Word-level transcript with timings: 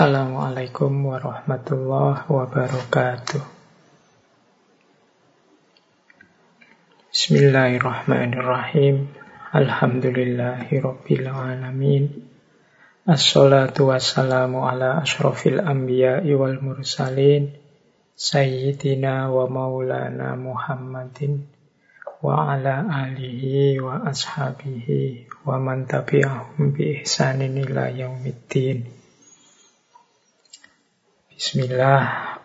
Assalamualaikum 0.00 1.12
warahmatullahi 1.12 2.24
wabarakatuh. 2.24 3.44
Bismillahirrahmanirrahim. 7.12 9.12
Alhamdulillahirabbil 9.52 11.28
alamin. 11.28 12.32
Assalatu 13.04 13.92
wassalamu 13.92 14.64
ala 14.64 15.04
asyrafil 15.04 15.60
anbiya'i 15.60 16.32
wal 16.32 16.56
mursalin 16.64 17.60
sayyidina 18.16 19.28
wa 19.28 19.52
maulana 19.52 20.32
Muhammadin 20.32 21.44
wa 22.24 22.56
ala 22.56 22.88
alihi 22.88 23.76
wa 23.84 24.00
ashabihi 24.08 25.28
wa 25.44 25.60
man 25.60 25.84
tabi'ahum 25.84 26.72
bi 26.72 27.04
ihsanin 27.04 27.52
ila 27.68 27.92
yaumiddin. 27.92 28.99
Bismillah. 31.40 32.36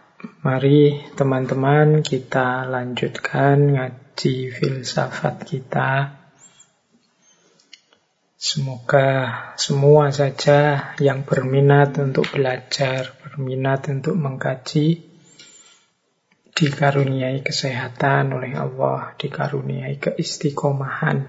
Mari 0.48 1.12
teman-teman 1.20 2.00
kita 2.00 2.64
lanjutkan 2.64 3.76
ngaji 3.76 4.56
filsafat 4.56 5.44
kita 5.44 6.16
Semoga 8.40 9.36
semua 9.60 10.16
saja 10.16 10.96
yang 11.04 11.28
berminat 11.28 12.00
untuk 12.00 12.40
belajar, 12.40 13.20
berminat 13.20 13.92
untuk 13.92 14.16
mengkaji, 14.16 15.04
dikaruniai 16.56 17.44
kesehatan 17.44 18.32
oleh 18.32 18.56
Allah, 18.56 19.12
dikaruniai 19.20 20.00
keistiqomahan, 20.00 21.28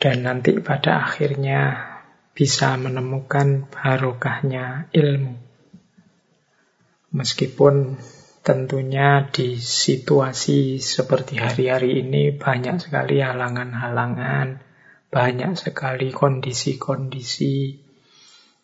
dan 0.00 0.16
nanti 0.24 0.56
pada 0.64 1.04
akhirnya 1.04 1.84
bisa 2.32 2.80
menemukan 2.80 3.68
barokahnya 3.68 4.88
ilmu. 4.96 5.45
Meskipun 7.16 7.96
tentunya 8.44 9.24
di 9.32 9.56
situasi 9.56 10.76
seperti 10.84 11.40
hari-hari 11.40 12.04
ini 12.04 12.36
banyak 12.36 12.76
sekali 12.76 13.24
halangan-halangan, 13.24 14.60
banyak 15.08 15.56
sekali 15.56 16.12
kondisi-kondisi 16.12 17.80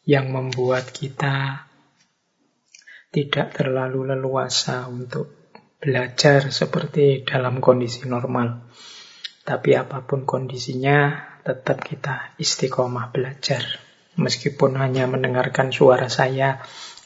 yang 0.05 0.37
membuat 0.37 0.93
kita 0.93 1.65
tidak 3.09 3.57
terlalu 3.57 4.13
leluasa 4.13 4.85
untuk 4.85 5.57
belajar 5.81 6.53
seperti 6.53 7.25
dalam 7.25 7.65
kondisi 7.65 8.05
normal. 8.05 8.69
Tapi 9.43 9.75
apa 9.75 10.05
pun 10.07 10.29
kondisinya, 10.29 11.33
tetap 11.43 11.83
kita 11.83 12.39
istiqomah 12.39 13.11
belajar. 13.11 13.65
Meskipun 14.15 14.79
hanya 14.79 15.11
mendengarkan 15.11 15.75
suara 15.75 16.07
saya, 16.07 16.63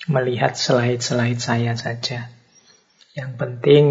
melihat 0.06 0.54
slide-slide 0.54 1.42
saya 1.42 1.74
saja. 1.78 2.30
Yang 3.14 3.30
penting 3.38 3.84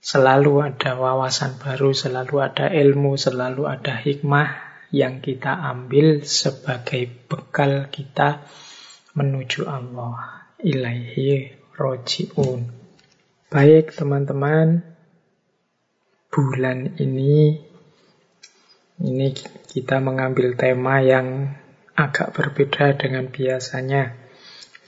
Selalu 0.00 0.64
ada 0.64 0.96
wawasan 0.96 1.60
baru, 1.60 1.92
selalu 1.92 2.40
ada 2.40 2.72
ilmu, 2.72 3.20
selalu 3.20 3.68
ada 3.68 4.00
hikmah 4.00 4.48
yang 4.96 5.20
kita 5.20 5.52
ambil 5.52 6.24
sebagai 6.24 7.04
bekal 7.28 7.92
kita 7.92 8.48
menuju 9.12 9.68
Allah. 9.68 10.48
Ilaihi 10.56 11.52
roji'un. 11.76 12.64
Baik 13.52 13.92
teman-teman, 13.92 14.88
bulan 16.32 16.96
ini 16.96 17.60
ini 19.04 19.28
kita 19.68 20.00
mengambil 20.00 20.56
tema 20.56 21.04
yang 21.04 21.60
agak 21.92 22.32
berbeda 22.32 22.96
dengan 22.96 23.28
biasanya. 23.28 24.16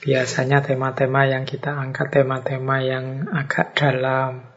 Biasanya 0.03 0.59
tema-tema 0.59 1.23
yang 1.23 1.47
kita 1.47 1.71
angkat 1.79 2.11
tema-tema 2.11 2.83
yang 2.83 3.31
agak 3.31 3.71
dalam, 3.71 4.51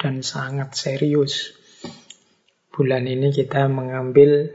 dan 0.00 0.24
sangat 0.24 0.72
serius. 0.72 1.56
Bulan 2.68 3.04
ini 3.04 3.32
kita 3.32 3.68
mengambil 3.68 4.48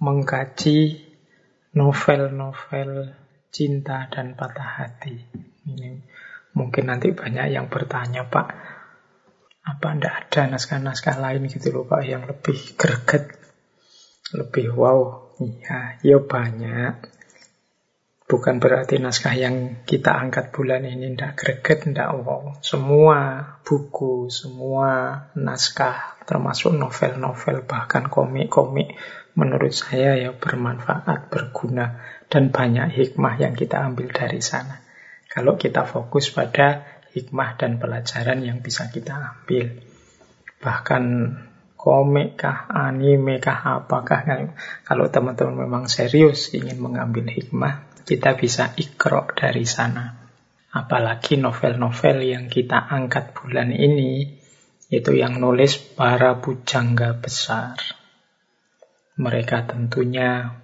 mengkaji 0.00 1.00
novel-novel 1.76 3.16
cinta 3.52 4.08
dan 4.08 4.36
patah 4.36 4.84
hati. 4.84 5.28
Ini 5.68 6.00
mungkin 6.56 6.88
nanti 6.88 7.12
banyak 7.12 7.52
yang 7.52 7.68
bertanya, 7.68 8.24
Pak, 8.28 8.48
apa 9.60 9.88
ndak 10.00 10.14
ada 10.32 10.56
naskah-naskah 10.56 11.20
lain 11.20 11.44
gitu 11.52 11.68
loh 11.72 11.84
Pak 11.84 12.02
yang 12.08 12.24
lebih 12.24 12.56
greget, 12.80 13.36
lebih 14.32 14.72
wow? 14.72 15.28
Iya, 15.40 16.00
ya 16.00 16.18
banyak. 16.20 17.19
Bukan 18.30 18.62
berarti 18.62 19.02
naskah 19.02 19.34
yang 19.34 19.82
kita 19.82 20.14
angkat 20.14 20.54
bulan 20.54 20.86
ini 20.86 21.18
tidak 21.18 21.34
greget, 21.34 21.90
tidak 21.90 22.14
wow. 22.14 22.62
Semua 22.62 23.42
buku, 23.66 24.30
semua 24.30 25.18
naskah, 25.34 26.14
termasuk 26.30 26.70
novel-novel, 26.70 27.66
bahkan 27.66 28.06
komik-komik, 28.06 28.94
menurut 29.34 29.74
saya 29.74 30.14
ya 30.14 30.30
bermanfaat, 30.30 31.26
berguna, 31.26 32.06
dan 32.30 32.54
banyak 32.54 32.94
hikmah 32.94 33.34
yang 33.34 33.58
kita 33.58 33.82
ambil 33.82 34.14
dari 34.14 34.38
sana. 34.38 34.78
Kalau 35.26 35.58
kita 35.58 35.82
fokus 35.82 36.30
pada 36.30 36.86
hikmah 37.10 37.58
dan 37.58 37.82
pelajaran 37.82 38.46
yang 38.46 38.62
bisa 38.62 38.94
kita 38.94 39.18
ambil. 39.18 39.74
Bahkan 40.62 41.04
komik 41.74 42.38
kah, 42.38 42.70
anime 42.70 43.42
kah, 43.42 43.82
apakah. 43.82 44.22
Kalau 44.86 45.10
teman-teman 45.10 45.66
memang 45.66 45.90
serius 45.90 46.54
ingin 46.54 46.78
mengambil 46.78 47.26
hikmah, 47.26 47.89
kita 48.10 48.34
bisa 48.34 48.74
ikrok 48.74 49.38
dari 49.38 49.62
sana. 49.62 50.18
Apalagi 50.74 51.38
novel-novel 51.38 52.26
yang 52.26 52.50
kita 52.50 52.90
angkat 52.90 53.38
bulan 53.38 53.70
ini, 53.70 54.26
itu 54.90 55.14
yang 55.14 55.38
nulis 55.38 55.78
para 55.94 56.42
pujangga 56.42 57.14
besar. 57.22 57.78
Mereka 59.14 59.70
tentunya 59.70 60.58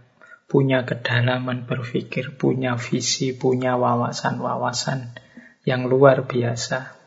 punya 0.50 0.82
kedalaman 0.82 1.70
berpikir, 1.70 2.34
punya 2.34 2.74
visi, 2.74 3.30
punya 3.30 3.78
wawasan-wawasan 3.78 5.14
yang 5.62 5.86
luar 5.86 6.26
biasa. 6.26 6.98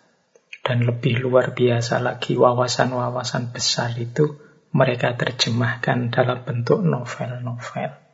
Dan 0.64 0.88
lebih 0.88 1.20
luar 1.20 1.52
biasa 1.52 2.00
lagi 2.00 2.40
wawasan-wawasan 2.40 3.52
besar 3.52 3.92
itu 4.00 4.40
mereka 4.72 5.20
terjemahkan 5.20 6.16
dalam 6.16 6.48
bentuk 6.48 6.80
novel-novel. 6.80 8.09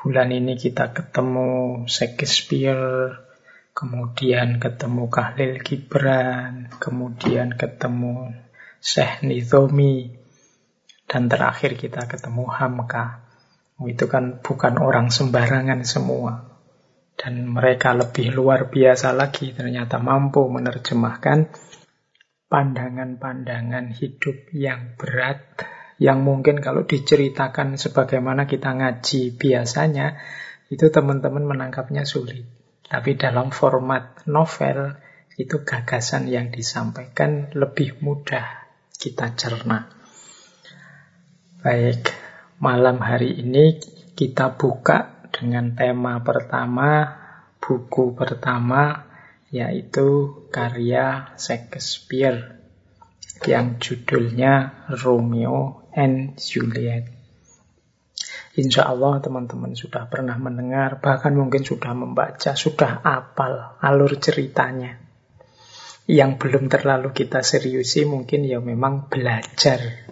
Bulan 0.00 0.32
ini 0.32 0.56
kita 0.56 0.96
ketemu 0.96 1.84
Shakespeare, 1.84 3.20
kemudian 3.76 4.56
ketemu 4.56 5.12
Kahlil 5.12 5.60
Gibran, 5.60 6.72
kemudian 6.80 7.52
ketemu 7.52 8.32
Syekh 8.80 9.20
Nizami, 9.28 10.16
dan 11.04 11.28
terakhir 11.28 11.76
kita 11.76 12.08
ketemu 12.08 12.48
Hamka. 12.48 13.28
Itu 13.84 14.08
kan 14.08 14.40
bukan 14.40 14.80
orang 14.80 15.12
sembarangan 15.12 15.84
semua. 15.84 16.48
Dan 17.12 17.52
mereka 17.52 17.92
lebih 17.92 18.32
luar 18.32 18.72
biasa 18.72 19.12
lagi, 19.12 19.52
ternyata 19.52 20.00
mampu 20.00 20.48
menerjemahkan 20.48 21.52
pandangan-pandangan 22.48 23.92
hidup 23.92 24.48
yang 24.56 24.96
berat 24.96 25.44
yang 26.00 26.24
mungkin 26.24 26.64
kalau 26.64 26.88
diceritakan 26.88 27.76
sebagaimana 27.76 28.48
kita 28.48 28.72
ngaji 28.72 29.36
biasanya, 29.36 30.16
itu 30.72 30.88
teman-teman 30.88 31.44
menangkapnya 31.44 32.08
sulit. 32.08 32.48
Tapi 32.88 33.20
dalam 33.20 33.52
format 33.52 34.24
novel, 34.24 34.96
itu 35.36 35.60
gagasan 35.60 36.32
yang 36.32 36.48
disampaikan 36.48 37.52
lebih 37.52 38.00
mudah 38.00 38.64
kita 38.96 39.36
cerna. 39.36 39.92
Baik, 41.60 42.16
malam 42.64 42.96
hari 43.04 43.36
ini 43.36 43.76
kita 44.16 44.56
buka 44.56 45.28
dengan 45.28 45.76
tema 45.76 46.24
pertama, 46.24 47.20
buku 47.60 48.16
pertama, 48.16 49.04
yaitu 49.52 50.48
karya 50.48 51.36
Shakespeare 51.36 52.56
yang 53.44 53.76
judulnya 53.80 54.84
Romeo 54.92 55.79
and 55.94 56.38
Juliet. 56.38 57.20
Insya 58.58 58.82
Allah 58.90 59.22
teman-teman 59.22 59.78
sudah 59.78 60.10
pernah 60.10 60.34
mendengar, 60.34 60.98
bahkan 60.98 61.30
mungkin 61.38 61.62
sudah 61.62 61.94
membaca, 61.94 62.58
sudah 62.58 62.98
apal 63.06 63.78
alur 63.78 64.18
ceritanya. 64.18 64.98
Yang 66.10 66.30
belum 66.42 66.66
terlalu 66.66 67.14
kita 67.14 67.46
seriusi 67.46 68.02
mungkin 68.02 68.42
ya 68.42 68.58
memang 68.58 69.06
belajar 69.06 70.10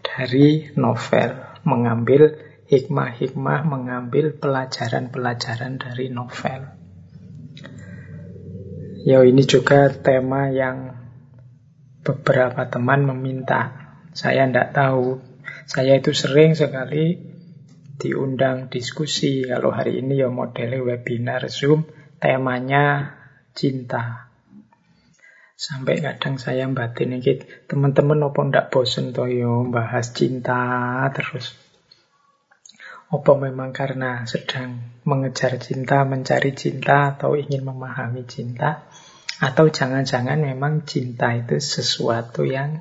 dari 0.00 0.72
novel, 0.80 1.60
mengambil 1.68 2.40
hikmah-hikmah, 2.72 3.68
mengambil 3.68 4.32
pelajaran-pelajaran 4.32 5.76
dari 5.76 6.08
novel. 6.08 6.72
Ya 9.04 9.20
ini 9.20 9.44
juga 9.44 9.92
tema 9.92 10.48
yang 10.48 10.96
beberapa 12.00 12.64
teman 12.70 13.04
meminta 13.04 13.81
saya 14.12 14.44
tidak 14.44 14.76
tahu. 14.76 15.20
Saya 15.64 15.96
itu 15.96 16.12
sering 16.12 16.52
sekali 16.52 17.16
diundang 17.96 18.68
diskusi. 18.68 19.48
Kalau 19.48 19.72
hari 19.72 20.04
ini 20.04 20.20
ya 20.20 20.28
modelnya 20.28 20.84
webinar 20.84 21.48
Zoom, 21.48 21.88
temanya 22.20 23.16
cinta. 23.56 24.28
Sampai 25.56 26.02
kadang 26.02 26.42
saya 26.42 26.66
batin 26.68 27.16
ini, 27.16 27.38
teman-teman 27.70 28.18
apa 28.26 28.40
ndak 28.42 28.66
bosen 28.74 29.14
toh 29.14 29.30
yo 29.30 29.62
bahas 29.70 30.10
cinta 30.10 31.06
terus. 31.14 31.54
Apa 33.12 33.36
memang 33.36 33.76
karena 33.76 34.24
sedang 34.24 34.80
mengejar 35.04 35.60
cinta, 35.60 36.02
mencari 36.08 36.56
cinta, 36.56 37.12
atau 37.14 37.36
ingin 37.36 37.62
memahami 37.62 38.24
cinta? 38.24 38.88
Atau 39.38 39.68
jangan-jangan 39.68 40.40
memang 40.40 40.88
cinta 40.88 41.36
itu 41.36 41.60
sesuatu 41.60 42.42
yang 42.48 42.80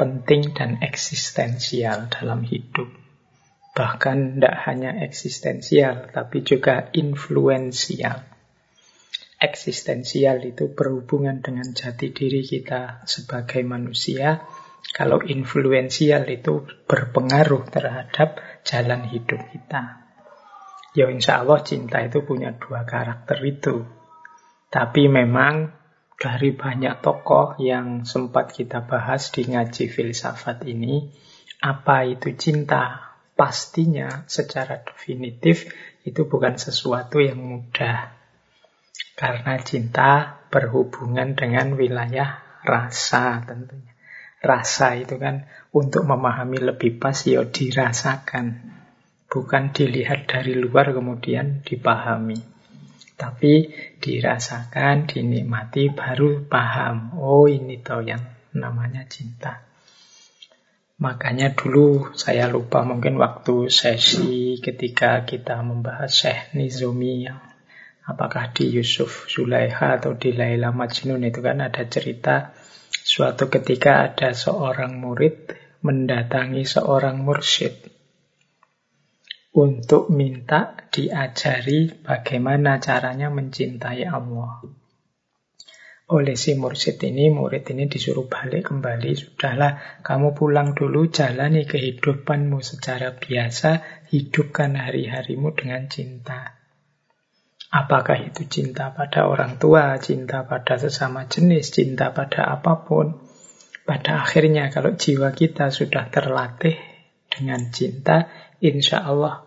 penting 0.00 0.56
dan 0.56 0.80
eksistensial 0.80 2.08
dalam 2.08 2.40
hidup. 2.40 2.88
Bahkan 3.76 4.40
tidak 4.40 4.56
hanya 4.64 4.96
eksistensial, 5.04 6.08
tapi 6.08 6.40
juga 6.40 6.88
influensial. 6.96 8.24
Eksistensial 9.36 10.40
itu 10.40 10.72
berhubungan 10.72 11.44
dengan 11.44 11.68
jati 11.76 12.16
diri 12.16 12.40
kita 12.40 13.04
sebagai 13.04 13.60
manusia. 13.60 14.48
Kalau 14.96 15.20
influensial 15.20 16.24
itu 16.32 16.64
berpengaruh 16.88 17.68
terhadap 17.68 18.40
jalan 18.64 19.04
hidup 19.04 19.38
kita. 19.52 20.00
Ya 20.96 21.06
insya 21.12 21.44
Allah 21.44 21.60
cinta 21.60 22.02
itu 22.02 22.24
punya 22.24 22.56
dua 22.56 22.88
karakter 22.88 23.38
itu. 23.46 23.84
Tapi 24.72 25.06
memang 25.06 25.79
dari 26.20 26.52
banyak 26.52 27.00
tokoh 27.00 27.56
yang 27.56 28.04
sempat 28.04 28.52
kita 28.52 28.84
bahas 28.84 29.32
di 29.32 29.48
ngaji 29.48 29.88
filsafat 29.88 30.68
ini, 30.68 31.08
apa 31.64 32.04
itu 32.04 32.36
cinta? 32.36 33.10
pastinya 33.40 34.28
secara 34.28 34.84
definitif 34.84 35.72
itu 36.04 36.28
bukan 36.28 36.60
sesuatu 36.60 37.24
yang 37.24 37.40
mudah. 37.40 38.12
Karena 39.16 39.56
cinta 39.64 40.44
berhubungan 40.52 41.32
dengan 41.32 41.72
wilayah 41.72 42.44
rasa 42.60 43.40
tentunya. 43.48 43.96
Rasa 44.44 45.00
itu 45.00 45.16
kan 45.16 45.48
untuk 45.72 46.04
memahami 46.04 46.60
lebih 46.60 47.00
pas 47.00 47.16
ya 47.24 47.48
dirasakan. 47.48 48.76
Bukan 49.24 49.72
dilihat 49.72 50.28
dari 50.28 50.60
luar 50.60 50.92
kemudian 50.92 51.64
dipahami. 51.64 52.59
Tapi 53.20 53.68
dirasakan, 54.00 55.04
dinikmati, 55.04 55.92
baru 55.92 56.48
paham. 56.48 57.20
Oh 57.20 57.44
ini 57.44 57.84
toh 57.84 58.00
yang 58.00 58.24
namanya 58.56 59.04
cinta. 59.04 59.60
Makanya 61.00 61.52
dulu 61.52 62.16
saya 62.16 62.48
lupa 62.48 62.80
mungkin 62.84 63.20
waktu 63.20 63.68
sesi 63.68 64.60
ketika 64.60 65.28
kita 65.28 65.60
membahas 65.60 66.12
Syekh 66.12 66.56
Nizumi 66.56 67.28
apakah 68.10 68.52
di 68.52 68.68
Yusuf 68.68 69.28
Zulaiha 69.28 70.00
atau 70.00 70.16
di 70.16 70.32
Laila 70.32 70.72
Majnun 70.72 71.24
itu 71.24 71.40
kan 71.40 71.60
ada 71.64 71.86
cerita 71.88 72.52
suatu 72.90 73.48
ketika 73.48 74.12
ada 74.12 74.36
seorang 74.36 74.98
murid 74.98 75.54
mendatangi 75.80 76.68
seorang 76.68 77.22
mursyid 77.22 77.89
untuk 79.50 80.10
minta 80.14 80.76
diajari 80.90 81.90
bagaimana 82.02 82.78
caranya 82.78 83.30
mencintai 83.30 84.06
Allah 84.06 84.62
oleh 86.10 86.34
si 86.34 86.58
mursyid 86.58 86.98
ini, 87.06 87.30
murid 87.30 87.70
ini 87.70 87.86
disuruh 87.86 88.26
balik 88.26 88.66
kembali. 88.74 89.14
Sudahlah, 89.14 90.02
kamu 90.02 90.34
pulang 90.34 90.74
dulu, 90.74 91.06
jalani 91.06 91.62
kehidupanmu 91.62 92.58
secara 92.66 93.14
biasa, 93.14 94.02
hidupkan 94.10 94.74
hari-harimu 94.74 95.54
dengan 95.54 95.86
cinta. 95.86 96.58
Apakah 97.70 98.26
itu 98.26 98.50
cinta 98.50 98.90
pada 98.90 99.30
orang 99.30 99.62
tua, 99.62 100.02
cinta 100.02 100.42
pada 100.42 100.82
sesama 100.82 101.30
jenis, 101.30 101.70
cinta 101.70 102.10
pada 102.10 102.58
apa 102.58 102.82
pun. 102.82 103.30
Pada 103.86 104.26
akhirnya 104.26 104.66
kalau 104.74 104.98
jiwa 104.98 105.30
kita 105.30 105.70
sudah 105.70 106.10
terlatih 106.10 106.74
dengan 107.30 107.70
cinta, 107.70 108.26
insya 108.60 109.04
Allah 109.04 109.44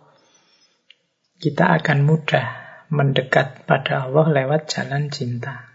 kita 1.38 1.76
akan 1.80 1.98
mudah 2.06 2.46
mendekat 2.94 3.66
pada 3.66 4.06
Allah 4.06 4.30
lewat 4.30 4.70
jalan 4.70 5.10
cinta. 5.10 5.74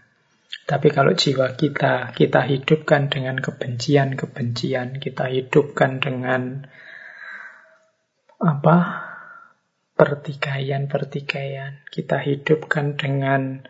Tapi 0.66 0.90
kalau 0.94 1.14
jiwa 1.14 1.58
kita, 1.58 2.14
kita 2.14 2.46
hidupkan 2.46 3.10
dengan 3.10 3.38
kebencian-kebencian, 3.42 5.02
kita 5.02 5.26
hidupkan 5.26 5.98
dengan 5.98 6.66
apa 8.38 8.76
pertikaian-pertikaian, 9.98 11.84
kita 11.90 12.22
hidupkan 12.22 12.94
dengan 12.94 13.66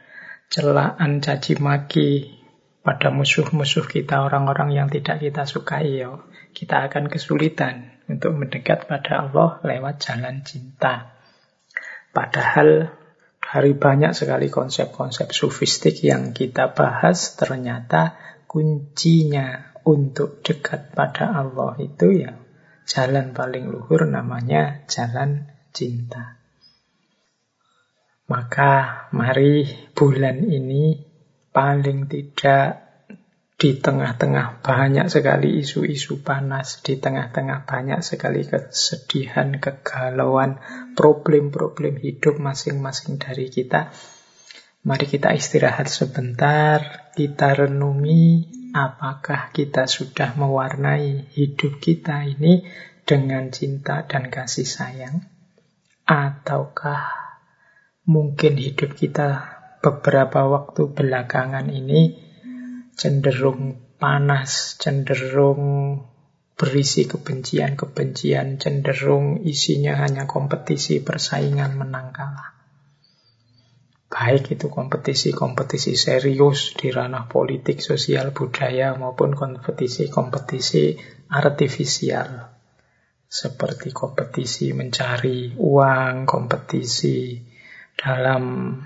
celaan 0.53 1.25
caci 1.25 1.57
maki 1.59 2.39
pada 2.85 3.09
musuh-musuh 3.09 3.89
kita, 3.89 4.25
orang-orang 4.25 4.77
yang 4.77 4.89
tidak 4.93 5.21
kita 5.25 5.49
sukai, 5.49 6.05
ya. 6.05 6.21
Kita 6.53 6.91
akan 6.91 7.07
kesulitan 7.07 7.95
untuk 8.11 8.35
mendekat 8.35 8.91
pada 8.91 9.27
Allah 9.27 9.63
lewat 9.63 10.03
jalan 10.03 10.43
cinta. 10.43 11.15
Padahal 12.11 12.91
dari 13.39 13.73
banyak 13.75 14.13
sekali 14.15 14.51
konsep-konsep 14.51 15.31
sufistik 15.31 16.03
yang 16.03 16.35
kita 16.35 16.75
bahas, 16.75 17.39
ternyata 17.39 18.19
kuncinya 18.51 19.75
untuk 19.87 20.43
dekat 20.43 20.93
pada 20.93 21.31
Allah 21.33 21.79
itu 21.79 22.13
ya 22.13 22.37
jalan 22.91 23.31
paling 23.31 23.71
luhur 23.71 24.07
namanya 24.11 24.83
jalan 24.91 25.47
cinta. 25.71 26.39
Maka 28.31 29.07
mari 29.11 29.67
bulan 29.95 30.47
ini 30.47 30.99
paling 31.51 32.07
tidak 32.07 32.90
di 33.61 33.77
tengah-tengah 33.77 34.65
banyak 34.65 35.13
sekali 35.13 35.61
isu-isu 35.61 36.25
panas, 36.25 36.81
di 36.81 36.97
tengah-tengah 36.97 37.69
banyak 37.69 38.01
sekali 38.01 38.49
kesedihan, 38.49 39.61
kegalauan, 39.61 40.57
problem-problem 40.97 42.01
hidup 42.01 42.41
masing-masing 42.41 43.21
dari 43.21 43.53
kita. 43.53 43.93
Mari 44.81 45.05
kita 45.05 45.37
istirahat 45.37 45.93
sebentar, 45.93 47.13
kita 47.13 47.53
renungi 47.53 48.49
apakah 48.73 49.53
kita 49.53 49.85
sudah 49.85 50.41
mewarnai 50.41 51.29
hidup 51.37 51.85
kita 51.85 52.25
ini 52.25 52.65
dengan 53.05 53.53
cinta 53.53 54.09
dan 54.09 54.33
kasih 54.33 54.65
sayang, 54.65 55.21
ataukah 56.09 57.13
mungkin 58.09 58.57
hidup 58.57 58.97
kita 58.97 59.61
beberapa 59.85 60.49
waktu 60.49 60.97
belakangan 60.97 61.69
ini 61.69 62.30
cenderung 63.01 63.97
panas, 63.97 64.77
cenderung 64.77 65.97
berisi 66.53 67.09
kebencian-kebencian, 67.09 68.61
cenderung 68.61 69.41
isinya 69.41 70.05
hanya 70.05 70.29
kompetisi, 70.29 71.01
persaingan, 71.01 71.81
menang 71.81 72.13
kalah. 72.13 72.53
Baik 74.13 74.53
itu 74.53 74.69
kompetisi-kompetisi 74.69 75.97
serius 75.97 76.77
di 76.77 76.93
ranah 76.93 77.25
politik, 77.25 77.81
sosial, 77.81 78.37
budaya, 78.37 78.93
maupun 78.93 79.33
kompetisi-kompetisi 79.33 81.01
artifisial. 81.33 82.53
Seperti 83.25 83.97
kompetisi 83.97 84.77
mencari 84.77 85.57
uang, 85.57 86.29
kompetisi 86.29 87.39
dalam 87.97 88.77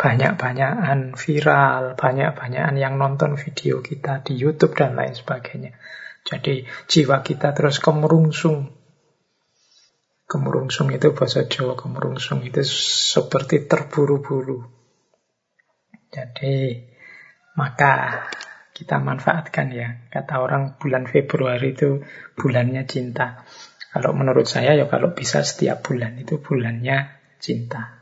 banyak-banyakan 0.00 1.12
viral, 1.12 1.92
banyak-banyakan 1.92 2.76
yang 2.80 2.96
nonton 2.96 3.36
video 3.36 3.84
kita 3.84 4.24
di 4.24 4.32
YouTube 4.32 4.72
dan 4.72 4.96
lain 4.96 5.12
sebagainya. 5.12 5.76
Jadi 6.24 6.64
jiwa 6.88 7.20
kita 7.20 7.52
terus 7.52 7.84
kemerungsung. 7.84 8.72
Kemerungsung 10.24 10.88
itu 10.96 11.12
bahasa 11.12 11.44
Jawa, 11.44 11.76
kemerungsung 11.76 12.40
itu 12.48 12.64
seperti 13.12 13.68
terburu-buru. 13.68 14.64
Jadi 16.08 16.80
maka 17.60 18.24
kita 18.72 18.96
manfaatkan 19.04 19.68
ya. 19.68 20.08
Kata 20.08 20.40
orang 20.40 20.80
bulan 20.80 21.04
Februari 21.12 21.76
itu 21.76 22.00
bulannya 22.40 22.88
cinta. 22.88 23.44
Kalau 23.92 24.16
menurut 24.16 24.48
saya 24.48 24.72
ya 24.72 24.88
kalau 24.88 25.12
bisa 25.12 25.44
setiap 25.44 25.84
bulan 25.84 26.16
itu 26.16 26.40
bulannya 26.40 27.20
cinta. 27.36 27.99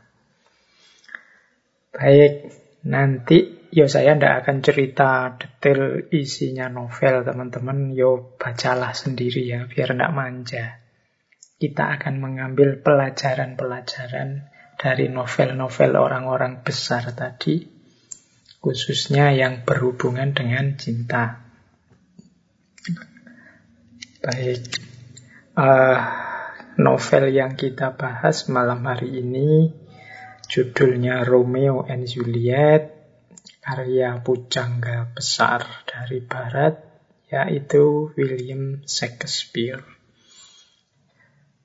Baik, 1.89 2.53
nanti 2.85 3.65
yo 3.73 3.89
saya 3.89 4.13
tidak 4.13 4.45
akan 4.45 4.57
cerita 4.61 5.33
detail 5.41 6.05
isinya 6.13 6.69
novel 6.69 7.25
teman-teman. 7.25 7.97
Yo 7.97 8.37
bacalah 8.37 8.93
sendiri 8.93 9.49
ya, 9.49 9.65
biar 9.65 9.97
tidak 9.97 10.13
manja. 10.13 10.65
Kita 11.59 11.97
akan 11.97 12.21
mengambil 12.21 12.79
pelajaran-pelajaran 12.79 14.47
dari 14.79 15.11
novel-novel 15.11 15.91
orang-orang 15.97 16.63
besar 16.63 17.09
tadi, 17.11 17.67
khususnya 18.63 19.33
yang 19.35 19.65
berhubungan 19.65 20.31
dengan 20.31 20.79
cinta. 20.79 21.43
Baik, 24.23 24.61
uh, 25.57 25.99
novel 26.79 27.33
yang 27.33 27.59
kita 27.59 27.97
bahas 27.97 28.47
malam 28.47 28.85
hari 28.87 29.19
ini 29.19 29.73
judulnya 30.49 31.21
Romeo 31.21 31.85
and 31.85 32.09
Juliet, 32.09 32.89
karya 33.61 34.17
pujangga 34.25 35.13
besar 35.13 35.85
dari 35.85 36.25
barat, 36.25 36.81
yaitu 37.29 38.09
William 38.17 38.81
Shakespeare. 38.89 39.85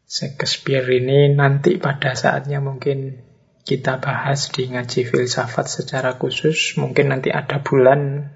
Shakespeare 0.04 0.84
ini 0.94 1.32
nanti 1.32 1.80
pada 1.80 2.12
saatnya 2.14 2.60
mungkin 2.60 3.24
kita 3.64 3.98
bahas 3.98 4.52
di 4.52 4.68
ngaji 4.68 5.08
filsafat 5.08 5.66
secara 5.66 6.20
khusus. 6.20 6.76
Mungkin 6.76 7.10
nanti 7.10 7.32
ada 7.32 7.64
bulan 7.64 8.28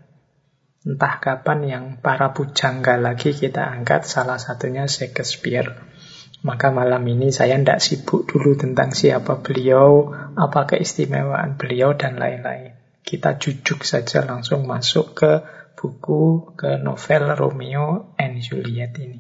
entah 0.89 1.15
kapan 1.21 1.61
yang 1.69 1.85
para 2.01 2.33
pujangga 2.33 2.97
lagi 2.97 3.37
kita 3.37 3.69
angkat 3.69 4.09
salah 4.09 4.41
satunya 4.41 4.89
Shakespeare. 4.89 5.77
Maka 6.39 6.71
malam 6.71 7.03
ini 7.11 7.35
saya 7.35 7.59
tidak 7.59 7.83
sibuk 7.83 8.31
dulu 8.31 8.55
tentang 8.55 8.95
siapa 8.95 9.43
beliau, 9.43 10.15
apa 10.39 10.71
keistimewaan 10.71 11.59
beliau, 11.59 11.99
dan 11.99 12.15
lain-lain. 12.15 12.79
Kita 13.03 13.41
jujuk 13.41 13.83
saja 13.83 14.23
langsung 14.23 14.69
masuk 14.69 15.19
ke 15.19 15.33
buku, 15.75 16.55
ke 16.55 16.79
novel 16.79 17.35
Romeo 17.35 18.15
and 18.15 18.39
Juliet 18.39 18.95
ini. 19.03 19.19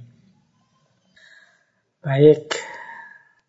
Baik, 1.99 2.55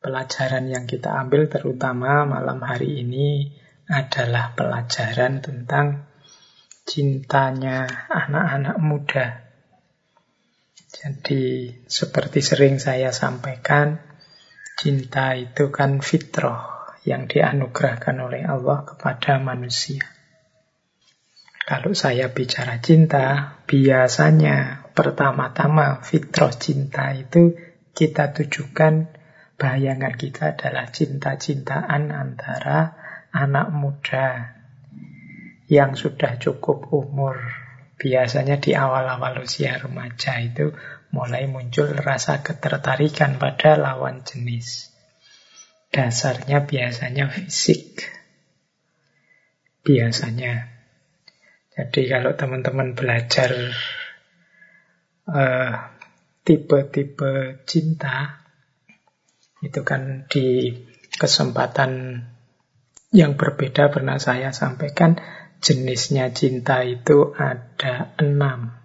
pelajaran 0.01 0.65
yang 0.65 0.89
kita 0.89 1.13
ambil 1.13 1.45
terutama 1.45 2.25
malam 2.25 2.65
hari 2.65 3.05
ini 3.05 3.53
adalah 3.85 4.57
pelajaran 4.57 5.41
tentang 5.45 6.09
cintanya 6.89 7.85
anak-anak 8.09 8.77
muda. 8.81 9.48
Jadi 10.89 11.69
seperti 11.85 12.41
sering 12.41 12.81
saya 12.81 13.13
sampaikan, 13.13 14.01
cinta 14.73 15.37
itu 15.37 15.69
kan 15.69 16.01
fitrah 16.01 16.97
yang 17.05 17.29
dianugerahkan 17.29 18.17
oleh 18.17 18.41
Allah 18.41 18.89
kepada 18.89 19.37
manusia. 19.37 20.01
Kalau 21.69 21.93
saya 21.93 22.33
bicara 22.33 22.81
cinta, 22.81 23.61
biasanya 23.69 24.89
pertama-tama 24.97 26.01
fitrah 26.01 26.49
cinta 26.57 27.13
itu 27.13 27.53
kita 27.93 28.33
tujukan 28.33 29.13
bayangan 29.61 30.17
kita 30.17 30.57
adalah 30.57 30.89
cinta-cintaan 30.89 32.09
antara 32.09 32.97
anak 33.29 33.69
muda 33.69 34.57
yang 35.69 35.93
sudah 35.93 36.41
cukup 36.41 36.89
umur. 36.89 37.68
Biasanya 37.99 38.63
di 38.63 38.71
awal-awal 38.71 39.43
usia 39.43 39.75
remaja 39.75 40.39
itu 40.39 40.71
mulai 41.11 41.51
muncul 41.51 41.91
rasa 41.91 42.39
ketertarikan 42.39 43.35
pada 43.35 43.75
lawan 43.75 44.23
jenis. 44.23 44.95
Dasarnya 45.91 46.63
biasanya 46.63 47.27
fisik. 47.27 48.07
Biasanya. 49.83 50.71
Jadi 51.75 52.01
kalau 52.07 52.39
teman-teman 52.39 52.95
belajar 52.95 53.51
uh, 55.27 55.73
tipe-tipe 56.47 57.63
cinta 57.67 58.47
itu 59.59 59.83
kan 59.83 60.23
di 60.31 60.71
kesempatan 61.19 62.23
yang 63.11 63.35
berbeda 63.35 63.91
pernah 63.91 64.21
saya 64.21 64.53
sampaikan 64.55 65.19
jenisnya 65.59 66.31
cinta 66.35 66.83
itu 66.83 67.35
ada 67.35 68.15
enam. 68.19 68.75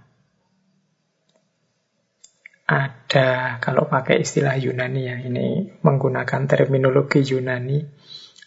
Ada, 2.65 3.61
kalau 3.61 3.87
pakai 3.87 4.25
istilah 4.25 4.57
Yunani 4.57 5.03
ya, 5.05 5.17
ini 5.21 5.79
menggunakan 5.85 6.49
terminologi 6.49 7.21
Yunani, 7.21 7.83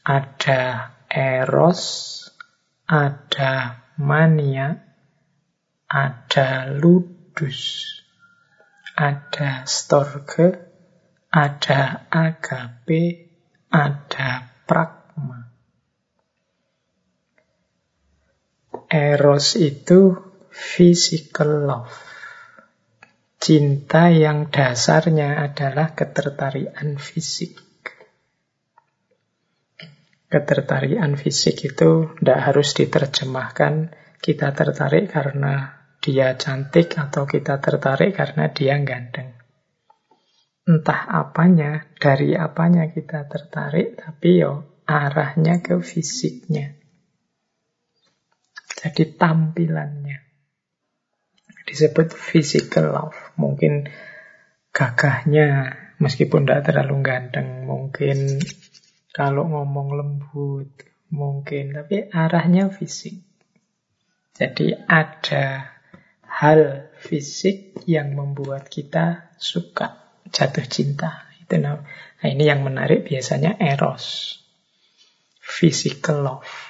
ada 0.04 0.94
eros, 1.08 1.82
ada 2.90 3.84
mania, 4.02 4.74
ada 5.86 6.66
ludus 6.74 7.98
ada 8.98 9.62
storge, 9.70 10.58
ada 11.30 12.10
agape, 12.10 13.30
ada 13.70 14.50
pragma. 14.66 14.97
Eros 18.88 19.60
itu 19.60 20.16
physical 20.48 21.68
love. 21.68 21.92
Cinta 23.36 24.08
yang 24.08 24.48
dasarnya 24.48 25.44
adalah 25.44 25.92
ketertarikan 25.92 26.96
fisik. 26.96 27.60
Ketertarikan 30.32 31.20
fisik 31.20 31.68
itu 31.68 32.16
tidak 32.20 32.40
harus 32.48 32.72
diterjemahkan 32.76 33.92
kita 34.24 34.56
tertarik 34.56 35.12
karena 35.12 35.84
dia 36.00 36.40
cantik 36.40 36.96
atau 36.96 37.28
kita 37.28 37.60
tertarik 37.60 38.16
karena 38.16 38.48
dia 38.56 38.80
ganteng. 38.80 39.36
Entah 40.68 41.08
apanya, 41.08 41.88
dari 41.96 42.36
apanya 42.36 42.92
kita 42.92 43.28
tertarik, 43.28 44.00
tapi 44.00 44.44
yo 44.44 44.84
arahnya 44.84 45.64
ke 45.64 45.80
fisiknya. 45.80 46.87
Jadi 48.78 49.18
tampilannya. 49.18 50.22
Disebut 51.66 52.14
physical 52.14 52.94
love. 52.94 53.18
Mungkin 53.42 53.90
gagahnya, 54.70 55.74
meskipun 55.98 56.46
tidak 56.46 56.70
terlalu 56.70 57.02
ganteng, 57.02 57.66
mungkin 57.66 58.38
kalau 59.10 59.50
ngomong 59.50 59.98
lembut, 59.98 60.70
mungkin, 61.10 61.74
tapi 61.74 62.06
arahnya 62.14 62.70
fisik. 62.70 63.18
Jadi 64.38 64.78
ada 64.86 65.74
hal 66.30 66.94
fisik 67.02 67.82
yang 67.90 68.14
membuat 68.14 68.70
kita 68.70 69.34
suka, 69.42 70.22
jatuh 70.30 70.70
cinta. 70.70 71.26
Itu 71.42 71.58
nah, 71.58 71.82
ini 72.22 72.46
yang 72.46 72.62
menarik 72.62 73.10
biasanya 73.10 73.58
eros. 73.58 74.38
Physical 75.42 76.22
love. 76.22 76.67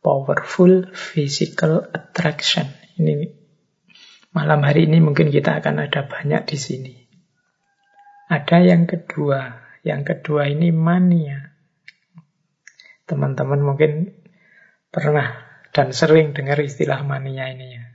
Powerful 0.00 0.88
physical 0.96 1.84
attraction. 1.92 2.68
Ini 2.96 3.28
malam 4.32 4.64
hari 4.64 4.88
ini 4.88 5.00
mungkin 5.04 5.28
kita 5.28 5.60
akan 5.60 5.86
ada 5.88 6.08
banyak 6.08 6.42
di 6.48 6.56
sini. 6.56 6.94
Ada 8.32 8.64
yang 8.64 8.88
kedua. 8.88 9.60
Yang 9.84 10.02
kedua 10.16 10.48
ini 10.48 10.72
mania. 10.72 11.52
Teman-teman 13.04 13.60
mungkin 13.60 14.12
pernah 14.88 15.46
dan 15.72 15.92
sering 15.92 16.32
dengar 16.32 16.58
istilah 16.60 17.04
mania 17.06 17.46
ini 17.52 17.66
ya 17.78 17.90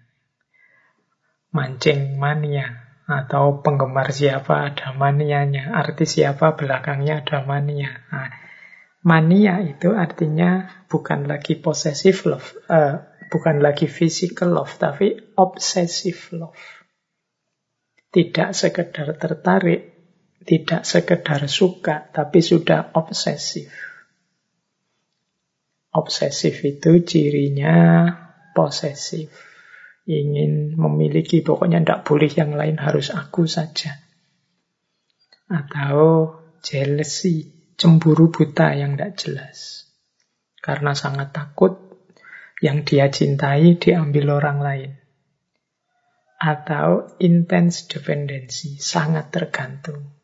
mancing 1.55 2.19
mania 2.19 2.83
atau 3.07 3.63
penggemar 3.63 4.11
siapa 4.11 4.67
ada 4.67 4.91
manianya, 4.91 5.71
artis 5.71 6.19
siapa 6.19 6.59
belakangnya 6.59 7.23
ada 7.23 7.47
mania. 7.47 8.03
Nah, 8.11 8.27
mania 9.05 9.61
itu 9.61 9.93
artinya 9.93 10.83
bukan 10.89 11.29
lagi 11.29 11.61
possessive 11.61 12.17
love, 12.25 12.57
uh, 12.67 13.05
bukan 13.29 13.61
lagi 13.61 13.85
physical 13.85 14.57
love, 14.57 14.73
tapi 14.81 15.13
obsessive 15.37 16.33
love. 16.33 16.57
Tidak 18.09 18.49
sekedar 18.51 19.13
tertarik, 19.15 19.81
tidak 20.41 20.81
sekedar 20.83 21.45
suka, 21.45 22.09
tapi 22.09 22.41
sudah 22.41 22.91
obsesif. 22.97 23.69
Obsesif 25.95 26.59
itu 26.65 27.05
cirinya 27.05 28.09
posesif 28.51 29.55
ingin 30.05 30.77
memiliki, 30.77 31.41
pokoknya 31.41 31.81
tidak 31.81 32.01
boleh 32.05 32.29
yang 32.29 32.53
lain, 32.53 32.77
harus 32.77 33.09
aku 33.09 33.49
saja. 33.49 33.97
Atau 35.49 36.33
jealousy, 36.61 37.54
cemburu 37.75 38.31
buta 38.31 38.75
yang 38.75 38.95
tidak 38.95 39.13
jelas. 39.19 39.57
Karena 40.59 40.97
sangat 40.97 41.31
takut 41.35 41.77
yang 42.63 42.87
dia 42.87 43.11
cintai 43.11 43.77
diambil 43.77 44.41
orang 44.41 44.59
lain. 44.63 44.91
Atau 46.35 47.15
intense 47.21 47.87
dependency, 47.87 48.79
sangat 48.81 49.31
tergantung. 49.31 50.15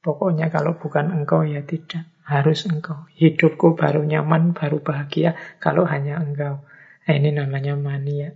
Pokoknya 0.00 0.48
kalau 0.48 0.80
bukan 0.80 1.12
engkau 1.12 1.44
ya 1.44 1.60
tidak, 1.60 2.08
harus 2.24 2.64
engkau. 2.64 3.04
Hidupku 3.12 3.76
baru 3.76 4.06
nyaman, 4.06 4.56
baru 4.56 4.80
bahagia 4.80 5.36
kalau 5.60 5.84
hanya 5.84 6.16
engkau. 6.16 6.64
Nah, 7.04 7.14
ini 7.18 7.34
namanya 7.34 7.74
mania. 7.76 8.32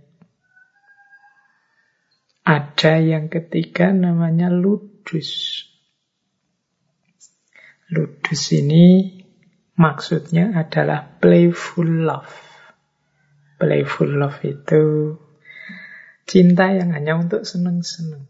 Ada 2.45 3.01
yang 3.01 3.31
ketiga 3.33 3.89
namanya 3.89 4.53
ludus. 4.53 5.63
Ludus 7.93 8.49
ini 8.57 9.13
maksudnya 9.77 10.55
adalah 10.57 11.21
playful 11.21 11.85
love. 11.85 12.33
Playful 13.61 14.09
love 14.17 14.41
itu 14.41 15.15
cinta 16.25 16.73
yang 16.73 16.91
hanya 16.91 17.15
untuk 17.21 17.45
senang-senang. 17.45 18.25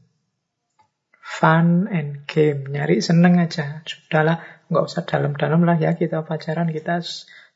fun 1.25 1.89
and 1.89 2.29
game. 2.29 2.69
Nyari 2.69 3.01
seneng 3.01 3.41
aja. 3.41 3.81
Sudahlah, 3.83 4.39
nggak 4.69 4.85
usah 4.85 5.03
dalam-dalam 5.09 5.65
lah 5.65 5.75
ya 5.81 5.97
kita 5.97 6.21
pacaran. 6.21 6.69
Kita 6.69 7.01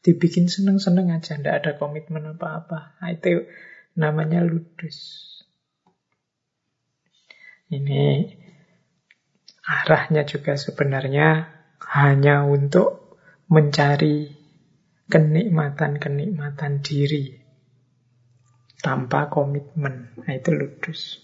dibikin 0.01 0.50
seneng-seneng 0.50 1.13
aja. 1.13 1.38
Nggak 1.38 1.56
ada 1.63 1.72
komitmen 1.77 2.36
apa-apa. 2.36 2.98
Nah, 3.00 3.10
itu 3.13 3.46
namanya 3.94 4.41
ludus. 4.41 5.29
Ini 7.70 8.34
arahnya 9.62 10.25
juga 10.25 10.58
sebenarnya 10.58 11.59
hanya 11.89 12.46
untuk 12.46 13.17
mencari 13.50 14.29
kenikmatan-kenikmatan 15.10 16.86
diri 16.86 17.34
tanpa 18.77 19.27
komitmen. 19.27 20.13
Nah, 20.22 20.34
itu 20.38 20.53
ludus. 20.53 21.17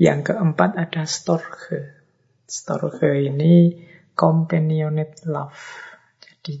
Yang 0.00 0.32
keempat 0.32 0.80
ada 0.80 1.04
storge. 1.04 2.00
Storge 2.48 3.20
ini 3.20 3.84
companionate 4.16 5.28
love. 5.28 5.60
Jadi 6.24 6.56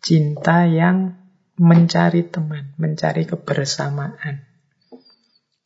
cinta 0.00 0.64
yang 0.64 1.12
mencari 1.60 2.24
teman, 2.24 2.72
mencari 2.80 3.28
kebersamaan. 3.28 4.48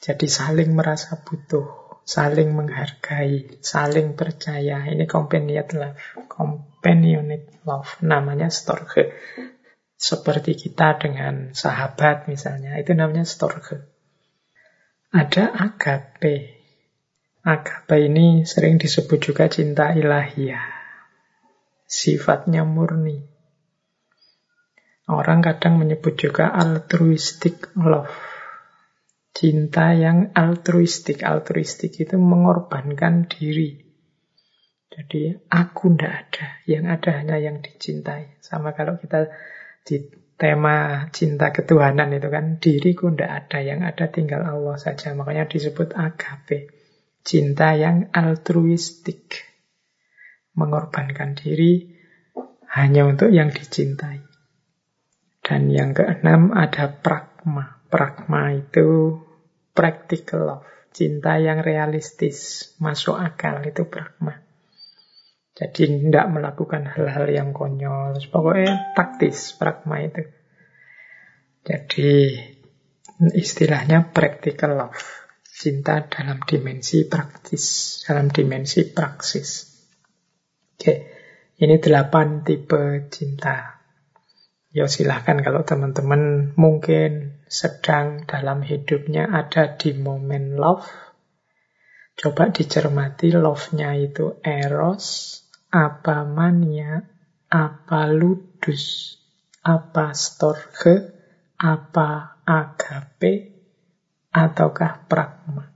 Jadi 0.03 0.27
saling 0.27 0.75
merasa 0.75 1.23
butuh, 1.23 1.84
saling 2.05 2.53
menghargai, 2.53 3.59
saling 3.65 4.13
percaya. 4.13 4.85
Ini 4.85 5.09
companionate 5.09 5.73
love. 5.73 6.01
Companionate 6.29 7.65
love 7.65 7.99
namanya 8.05 8.53
storge. 8.53 9.17
Seperti 9.97 10.53
kita 10.53 11.01
dengan 11.01 11.57
sahabat 11.57 12.29
misalnya, 12.29 12.77
itu 12.77 12.93
namanya 12.93 13.25
storge. 13.25 13.89
Ada 15.09 15.49
agape. 15.49 16.61
Agape 17.45 17.97
ini 18.01 18.45
sering 18.45 18.77
disebut 18.77 19.21
juga 19.21 19.49
cinta 19.49 19.93
ilahiyah. 19.97 20.65
Sifatnya 21.85 22.65
murni. 22.65 23.21
Orang 25.05 25.45
kadang 25.45 25.77
menyebut 25.77 26.17
juga 26.17 26.49
altruistic 26.49 27.69
love. 27.77 28.09
Cinta 29.35 29.91
yang 29.99 30.31
altruistik. 30.31 31.27
Altruistik 31.27 31.99
itu 31.99 32.15
mengorbankan 32.15 33.27
diri. 33.27 33.83
Jadi 34.95 35.35
aku 35.51 35.99
ndak 35.99 36.13
ada, 36.15 36.47
yang 36.71 36.87
ada 36.87 37.11
hanya 37.19 37.43
yang 37.43 37.59
dicintai. 37.59 38.39
Sama 38.39 38.79
kalau 38.79 38.95
kita 38.95 39.27
di 39.83 40.07
tema 40.39 41.11
cinta 41.11 41.51
ketuhanan 41.51 42.15
itu 42.15 42.31
kan 42.31 42.63
diriku 42.63 43.11
ndak 43.11 43.51
ada, 43.51 43.59
yang 43.59 43.83
ada 43.83 44.07
tinggal 44.07 44.47
Allah 44.47 44.79
saja. 44.79 45.11
Makanya 45.19 45.51
disebut 45.51 45.99
agape. 45.99 46.71
Cinta 47.27 47.75
yang 47.75 48.15
altruistik. 48.15 49.51
Mengorbankan 50.55 51.35
diri 51.35 51.91
hanya 52.71 53.11
untuk 53.11 53.35
yang 53.35 53.51
dicintai. 53.51 54.23
Dan 55.43 55.75
yang 55.75 55.91
keenam 55.91 56.55
ada 56.55 56.87
pragma. 56.87 57.83
Pragma 57.91 58.55
itu 58.55 59.19
practical 59.75 60.41
love. 60.47 60.67
Cinta 60.95 61.43
yang 61.43 61.59
realistis, 61.59 62.71
masuk 62.79 63.19
akal 63.19 63.67
itu 63.67 63.83
pragma. 63.91 64.39
Jadi 65.55 66.07
tidak 66.07 66.27
melakukan 66.31 66.87
hal-hal 66.87 67.27
yang 67.31 67.51
konyol. 67.51 68.15
Pokoknya 68.31 68.95
taktis 68.95 69.55
pragma 69.59 70.03
itu. 70.07 70.23
Jadi 71.67 72.39
istilahnya 73.35 74.15
practical 74.15 74.79
love. 74.79 75.03
Cinta 75.55 76.03
dalam 76.07 76.43
dimensi 76.43 77.07
praktis, 77.07 77.99
dalam 78.07 78.31
dimensi 78.31 78.91
praksis. 78.91 79.75
Oke, 80.75 80.95
ini 81.63 81.79
delapan 81.79 82.43
tipe 82.43 83.07
cinta. 83.11 83.74
Ya 84.75 84.91
silahkan 84.91 85.39
kalau 85.39 85.63
teman-teman 85.63 86.51
mungkin 86.59 87.39
sedang 87.47 88.27
dalam 88.27 88.67
hidupnya 88.67 89.31
ada 89.31 89.79
di 89.79 89.95
momen 89.95 90.59
love. 90.59 90.91
Coba 92.19 92.51
dicermati 92.51 93.31
love-nya 93.31 93.95
itu 93.95 94.43
eros, 94.43 95.39
apa 95.71 96.27
mania, 96.27 97.07
apa 97.47 98.11
ludus, 98.11 99.15
apa 99.63 100.11
storge, 100.11 101.07
apa 101.55 102.43
agape, 102.43 103.55
ataukah 104.35 105.07
pragma. 105.07 105.71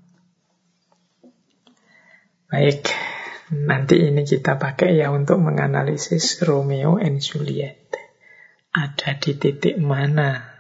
Baik, 2.50 2.82
nanti 3.54 4.11
ini 4.11 4.26
kita 4.26 4.58
pakai 4.58 4.98
ya 4.98 5.14
untuk 5.14 5.38
menganalisis 5.38 6.42
Romeo 6.42 6.98
and 6.98 7.22
Juliet 7.22 7.88
ada 8.72 9.16
di 9.16 9.33
titik 9.37 9.81
mana 9.81 10.59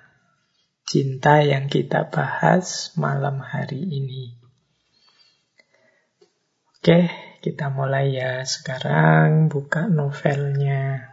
cinta 0.88 1.44
yang 1.44 1.68
kita 1.68 2.08
bahas 2.08 2.96
malam 2.96 3.44
hari 3.44 3.84
ini. 3.84 4.32
Oke, 6.78 7.12
kita 7.44 7.68
mulai 7.68 8.16
ya 8.16 8.40
sekarang 8.48 9.52
buka 9.52 9.84
novelnya. 9.84 11.12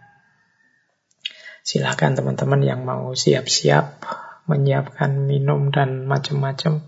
Silahkan 1.66 2.16
teman-teman 2.16 2.62
yang 2.64 2.88
mau 2.88 3.12
siap-siap 3.12 4.06
menyiapkan 4.46 5.26
minum 5.26 5.74
dan 5.74 6.06
macam-macam 6.06 6.86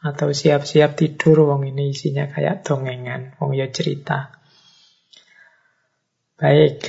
atau 0.00 0.28
siap-siap 0.32 0.96
tidur 0.96 1.46
wong 1.46 1.68
ini 1.68 1.92
isinya 1.92 2.26
kayak 2.26 2.64
dongengan, 2.64 3.36
wong 3.38 3.54
ya 3.54 3.68
cerita. 3.68 4.32
Baik, 6.40 6.88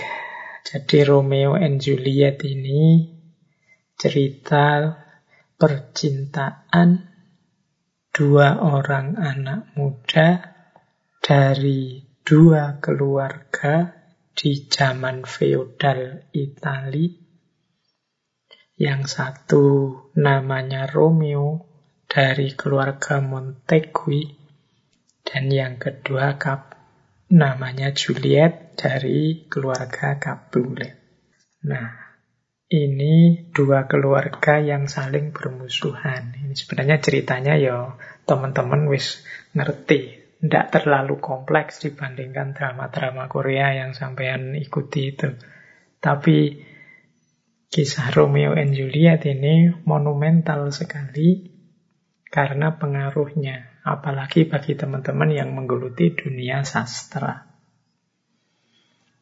jadi 0.68 1.08
Romeo 1.08 1.56
and 1.56 1.80
Juliet 1.80 2.44
ini 2.44 3.08
cerita 3.96 4.92
percintaan 5.56 7.08
dua 8.12 8.60
orang 8.60 9.16
anak 9.16 9.72
muda 9.80 10.44
dari 11.24 12.04
dua 12.20 12.84
keluarga 12.84 13.96
di 14.36 14.68
zaman 14.68 15.24
feodal 15.24 16.28
Itali. 16.36 17.16
Yang 18.76 19.02
satu 19.08 19.66
namanya 20.20 20.84
Romeo 20.84 21.64
dari 22.12 22.52
keluarga 22.60 23.24
Montegui 23.24 24.36
dan 25.24 25.48
yang 25.48 25.80
kedua 25.80 26.36
Cap 26.36 26.77
namanya 27.28 27.92
Juliet 27.92 28.80
dari 28.80 29.48
keluarga 29.52 30.16
Capulet. 30.16 30.96
Nah, 31.68 32.08
ini 32.68 33.48
dua 33.52 33.88
keluarga 33.88 34.60
yang 34.60 34.88
saling 34.88 35.36
bermusuhan. 35.36 36.36
Ini 36.36 36.56
sebenarnya 36.56 37.00
ceritanya 37.00 37.56
ya 37.60 37.96
teman-teman 38.28 38.88
wis 38.92 39.24
ngerti. 39.56 40.20
Tidak 40.38 40.70
terlalu 40.70 41.18
kompleks 41.18 41.82
dibandingkan 41.82 42.54
drama-drama 42.54 43.26
Korea 43.26 43.74
yang 43.74 43.98
sampean 43.98 44.54
ikuti 44.54 45.18
itu. 45.18 45.34
Tapi 45.98 46.62
kisah 47.74 48.14
Romeo 48.14 48.54
and 48.54 48.78
Juliet 48.78 49.26
ini 49.26 49.74
monumental 49.84 50.70
sekali 50.70 51.58
karena 52.30 52.78
pengaruhnya 52.78 53.77
apalagi 53.88 54.44
bagi 54.50 54.76
teman-teman 54.76 55.32
yang 55.32 55.56
menggeluti 55.56 56.12
dunia 56.12 56.68
sastra. 56.68 57.48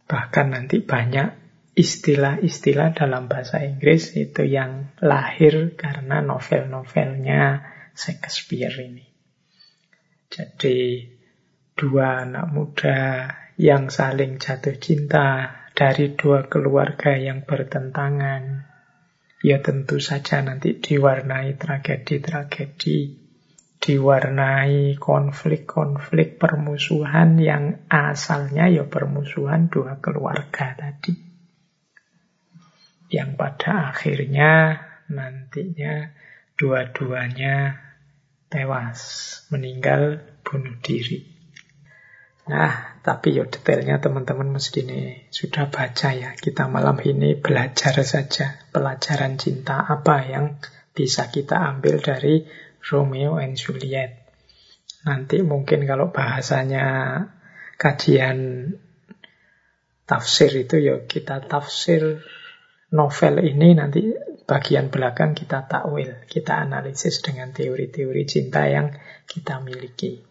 Bahkan 0.05 0.47
nanti 0.53 0.81
banyak 0.81 1.45
istilah-istilah 1.75 2.95
dalam 2.95 3.27
bahasa 3.27 3.61
Inggris 3.61 4.15
itu 4.15 4.47
yang 4.47 4.95
lahir 5.03 5.75
karena 5.75 6.23
novel-novelnya 6.23 7.67
Shakespeare 7.91 8.75
ini. 8.79 9.05
Jadi 10.31 11.09
dua 11.75 12.23
anak 12.23 12.45
muda 12.51 12.99
yang 13.59 13.91
saling 13.91 14.39
jatuh 14.39 14.79
cinta 14.79 15.51
dari 15.75 16.15
dua 16.15 16.47
keluarga 16.47 17.15
yang 17.19 17.43
bertentangan, 17.43 18.67
ya 19.43 19.59
tentu 19.59 19.99
saja 19.99 20.39
nanti 20.39 20.79
diwarnai 20.79 21.59
tragedi-tragedi 21.59 23.24
diwarnai 23.79 24.97
konflik-konflik 24.97 26.41
permusuhan 26.41 27.37
yang 27.37 27.85
asalnya 27.91 28.71
ya 28.71 28.87
permusuhan 28.87 29.69
dua 29.69 30.01
keluarga 30.01 30.73
tadi. 30.73 31.13
Yang 33.11 33.29
pada 33.37 33.93
akhirnya 33.93 34.81
nantinya 35.11 36.09
dua-duanya 36.57 37.77
tewas, 38.49 39.01
meninggal 39.51 40.23
bunuh 40.41 40.77
diri. 40.81 41.35
Nah, 42.45 43.01
tapi 43.01 43.33
ya 43.33 43.49
detailnya 43.49 43.97
teman-teman 43.97 44.53
mesti 44.53 44.85
ini 44.85 45.29
sudah 45.33 45.65
baca 45.73 46.13
ya. 46.13 46.37
Kita 46.37 46.69
malam 46.69 47.01
ini 47.01 47.33
belajar 47.33 48.05
saja 48.05 48.69
pelajaran 48.69 49.41
cinta 49.41 49.81
apa 49.81 50.21
yang 50.29 50.61
bisa 50.93 51.33
kita 51.33 51.57
ambil 51.57 51.97
dari 51.99 52.45
Romeo 52.91 53.41
and 53.41 53.57
Juliet. 53.57 54.25
Nanti 55.05 55.41
mungkin 55.41 55.85
kalau 55.85 56.09
bahasanya 56.09 56.85
kajian 57.77 58.71
tafsir 60.05 60.53
itu 60.53 60.77
ya 60.77 60.95
kita 61.05 61.45
tafsir 61.45 62.21
novel 62.93 63.41
ini 63.41 63.73
nanti 63.73 64.13
bagian 64.45 64.93
belakang 64.93 65.33
kita 65.33 65.65
takwil, 65.65 66.25
kita 66.29 66.61
analisis 66.61 67.19
dengan 67.25 67.49
teori-teori 67.49 68.23
cinta 68.29 68.69
yang 68.69 68.93
kita 69.25 69.57
miliki. 69.65 70.21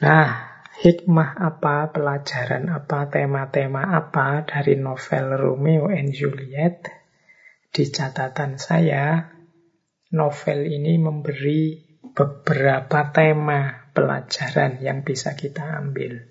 Nah, 0.00 0.54
hikmah 0.78 1.34
apa, 1.38 1.90
pelajaran 1.90 2.70
apa, 2.70 3.10
tema-tema 3.10 3.94
apa 3.94 4.46
dari 4.46 4.78
novel 4.78 5.34
Romeo 5.34 5.90
and 5.90 6.14
Juliet? 6.14 6.86
Di 7.74 7.90
catatan 7.90 8.54
saya, 8.54 9.33
novel 10.14 10.70
ini 10.70 10.94
memberi 10.96 11.82
beberapa 12.14 13.10
tema 13.10 13.90
pelajaran 13.90 14.78
yang 14.78 15.02
bisa 15.02 15.34
kita 15.34 15.82
ambil. 15.82 16.22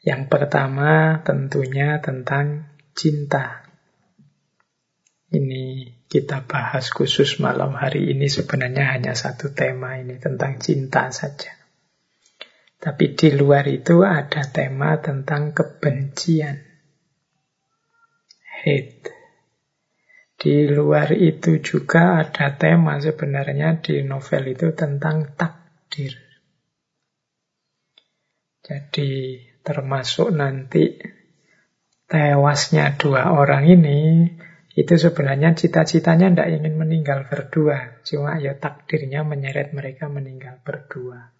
Yang 0.00 0.22
pertama 0.32 1.20
tentunya 1.20 2.00
tentang 2.00 2.72
cinta. 2.96 3.68
Ini 5.28 5.92
kita 6.08 6.48
bahas 6.48 6.88
khusus 6.88 7.36
malam 7.36 7.76
hari 7.76 8.08
ini 8.16 8.32
sebenarnya 8.32 8.96
hanya 8.96 9.12
satu 9.12 9.52
tema 9.52 10.00
ini 10.00 10.16
tentang 10.16 10.56
cinta 10.56 11.12
saja. 11.12 11.52
Tapi 12.80 13.12
di 13.12 13.36
luar 13.36 13.68
itu 13.68 14.00
ada 14.00 14.48
tema 14.48 14.96
tentang 15.04 15.52
kebencian. 15.52 16.56
Hate. 18.64 19.17
Di 20.38 20.70
luar 20.70 21.10
itu 21.18 21.58
juga 21.58 22.22
ada 22.22 22.54
tema 22.54 23.02
sebenarnya 23.02 23.82
di 23.82 24.06
novel 24.06 24.54
itu 24.54 24.70
tentang 24.70 25.34
takdir. 25.34 26.14
Jadi 28.62 29.42
termasuk 29.66 30.30
nanti 30.30 30.94
tewasnya 32.06 32.94
dua 32.94 33.34
orang 33.34 33.66
ini, 33.66 34.30
itu 34.78 34.94
sebenarnya 34.94 35.58
cita-citanya 35.58 36.30
tidak 36.30 36.48
ingin 36.54 36.74
meninggal 36.78 37.26
berdua. 37.26 37.98
Cuma 38.06 38.38
ya 38.38 38.54
takdirnya 38.54 39.26
menyeret 39.26 39.74
mereka 39.74 40.06
meninggal 40.06 40.62
berdua. 40.62 41.34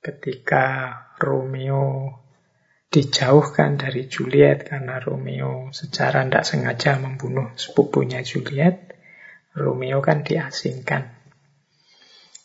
Ketika 0.00 0.96
Romeo 1.20 2.16
dijauhkan 2.90 3.78
dari 3.78 4.10
Juliet 4.10 4.66
karena 4.66 4.98
Romeo 4.98 5.70
secara 5.70 6.26
tidak 6.26 6.42
sengaja 6.42 6.98
membunuh 6.98 7.54
sepupunya 7.54 8.26
Juliet, 8.26 8.98
Romeo 9.54 10.02
kan 10.02 10.26
diasingkan. 10.26 11.14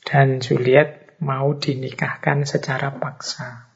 Dan 0.05 0.37
Juliet 0.37 1.17
mau 1.17 1.57
dinikahkan 1.57 2.45
secara 2.45 2.93
paksa. 3.01 3.73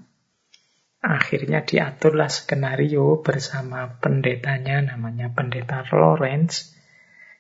Akhirnya 1.02 1.66
diaturlah 1.66 2.30
skenario 2.30 3.26
bersama 3.26 3.98
pendetanya 3.98 4.94
namanya 4.94 5.34
pendeta 5.34 5.82
Lawrence. 5.90 6.78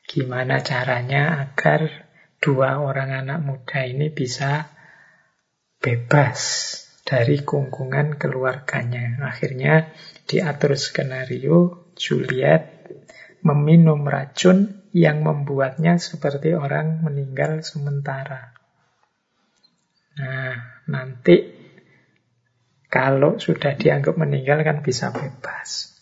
Gimana 0.09 0.65
caranya 0.65 1.37
agar 1.45 2.09
dua 2.41 2.81
orang 2.81 3.13
anak 3.13 3.45
muda 3.45 3.85
ini 3.85 4.09
bisa 4.09 4.73
bebas 5.77 6.39
dari 7.09 7.41
kungkungan 7.41 8.21
keluarganya. 8.21 9.17
Akhirnya 9.25 9.89
diatur 10.29 10.77
skenario 10.77 11.89
Juliet 11.97 12.85
meminum 13.41 14.05
racun 14.05 14.85
yang 14.93 15.25
membuatnya 15.25 15.97
seperti 15.97 16.53
orang 16.53 17.01
meninggal 17.01 17.65
sementara. 17.65 18.53
Nah, 20.21 20.85
nanti 20.85 21.49
kalau 22.85 23.41
sudah 23.41 23.73
dianggap 23.73 24.13
meninggal 24.13 24.61
kan 24.61 24.85
bisa 24.85 25.09
bebas. 25.09 25.97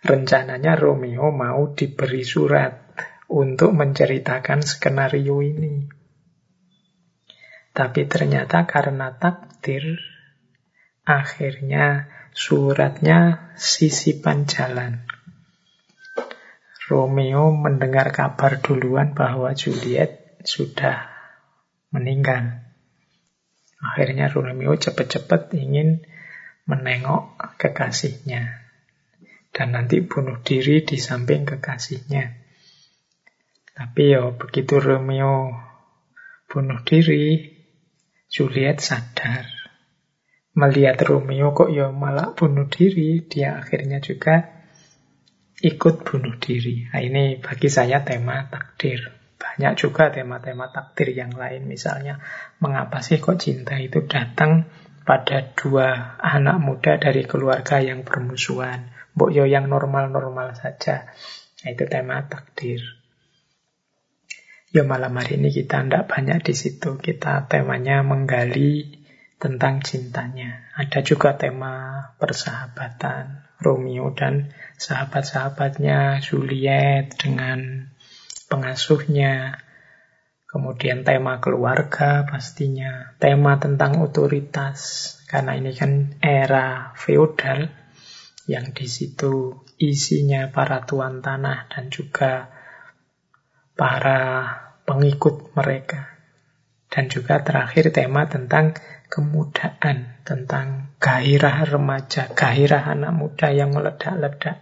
Rencananya 0.00 0.78
Romeo 0.78 1.34
mau 1.34 1.74
diberi 1.74 2.22
surat 2.22 2.94
untuk 3.30 3.74
menceritakan 3.74 4.62
skenario 4.62 5.42
ini. 5.42 5.99
Tapi 7.70 8.06
ternyata 8.10 8.66
karena 8.66 9.14
takdir, 9.14 10.02
akhirnya 11.06 12.10
suratnya 12.34 13.50
sisipan 13.54 14.46
jalan. 14.46 15.06
Romeo 16.90 17.54
mendengar 17.54 18.10
kabar 18.10 18.58
duluan 18.58 19.14
bahwa 19.14 19.54
Juliet 19.54 20.42
sudah 20.42 21.06
meninggal. 21.94 22.66
Akhirnya 23.78 24.26
Romeo 24.26 24.74
cepat-cepat 24.74 25.54
ingin 25.54 26.02
menengok 26.66 27.38
kekasihnya. 27.62 28.58
Dan 29.50 29.74
nanti 29.74 30.02
bunuh 30.02 30.42
diri 30.42 30.82
di 30.82 30.98
samping 30.98 31.46
kekasihnya. 31.46 32.38
Tapi 33.74 34.02
ya 34.10 34.30
begitu 34.34 34.82
Romeo 34.82 35.54
bunuh 36.50 36.82
diri, 36.82 37.49
Juliet 38.30 38.78
sadar. 38.78 39.42
Melihat 40.54 41.02
Romeo 41.02 41.50
kok 41.50 41.66
ya 41.74 41.90
malah 41.90 42.30
bunuh 42.38 42.70
diri, 42.70 43.26
dia 43.26 43.58
akhirnya 43.58 43.98
juga 43.98 44.62
ikut 45.58 46.06
bunuh 46.06 46.38
diri. 46.38 46.86
Nah, 46.94 47.02
ini 47.02 47.42
bagi 47.42 47.66
saya 47.66 48.06
tema 48.06 48.46
takdir. 48.46 49.10
Banyak 49.34 49.72
juga 49.74 50.14
tema-tema 50.14 50.70
takdir 50.70 51.10
yang 51.10 51.34
lain. 51.34 51.66
Misalnya, 51.66 52.22
mengapa 52.62 53.02
sih 53.02 53.18
kok 53.18 53.40
cinta 53.40 53.74
itu 53.82 54.06
datang 54.06 54.68
pada 55.02 55.50
dua 55.50 56.20
anak 56.22 56.62
muda 56.62 57.02
dari 57.02 57.26
keluarga 57.26 57.82
yang 57.82 58.06
bermusuhan. 58.06 58.94
Mbok 59.18 59.30
yo 59.34 59.44
yang 59.50 59.66
normal-normal 59.66 60.54
saja. 60.54 61.10
Nah, 61.66 61.68
itu 61.74 61.82
tema 61.90 62.22
takdir. 62.30 62.99
Ya 64.70 64.86
malam 64.86 65.18
hari 65.18 65.34
ini 65.34 65.50
kita 65.50 65.82
tidak 65.82 66.06
banyak 66.06 66.46
di 66.46 66.54
situ. 66.54 66.94
Kita 66.94 67.50
temanya 67.50 68.06
menggali 68.06 69.02
tentang 69.34 69.82
cintanya. 69.82 70.70
Ada 70.78 71.02
juga 71.02 71.34
tema 71.34 72.06
persahabatan. 72.22 73.50
Romeo 73.60 74.14
dan 74.14 74.54
sahabat-sahabatnya, 74.78 76.22
Juliet 76.24 77.12
dengan 77.18 77.90
pengasuhnya, 78.48 79.60
kemudian 80.48 81.04
tema 81.04 81.44
keluarga 81.44 82.24
pastinya, 82.24 83.12
tema 83.20 83.60
tentang 83.60 84.00
otoritas, 84.00 85.12
karena 85.28 85.60
ini 85.60 85.76
kan 85.76 86.16
era 86.24 86.96
feodal 86.96 87.68
yang 88.48 88.72
di 88.72 88.88
situ 88.88 89.60
isinya 89.76 90.48
para 90.48 90.88
tuan 90.88 91.20
tanah 91.20 91.68
dan 91.68 91.92
juga 91.92 92.59
para 93.80 94.20
pengikut 94.84 95.56
mereka. 95.56 96.20
Dan 96.92 97.08
juga 97.08 97.40
terakhir 97.40 97.96
tema 97.96 98.28
tentang 98.28 98.76
kemudaan, 99.08 100.20
tentang 100.20 100.92
gairah 101.00 101.64
remaja, 101.64 102.28
gairah 102.36 102.92
anak 102.92 103.16
muda 103.16 103.48
yang 103.48 103.72
meledak-ledak. 103.72 104.60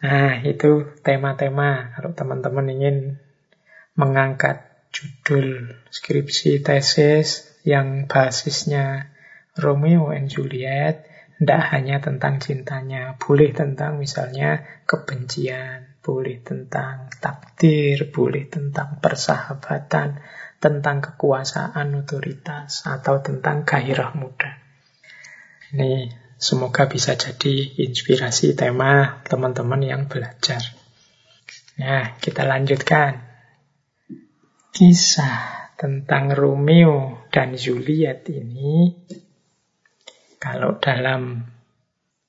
Nah, 0.00 0.40
itu 0.48 0.96
tema-tema 1.04 1.92
kalau 1.98 2.16
teman-teman 2.16 2.72
ingin 2.72 2.96
mengangkat 3.98 4.64
judul 4.94 5.76
skripsi 5.92 6.64
tesis 6.64 7.52
yang 7.66 8.08
basisnya 8.08 9.12
Romeo 9.58 10.14
and 10.14 10.30
Juliet, 10.30 11.04
tidak 11.36 11.60
hanya 11.74 12.00
tentang 12.00 12.40
cintanya, 12.40 13.18
boleh 13.20 13.50
tentang 13.52 14.00
misalnya 14.00 14.64
kebencian, 14.88 15.95
boleh 16.06 16.38
tentang 16.46 17.10
takdir, 17.18 18.14
boleh 18.14 18.46
tentang 18.46 19.02
persahabatan, 19.02 20.22
tentang 20.62 21.02
kekuasaan 21.02 21.98
otoritas, 21.98 22.86
atau 22.86 23.18
tentang 23.18 23.66
gairah 23.66 24.14
muda. 24.14 24.54
Ini 25.74 26.22
Semoga 26.36 26.84
bisa 26.84 27.16
jadi 27.16 27.80
inspirasi 27.80 28.52
tema 28.52 29.24
teman-teman 29.24 29.80
yang 29.80 30.02
belajar. 30.04 30.60
Nah, 31.80 32.20
kita 32.20 32.44
lanjutkan. 32.44 33.24
Kisah 34.68 35.72
tentang 35.80 36.36
Romeo 36.36 37.24
dan 37.32 37.56
Juliet 37.56 38.28
ini, 38.28 38.92
kalau 40.36 40.76
dalam 40.76 41.40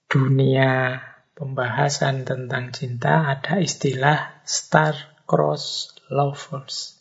dunia 0.07 1.03
pembahasan 1.37 2.25
tentang 2.25 2.73
cinta 2.73 3.29
ada 3.29 3.61
istilah 3.61 4.41
star-crossed 4.41 6.09
lovers. 6.09 6.97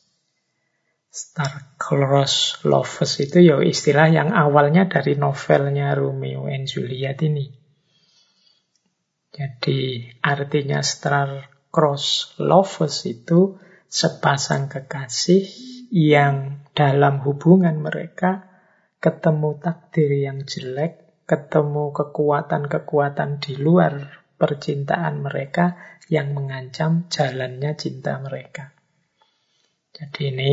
Star-crossed 1.09 2.69
lovers 2.69 3.17
itu 3.25 3.41
ya 3.41 3.57
istilah 3.65 4.13
yang 4.13 4.37
awalnya 4.37 4.93
dari 4.93 5.17
novelnya 5.17 5.97
Romeo 5.97 6.53
and 6.53 6.69
Juliet 6.69 7.17
ini. 7.25 7.49
Jadi 9.33 10.05
artinya 10.21 10.85
star-crossed 10.85 12.37
lovers 12.37 13.09
itu 13.09 13.57
sepasang 13.89 14.69
kekasih 14.69 15.49
yang 15.89 16.61
dalam 16.77 17.25
hubungan 17.25 17.81
mereka 17.81 18.53
ketemu 19.01 19.57
takdir 19.65 20.13
yang 20.13 20.45
jelek, 20.45 21.25
ketemu 21.25 21.97
kekuatan-kekuatan 21.97 23.41
di 23.41 23.57
luar 23.57 24.26
percintaan 24.37 25.25
mereka 25.25 25.81
yang 26.13 26.37
mengancam 26.37 27.11
jalannya 27.11 27.75
cinta 27.75 28.21
mereka. 28.23 28.77
Jadi 29.97 30.21
ini 30.29 30.53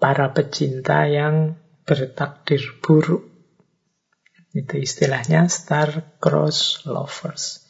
para 0.00 0.32
pecinta 0.32 1.04
yang 1.04 1.60
bertakdir 1.84 2.80
buruk. 2.80 3.24
Itu 4.56 4.80
istilahnya 4.80 5.46
star-cross 5.46 6.88
lovers. 6.88 7.68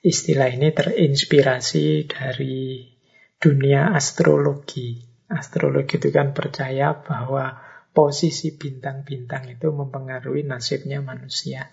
Istilah 0.00 0.48
ini 0.48 0.72
terinspirasi 0.72 2.08
dari 2.08 2.88
dunia 3.36 3.92
astrologi. 3.92 5.04
Astrologi 5.28 6.00
itu 6.00 6.08
kan 6.08 6.32
percaya 6.32 6.96
bahwa 6.96 7.60
posisi 7.92 8.56
bintang-bintang 8.56 9.52
itu 9.52 9.68
mempengaruhi 9.68 10.48
nasibnya 10.48 11.04
manusia. 11.04 11.68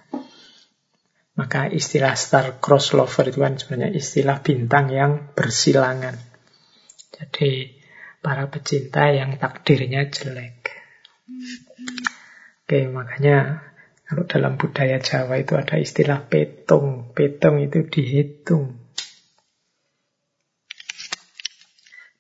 Maka 1.36 1.68
istilah 1.68 2.16
star 2.16 2.64
cross 2.64 2.96
lover 2.96 3.28
itu 3.28 3.44
kan 3.44 3.60
sebenarnya 3.60 3.92
istilah 4.00 4.40
bintang 4.40 4.88
yang 4.88 5.36
bersilangan. 5.36 6.16
Jadi 7.12 7.76
para 8.24 8.48
pecinta 8.48 9.12
yang 9.12 9.36
takdirnya 9.36 10.08
jelek. 10.08 10.72
Oke, 12.66 12.88
makanya 12.88 13.68
kalau 14.06 14.24
dalam 14.30 14.56
budaya 14.56 15.02
Jawa 15.04 15.42
itu 15.42 15.60
ada 15.60 15.76
istilah 15.76 16.24
petung. 16.30 17.12
Petung 17.12 17.60
itu 17.60 17.84
dihitung. 17.84 18.80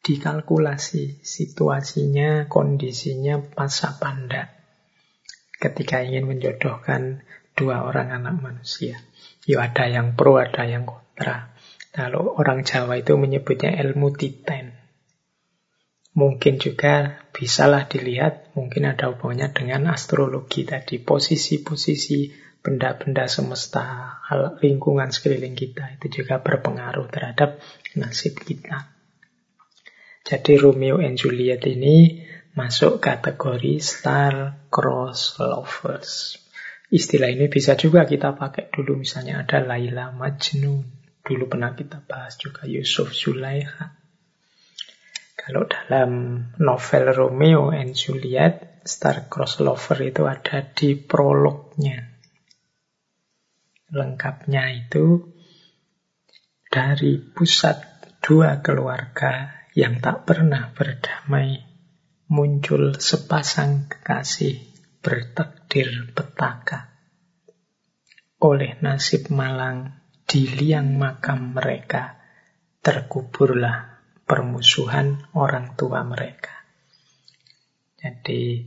Dikalkulasi 0.06 1.25
situasinya, 1.25 2.45
kondisinya 2.45 3.41
pas 3.41 3.73
apa 3.86 4.08
enggak. 4.13 4.47
Ketika 5.58 6.06
ingin 6.06 6.30
menjodohkan 6.30 7.25
dua 7.56 7.88
orang 7.88 8.12
anak 8.12 8.36
manusia. 8.44 9.00
Ya 9.48 9.63
ada 9.63 9.88
yang 9.88 10.20
pro, 10.20 10.38
ada 10.38 10.68
yang 10.68 10.84
kontra. 10.84 11.56
Kalau 11.96 12.36
orang 12.36 12.68
Jawa 12.68 13.00
itu 13.00 13.15
menyebutnya 13.15 13.72
ilmu 13.80 14.12
titen. 14.12 14.76
Mungkin 16.15 16.60
juga 16.60 17.24
bisalah 17.36 17.88
dilihat, 17.91 18.56
mungkin 18.56 18.88
ada 18.88 19.12
hubungannya 19.12 19.52
dengan 19.52 19.91
astrologi 19.91 20.63
tadi, 20.63 21.00
posisi-posisi 21.00 22.32
benda-benda 22.63 23.28
semesta, 23.28 24.20
lingkungan 24.63 25.12
sekeliling 25.12 25.60
kita, 25.60 26.00
itu 26.00 26.24
juga 26.24 26.39
berpengaruh 26.39 27.12
terhadap 27.12 27.60
nasib 28.00 28.39
kita. 28.39 28.96
Jadi 30.26 30.58
Romeo 30.58 30.98
and 31.04 31.20
Juliet 31.20 31.62
ini 31.68 32.26
masuk 32.58 33.04
kategori 33.04 33.78
star-cross 33.84 35.38
lovers. 35.38 36.44
Istilah 36.95 37.27
ini 37.27 37.51
bisa 37.51 37.75
juga 37.75 38.08
kita 38.08 38.39
pakai 38.39 38.71
dulu 38.71 39.03
misalnya 39.03 39.43
ada 39.43 39.60
Laila 39.60 40.15
Majnun. 40.15 40.79
Dulu 41.19 41.43
pernah 41.51 41.75
kita 41.75 41.99
bahas 41.99 42.39
juga 42.39 42.63
Yusuf 42.63 43.12
Zulaikha. 43.12 43.99
Kalau 45.36 45.67
dalam 45.67 46.39
novel 46.55 47.05
Romeo 47.12 47.75
and 47.75 47.99
Juliet, 47.99 48.79
star-cross 48.88 49.60
lover 49.60 50.08
itu 50.08 50.23
ada 50.23 50.63
di 50.71 50.95
prolognya. 50.95 52.15
Lengkapnya 53.91 54.71
itu 54.71 55.36
dari 56.71 57.19
pusat 57.19 58.08
dua 58.23 58.63
keluarga 58.63 59.51
yang 59.75 59.99
tak 59.99 60.23
pernah 60.23 60.71
berdamai, 60.71 61.60
muncul 62.31 62.95
sepasang 62.95 63.91
kekasih 63.91 64.75
bertakdir 65.06 66.10
petaka. 66.18 66.98
Oleh 68.41 68.82
nasib 68.82 69.30
malang 69.30 70.02
di 70.26 70.50
liang 70.50 70.98
makam 70.98 71.54
mereka, 71.54 72.18
terkuburlah 72.82 74.02
permusuhan 74.26 75.30
orang 75.38 75.78
tua 75.78 76.02
mereka. 76.02 76.65
Jadi 78.02 78.65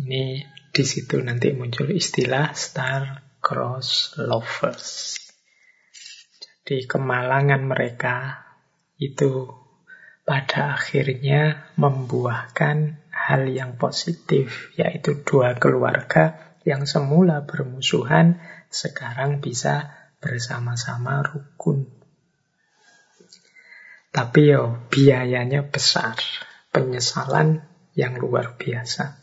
ini 0.00 0.40
di 0.72 0.84
situ 0.88 1.20
nanti 1.20 1.52
muncul 1.52 1.92
istilah 1.92 2.56
star-cross 2.56 4.16
lovers. 4.24 5.20
Jadi 6.64 6.88
kemalangan 6.88 7.60
mereka 7.60 8.40
itu 8.96 9.52
pada 10.24 10.80
akhirnya 10.80 11.68
membuahkan 11.76 13.01
hal 13.22 13.46
yang 13.46 13.78
positif, 13.78 14.74
yaitu 14.74 15.22
dua 15.22 15.54
keluarga 15.54 16.56
yang 16.66 16.86
semula 16.90 17.46
bermusuhan 17.46 18.42
sekarang 18.66 19.38
bisa 19.38 19.94
bersama-sama 20.18 21.22
rukun 21.22 22.02
tapi 24.12 24.52
yo 24.52 24.76
biayanya 24.92 25.72
besar, 25.72 26.20
penyesalan 26.68 27.64
yang 27.96 28.20
luar 28.20 28.60
biasa 28.60 29.16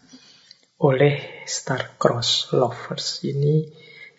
oleh 0.81 1.45
star-cross 1.45 2.49
lovers 2.57 3.21
ini 3.21 3.69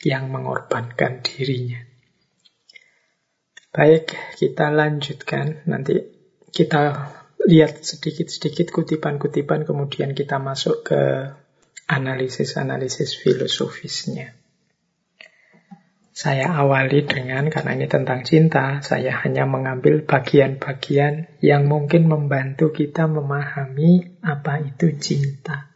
yang 0.07 0.31
mengorbankan 0.31 1.27
dirinya. 1.27 1.83
Baik, 3.75 4.15
kita 4.39 4.71
lanjutkan. 4.71 5.67
Nanti 5.67 5.99
kita 6.55 7.11
lihat 7.49 7.81
sedikit-sedikit 7.81 8.69
kutipan-kutipan, 8.75 9.65
kemudian 9.65 10.13
kita 10.13 10.37
masuk 10.37 10.85
ke 10.85 11.33
analisis-analisis 11.89 13.17
filosofisnya. 13.19 14.37
Saya 16.21 16.53
awali 16.53 17.09
dengan, 17.09 17.49
karena 17.49 17.81
ini 17.81 17.89
tentang 17.89 18.29
cinta, 18.29 18.85
saya 18.85 19.25
hanya 19.25 19.49
mengambil 19.49 20.05
bagian-bagian 20.05 21.33
yang 21.41 21.65
mungkin 21.65 22.13
membantu 22.13 22.77
kita 22.77 23.09
memahami 23.09 24.21
apa 24.21 24.61
itu 24.61 25.01
cinta. 25.01 25.73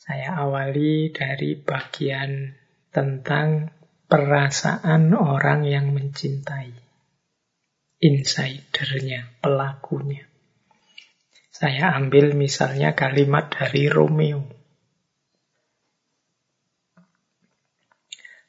Saya 0.00 0.40
awali 0.40 1.12
dari 1.12 1.52
bagian 1.60 2.56
tentang 2.88 3.76
perasaan 4.08 5.12
orang 5.12 5.68
yang 5.68 5.92
mencintai. 5.92 6.87
Insidernya, 7.98 9.42
pelakunya. 9.42 10.22
Saya 11.50 11.98
ambil 11.98 12.38
misalnya 12.38 12.94
kalimat 12.94 13.50
dari 13.50 13.90
Romeo. 13.90 14.46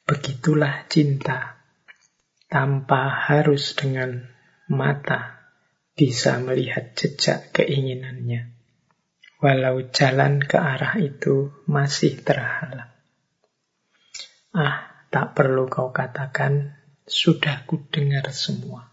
Begitulah 0.06 0.86
cinta, 0.86 1.58
tanpa 2.46 3.30
harus 3.30 3.74
dengan 3.74 4.30
mata 4.70 5.42
bisa 5.98 6.38
melihat 6.38 6.94
jejak 6.94 7.50
keinginannya, 7.50 8.54
walau 9.42 9.82
jalan 9.90 10.38
ke 10.38 10.54
arah 10.62 10.94
itu 11.02 11.50
masih 11.66 12.22
terhalang. 12.22 12.94
Ah, 14.54 15.06
tak 15.10 15.34
perlu 15.34 15.66
kau 15.66 15.90
katakan, 15.90 16.78
sudah 17.02 17.66
ku 17.66 17.82
dengar 17.90 18.30
semua. 18.30 18.89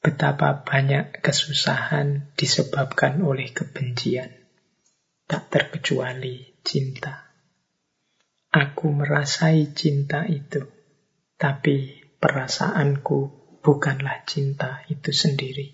Betapa 0.00 0.64
banyak 0.64 1.20
kesusahan 1.20 2.32
disebabkan 2.32 3.20
oleh 3.20 3.52
kebencian, 3.52 4.32
tak 5.28 5.52
terkecuali 5.52 6.56
cinta. 6.64 7.28
Aku 8.48 8.96
merasai 8.96 9.76
cinta 9.76 10.24
itu, 10.24 10.64
tapi 11.36 12.00
perasaanku 12.16 13.18
bukanlah 13.60 14.24
cinta 14.24 14.88
itu 14.88 15.12
sendiri. 15.12 15.68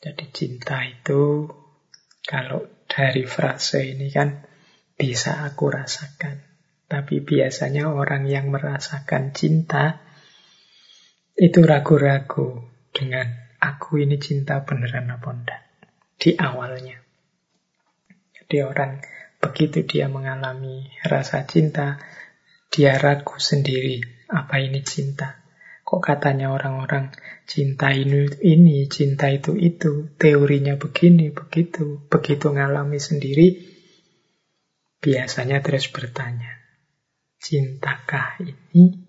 Jadi 0.00 0.24
cinta 0.32 0.80
itu 0.88 1.44
kalau 2.24 2.64
dari 2.88 3.28
frase 3.28 3.92
ini 3.92 4.08
kan 4.08 4.40
bisa 4.96 5.44
aku 5.44 5.68
rasakan. 5.68 6.48
Tapi 6.88 7.20
biasanya 7.20 7.92
orang 7.92 8.24
yang 8.24 8.48
merasakan 8.48 9.36
cinta 9.36 10.00
itu 11.36 11.60
ragu-ragu 11.60 12.69
dengan 12.90 13.26
aku 13.62 14.02
ini 14.02 14.18
cinta 14.20 14.62
beneran 14.66 15.10
apa 15.10 15.28
enggak 15.30 15.62
di 16.20 16.36
awalnya. 16.36 17.00
Jadi 18.36 18.56
orang 18.66 18.98
Begitu 19.40 19.88
dia 19.88 20.04
mengalami 20.12 20.92
rasa 21.00 21.48
cinta, 21.48 21.96
dia 22.68 23.00
ragu 23.00 23.40
sendiri, 23.40 24.28
apa 24.28 24.60
ini 24.60 24.84
cinta? 24.84 25.40
Kok 25.80 26.04
katanya 26.04 26.52
orang-orang 26.52 27.08
cinta 27.48 27.88
ini, 27.88 28.28
ini, 28.44 28.84
cinta 28.92 29.32
itu 29.32 29.56
itu, 29.56 30.12
teorinya 30.20 30.76
begini, 30.76 31.32
begitu. 31.32 32.04
Begitu 32.12 32.52
ngalami 32.52 33.00
sendiri, 33.00 33.48
biasanya 35.00 35.64
terus 35.64 35.88
bertanya, 35.88 36.60
cintakah 37.40 38.44
ini? 38.44 39.08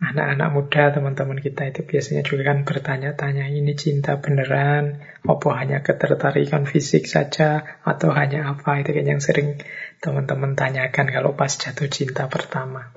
Anak-anak 0.00 0.48
muda, 0.56 0.82
teman-teman 0.96 1.38
kita 1.44 1.68
itu 1.68 1.84
biasanya 1.84 2.24
juga 2.24 2.42
kan 2.50 2.64
bertanya-tanya, 2.64 3.52
ini 3.52 3.76
cinta 3.76 4.16
beneran, 4.16 5.04
apa 5.28 5.48
hanya 5.60 5.84
ketertarikan 5.84 6.64
fisik 6.64 7.04
saja, 7.04 7.80
atau 7.84 8.08
hanya 8.16 8.48
apa, 8.48 8.80
itu 8.80 8.96
kan 8.96 9.04
yang 9.04 9.20
sering 9.20 9.60
teman-teman 10.00 10.56
tanyakan 10.56 11.12
kalau 11.12 11.36
pas 11.36 11.52
jatuh 11.52 11.92
cinta 11.92 12.32
pertama. 12.32 12.96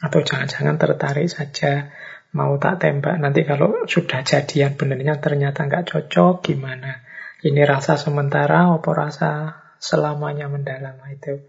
Atau 0.00 0.24
jangan-jangan 0.24 0.80
tertarik 0.80 1.28
saja, 1.28 1.92
mau 2.32 2.56
tak 2.56 2.88
tembak, 2.88 3.20
nanti 3.20 3.44
kalau 3.44 3.84
sudah 3.84 4.24
jadian 4.24 4.80
benernya 4.80 5.20
ternyata 5.20 5.68
nggak 5.68 5.92
cocok, 5.92 6.40
gimana? 6.40 7.04
Ini 7.44 7.68
rasa 7.68 8.00
sementara, 8.00 8.72
apa 8.72 8.90
rasa 8.96 9.30
selamanya 9.76 10.48
mendalam, 10.48 10.96
itu 11.12 11.44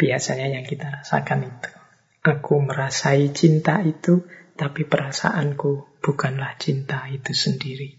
biasanya 0.00 0.48
yang 0.48 0.64
kita 0.64 1.04
rasakan 1.04 1.44
itu. 1.44 1.79
Aku 2.20 2.60
merasai 2.60 3.32
cinta 3.32 3.80
itu, 3.80 4.28
tapi 4.52 4.84
perasaanku 4.84 6.00
bukanlah 6.04 6.56
cinta 6.60 7.08
itu 7.08 7.32
sendiri. 7.32 7.96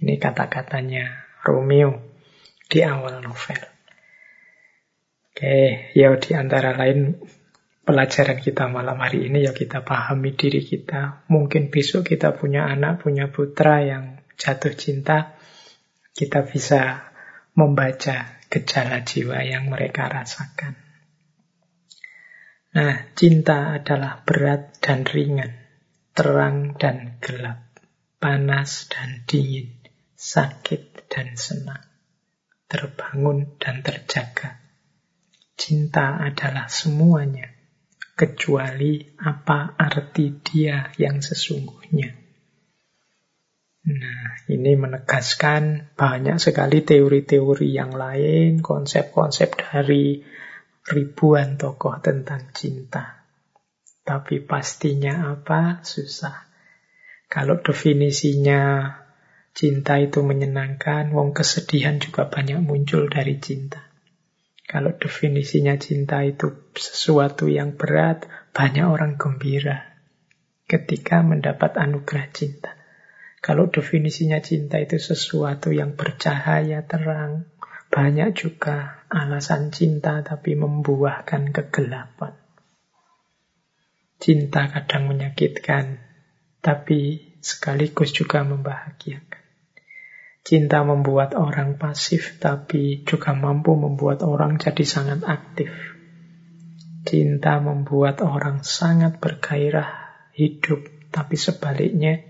Ini 0.00 0.16
kata-katanya 0.16 1.28
Romeo 1.44 2.16
di 2.64 2.80
awal 2.80 3.20
novel. 3.20 3.60
Oke, 5.28 5.92
ya 5.92 6.08
di 6.16 6.30
antara 6.32 6.72
lain 6.72 7.20
pelajaran 7.84 8.40
kita 8.40 8.68
malam 8.72 8.96
hari 8.96 9.28
ini 9.28 9.44
ya 9.44 9.52
kita 9.52 9.84
pahami 9.84 10.32
diri 10.32 10.64
kita. 10.64 11.28
Mungkin 11.28 11.68
besok 11.68 12.08
kita 12.08 12.32
punya 12.32 12.64
anak, 12.64 13.04
punya 13.04 13.28
putra 13.28 13.84
yang 13.84 14.24
jatuh 14.40 14.72
cinta, 14.72 15.36
kita 16.16 16.48
bisa 16.48 17.12
membaca 17.52 18.40
gejala 18.48 19.04
jiwa 19.04 19.44
yang 19.44 19.68
mereka 19.68 20.08
rasakan. 20.08 20.89
Nah, 22.70 23.10
cinta 23.18 23.74
adalah 23.74 24.22
berat 24.22 24.78
dan 24.78 25.02
ringan, 25.02 25.50
terang 26.14 26.78
dan 26.78 27.18
gelap, 27.18 27.66
panas 28.22 28.86
dan 28.86 29.26
dingin, 29.26 29.74
sakit 30.14 31.10
dan 31.10 31.34
senang, 31.34 31.82
terbangun 32.70 33.58
dan 33.58 33.82
terjaga. 33.82 34.62
Cinta 35.58 36.22
adalah 36.22 36.70
semuanya, 36.70 37.50
kecuali 38.14 39.02
apa 39.18 39.74
arti 39.74 40.38
dia 40.38 40.94
yang 40.94 41.18
sesungguhnya. 41.18 42.20
Nah, 43.80 44.46
ini 44.46 44.78
menegaskan 44.78 45.90
banyak 45.98 46.38
sekali 46.38 46.86
teori-teori 46.86 47.68
yang 47.74 47.90
lain, 47.98 48.62
konsep-konsep 48.62 49.58
dari 49.58 50.22
ribuan 50.88 51.60
tokoh 51.60 52.00
tentang 52.00 52.48
cinta. 52.56 53.26
Tapi 54.00 54.40
pastinya 54.40 55.30
apa? 55.34 55.84
Susah. 55.84 56.48
Kalau 57.30 57.62
definisinya 57.62 58.90
cinta 59.54 60.00
itu 60.00 60.24
menyenangkan, 60.24 61.12
wong 61.14 61.36
kesedihan 61.36 62.00
juga 62.00 62.26
banyak 62.26 62.58
muncul 62.58 63.06
dari 63.06 63.38
cinta. 63.38 63.86
Kalau 64.70 64.94
definisinya 64.94 65.74
cinta 65.78 66.22
itu 66.22 66.70
sesuatu 66.74 67.50
yang 67.50 67.74
berat, 67.74 68.26
banyak 68.54 68.86
orang 68.86 69.18
gembira 69.18 69.90
ketika 70.70 71.26
mendapat 71.26 71.74
anugerah 71.74 72.30
cinta. 72.30 72.78
Kalau 73.42 73.66
definisinya 73.66 74.38
cinta 74.38 74.78
itu 74.78 75.02
sesuatu 75.02 75.74
yang 75.74 75.98
bercahaya 75.98 76.86
terang, 76.86 77.50
banyak 77.90 78.30
juga 78.38 78.99
alasan 79.10 79.74
cinta 79.74 80.22
tapi 80.22 80.54
membuahkan 80.54 81.50
kegelapan. 81.50 82.38
Cinta 84.22 84.70
kadang 84.70 85.10
menyakitkan, 85.10 85.98
tapi 86.62 87.34
sekaligus 87.42 88.14
juga 88.14 88.46
membahagiakan. 88.46 89.42
Cinta 90.40 90.86
membuat 90.86 91.34
orang 91.36 91.76
pasif, 91.76 92.38
tapi 92.38 93.02
juga 93.04 93.34
mampu 93.34 93.74
membuat 93.76 94.22
orang 94.22 94.56
jadi 94.56 94.84
sangat 94.86 95.26
aktif. 95.26 95.74
Cinta 97.04 97.58
membuat 97.58 98.22
orang 98.22 98.62
sangat 98.62 99.18
bergairah 99.18 99.88
hidup, 100.32 100.84
tapi 101.10 101.34
sebaliknya 101.34 102.22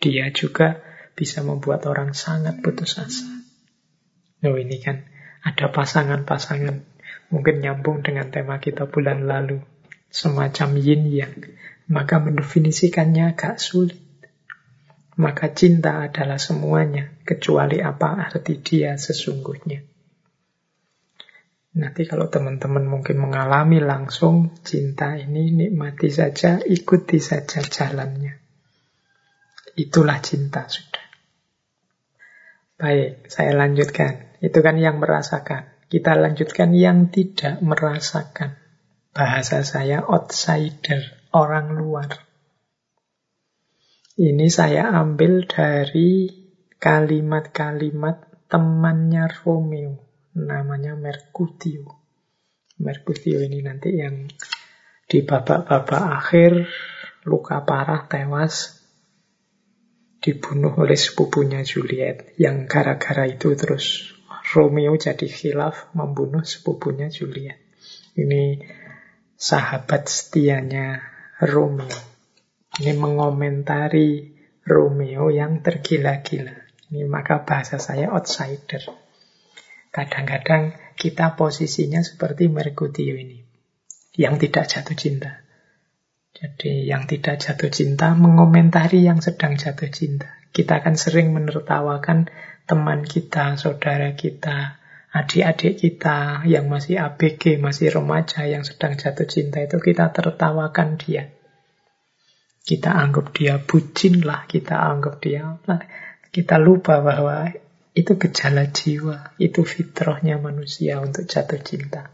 dia 0.00 0.32
juga 0.34 0.80
bisa 1.12 1.44
membuat 1.44 1.84
orang 1.86 2.16
sangat 2.16 2.64
putus 2.64 2.98
asa. 2.98 3.28
Oh 4.42 4.58
ini 4.58 4.82
kan 4.82 5.06
ada 5.42 5.66
pasangan-pasangan 5.74 6.86
mungkin 7.34 7.58
nyambung 7.58 8.06
dengan 8.06 8.30
tema 8.30 8.62
kita 8.62 8.86
bulan 8.86 9.26
lalu. 9.26 9.58
Semacam 10.12 10.78
yin 10.78 11.02
yang. 11.10 11.34
Maka 11.90 12.22
mendefinisikannya 12.22 13.34
agak 13.34 13.58
sulit. 13.58 13.98
Maka 15.18 15.52
cinta 15.52 16.00
adalah 16.00 16.40
semuanya, 16.40 17.12
kecuali 17.28 17.84
apa 17.84 18.32
arti 18.32 18.64
dia 18.64 18.96
sesungguhnya. 18.96 19.84
Nanti 21.72 22.04
kalau 22.04 22.28
teman-teman 22.32 22.84
mungkin 22.84 23.20
mengalami 23.20 23.80
langsung 23.80 24.56
cinta 24.64 25.16
ini, 25.16 25.52
nikmati 25.52 26.08
saja, 26.08 26.60
ikuti 26.64 27.20
saja 27.20 27.60
jalannya. 27.64 28.36
Itulah 29.76 30.20
cinta 30.20 30.68
sudah. 30.68 31.06
Baik, 32.76 33.28
saya 33.28 33.56
lanjutkan. 33.56 34.31
Itu 34.42 34.58
kan 34.58 34.74
yang 34.74 34.98
merasakan. 34.98 35.86
Kita 35.86 36.18
lanjutkan 36.18 36.74
yang 36.74 37.14
tidak 37.14 37.62
merasakan. 37.62 38.58
Bahasa 39.14 39.62
saya 39.62 40.02
outsider, 40.02 41.30
orang 41.30 41.78
luar. 41.78 42.10
Ini 44.18 44.50
saya 44.50 44.90
ambil 44.98 45.46
dari 45.46 46.26
kalimat-kalimat 46.82 48.50
temannya 48.50 49.30
Romeo. 49.30 50.02
Namanya 50.34 50.98
Mercutio. 50.98 52.02
Mercutio 52.82 53.38
ini 53.46 53.62
nanti 53.62 53.94
yang 53.94 54.26
di 55.06 55.22
babak-babak 55.22 56.02
akhir 56.18 56.52
luka 57.28 57.62
parah 57.62 58.08
tewas 58.08 58.80
dibunuh 60.22 60.72
oleh 60.78 60.96
sepupunya 60.96 61.60
Juliet 61.66 62.32
yang 62.38 62.64
gara-gara 62.70 63.26
itu 63.26 63.52
terus 63.58 64.11
Romeo 64.52 64.92
jadi 65.00 65.24
khilaf 65.24 65.96
membunuh 65.96 66.44
sepupunya 66.44 67.08
Juliet. 67.08 67.56
Ini 68.12 68.60
sahabat 69.32 70.06
setianya 70.06 71.00
Romeo. 71.40 71.88
Ini 72.76 72.92
mengomentari 73.00 74.36
Romeo 74.62 75.32
yang 75.32 75.64
tergila-gila. 75.64 76.52
Ini 76.92 77.08
maka 77.08 77.42
bahasa 77.48 77.80
saya 77.80 78.12
outsider. 78.12 78.84
Kadang-kadang 79.92 80.76
kita 80.96 81.32
posisinya 81.36 82.04
seperti 82.04 82.52
Mercutio 82.52 83.16
ini. 83.16 83.40
Yang 84.12 84.48
tidak 84.48 84.64
jatuh 84.68 84.96
cinta. 84.96 85.32
Jadi 86.32 86.88
yang 86.88 87.04
tidak 87.08 87.40
jatuh 87.40 87.68
cinta 87.68 88.12
mengomentari 88.16 89.04
yang 89.04 89.20
sedang 89.24 89.56
jatuh 89.56 89.88
cinta. 89.88 90.28
Kita 90.52 90.84
akan 90.84 90.96
sering 91.00 91.32
menertawakan 91.32 92.28
teman 92.64 93.04
kita, 93.04 93.58
saudara 93.58 94.14
kita, 94.14 94.82
adik-adik 95.12 95.76
kita 95.76 96.46
yang 96.48 96.72
masih 96.72 96.96
ABG, 96.96 97.60
masih 97.60 97.92
remaja, 97.92 98.48
yang 98.48 98.64
sedang 98.64 98.96
jatuh 98.96 99.28
cinta 99.28 99.60
itu 99.60 99.76
kita 99.76 100.08
tertawakan 100.08 100.96
dia. 100.96 101.28
Kita 102.62 102.94
anggap 102.94 103.34
dia 103.36 103.58
bucin 103.58 104.22
lah, 104.22 104.46
kita 104.46 104.78
anggap 104.78 105.18
dia 105.18 105.58
Kita 106.32 106.56
lupa 106.56 107.02
bahwa 107.04 107.50
itu 107.92 108.16
gejala 108.16 108.72
jiwa, 108.72 109.36
itu 109.36 109.68
fitrahnya 109.68 110.40
manusia 110.40 110.96
untuk 111.02 111.28
jatuh 111.28 111.60
cinta. 111.60 112.08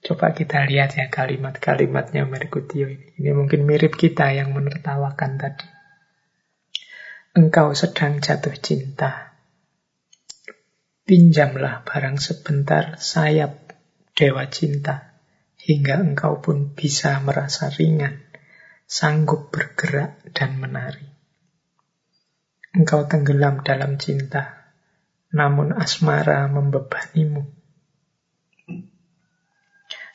Coba 0.00 0.34
kita 0.34 0.66
lihat 0.66 0.96
ya 0.96 1.06
kalimat-kalimatnya 1.12 2.26
Merkutio 2.26 2.90
ini. 2.90 3.14
Ini 3.20 3.30
mungkin 3.36 3.68
mirip 3.68 3.94
kita 3.94 4.32
yang 4.34 4.50
menertawakan 4.56 5.38
tadi. 5.38 5.68
Engkau 7.36 7.70
sedang 7.78 8.18
jatuh 8.18 8.56
cinta. 8.58 9.29
Pinjamlah 11.10 11.82
barang 11.82 12.22
sebentar 12.22 12.94
sayap 12.94 13.74
dewa 14.14 14.46
cinta, 14.46 15.18
hingga 15.58 15.98
engkau 15.98 16.38
pun 16.38 16.70
bisa 16.70 17.18
merasa 17.18 17.66
ringan, 17.66 18.30
sanggup 18.86 19.50
bergerak 19.50 20.22
dan 20.30 20.62
menari. 20.62 21.10
Engkau 22.78 23.10
tenggelam 23.10 23.66
dalam 23.66 23.98
cinta, 23.98 24.70
namun 25.34 25.74
asmara 25.74 26.46
membebanimu. 26.46 27.42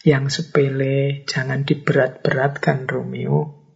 Yang 0.07 0.25
sepele 0.31 1.27
jangan 1.27 1.67
diberat-beratkan 1.67 2.87
Romeo. 2.87 3.67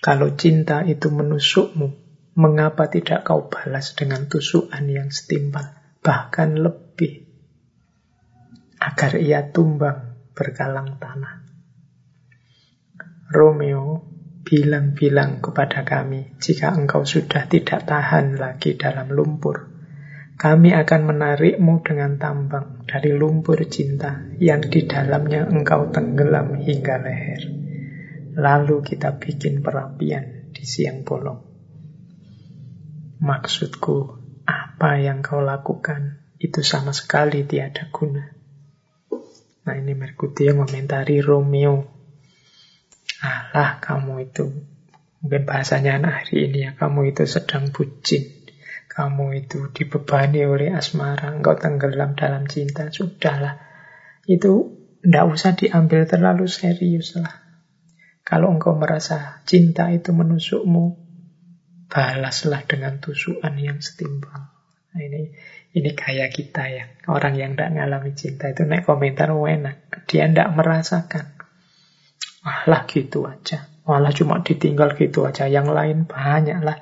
Kalau 0.00 0.32
cinta 0.32 0.80
itu 0.80 1.12
menusukmu, 1.12 1.92
mengapa 2.40 2.88
tidak 2.88 3.28
kau 3.28 3.52
balas 3.52 3.92
dengan 3.92 4.32
tusukan 4.32 4.88
yang 4.88 5.12
setimpal? 5.12 5.79
Bahkan 6.00 6.56
lebih, 6.56 7.28
agar 8.80 9.20
ia 9.20 9.52
tumbang 9.52 10.32
berkalang 10.32 10.96
tanah. 10.96 11.44
Romeo 13.30 14.10
bilang-bilang 14.42 15.44
kepada 15.44 15.86
kami, 15.86 16.34
jika 16.40 16.72
engkau 16.72 17.06
sudah 17.06 17.46
tidak 17.46 17.86
tahan 17.86 18.40
lagi 18.40 18.74
dalam 18.74 19.12
lumpur, 19.12 19.70
kami 20.40 20.72
akan 20.72 21.14
menarikmu 21.14 21.84
dengan 21.84 22.16
tambang 22.16 22.88
dari 22.88 23.12
lumpur 23.12 23.60
cinta 23.68 24.24
yang 24.40 24.64
di 24.64 24.88
dalamnya 24.88 25.44
engkau 25.46 25.92
tenggelam 25.92 26.56
hingga 26.58 26.96
leher. 26.96 27.42
Lalu 28.40 28.80
kita 28.80 29.20
bikin 29.20 29.60
perapian 29.60 30.48
di 30.50 30.64
siang 30.64 31.04
bolong. 31.04 31.44
Maksudku, 33.20 34.19
apa 34.50 34.98
yang 34.98 35.22
kau 35.22 35.38
lakukan 35.38 36.18
itu 36.42 36.64
sama 36.66 36.90
sekali 36.90 37.46
tiada 37.46 37.86
guna. 37.94 38.26
Nah 39.60 39.74
ini 39.76 39.92
Mercury 39.94 40.50
yang 40.50 40.66
komentari 40.66 41.22
Romeo. 41.22 41.86
Alah 43.20 43.78
kamu 43.78 44.32
itu, 44.32 44.48
mungkin 45.20 45.42
bahasanya 45.44 46.00
anak 46.00 46.24
hari 46.24 46.48
ini 46.48 46.58
ya, 46.66 46.70
kamu 46.74 47.12
itu 47.12 47.28
sedang 47.28 47.68
bucin. 47.68 48.40
Kamu 48.90 49.36
itu 49.36 49.70
dibebani 49.70 50.42
oleh 50.48 50.72
asmara, 50.74 51.30
engkau 51.30 51.54
tenggelam 51.54 52.16
dalam 52.16 52.48
cinta. 52.48 52.88
Sudahlah, 52.88 53.60
itu 54.24 54.74
tidak 55.04 55.24
usah 55.28 55.52
diambil 55.54 56.08
terlalu 56.08 56.48
serius 56.48 57.14
lah. 57.20 57.36
Kalau 58.24 58.50
engkau 58.50 58.74
merasa 58.74 59.44
cinta 59.44 59.92
itu 59.92 60.16
menusukmu, 60.16 61.09
balaslah 61.90 62.62
dengan 62.64 63.02
tusukan 63.02 63.58
yang 63.58 63.82
setimpal. 63.82 64.54
Nah, 64.90 65.02
ini 65.02 65.34
ini 65.70 65.90
kayak 65.94 66.34
kita 66.34 66.62
ya. 66.66 66.84
Orang 67.06 67.38
yang 67.38 67.54
tidak 67.54 67.74
mengalami 67.74 68.14
cinta 68.14 68.50
itu 68.50 68.66
naik 68.66 68.86
komentar 68.86 69.30
enak. 69.30 70.06
Dia 70.06 70.26
tidak 70.26 70.50
merasakan. 70.54 71.34
Walah 72.42 72.86
gitu 72.90 73.26
aja. 73.26 73.70
Walah 73.86 74.10
cuma 74.14 74.42
ditinggal 74.42 74.98
gitu 74.98 75.26
aja. 75.26 75.46
Yang 75.46 75.70
lain 75.70 75.98
banyak 76.10 76.58
lah. 76.62 76.78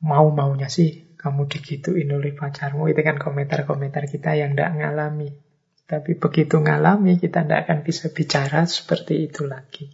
Mau-maunya 0.00 0.68
sih 0.72 1.16
kamu 1.16 1.48
digituin 1.48 2.08
oleh 2.08 2.32
pacarmu. 2.32 2.88
Itu 2.88 3.04
kan 3.04 3.20
komentar-komentar 3.20 4.08
kita 4.08 4.36
yang 4.36 4.56
tidak 4.56 4.72
mengalami. 4.76 5.32
Tapi 5.86 6.16
begitu 6.16 6.56
ngalami 6.60 7.20
kita 7.20 7.44
tidak 7.44 7.68
akan 7.68 7.78
bisa 7.84 8.10
bicara 8.10 8.64
seperti 8.64 9.28
itu 9.28 9.44
lagi. 9.44 9.92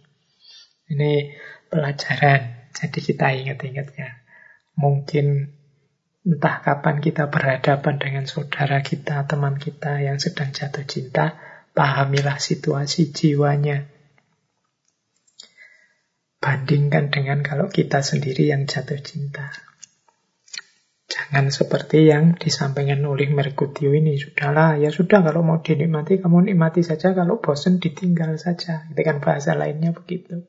Ini 0.89 1.35
pelajaran 1.67 2.62
jadi 2.73 2.99
kita 2.99 3.25
ingat-ingat 3.37 3.87
ya. 3.93 4.09
Mungkin 4.73 5.53
entah 6.25 6.57
kapan 6.65 6.97
kita 6.97 7.29
berhadapan 7.29 7.95
dengan 8.01 8.25
saudara 8.25 8.81
kita, 8.81 9.29
teman 9.29 9.61
kita 9.61 10.01
yang 10.01 10.17
sedang 10.17 10.49
jatuh 10.49 10.83
cinta, 10.89 11.37
pahamilah 11.77 12.41
situasi 12.41 13.13
jiwanya. 13.13 13.85
Bandingkan 16.43 17.07
dengan 17.13 17.39
kalau 17.39 17.71
kita 17.71 18.03
sendiri 18.03 18.51
yang 18.51 18.67
jatuh 18.67 18.99
cinta. 18.99 19.53
Jangan 21.07 21.53
seperti 21.53 22.09
yang 22.09 22.35
disampaikan 22.35 23.05
oleh 23.05 23.29
Merkutio 23.29 23.93
ini. 23.93 24.17
Sudahlah, 24.17 24.81
ya 24.81 24.89
sudah 24.89 25.21
kalau 25.21 25.45
mau 25.45 25.61
dinikmati, 25.61 26.19
kamu 26.19 26.51
nikmati 26.51 26.81
saja. 26.81 27.13
Kalau 27.13 27.37
bosan, 27.37 27.77
ditinggal 27.77 28.35
saja. 28.41 28.89
Itu 28.89 29.01
kan 29.05 29.21
bahasa 29.21 29.53
lainnya 29.53 29.93
begitu. 29.93 30.41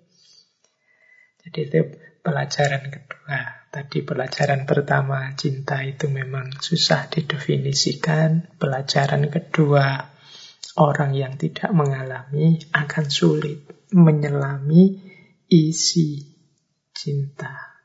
Jadi 1.44 1.60
itu 1.68 1.80
pelajaran 2.24 2.88
kedua. 2.88 3.68
Tadi 3.68 4.00
pelajaran 4.00 4.64
pertama, 4.64 5.36
cinta 5.36 5.84
itu 5.84 6.08
memang 6.08 6.56
susah 6.56 7.12
didefinisikan. 7.12 8.56
Pelajaran 8.56 9.28
kedua, 9.28 10.08
orang 10.80 11.12
yang 11.12 11.36
tidak 11.36 11.68
mengalami 11.76 12.56
akan 12.72 13.06
sulit 13.12 13.68
menyelami 13.92 15.04
isi 15.52 16.24
cinta. 16.96 17.76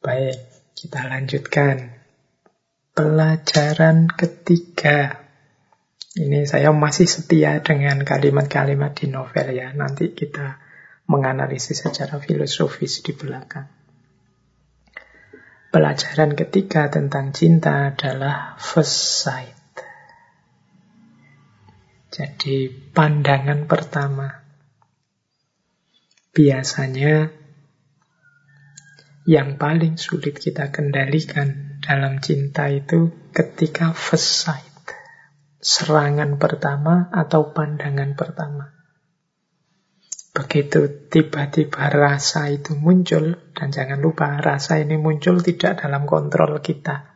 Baik, 0.00 0.38
kita 0.72 1.00
lanjutkan. 1.04 2.00
Pelajaran 2.94 4.08
ketiga. 4.08 5.26
Ini 6.14 6.46
saya 6.46 6.70
masih 6.70 7.10
setia 7.10 7.58
dengan 7.58 8.06
kalimat-kalimat 8.06 8.94
di 8.94 9.10
novel 9.10 9.50
ya. 9.50 9.74
Nanti 9.74 10.14
kita 10.14 10.62
menganalisis 11.04 11.84
secara 11.84 12.16
filosofis 12.20 13.04
di 13.04 13.12
belakang. 13.12 13.68
Pelajaran 15.74 16.38
ketiga 16.38 16.86
tentang 16.86 17.34
cinta 17.34 17.90
adalah 17.90 18.54
first 18.62 19.26
sight. 19.26 19.58
Jadi 22.14 22.70
pandangan 22.70 23.66
pertama. 23.66 24.46
Biasanya 26.30 27.26
yang 29.26 29.58
paling 29.58 29.98
sulit 29.98 30.38
kita 30.38 30.70
kendalikan 30.70 31.80
dalam 31.82 32.22
cinta 32.22 32.70
itu 32.70 33.10
ketika 33.34 33.90
first 33.90 34.46
sight. 34.46 34.78
Serangan 35.58 36.38
pertama 36.38 37.10
atau 37.10 37.50
pandangan 37.50 38.14
pertama. 38.14 38.83
Begitu 40.34 41.06
tiba-tiba 41.14 41.86
rasa 41.94 42.50
itu 42.50 42.74
muncul, 42.74 43.38
dan 43.54 43.70
jangan 43.70 44.02
lupa 44.02 44.34
rasa 44.42 44.82
ini 44.82 44.98
muncul 44.98 45.38
tidak 45.38 45.86
dalam 45.86 46.10
kontrol 46.10 46.58
kita. 46.58 47.14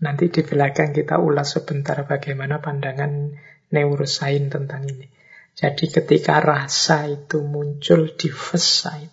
Nanti 0.00 0.32
di 0.32 0.40
belakang 0.40 0.96
kita 0.96 1.20
ulas 1.20 1.60
sebentar 1.60 2.08
bagaimana 2.08 2.64
pandangan 2.64 3.36
neurosain 3.68 4.48
tentang 4.48 4.88
ini. 4.88 5.12
Jadi 5.52 5.92
ketika 5.92 6.40
rasa 6.40 7.04
itu 7.04 7.44
muncul 7.44 8.16
di 8.16 8.32
first 8.32 8.80
sight, 8.80 9.12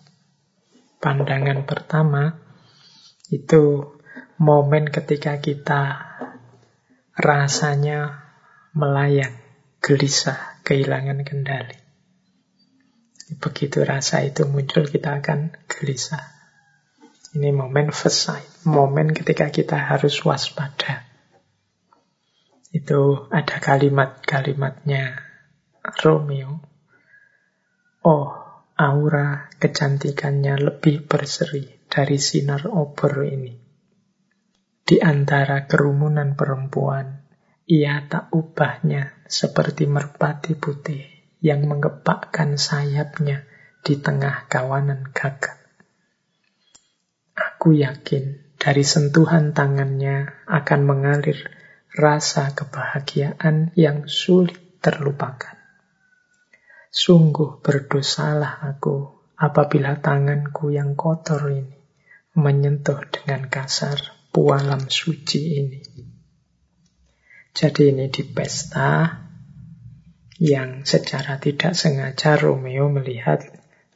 pandangan 0.96 1.68
pertama, 1.68 2.40
itu 3.28 3.84
momen 4.40 4.88
ketika 4.88 5.44
kita 5.44 6.08
rasanya 7.12 8.32
melayang, 8.72 9.36
gelisah, 9.84 10.62
kehilangan 10.64 11.20
kendali. 11.20 11.85
Begitu 13.26 13.82
rasa 13.82 14.22
itu 14.22 14.46
muncul, 14.46 14.86
kita 14.86 15.18
akan 15.18 15.50
gelisah. 15.66 16.22
Ini 17.34 17.50
momen 17.50 17.90
first 17.90 18.30
momen 18.62 19.10
ketika 19.10 19.50
kita 19.50 19.74
harus 19.74 20.22
waspada. 20.22 21.02
Itu 22.70 23.26
ada 23.34 23.58
kalimat-kalimatnya 23.58 25.18
Romeo. 26.06 26.62
Oh, 28.06 28.30
aura 28.78 29.50
kecantikannya 29.58 30.62
lebih 30.62 31.10
berseri 31.10 31.82
dari 31.90 32.22
sinar 32.22 32.70
obor 32.70 33.26
ini. 33.26 33.58
Di 34.86 35.02
antara 35.02 35.66
kerumunan 35.66 36.38
perempuan, 36.38 37.26
ia 37.66 38.06
tak 38.06 38.30
ubahnya 38.30 39.26
seperti 39.26 39.90
merpati 39.90 40.54
putih 40.54 41.15
yang 41.40 41.68
mengepakkan 41.68 42.56
sayapnya 42.56 43.44
di 43.84 44.00
tengah 44.00 44.48
kawanan 44.50 45.12
gagak. 45.14 45.56
Aku 47.36 47.76
yakin 47.76 48.56
dari 48.56 48.82
sentuhan 48.82 49.52
tangannya 49.52 50.32
akan 50.48 50.80
mengalir 50.82 51.38
rasa 51.94 52.52
kebahagiaan 52.52 53.72
yang 53.76 54.08
sulit 54.08 54.80
terlupakan. 54.80 55.56
Sungguh 56.92 57.60
berdosalah 57.60 58.64
aku 58.64 59.16
apabila 59.36 60.00
tanganku 60.00 60.72
yang 60.72 60.96
kotor 60.96 61.52
ini 61.52 61.76
menyentuh 62.36 63.00
dengan 63.12 63.48
kasar 63.48 63.96
pualam 64.32 64.88
suci 64.88 65.40
ini. 65.60 65.80
Jadi 67.56 67.88
ini 67.88 68.12
di 68.12 68.24
pesta 68.24 69.25
yang 70.36 70.84
secara 70.84 71.40
tidak 71.40 71.72
sengaja 71.72 72.36
Romeo 72.36 72.92
melihat 72.92 73.40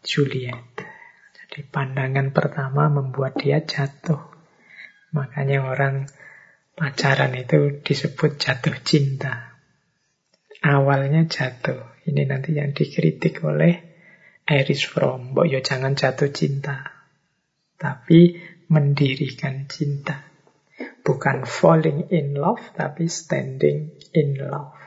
Juliet. 0.01 0.65
Jadi 1.37 1.61
pandangan 1.69 2.33
pertama 2.33 2.89
membuat 2.89 3.37
dia 3.37 3.61
jatuh. 3.61 4.23
Makanya 5.13 5.67
orang 5.69 6.09
pacaran 6.79 7.37
itu 7.37 7.85
disebut 7.85 8.41
jatuh 8.41 8.77
cinta. 8.81 9.59
Awalnya 10.65 11.29
jatuh. 11.29 11.93
Ini 12.09 12.25
nanti 12.25 12.57
yang 12.57 12.73
dikritik 12.73 13.45
oleh 13.45 13.77
Iris 14.49 14.89
Fromm. 14.89 15.37
Mbok 15.37 15.47
yo 15.51 15.61
jangan 15.61 15.93
jatuh 15.93 16.33
cinta. 16.33 16.81
Tapi 17.77 18.41
mendirikan 18.73 19.69
cinta. 19.69 20.25
Bukan 21.05 21.45
falling 21.45 22.09
in 22.09 22.33
love, 22.39 22.65
tapi 22.73 23.11
standing 23.13 23.93
in 24.17 24.41
love. 24.41 24.80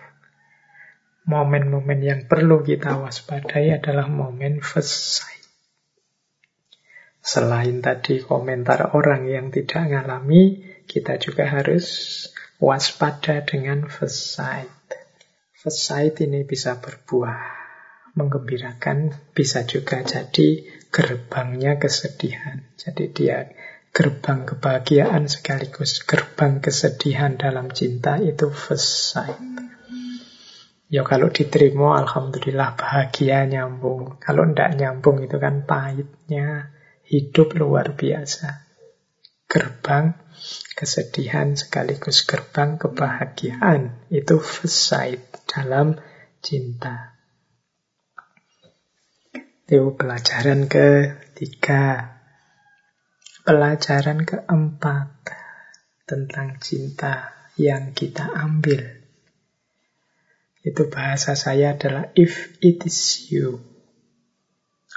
Momen-momen 1.24 2.04
yang 2.04 2.22
perlu 2.28 2.60
kita 2.68 3.00
waspadai 3.00 3.72
adalah 3.72 4.12
momen 4.12 4.60
first 4.60 5.24
sight. 5.24 5.48
Selain 7.24 7.80
tadi 7.80 8.20
komentar 8.20 8.92
orang 8.92 9.24
yang 9.32 9.48
tidak 9.48 9.88
mengalami, 9.88 10.60
kita 10.84 11.16
juga 11.16 11.48
harus 11.48 12.28
waspada 12.60 13.40
dengan 13.48 13.88
first 13.88 14.36
sight. 14.36 14.68
First 15.56 15.88
sight 15.88 16.20
ini 16.20 16.44
bisa 16.44 16.76
berbuah. 16.84 17.64
menggembirakan, 18.14 19.10
bisa 19.34 19.66
juga 19.66 20.06
jadi 20.06 20.62
gerbangnya 20.94 21.82
kesedihan. 21.82 22.62
Jadi 22.78 23.10
dia 23.10 23.50
gerbang 23.90 24.46
kebahagiaan 24.46 25.26
sekaligus 25.26 26.06
gerbang 26.06 26.62
kesedihan 26.62 27.42
dalam 27.42 27.74
cinta 27.74 28.22
itu 28.22 28.54
first 28.54 29.18
sight. 29.18 29.63
Ya 30.94 31.02
kalau 31.02 31.34
diterima 31.34 31.98
Alhamdulillah 32.06 32.78
bahagia 32.78 33.50
nyambung. 33.50 34.22
Kalau 34.22 34.46
tidak 34.46 34.78
nyambung 34.78 35.26
itu 35.26 35.42
kan 35.42 35.66
pahitnya 35.66 36.70
hidup 37.10 37.58
luar 37.58 37.98
biasa. 37.98 38.70
Gerbang 39.50 40.14
kesedihan 40.78 41.58
sekaligus 41.58 42.30
gerbang 42.30 42.78
kebahagiaan. 42.78 44.06
Itu 44.14 44.38
sight 44.70 45.50
dalam 45.50 45.98
cinta. 46.46 47.18
Itu 49.66 49.98
pelajaran 49.98 50.70
ketiga. 50.70 52.14
Pelajaran 53.42 54.30
keempat 54.30 55.10
tentang 56.06 56.62
cinta 56.62 57.34
yang 57.58 57.98
kita 57.98 58.30
ambil 58.30 59.03
itu 60.64 60.88
bahasa 60.88 61.36
saya 61.36 61.76
adalah 61.76 62.16
if 62.16 62.56
it 62.64 62.88
is 62.88 63.28
you. 63.28 63.60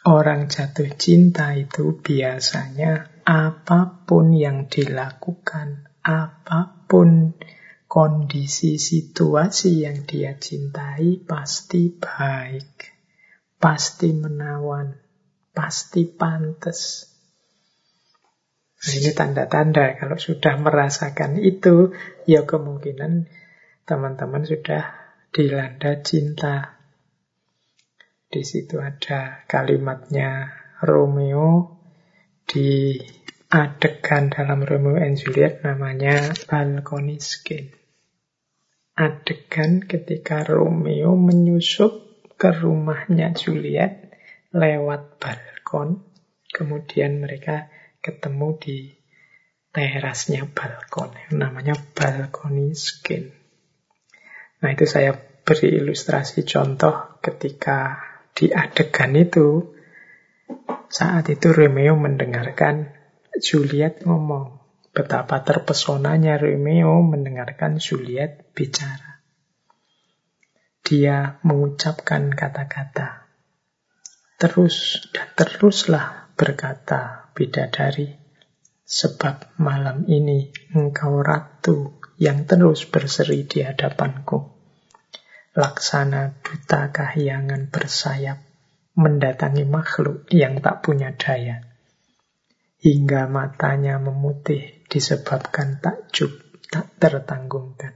Orang 0.06 0.46
jatuh 0.46 0.94
cinta 0.94 1.50
itu 1.58 1.98
biasanya 1.98 3.10
apa 3.26 4.06
pun 4.06 4.30
yang 4.30 4.70
dilakukan, 4.70 5.90
apa 6.06 6.86
pun 6.86 7.34
kondisi 7.90 8.78
situasi 8.78 9.82
yang 9.82 10.06
dia 10.06 10.38
cintai 10.38 11.26
pasti 11.26 11.90
baik, 11.90 12.94
pasti 13.58 14.14
menawan, 14.14 14.94
pasti 15.50 16.06
pantas. 16.06 17.10
Nah, 18.86 18.94
ini 18.94 19.10
tanda-tanda 19.10 19.98
kalau 19.98 20.14
sudah 20.14 20.54
merasakan 20.62 21.42
itu, 21.42 21.90
ya 22.30 22.46
kemungkinan 22.46 23.26
teman-teman 23.82 24.46
sudah 24.46 25.05
dilanda 25.36 26.00
cinta. 26.00 26.80
Di 28.24 28.40
situ 28.40 28.80
ada 28.80 29.44
kalimatnya 29.44 30.48
Romeo 30.80 31.76
di 32.48 32.96
adegan 33.52 34.32
dalam 34.32 34.64
Romeo 34.64 34.96
and 34.96 35.20
Juliet 35.20 35.60
namanya 35.60 36.32
balcony 36.48 37.20
skin. 37.20 37.68
Adegan 38.96 39.84
ketika 39.84 40.40
Romeo 40.40 41.12
menyusup 41.20 42.24
ke 42.40 42.48
rumahnya 42.56 43.36
Juliet 43.36 44.16
lewat 44.56 45.20
balkon. 45.20 46.00
Kemudian 46.48 47.20
mereka 47.20 47.68
ketemu 48.00 48.56
di 48.56 48.78
terasnya 49.68 50.48
balkon. 50.48 51.12
Namanya 51.36 51.76
balcony 51.92 52.72
skin. 52.72 53.45
Nah 54.62 54.70
itu 54.72 54.88
saya 54.88 55.12
beri 55.16 55.78
ilustrasi 55.78 56.42
contoh 56.48 57.20
ketika 57.20 58.00
di 58.36 58.52
adegan 58.52 59.14
itu 59.16 59.76
saat 60.90 61.26
itu 61.28 61.50
Romeo 61.50 61.98
mendengarkan 61.98 62.94
Juliet 63.36 64.02
ngomong 64.06 64.56
betapa 64.96 65.44
terpesonanya 65.44 66.40
Romeo 66.40 67.04
mendengarkan 67.04 67.76
Juliet 67.76 68.48
bicara. 68.56 69.20
Dia 70.80 71.36
mengucapkan 71.44 72.32
kata-kata. 72.32 73.28
Terus 74.40 75.04
dan 75.12 75.28
teruslah 75.36 76.32
berkata 76.38 77.28
bidadari, 77.36 78.25
sebab 78.86 79.58
malam 79.58 80.06
ini 80.06 80.54
engkau 80.70 81.18
ratu 81.18 81.98
yang 82.22 82.46
terus 82.46 82.86
berseri 82.86 83.42
di 83.42 83.66
hadapanku. 83.66 84.54
Laksana 85.58 86.38
duta 86.38 86.94
kahyangan 86.94 87.66
bersayap 87.66 88.38
mendatangi 88.94 89.66
makhluk 89.66 90.30
yang 90.30 90.62
tak 90.62 90.86
punya 90.86 91.12
daya. 91.18 91.66
Hingga 92.78 93.26
matanya 93.26 93.98
memutih 93.98 94.86
disebabkan 94.86 95.82
takjub 95.82 96.30
tak 96.70 96.94
tertanggungkan. 97.02 97.92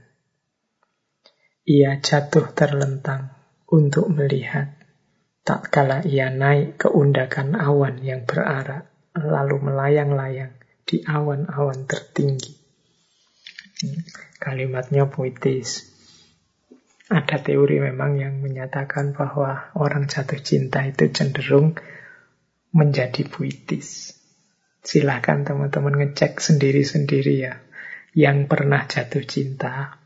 Ia 1.63 2.03
jatuh 2.03 2.51
terlentang 2.51 3.31
untuk 3.71 4.11
melihat. 4.11 4.75
Tak 5.41 5.73
kala 5.73 6.03
ia 6.05 6.29
naik 6.29 6.85
ke 6.85 6.87
undakan 6.91 7.57
awan 7.57 8.03
yang 8.03 8.29
berarak, 8.29 8.91
lalu 9.17 9.57
melayang-layang 9.57 10.60
di 10.85 11.01
awan-awan 11.05 11.87
tertinggi. 11.87 12.53
Kalimatnya 14.37 15.09
puitis. 15.09 15.89
Ada 17.11 17.43
teori 17.43 17.83
memang 17.83 18.15
yang 18.21 18.39
menyatakan 18.39 19.11
bahwa 19.11 19.73
orang 19.75 20.07
jatuh 20.07 20.39
cinta 20.39 20.85
itu 20.87 21.11
cenderung 21.11 21.75
menjadi 22.71 23.27
puitis. 23.27 24.15
Silahkan 24.81 25.43
teman-teman 25.43 25.93
ngecek 25.99 26.39
sendiri-sendiri 26.39 27.35
ya. 27.37 27.59
Yang 28.11 28.37
pernah 28.51 28.83
jatuh 28.87 29.23
cinta, 29.23 30.01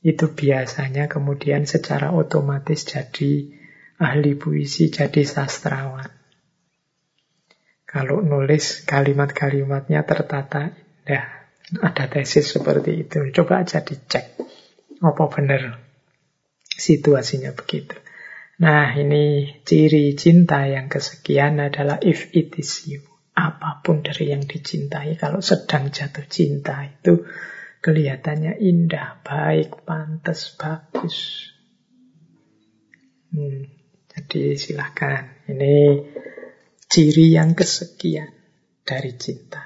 itu 0.00 0.32
biasanya 0.32 1.04
kemudian 1.10 1.68
secara 1.68 2.14
otomatis 2.16 2.88
jadi 2.88 3.52
ahli 4.00 4.32
puisi, 4.38 4.88
jadi 4.88 5.20
sastrawan. 5.20 6.15
Kalau 7.86 8.18
nulis 8.18 8.82
kalimat-kalimatnya 8.82 10.02
tertata 10.02 10.74
indah, 11.06 11.26
ada 11.82 12.04
tesis 12.10 12.50
seperti 12.50 13.06
itu. 13.06 13.30
Coba 13.30 13.62
aja 13.62 13.82
dicek. 13.82 14.34
Apa 14.98 15.30
benar 15.30 15.78
situasinya 16.66 17.54
begitu. 17.54 17.94
Nah, 18.56 18.96
ini 18.96 19.56
ciri 19.62 20.16
cinta 20.16 20.64
yang 20.64 20.88
kesekian 20.88 21.60
adalah 21.60 22.00
if 22.00 22.32
it 22.32 22.56
is 22.58 22.88
you. 22.88 23.04
Apa 23.36 23.84
pun 23.84 24.00
dari 24.00 24.32
yang 24.32 24.48
dicintai, 24.48 25.20
kalau 25.20 25.44
sedang 25.44 25.92
jatuh 25.92 26.24
cinta 26.24 26.88
itu 26.88 27.28
kelihatannya 27.84 28.56
indah, 28.56 29.20
baik, 29.20 29.84
pantas, 29.84 30.56
bagus. 30.56 31.48
Hmm, 33.28 33.68
jadi 34.08 34.56
silahkan. 34.56 35.36
Ini 35.52 35.74
ciri 36.86 37.34
yang 37.34 37.58
kesekian 37.58 38.30
dari 38.86 39.12
cinta. 39.18 39.62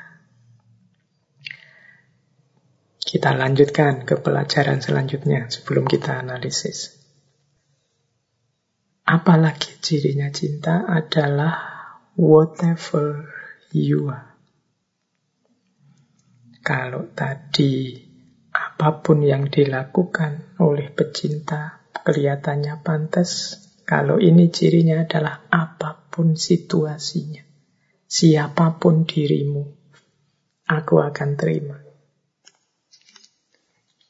Kita 2.97 3.37
lanjutkan 3.37 4.09
ke 4.09 4.17
pelajaran 4.17 4.81
selanjutnya 4.81 5.53
sebelum 5.53 5.85
kita 5.85 6.17
analisis. 6.17 6.97
Apalagi 9.05 9.83
cirinya 9.83 10.31
cinta 10.31 10.87
adalah 10.87 11.59
whatever 12.15 13.29
you 13.75 14.09
are. 14.09 14.39
Kalau 16.63 17.11
tadi 17.13 17.99
apa 18.55 19.03
pun 19.03 19.27
yang 19.27 19.51
dilakukan 19.51 20.57
oleh 20.63 20.89
pecinta 20.95 21.83
kelihatannya 21.91 22.81
pantas, 22.81 23.59
kalau 23.85 24.23
ini 24.23 24.49
cirinya 24.55 25.03
adalah 25.03 25.51
apa 25.51 25.91
pun 25.99 26.00
situasinya, 26.35 27.43
siapa 28.11 28.77
pun 28.77 29.07
dirimu, 29.07 29.65
aku 30.67 30.95
akan 30.99 31.31
terima. 31.39 31.79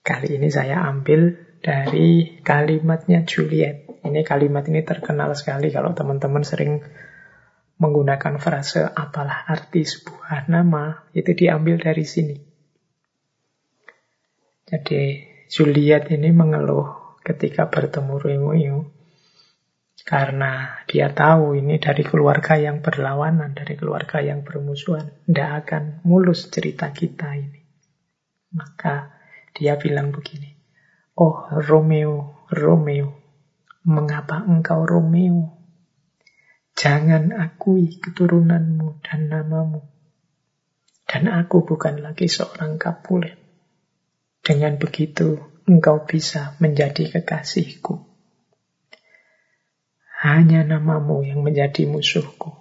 Kali 0.00 0.40
ini 0.40 0.48
saya 0.48 0.82
ambil 0.88 1.36
dari 1.60 2.40
kalimatnya 2.40 3.22
Juliet. 3.28 4.00
Ini 4.00 4.24
kalimat 4.24 4.64
ini 4.64 4.80
terkenal 4.80 5.36
sekali 5.36 5.68
kalau 5.68 5.92
teman-teman 5.92 6.40
sering 6.40 6.80
menggunakan 7.80 8.40
frase 8.40 8.84
apalah 8.84 9.44
arti 9.48 9.84
sebuah 9.84 10.48
nama, 10.48 11.08
itu 11.12 11.32
diambil 11.36 11.80
dari 11.80 12.04
sini. 12.04 12.36
Jadi 14.68 15.02
Juliet 15.48 16.08
ini 16.12 16.32
mengeluh 16.32 17.16
ketika 17.24 17.68
bertemu 17.68 18.14
Romeo 18.16 18.99
karena 20.02 20.82
dia 20.88 21.12
tahu 21.12 21.56
ini 21.56 21.76
dari 21.76 22.02
keluarga 22.02 22.56
yang 22.56 22.80
berlawanan, 22.80 23.52
dari 23.52 23.76
keluarga 23.76 24.24
yang 24.24 24.42
bermusuhan. 24.42 25.12
Tidak 25.28 25.50
akan 25.64 25.82
mulus 26.08 26.48
cerita 26.48 26.90
kita 26.90 27.36
ini. 27.36 27.60
Maka 28.56 29.14
dia 29.54 29.78
bilang 29.78 30.10
begini, 30.10 30.50
Oh 31.14 31.46
Romeo, 31.52 32.48
Romeo, 32.50 33.14
mengapa 33.86 34.42
engkau 34.42 34.88
Romeo? 34.88 35.54
Jangan 36.74 37.36
akui 37.36 38.00
keturunanmu 38.00 39.04
dan 39.04 39.28
namamu. 39.28 39.84
Dan 41.04 41.28
aku 41.28 41.66
bukan 41.66 42.00
lagi 42.00 42.30
seorang 42.30 42.80
Capulet. 42.80 43.36
Dengan 44.40 44.80
begitu, 44.80 45.36
engkau 45.68 46.08
bisa 46.08 46.56
menjadi 46.58 47.20
kekasihku. 47.20 48.09
Hanya 50.20 50.60
namamu 50.68 51.24
yang 51.24 51.40
menjadi 51.40 51.88
musuhku. 51.88 52.52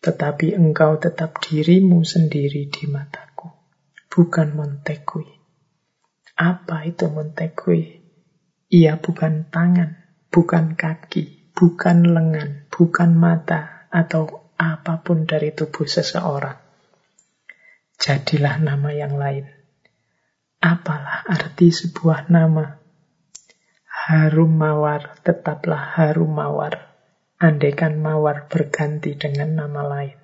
Tetapi 0.00 0.56
engkau 0.56 0.96
tetap 0.96 1.36
dirimu 1.44 2.00
sendiri 2.00 2.72
di 2.72 2.88
mataku. 2.88 3.52
Bukan 4.08 4.56
Montekui. 4.56 5.28
Apa 6.40 6.88
itu 6.88 7.12
Montekui? 7.12 8.00
Ia 8.72 8.96
bukan 8.96 9.52
tangan, 9.52 10.00
bukan 10.32 10.80
kaki, 10.80 11.52
bukan 11.52 12.08
lengan, 12.08 12.64
bukan 12.72 13.12
mata, 13.12 13.92
atau 13.92 14.48
apa 14.56 15.04
pun 15.04 15.28
dari 15.28 15.52
tubuh 15.52 15.84
seseorang. 15.84 16.56
Jadilah 18.00 18.56
nama 18.64 18.96
yang 18.96 19.20
lain. 19.20 19.44
Apalah 20.64 21.28
arti 21.28 21.68
sebuah 21.68 22.32
nama? 22.32 22.85
Harum 24.06 24.54
mawar 24.54 25.18
tetaplah 25.26 25.98
harum 25.98 26.30
mawar 26.30 26.86
Andaikan 27.36 28.00
mawar 28.00 28.48
berganti 28.48 29.12
dengan 29.12 29.60
nama 29.60 29.84
lain, 29.84 30.16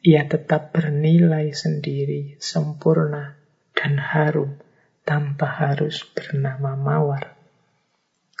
ia 0.00 0.24
tetap 0.24 0.72
bernilai 0.72 1.52
sendiri, 1.52 2.40
sempurna, 2.40 3.36
dan 3.76 4.00
harum 4.00 4.56
tanpa 5.04 5.44
harus 5.44 6.08
bernama 6.08 6.72
mawar. 6.80 7.36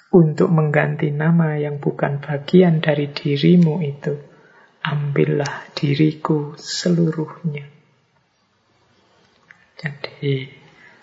Untuk 0.08 0.48
mengganti 0.48 1.12
nama 1.12 1.60
yang 1.60 1.84
bukan 1.84 2.24
bagian 2.24 2.80
dari 2.80 3.12
dirimu 3.12 3.84
itu, 3.84 4.16
ambillah 4.88 5.68
diriku 5.76 6.56
seluruhnya. 6.56 7.68
Jadi, 9.76 10.48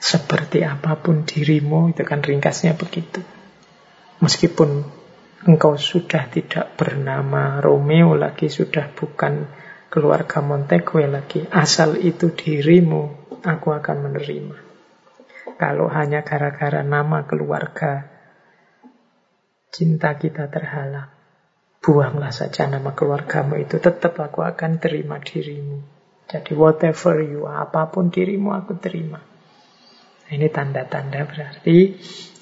seperti 0.08 0.64
apa 0.64 0.96
pun 1.04 1.28
dirimu, 1.28 1.92
itu 1.92 2.08
kan 2.08 2.24
ringkasnya 2.24 2.80
begitu. 2.80 3.20
Meskipun 4.24 4.88
engkau 5.44 5.76
sudah 5.76 6.32
tidak 6.32 6.80
bernama 6.80 7.60
Romeo 7.60 8.16
lagi, 8.16 8.48
sudah 8.48 8.88
bukan 8.96 9.52
keluarga 9.92 10.40
Montegue 10.40 11.12
lagi. 11.12 11.44
Asal 11.52 12.00
itu 12.00 12.32
dirimu, 12.32 13.36
aku 13.44 13.68
akan 13.76 13.98
menerima. 14.08 14.58
Kalau 15.60 15.92
hanya 15.92 16.24
gara-gara 16.24 16.88
nama 16.88 17.28
keluarga, 17.28 18.08
cinta 19.76 20.16
kita 20.16 20.48
terhalang. 20.48 21.12
Buanglah 21.84 22.32
saja 22.32 22.64
nama 22.72 22.96
keluargamu 22.96 23.60
itu, 23.60 23.76
tetap 23.84 24.16
aku 24.16 24.40
akan 24.40 24.80
terima 24.80 25.20
dirimu. 25.20 25.84
Jadi 26.32 26.56
whatever 26.56 27.20
you 27.20 27.44
apa 27.44 27.92
pun 27.92 28.08
dirimu 28.08 28.56
aku 28.56 28.76
terima. 28.80 29.37
Ini 30.28 30.48
tanda-tanda 30.52 31.24
berarti 31.24 31.96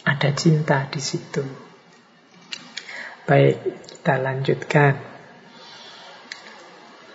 ada 0.06 0.30
cinta 0.34 0.90
di 0.90 0.98
situ. 0.98 1.46
Baik, 3.26 3.58
kita 3.90 4.22
lanjutkan. 4.22 4.94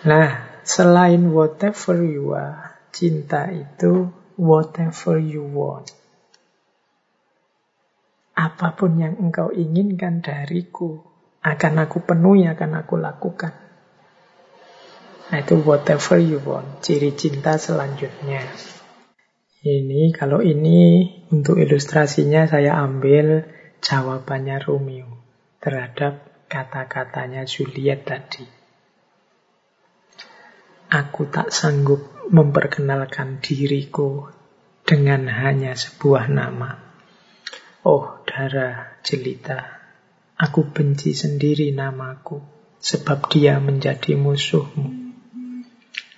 Nah, 0.07 0.59
selain 0.63 1.31
whatever 1.31 2.03
you 2.03 2.31
are, 2.35 2.79
cinta 2.95 3.51
itu 3.51 4.11
whatever 4.39 5.19
you 5.19 5.43
want. 5.43 5.91
Apa 8.35 8.75
pun 8.75 8.95
yang 8.95 9.19
engkau 9.19 9.51
inginkan 9.51 10.23
dariku, 10.23 11.03
akan 11.43 11.73
aku 11.83 12.03
penuhi, 12.03 12.47
akan 12.47 12.79
aku 12.79 12.95
lakukan. 12.95 13.53
Nah, 15.31 15.37
itu 15.39 15.63
whatever 15.63 16.19
you 16.19 16.43
want, 16.43 16.83
ciri 16.83 17.15
cinta 17.15 17.55
selanjutnya. 17.55 18.43
Ini, 19.61 20.09
kalau 20.09 20.41
ini 20.41 21.05
untuk 21.29 21.61
ilustrasinya 21.61 22.49
saya 22.49 22.81
ambil 22.81 23.45
jawabannya 23.77 24.57
Romeo 24.57 25.21
terhadap 25.61 26.49
kata-katanya 26.49 27.45
Juliet 27.45 28.01
tadi. 28.01 28.41
Aku 30.89 31.29
tak 31.29 31.53
sanggup 31.53 32.01
memperkenalkan 32.33 33.37
diriku 33.37 34.33
dengan 34.81 35.29
hanya 35.29 35.77
sebuah 35.77 36.25
nama. 36.25 36.81
Oh, 37.85 38.17
darah 38.25 38.97
jelita, 39.05 39.77
aku 40.41 40.73
benci 40.73 41.13
sendiri 41.13 41.69
namaku, 41.69 42.41
sebab 42.81 43.29
dia 43.29 43.61
menjadi 43.61 44.17
musuhmu. 44.17 45.00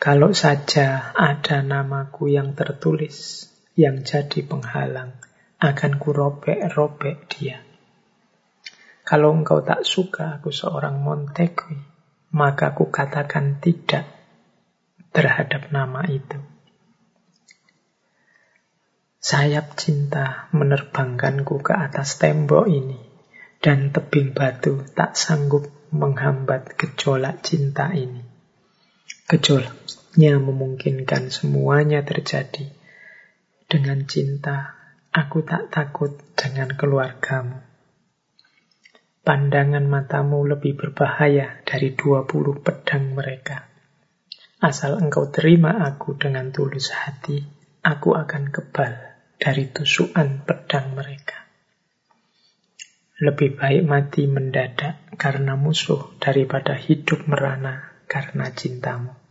Kalau 0.03 0.35
saja 0.35 1.15
ada 1.15 1.63
namaku 1.63 2.27
yang 2.27 2.59
tertulis, 2.59 3.47
yang 3.79 4.03
jadi 4.03 4.43
penghalang, 4.43 5.15
akan 5.63 5.95
kurobek-robek 5.95 7.31
dia. 7.31 7.63
Kalau 9.07 9.31
engkau 9.31 9.63
tak 9.63 9.87
suka 9.87 10.43
aku 10.43 10.51
seorang 10.51 10.99
Montegui, 10.99 11.79
maka 12.35 12.75
aku 12.75 12.91
katakan 12.91 13.63
tidak 13.63 14.03
terhadap 15.15 15.71
nama 15.71 16.03
itu. 16.11 16.35
Sayap 19.23 19.79
cinta 19.79 20.51
menerbangkanku 20.51 21.63
ke 21.63 21.71
atas 21.79 22.19
tembok 22.19 22.67
ini, 22.67 22.99
dan 23.63 23.95
tebing 23.95 24.35
batu 24.35 24.83
tak 24.99 25.15
sanggup 25.15 25.71
menghambat 25.95 26.75
gejolak 26.75 27.39
cinta 27.39 27.95
ini. 27.95 28.32
Gejolaknya 29.33 30.37
memungkinkan 30.37 31.33
semuanya 31.33 32.05
terjadi. 32.05 32.69
Dengan 33.65 34.05
cinta, 34.05 34.77
aku 35.09 35.41
tak 35.41 35.73
takut 35.73 36.21
dengan 36.37 36.77
keluargamu. 36.77 37.57
Pandangan 39.25 39.89
matamu 39.89 40.45
lebih 40.45 40.77
berbahaya 40.77 41.65
dari 41.65 41.97
20 41.97 42.61
pedang 42.61 43.17
mereka. 43.17 43.65
Asal 44.61 45.01
engkau 45.01 45.33
terima 45.33 45.81
aku 45.81 46.13
dengan 46.13 46.53
tulus 46.53 46.93
hati, 46.93 47.41
aku 47.81 48.13
akan 48.13 48.53
kebal 48.53 48.93
dari 49.41 49.65
tusukan 49.73 50.45
pedang 50.45 50.93
mereka. 50.93 51.41
Lebih 53.17 53.57
baik 53.57 53.81
mati 53.81 54.29
mendadak 54.29 55.09
karena 55.17 55.57
musuh 55.57 56.21
daripada 56.21 56.77
hidup 56.77 57.25
merana 57.25 57.97
karena 58.05 58.53
cintamu. 58.53 59.22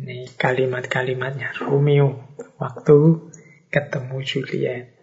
Ini 0.00 0.32
kalimat-kalimatnya 0.32 1.52
Romeo 1.60 2.32
waktu 2.56 3.28
ketemu 3.68 4.16
Juliet. 4.24 4.96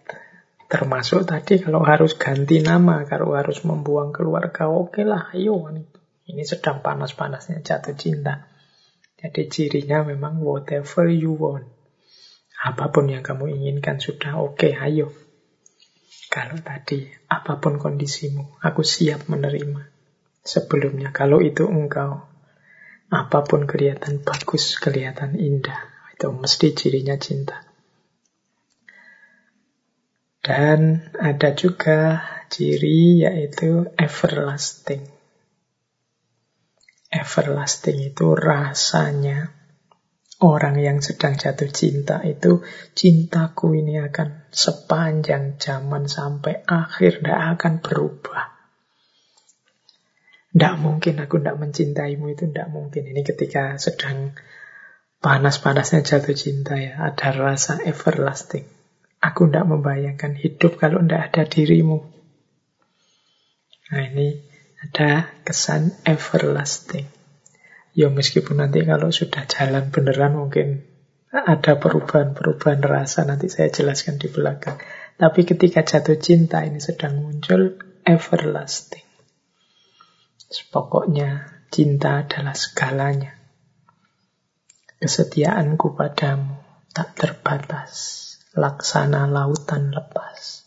Termasuk 0.66 1.22
tadi 1.22 1.62
kalau 1.62 1.86
harus 1.86 2.18
ganti 2.18 2.58
nama, 2.58 3.06
kalau 3.06 3.38
harus 3.38 3.62
membuang 3.62 4.10
keluarga, 4.10 4.66
oke 4.66 5.06
lah, 5.06 5.30
ayo. 5.38 5.70
Ini 6.26 6.42
sedang 6.42 6.82
panas-panasnya 6.82 7.62
jatuh 7.62 7.94
cinta. 7.94 8.50
Jadi 9.16 9.46
cirinya 9.46 10.02
memang 10.02 10.42
whatever 10.42 11.06
you 11.06 11.32
want. 11.32 11.70
Apa 12.58 12.90
pun 12.90 13.06
yang 13.06 13.22
kamu 13.22 13.54
inginkan 13.54 14.02
sudah 14.02 14.36
oke, 14.36 14.58
okay, 14.58 14.74
ayo. 14.76 15.14
Kalau 16.28 16.60
tadi, 16.60 17.08
apa 17.32 17.56
pun 17.62 17.80
kondisimu, 17.80 18.60
aku 18.60 18.84
siap 18.84 19.30
menerima. 19.32 19.88
Sebelumnya, 20.44 21.16
kalau 21.16 21.40
itu 21.40 21.64
engkau, 21.64 22.27
apa 23.08 23.40
pun 23.44 23.64
kelihatan 23.64 24.20
bagus, 24.20 24.76
kelihatan 24.76 25.40
indah, 25.40 25.88
itu 26.12 26.28
mesti 26.28 26.76
cirinya 26.76 27.16
cinta. 27.16 27.64
Dan 30.44 31.12
ada 31.16 31.52
juga 31.56 32.24
ciri 32.52 33.24
yaitu 33.24 33.88
everlasting. 33.96 35.04
Everlasting 37.08 38.12
itu 38.12 38.36
rasanya 38.36 39.52
orang 40.44 40.76
yang 40.76 40.98
sedang 41.00 41.40
jatuh 41.40 41.72
cinta 41.72 42.20
itu 42.24 42.60
cintaku 42.92 43.80
ini 43.80 44.04
akan 44.04 44.52
sepanjang 44.52 45.56
zaman 45.56 46.04
sampai 46.04 46.60
akhir 46.68 47.24
tidak 47.24 47.40
akan 47.56 47.74
berubah. 47.80 48.57
Tidak 50.58 50.74
mungkin 50.82 51.22
aku 51.22 51.38
tidak 51.38 51.54
mencintaimu 51.62 52.34
itu 52.34 52.50
tidak 52.50 52.74
mungkin. 52.74 53.06
Ini 53.06 53.22
ketika 53.22 53.78
sedang 53.78 54.34
panas-panasnya 55.22 56.02
jatuh 56.02 56.34
cinta 56.34 56.74
ya, 56.74 56.98
ada 56.98 57.30
rasa 57.30 57.78
everlasting. 57.86 58.66
Aku 59.22 59.46
tidak 59.46 59.70
membayangkan 59.70 60.34
hidup 60.34 60.82
kalau 60.82 60.98
tidak 60.98 61.30
ada 61.30 61.42
dirimu. 61.46 62.02
Nah 63.94 64.02
ini 64.02 64.42
ada 64.82 65.30
kesan 65.46 65.94
everlasting. 66.02 67.06
Ya 67.94 68.10
meskipun 68.10 68.58
nanti 68.58 68.82
kalau 68.82 69.14
sudah 69.14 69.46
jalan 69.46 69.94
beneran 69.94 70.34
mungkin 70.34 70.82
ada 71.30 71.78
perubahan-perubahan 71.78 72.82
rasa 72.82 73.22
nanti 73.22 73.46
saya 73.46 73.70
jelaskan 73.70 74.18
di 74.18 74.26
belakang. 74.26 74.82
Tapi 75.22 75.40
ketika 75.46 75.86
jatuh 75.86 76.18
cinta 76.18 76.66
ini 76.66 76.82
sedang 76.82 77.22
muncul 77.22 77.78
everlasting. 78.02 79.07
Pokoknya 80.48 81.60
cinta 81.68 82.24
adalah 82.24 82.56
segalanya. 82.56 83.36
Kesetiaanku 84.96 85.92
padamu 85.92 86.56
tak 86.96 87.14
terbatas 87.20 88.24
laksana 88.56 89.28
lautan 89.28 89.92
lepas. 89.92 90.64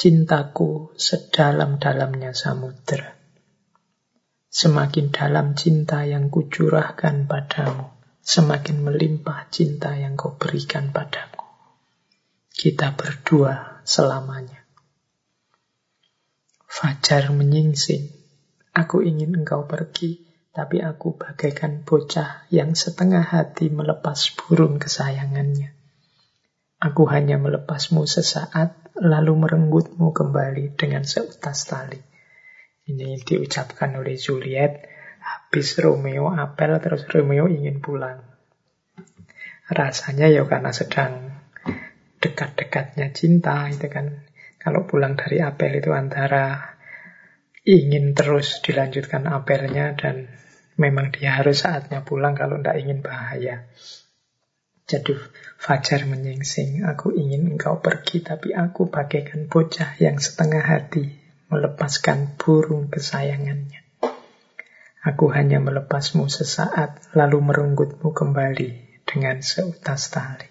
cintaku 0.00 0.96
sedalam-dalamnya 0.96 2.32
samudera. 2.32 3.20
Semakin 4.48 5.12
dalam 5.12 5.52
cinta 5.52 6.08
yang 6.08 6.32
kucurahkan 6.32 7.28
padamu, 7.28 7.92
semakin 8.24 8.80
melimpah 8.80 9.52
cinta 9.52 9.92
yang 10.00 10.16
kau 10.16 10.40
berikan 10.40 10.88
padaku. 10.88 11.44
Kita 12.48 12.96
berdua 12.96 13.84
selamanya. 13.84 14.64
Fajar 16.64 17.28
menyingsing, 17.36 18.19
aku 18.74 19.02
ingin 19.02 19.42
engkau 19.42 19.66
pergi, 19.66 20.26
tapi 20.50 20.82
aku 20.82 21.14
bagaikan 21.14 21.86
bocah 21.86 22.50
yang 22.50 22.74
setengah 22.74 23.22
hati 23.22 23.70
melepas 23.70 24.34
burung 24.34 24.82
kesayangannya. 24.82 25.72
Aku 26.80 27.04
hanya 27.12 27.36
melepasmu 27.36 28.08
sesaat, 28.08 28.96
lalu 28.96 29.36
merenggutmu 29.36 30.16
kembali 30.16 30.74
dengan 30.80 31.04
seutas 31.04 31.68
tali. 31.68 32.00
Ini 32.88 33.20
diucapkan 33.22 33.94
oleh 34.00 34.16
Juliet 34.16 34.88
habis 35.20 35.76
Romeo 35.76 36.32
apel 36.32 36.80
terus 36.80 37.04
Romeo 37.06 37.46
ingin 37.46 37.84
pulang. 37.84 38.24
Rasanya 39.70 40.26
ya 40.26 40.42
karena 40.48 40.72
sedang 40.74 41.30
dekat-dekatnya 42.18 43.14
cinta 43.14 43.68
itu 43.70 43.86
kan. 43.86 44.26
Kalau 44.60 44.84
pulang 44.84 45.16
dari 45.16 45.40
apel 45.40 45.80
itu 45.80 45.88
antara 45.96 46.69
ingin 47.64 48.16
terus 48.16 48.64
dilanjutkan 48.64 49.28
apelnya 49.28 49.92
dan 49.96 50.32
memang 50.80 51.12
dia 51.12 51.36
harus 51.36 51.60
saatnya 51.62 52.00
pulang 52.00 52.32
kalau 52.32 52.56
tidak 52.58 52.80
ingin 52.80 53.04
bahaya. 53.04 53.68
Jadi 54.90 55.14
Fajar 55.60 56.08
menyingsing, 56.08 56.88
aku 56.88 57.12
ingin 57.12 57.54
engkau 57.54 57.84
pergi 57.84 58.24
tapi 58.24 58.56
aku 58.56 58.88
bagaikan 58.88 59.44
bocah 59.46 60.00
yang 60.00 60.16
setengah 60.16 60.64
hati 60.64 61.20
melepaskan 61.52 62.40
burung 62.40 62.88
kesayangannya. 62.88 63.84
Aku 65.04 65.28
hanya 65.36 65.60
melepasmu 65.60 66.32
sesaat, 66.32 67.12
lalu 67.12 67.44
merenggutmu 67.44 68.08
kembali 68.12 69.04
dengan 69.04 69.44
seutas 69.44 70.08
tali. 70.08 70.48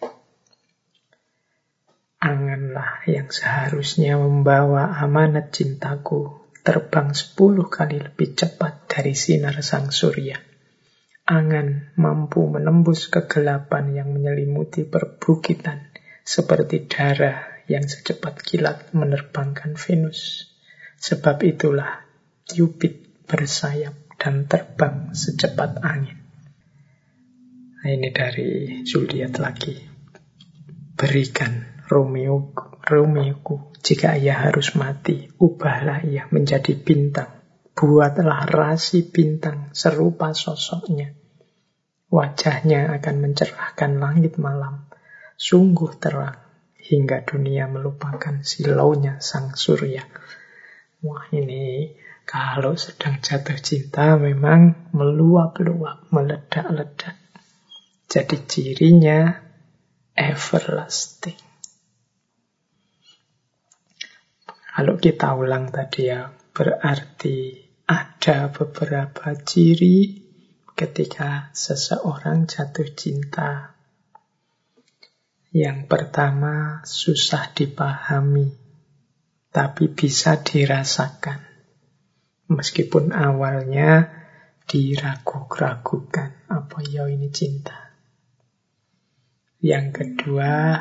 Anganlah 2.21 3.01
yang 3.09 3.33
seharusnya 3.33 4.17
membawa 4.17 4.93
amanat 5.03 5.51
cintaku 5.51 6.38
terbang 6.61 7.15
sepuluh 7.15 7.67
kali 7.71 7.99
lebih 7.99 8.35
cepat 8.35 8.87
dari 8.91 9.15
sinar 9.15 9.59
sang 9.63 9.89
surya. 9.89 10.37
Angan 11.29 11.93
mampu 11.97 12.49
menembus 12.49 13.07
kegelapan 13.07 13.93
yang 13.93 14.09
menyelimuti 14.11 14.83
perbukitan 14.83 15.93
seperti 16.25 16.89
darah 16.89 17.63
yang 17.69 17.85
secepat 17.85 18.41
kilat 18.41 18.93
menerbangkan 18.97 19.77
Venus. 19.77 20.49
Sebab 20.99 21.41
itulah 21.45 22.05
Cupid 22.49 23.25
bersayap 23.29 23.93
dan 24.17 24.49
terbang 24.49 25.13
secepat 25.13 25.85
angin. 25.85 26.17
Nah, 27.79 27.89
ini 27.93 28.09
dari 28.09 28.81
Juliet 28.83 29.37
lagi. 29.37 29.77
Berikan 30.97 31.78
Romeo, 31.89 32.53
Romeoku, 32.85 33.73
jika 33.81 34.13
ia 34.13 34.37
harus 34.37 34.77
mati, 34.77 35.25
ubahlah 35.41 36.05
ia 36.05 36.29
menjadi 36.29 36.77
bintang. 36.77 37.41
Buatlah 37.73 38.45
rasi 38.45 39.09
bintang 39.09 39.73
serupa 39.73 40.37
sosoknya. 40.37 41.17
Wajahnya 42.13 42.93
akan 42.93 43.15
mencerahkan 43.25 43.97
langit 43.97 44.37
malam. 44.37 44.85
Sungguh 45.33 45.97
terang 45.97 46.37
hingga 46.77 47.25
dunia 47.25 47.65
melupakan 47.65 48.45
silaunya 48.45 49.17
sang 49.17 49.57
surya. 49.57 50.05
Wah 51.01 51.25
ini 51.33 51.89
kalau 52.29 52.77
sedang 52.77 53.17
jatuh 53.17 53.57
cinta 53.57 54.13
memang 54.13 54.93
meluap-luap, 54.93 56.13
meledak-ledak. 56.13 57.17
Jadi 58.05 58.37
cirinya 58.45 59.33
everlasting. 60.13 61.48
Kalau 64.79 64.95
kita 64.95 65.35
ulang 65.35 65.75
tadi 65.75 66.07
ya, 66.07 66.31
berarti 66.55 67.51
ada 67.83 68.47
beberapa 68.47 69.35
ciri 69.35 70.23
ketika 70.71 71.51
seseorang 71.51 72.47
jatuh 72.47 72.87
cinta. 72.95 73.75
Yang 75.51 75.83
pertama, 75.83 76.79
susah 76.87 77.51
dipahami 77.51 78.55
tapi 79.51 79.91
bisa 79.91 80.39
dirasakan. 80.39 81.43
Meskipun 82.47 83.11
awalnya 83.11 84.07
diragu-ragukan, 84.63 86.47
apa 86.47 86.77
ya 86.87 87.03
ini 87.11 87.27
cinta. 87.35 87.99
Yang 89.59 89.87
kedua, 89.91 90.79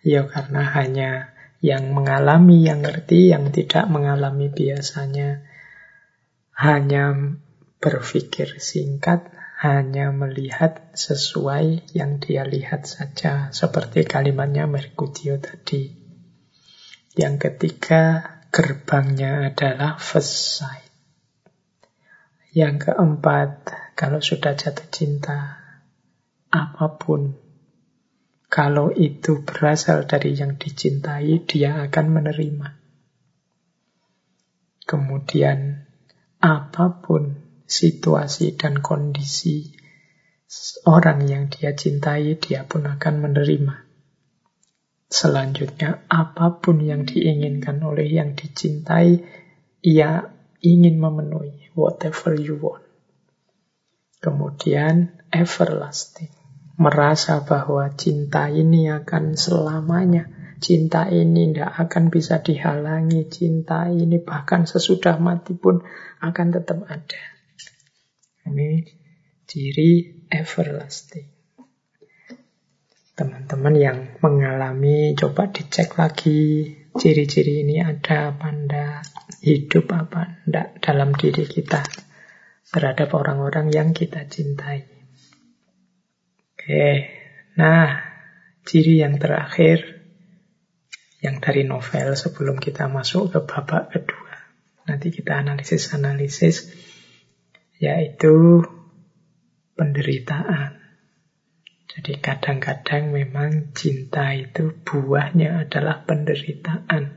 ya 0.00 0.24
karena 0.24 0.64
hanya 0.80 1.36
yang 1.58 1.90
mengalami, 1.90 2.62
yang 2.66 2.86
ngerti, 2.86 3.34
yang 3.34 3.50
tidak 3.50 3.90
mengalami 3.90 4.46
biasanya 4.46 5.42
hanya 6.54 7.34
berpikir 7.78 8.58
singkat, 8.58 9.30
hanya 9.58 10.14
melihat 10.14 10.94
sesuai 10.94 11.90
yang 11.94 12.22
dia 12.22 12.46
lihat 12.46 12.86
saja, 12.86 13.50
seperti 13.50 14.06
kalimatnya 14.06 14.70
Merkutio 14.70 15.38
tadi. 15.42 15.90
Yang 17.18 17.34
ketiga, 17.50 18.02
gerbangnya 18.54 19.50
adalah 19.50 19.98
first 19.98 20.62
sight. 20.62 20.86
Yang 22.54 22.90
keempat, 22.90 23.50
kalau 23.98 24.22
sudah 24.22 24.54
jatuh 24.54 24.86
cinta, 24.94 25.58
apa 26.54 26.86
pun, 26.94 27.34
kalau 28.48 28.88
itu 28.88 29.44
berasal 29.44 30.08
dari 30.08 30.32
yang 30.32 30.56
dicintai, 30.56 31.44
dia 31.44 31.84
akan 31.84 32.06
menerima. 32.16 32.68
Kemudian, 34.88 35.84
apa 36.40 37.04
pun 37.04 37.36
situasi 37.68 38.56
dan 38.56 38.80
kondisi 38.80 39.68
orang 40.88 41.28
yang 41.28 41.52
dia 41.52 41.76
cintai, 41.76 42.40
dia 42.40 42.64
pun 42.64 42.88
akan 42.88 43.14
menerima. 43.20 43.84
Selanjutnya, 45.12 46.08
apa 46.08 46.64
pun 46.64 46.80
yang 46.80 47.04
diinginkan 47.04 47.84
oleh 47.84 48.08
yang 48.08 48.32
dicintai, 48.32 49.28
ia 49.84 50.32
ingin 50.64 50.96
memenuhi 50.96 51.68
whatever 51.76 52.32
you 52.32 52.56
want. 52.56 52.84
Kemudian, 54.24 55.20
everlasting. 55.28 56.37
Merasa 56.78 57.42
bahwa 57.42 57.90
cinta 57.98 58.46
ini 58.46 58.86
akan 58.86 59.34
selamanya. 59.34 60.30
Cinta 60.62 61.10
ini 61.10 61.50
tidak 61.50 61.74
akan 61.74 62.06
bisa 62.06 62.38
dihalangi. 62.38 63.26
Cinta 63.26 63.90
ini 63.90 64.22
bahkan 64.22 64.62
sesudah 64.62 65.18
mati 65.18 65.58
pun 65.58 65.82
akan 66.22 66.46
tetap 66.54 66.86
ada. 66.86 67.22
Ini 68.46 68.86
ciri 69.50 70.22
everlasting. 70.30 71.26
Teman-teman 73.18 73.74
yang 73.74 73.98
mengalami, 74.22 75.18
coba 75.18 75.50
dicek 75.50 75.98
lagi 75.98 76.70
ciri-ciri 76.94 77.66
ini 77.66 77.82
ada 77.82 78.30
apa 78.30 78.54
enggak, 78.54 79.02
hidup 79.42 79.90
apa 79.90 80.46
enggak 80.46 80.78
dalam 80.78 81.10
diri 81.10 81.42
kita 81.42 81.82
terhadap 82.70 83.10
orang-orang 83.18 83.74
yang 83.74 83.90
kita 83.90 84.30
cintai. 84.30 84.97
Oke, 86.68 87.08
nah 87.56 87.96
ciri 88.68 89.00
yang 89.00 89.16
terakhir 89.16 90.04
yang 91.24 91.40
dari 91.40 91.64
novel 91.64 92.12
sebelum 92.12 92.60
kita 92.60 92.92
masuk 92.92 93.32
ke 93.32 93.40
babak 93.40 93.88
kedua. 93.88 94.36
Nanti 94.84 95.08
kita 95.08 95.40
analisis-analisis 95.40 96.68
yaitu 97.80 98.68
penderitaan. 99.80 100.76
Jadi 101.88 102.20
kadang-kadang 102.20 103.16
memang 103.16 103.72
cinta 103.72 104.36
itu 104.36 104.68
buahnya 104.84 105.64
adalah 105.64 106.04
penderitaan. 106.04 107.16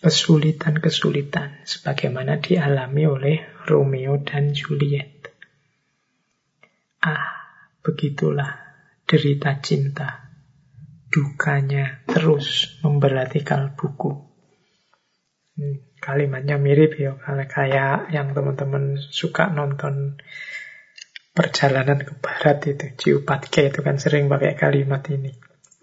Kesulitan-kesulitan 0.00 1.68
sebagaimana 1.68 2.40
dialami 2.40 3.04
oleh 3.04 3.36
Romeo 3.68 4.16
dan 4.24 4.56
Juliet. 4.56 5.36
Ah, 7.04 7.37
begitulah 7.88 8.60
derita 9.08 9.56
cinta. 9.64 10.28
Dukanya 11.08 12.04
terus 12.04 12.76
memberati 12.84 13.40
kalbuku. 13.40 14.12
Hmm, 15.56 15.96
kalimatnya 16.04 16.60
mirip 16.60 17.00
ya, 17.00 17.16
kayak 17.48 18.12
yang 18.12 18.36
teman-teman 18.36 19.00
suka 19.00 19.48
nonton 19.48 20.20
perjalanan 21.32 22.04
ke 22.04 22.12
barat 22.20 22.60
itu, 22.68 22.92
Ciupatke 22.92 23.72
itu 23.72 23.80
kan 23.80 23.96
sering 23.96 24.28
pakai 24.28 24.52
kalimat 24.52 25.00
ini. 25.08 25.32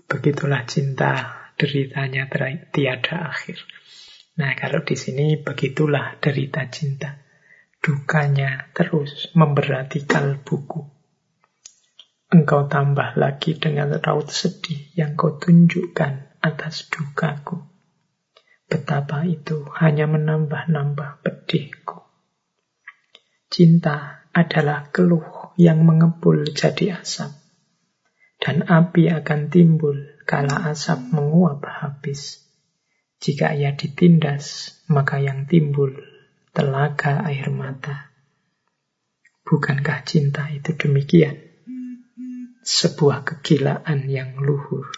Begitulah 0.06 0.70
cinta, 0.70 1.50
deritanya 1.58 2.30
tiada 2.70 3.34
akhir. 3.34 3.58
Nah, 4.38 4.54
kalau 4.54 4.86
di 4.86 4.94
sini 4.94 5.42
begitulah 5.42 6.22
derita 6.22 6.70
cinta. 6.70 7.18
Dukanya 7.82 8.70
terus 8.78 9.34
memberati 9.34 10.06
kalbuku. 10.06 10.95
Engkau 12.26 12.66
tambah 12.66 13.14
lagi 13.22 13.54
dengan 13.54 14.02
raut 14.02 14.34
sedih 14.34 14.90
yang 14.98 15.14
kau 15.14 15.38
tunjukkan 15.38 16.42
atas 16.42 16.90
dukaku. 16.90 17.62
Betapa 18.66 19.30
itu 19.30 19.70
hanya 19.78 20.10
menambah-nambah 20.10 21.22
pedihku. 21.22 22.02
Cinta 23.54 24.26
adalah 24.34 24.90
keluh 24.90 25.54
yang 25.56 25.86
mengepul 25.86 26.50
jadi 26.50 26.98
asap. 27.06 27.30
Dan 28.42 28.66
api 28.66 29.08
akan 29.14 29.54
timbul 29.54 29.96
kala 30.26 30.74
asap 30.74 31.14
menguap 31.14 31.62
habis. 31.62 32.42
Jika 33.22 33.54
ia 33.54 33.78
ditindas, 33.78 34.76
maka 34.90 35.22
yang 35.22 35.46
timbul 35.46 35.94
telaga 36.52 37.22
air 37.26 37.54
mata. 37.54 38.12
Bukankah 39.46 40.02
cinta 40.04 40.50
itu 40.50 40.74
demikian? 40.74 41.55
Sebuah 42.66 43.22
kegilaan 43.22 44.10
yang 44.10 44.42
luhur. 44.42 44.90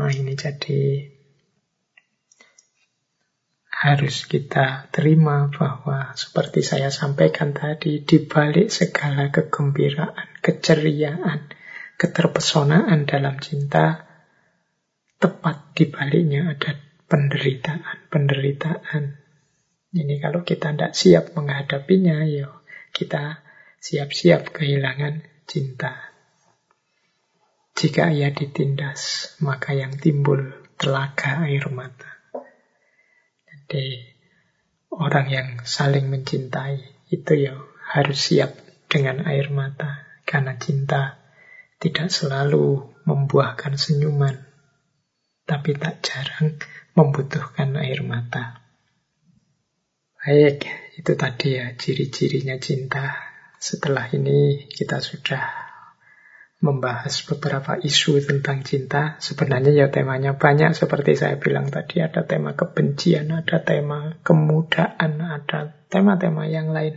Nah 0.00 0.08
ini 0.08 0.32
jadi 0.32 1.12
harus 3.76 4.24
kita 4.24 4.88
terima 4.88 5.52
bahwa 5.52 6.16
seperti 6.16 6.64
saya 6.64 6.88
sampaikan 6.88 7.52
tadi, 7.52 8.00
di 8.00 8.24
balik 8.24 8.72
segala 8.72 9.28
kegembiraan, 9.28 10.40
keceriaan, 10.40 11.52
keterpesonaan 12.00 13.04
dalam 13.04 13.36
cinta, 13.36 14.08
tepat 15.20 15.76
di 15.76 15.84
baliknya 15.92 16.56
ada 16.56 16.80
penderitaan, 17.12 18.08
penderitaan. 18.08 19.20
Ini 19.92 20.16
kalau 20.24 20.48
kita 20.48 20.72
tidak 20.72 20.96
siap 20.96 21.36
menghadapinya, 21.36 22.24
ya 22.24 22.48
kita 22.96 23.44
siap-siap 23.84 24.56
kehilangan 24.56 25.35
cinta. 25.46 26.12
Jika 27.76 28.10
ia 28.10 28.32
ditindas, 28.32 29.32
maka 29.40 29.72
yang 29.76 29.94
timbul 29.96 30.52
telaga 30.76 31.46
air 31.46 31.68
mata. 31.72 32.20
Jadi 33.46 34.00
orang 34.92 35.26
yang 35.28 35.48
saling 35.64 36.08
mencintai 36.08 37.08
itu 37.12 37.32
ya 37.36 37.54
harus 37.94 38.18
siap 38.18 38.56
dengan 38.90 39.24
air 39.24 39.48
mata. 39.52 40.04
Karena 40.26 40.58
cinta 40.58 41.22
tidak 41.78 42.10
selalu 42.10 42.82
membuahkan 43.06 43.78
senyuman, 43.78 44.34
tapi 45.46 45.78
tak 45.78 46.02
jarang 46.02 46.58
membutuhkan 46.98 47.78
air 47.78 48.02
mata. 48.02 48.66
Baik, 50.18 50.66
itu 50.98 51.12
tadi 51.14 51.54
ya 51.54 51.76
ciri-cirinya 51.78 52.58
cinta. 52.58 53.25
Setelah 53.56 54.08
ini 54.12 54.68
kita 54.68 55.00
sudah 55.00 55.66
membahas 56.60 57.20
beberapa 57.28 57.76
isu 57.76 58.24
tentang 58.24 58.64
cinta. 58.64 59.20
Sebenarnya 59.20 59.72
ya 59.76 59.86
temanya 59.92 60.40
banyak 60.40 60.72
seperti 60.72 61.14
saya 61.18 61.36
bilang 61.36 61.68
tadi 61.68 62.00
ada 62.00 62.24
tema 62.24 62.56
kebencian, 62.56 63.28
ada 63.28 63.60
tema 63.60 64.16
kemudaan, 64.24 65.20
ada 65.20 65.76
tema-tema 65.92 66.48
yang 66.48 66.72
lain. 66.72 66.96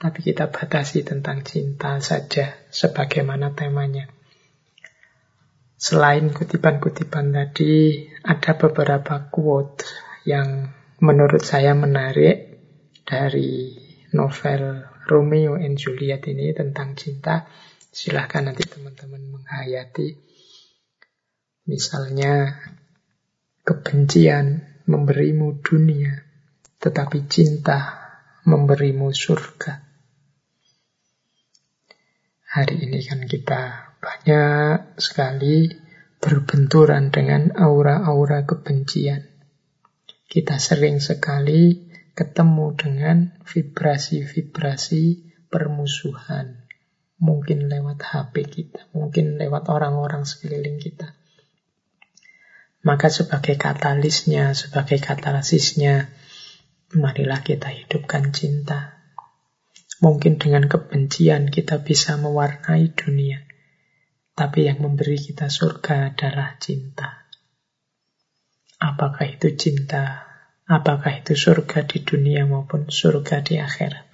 Tapi 0.00 0.18
kita 0.24 0.48
batasi 0.48 1.04
tentang 1.04 1.44
cinta 1.44 2.00
saja 2.00 2.56
sebagaimana 2.72 3.52
temanya. 3.52 4.08
Selain 5.80 6.28
kutipan-kutipan 6.28 7.32
tadi, 7.32 8.04
ada 8.20 8.52
beberapa 8.56 9.32
quote 9.32 9.84
yang 10.28 10.68
menurut 11.00 11.40
saya 11.40 11.72
menarik 11.72 12.60
dari 13.08 13.72
novel 14.12 14.89
Romeo 15.10 15.58
and 15.58 15.74
Juliet 15.74 16.22
ini 16.30 16.54
tentang 16.54 16.94
cinta. 16.94 17.50
Silahkan 17.90 18.46
nanti 18.46 18.62
teman-teman 18.62 19.34
menghayati. 19.34 20.14
Misalnya, 21.66 22.54
kebencian 23.66 24.62
memberimu 24.86 25.58
dunia, 25.58 26.14
tetapi 26.78 27.26
cinta 27.26 27.98
memberimu 28.46 29.10
surga. 29.10 29.82
Hari 32.50 32.86
ini 32.86 32.98
kan 33.02 33.26
kita 33.26 33.94
banyak 34.02 34.98
sekali 34.98 35.70
berbenturan 36.18 37.14
dengan 37.14 37.54
aura-aura 37.54 38.42
kebencian. 38.42 39.22
Kita 40.30 40.58
sering 40.58 40.98
sekali 41.02 41.89
ketemu 42.14 42.66
dengan 42.76 43.16
vibrasi-vibrasi 43.46 45.04
permusuhan. 45.50 46.66
Mungkin 47.20 47.68
lewat 47.68 48.00
HP 48.00 48.34
kita, 48.48 48.88
mungkin 48.96 49.36
lewat 49.36 49.68
orang-orang 49.68 50.24
sekeliling 50.24 50.80
kita. 50.80 51.20
Maka 52.80 53.12
sebagai 53.12 53.60
katalisnya, 53.60 54.56
sebagai 54.56 54.96
katalisisnya, 55.04 56.08
marilah 56.96 57.44
kita 57.44 57.68
hidupkan 57.68 58.32
cinta. 58.32 59.04
Mungkin 60.00 60.40
dengan 60.40 60.64
kebencian 60.64 61.52
kita 61.52 61.84
bisa 61.84 62.16
mewarnai 62.16 62.88
dunia. 62.96 63.44
Tapi 64.32 64.64
yang 64.64 64.80
memberi 64.80 65.20
kita 65.20 65.52
surga 65.52 66.16
adalah 66.16 66.56
cinta. 66.56 67.28
Apakah 68.80 69.28
itu 69.28 69.52
cinta? 69.60 70.29
Apakah 70.70 71.18
itu 71.18 71.34
surga 71.34 71.82
di 71.82 72.06
dunia 72.06 72.46
maupun 72.46 72.86
surga 72.86 73.42
di 73.42 73.58
akhirat? 73.58 74.06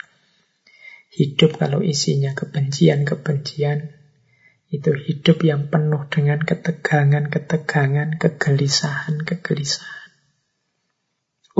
Hidup 1.12 1.60
kalau 1.60 1.84
isinya 1.84 2.32
kebencian-kebencian, 2.32 3.92
itu 4.72 4.90
hidup 4.96 5.44
yang 5.44 5.68
penuh 5.68 6.08
dengan 6.08 6.40
ketegangan-ketegangan, 6.40 8.16
kegelisahan-kegelisahan. 8.16 10.08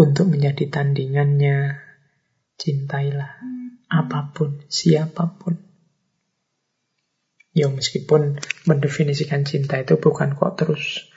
Untuk 0.01 0.32
menjadi 0.32 0.64
tandingannya, 0.72 1.76
cintailah 2.57 3.36
apa 3.92 4.32
pun, 4.32 4.64
siapa 4.72 5.36
pun. 5.36 5.61
Ya 7.53 7.68
meskipun 7.68 8.40
mendefinisikan 8.64 9.44
cinta 9.44 9.76
itu 9.76 10.01
bukan 10.01 10.36
kok 10.36 10.57
terus 10.57 11.12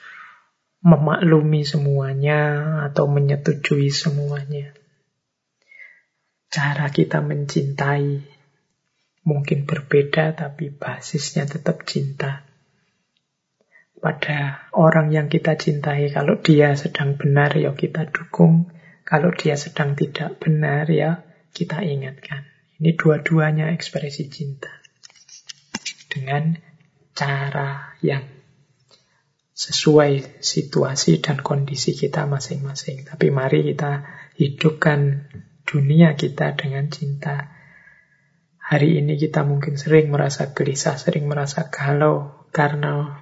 memaklumi 0.80 1.62
semuanya 1.64 2.40
atau 2.88 3.04
menyetujui 3.08 3.92
semuanya. 3.92 4.72
Cara 6.50 6.90
kita 6.90 7.20
mencintai 7.20 8.24
mungkin 9.22 9.68
berbeda 9.68 10.34
tapi 10.34 10.72
basisnya 10.72 11.44
tetap 11.46 11.84
cinta. 11.84 12.48
Pada 14.00 14.64
orang 14.72 15.12
yang 15.12 15.28
kita 15.28 15.60
cintai, 15.60 16.08
kalau 16.08 16.40
dia 16.40 16.72
sedang 16.72 17.20
benar 17.20 17.52
ya 17.52 17.76
kita 17.76 18.08
dukung, 18.08 18.72
kalau 19.04 19.28
dia 19.36 19.60
sedang 19.60 19.92
tidak 19.92 20.40
benar 20.40 20.88
ya 20.88 21.20
kita 21.52 21.84
ingatkan. 21.84 22.48
Ini 22.80 22.96
dua-duanya 22.96 23.68
ekspresi 23.76 24.32
cinta 24.32 24.72
dengan 26.08 26.56
cara 27.12 27.92
yang 28.00 28.39
sesuai 29.60 30.40
situasi 30.40 31.20
dan 31.20 31.44
kondisi 31.44 31.92
kita 31.92 32.24
masing-masing. 32.24 33.04
Tapi 33.04 33.28
mari 33.28 33.60
kita 33.60 34.08
hidupkan 34.40 35.28
dunia 35.68 36.16
kita 36.16 36.56
dengan 36.56 36.88
cinta. 36.88 37.52
Hari 38.56 39.04
ini 39.04 39.20
kita 39.20 39.44
mungkin 39.44 39.76
sering 39.76 40.08
merasa 40.08 40.56
gelisah, 40.56 40.96
sering 40.96 41.28
merasa 41.28 41.68
galau 41.68 42.48
karena 42.56 43.20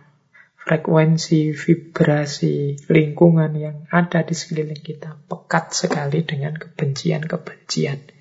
frekuensi, 0.62 1.58
vibrasi, 1.58 2.86
lingkungan 2.86 3.58
yang 3.58 3.76
ada 3.90 4.22
di 4.22 4.38
sekeliling 4.38 4.78
kita 4.78 5.18
pekat 5.26 5.74
sekali 5.74 6.22
dengan 6.22 6.54
kebencian-kebencian. 6.54 8.14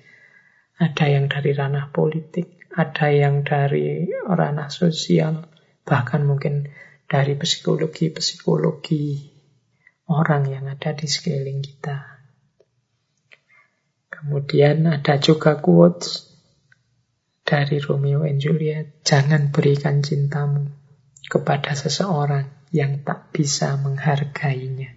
Ada 0.82 1.06
yang 1.06 1.30
dari 1.30 1.54
ranah 1.54 1.94
politik, 1.94 2.66
ada 2.74 3.14
yang 3.14 3.46
dari 3.46 4.10
ranah 4.10 4.74
sosial, 4.74 5.46
bahkan 5.86 6.26
mungkin 6.26 6.66
dari 7.08 7.34
psikologi-psikologi 7.34 9.32
orang 10.12 10.44
yang 10.52 10.68
ada 10.68 10.92
di 10.92 11.08
sekeliling 11.08 11.64
kita. 11.64 12.20
Kemudian 14.12 14.84
ada 14.84 15.16
juga 15.16 15.56
quotes 15.56 16.28
dari 17.48 17.80
Romeo 17.80 18.28
and 18.28 18.44
Juliet, 18.44 19.00
jangan 19.08 19.48
berikan 19.48 20.04
cintamu 20.04 20.68
kepada 21.32 21.72
seseorang 21.72 22.44
yang 22.76 23.00
tak 23.00 23.32
bisa 23.32 23.80
menghargainya. 23.80 24.92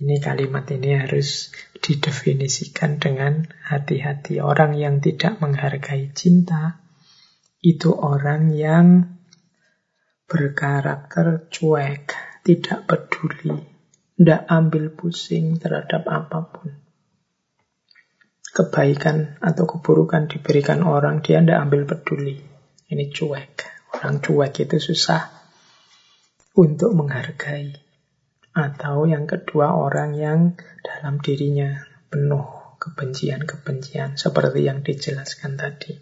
Ini 0.00 0.16
kalimat 0.18 0.64
ini 0.72 0.96
harus 0.96 1.52
didefinisikan 1.76 2.96
dengan 2.98 3.44
hati-hati. 3.68 4.40
Orang 4.40 4.74
yang 4.74 5.04
tidak 5.04 5.38
menghargai 5.44 6.08
cinta 6.16 6.80
itu 7.60 7.92
orang 7.92 8.48
yang 8.56 9.19
berkarakter 10.30 11.50
cuek, 11.50 12.14
tidak 12.46 12.86
peduli, 12.86 13.66
tidak 14.14 14.46
ambil 14.46 14.94
pusing 14.94 15.58
terhadap 15.58 16.06
apa 16.06 16.38
pun. 16.46 16.70
Kebaikan 18.54 19.42
atau 19.42 19.66
keburukan 19.66 20.30
diberikan 20.30 20.86
orang, 20.86 21.18
dia 21.18 21.42
tidak 21.42 21.66
ambil 21.66 21.82
peduli. 21.82 22.38
Ini 22.86 23.10
cuek. 23.10 23.54
Orang 23.98 24.22
cuek 24.22 24.54
itu 24.62 24.78
susah 24.78 25.34
untuk 26.54 26.94
menghargai. 26.94 27.74
Atau 28.54 29.10
yang 29.10 29.26
kedua, 29.26 29.74
orang 29.74 30.14
yang 30.14 30.54
dalam 30.82 31.18
dirinya 31.18 31.82
penuh 32.06 32.46
kebencian-kebencian, 32.78 34.14
seperti 34.14 34.66
yang 34.66 34.82
dijelaskan 34.86 35.58
tadi. 35.58 35.94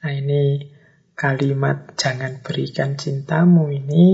Nah 0.00 0.12
ini 0.16 0.79
kalimat 1.20 1.92
jangan 2.00 2.40
berikan 2.40 2.96
cintamu 2.96 3.68
ini 3.68 4.08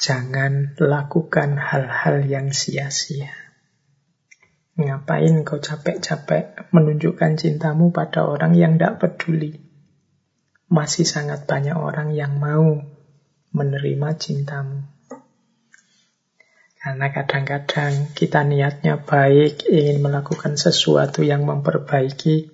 Jangan 0.00 0.80
lakukan 0.80 1.60
hal-hal 1.60 2.24
yang 2.24 2.56
sia-sia. 2.56 3.36
Ngapain 4.80 5.44
kau 5.44 5.60
capek-capek 5.60 6.72
menunjukkan 6.72 7.36
cintamu 7.36 7.92
pada 7.92 8.24
orang 8.24 8.56
yang 8.56 8.80
tidak 8.80 8.96
peduli? 8.96 9.60
Masih 10.72 11.04
sangat 11.04 11.44
banyak 11.44 11.76
orang 11.76 12.16
yang 12.16 12.40
mau 12.40 12.80
menerima 13.52 14.08
cintamu. 14.16 14.88
Karena 16.80 17.12
kadang-kadang 17.12 18.16
kita 18.16 18.40
niatnya 18.40 19.04
baik, 19.04 19.68
ingin 19.68 20.00
melakukan 20.00 20.56
sesuatu 20.56 21.20
yang 21.20 21.44
memperbaiki, 21.44 22.49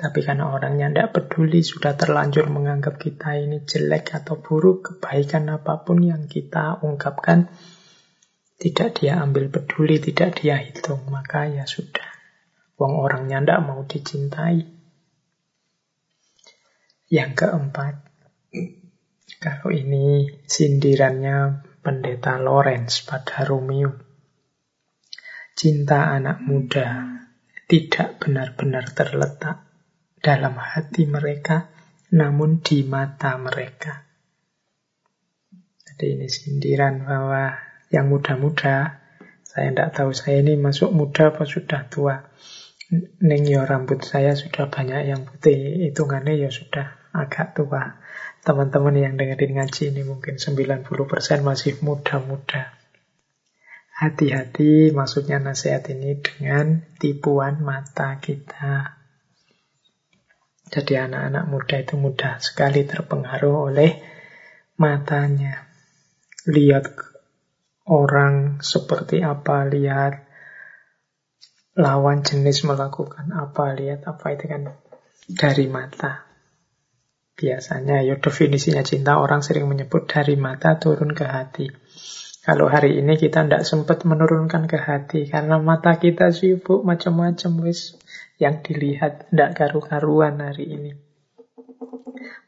tapi 0.00 0.24
karena 0.24 0.48
orangnya 0.48 0.88
tidak 0.88 1.12
peduli, 1.12 1.60
sudah 1.60 1.92
terlanjur 1.92 2.48
menganggap 2.48 2.96
kita 2.96 3.36
ini 3.36 3.68
jelek 3.68 4.16
atau 4.16 4.40
buruk, 4.40 4.96
kebaikan 4.96 5.52
apa 5.52 5.84
pun 5.84 6.00
yang 6.00 6.24
kita 6.24 6.80
ungkapkan, 6.80 7.52
tidak 8.56 8.96
dia 8.96 9.20
ambil 9.20 9.52
peduli, 9.52 10.00
tidak 10.00 10.40
dia 10.40 10.56
hitung, 10.56 11.04
maka 11.12 11.52
ya 11.52 11.68
sudah. 11.68 12.08
Wong 12.80 12.96
orangnya 12.96 13.44
tidak 13.44 13.60
mau 13.60 13.84
dicintai. 13.84 14.64
Yang 17.12 17.32
keempat, 17.44 17.94
kalau 19.36 19.68
ini 19.68 20.32
sindirannya 20.48 21.60
pendeta 21.84 22.40
Lawrence 22.40 23.04
pada 23.04 23.44
Romeo. 23.44 24.00
Cinta 25.52 26.08
anak 26.08 26.40
muda 26.40 27.20
tidak 27.68 28.16
benar-benar 28.16 28.96
terletak 28.96 29.69
dalam 30.20 30.56
hati 30.56 31.08
mereka, 31.08 31.72
namun 32.12 32.60
di 32.60 32.84
mata 32.84 33.40
mereka. 33.40 34.04
Jadi 35.88 36.16
ini 36.16 36.28
sindiran 36.28 37.04
bahwa 37.04 37.56
yang 37.92 38.08
muda-muda, 38.08 39.02
saya 39.42 39.74
tidak 39.74 39.90
tahu 39.96 40.14
saya 40.14 40.40
ini 40.44 40.54
masuk 40.56 40.94
muda 40.94 41.34
apa 41.34 41.44
sudah 41.44 41.90
tua. 41.90 42.30
Neng 43.20 43.44
ya 43.46 43.66
rambut 43.66 44.02
saya 44.02 44.38
sudah 44.38 44.70
banyak 44.70 45.10
yang 45.10 45.26
putih, 45.26 45.88
hitungannya 45.90 46.38
ya 46.38 46.50
sudah 46.52 47.00
agak 47.10 47.58
tua. 47.58 47.98
Teman-teman 48.40 48.96
yang 48.96 49.14
dengerin 49.18 49.58
ngaji 49.60 49.92
ini 49.92 50.02
mungkin 50.06 50.38
90% 50.40 50.86
masih 51.42 51.82
muda-muda. 51.84 52.72
Hati-hati 54.00 54.96
maksudnya 54.96 55.36
nasihat 55.42 55.84
ini 55.92 56.16
dengan 56.24 56.80
tipuan 56.96 57.60
mata 57.60 58.16
kita. 58.16 58.99
Jadi 60.70 60.94
anak-anak 60.94 61.44
muda 61.50 61.76
itu 61.82 61.98
mudah 61.98 62.38
sekali 62.38 62.86
terpengaruh 62.86 63.74
oleh 63.74 63.90
matanya. 64.78 65.66
Lihat 66.46 66.94
orang 67.90 68.62
seperti 68.62 69.20
apa, 69.26 69.66
lihat 69.66 70.30
lawan 71.74 72.22
jenis 72.22 72.62
melakukan 72.62 73.34
apa, 73.34 73.74
lihat 73.74 74.06
apa 74.06 74.26
itu 74.30 74.46
kan 74.46 74.62
dari 75.26 75.66
mata. 75.66 76.30
Biasanya 77.34 78.06
ya 78.06 78.14
definisinya 78.20 78.86
cinta 78.86 79.18
orang 79.18 79.42
sering 79.42 79.66
menyebut 79.66 80.06
dari 80.06 80.38
mata 80.38 80.78
turun 80.78 81.10
ke 81.18 81.26
hati. 81.26 81.66
Kalau 82.40 82.72
hari 82.72 82.96
ini 82.96 83.20
kita 83.20 83.44
tidak 83.44 83.68
sempat 83.68 84.06
menurunkan 84.08 84.64
ke 84.64 84.78
hati 84.80 85.28
karena 85.28 85.60
mata 85.60 85.98
kita 86.00 86.32
sibuk 86.32 86.86
macam-macam 86.86 87.68
wis 87.68 88.00
yang 88.40 88.64
dilihat 88.64 89.28
tidak 89.28 89.60
karu-karuan 89.60 90.40
hari 90.40 90.72
ini. 90.72 90.96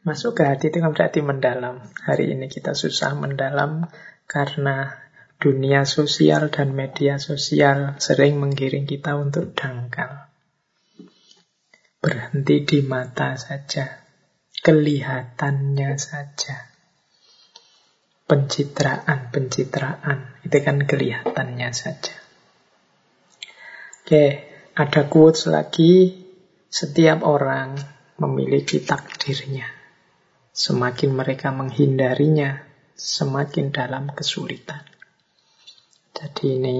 Masuk 0.03 0.35
ke 0.41 0.43
hati 0.43 0.67
itu 0.73 0.83
kan 0.83 0.91
berarti 0.91 1.23
mendalam. 1.23 1.79
Hari 2.03 2.33
ini 2.33 2.51
kita 2.51 2.75
susah 2.75 3.15
mendalam 3.15 3.87
karena 4.27 4.99
dunia 5.39 5.87
sosial 5.87 6.51
dan 6.51 6.75
media 6.75 7.15
sosial 7.21 7.95
sering 8.01 8.41
menggiring 8.41 8.89
kita 8.89 9.15
untuk 9.15 9.55
dangkal. 9.55 10.27
Berhenti 12.03 12.67
di 12.67 12.83
mata 12.83 13.39
saja, 13.39 14.03
kelihatannya 14.59 15.95
saja. 15.95 16.67
Pencitraan-pencitraan, 18.27 20.43
itu 20.47 20.57
kan 20.63 20.79
kelihatannya 20.83 21.71
saja. 21.71 22.15
Oke, 24.03 24.52
ada 24.73 25.05
quotes 25.05 25.45
lagi, 25.45 26.17
setiap 26.65 27.21
orang 27.21 27.77
memiliki 28.17 28.81
takdirnya. 28.81 29.69
Semakin 30.49 31.13
mereka 31.13 31.53
menghindarinya, 31.53 32.61
semakin 32.97 33.69
dalam 33.69 34.09
kesulitan. 34.09 34.81
Jadi 36.13 36.45
ini 36.57 36.79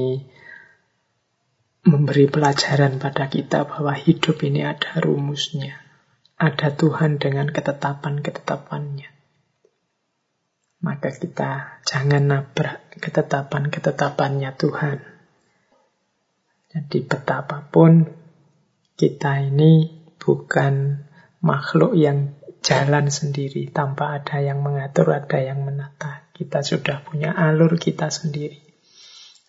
memberi 1.85 2.25
pelajaran 2.29 2.97
pada 2.97 3.29
kita 3.29 3.65
bahwa 3.69 3.93
hidup 3.93 4.41
ini 4.41 4.65
ada 4.65 4.97
rumusnya. 4.97 5.77
Ada 6.37 6.73
Tuhan 6.73 7.21
dengan 7.21 7.49
ketetapan-ketetapannya. 7.53 9.09
Maka 10.83 11.09
kita 11.15 11.79
jangan 11.85 12.23
nabrak 12.25 12.97
ketetapan-ketetapannya 12.99 14.51
Tuhan. 14.57 15.12
Jadi 16.73 17.05
betapapun 17.05 18.09
kita 18.97 19.45
ini 19.45 19.93
bukan 20.17 21.05
makhluk 21.45 21.93
yang 21.93 22.33
jalan 22.65 23.13
sendiri 23.13 23.69
tanpa 23.69 24.17
ada 24.17 24.41
yang 24.41 24.65
mengatur, 24.65 25.13
ada 25.13 25.37
yang 25.37 25.61
menata. 25.61 26.25
Kita 26.33 26.65
sudah 26.65 27.05
punya 27.05 27.29
alur 27.35 27.77
kita 27.77 28.09
sendiri. 28.09 28.57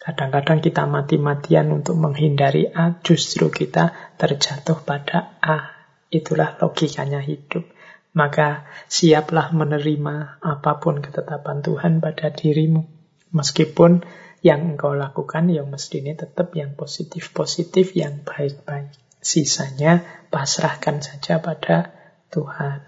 Kadang-kadang 0.04 0.60
kita 0.60 0.84
mati-matian 0.84 1.72
untuk 1.72 1.96
menghindari 1.96 2.68
A, 2.68 3.00
justru 3.00 3.48
kita 3.48 4.12
terjatuh 4.20 4.84
pada 4.84 5.40
A. 5.40 5.88
Itulah 6.12 6.60
logikanya 6.60 7.24
hidup. 7.24 7.64
Maka 8.12 8.68
siaplah 8.84 9.48
menerima 9.56 10.44
apa 10.44 10.76
pun 10.76 11.00
ketetapan 11.00 11.64
Tuhan 11.64 12.04
pada 12.04 12.28
dirimu. 12.28 12.84
Meskipun 13.32 14.04
yang 14.44 14.76
engkau 14.76 14.92
lakukan 14.92 15.48
yang 15.48 15.72
mestinya 15.72 16.12
tetap 16.12 16.52
yang 16.52 16.76
positif-positif, 16.76 17.96
yang 17.96 18.20
baik-baik. 18.28 18.92
Sisanya 19.24 20.04
pasrahkan 20.28 21.00
saja 21.00 21.40
pada 21.40 21.96
Tuhan. 22.28 22.84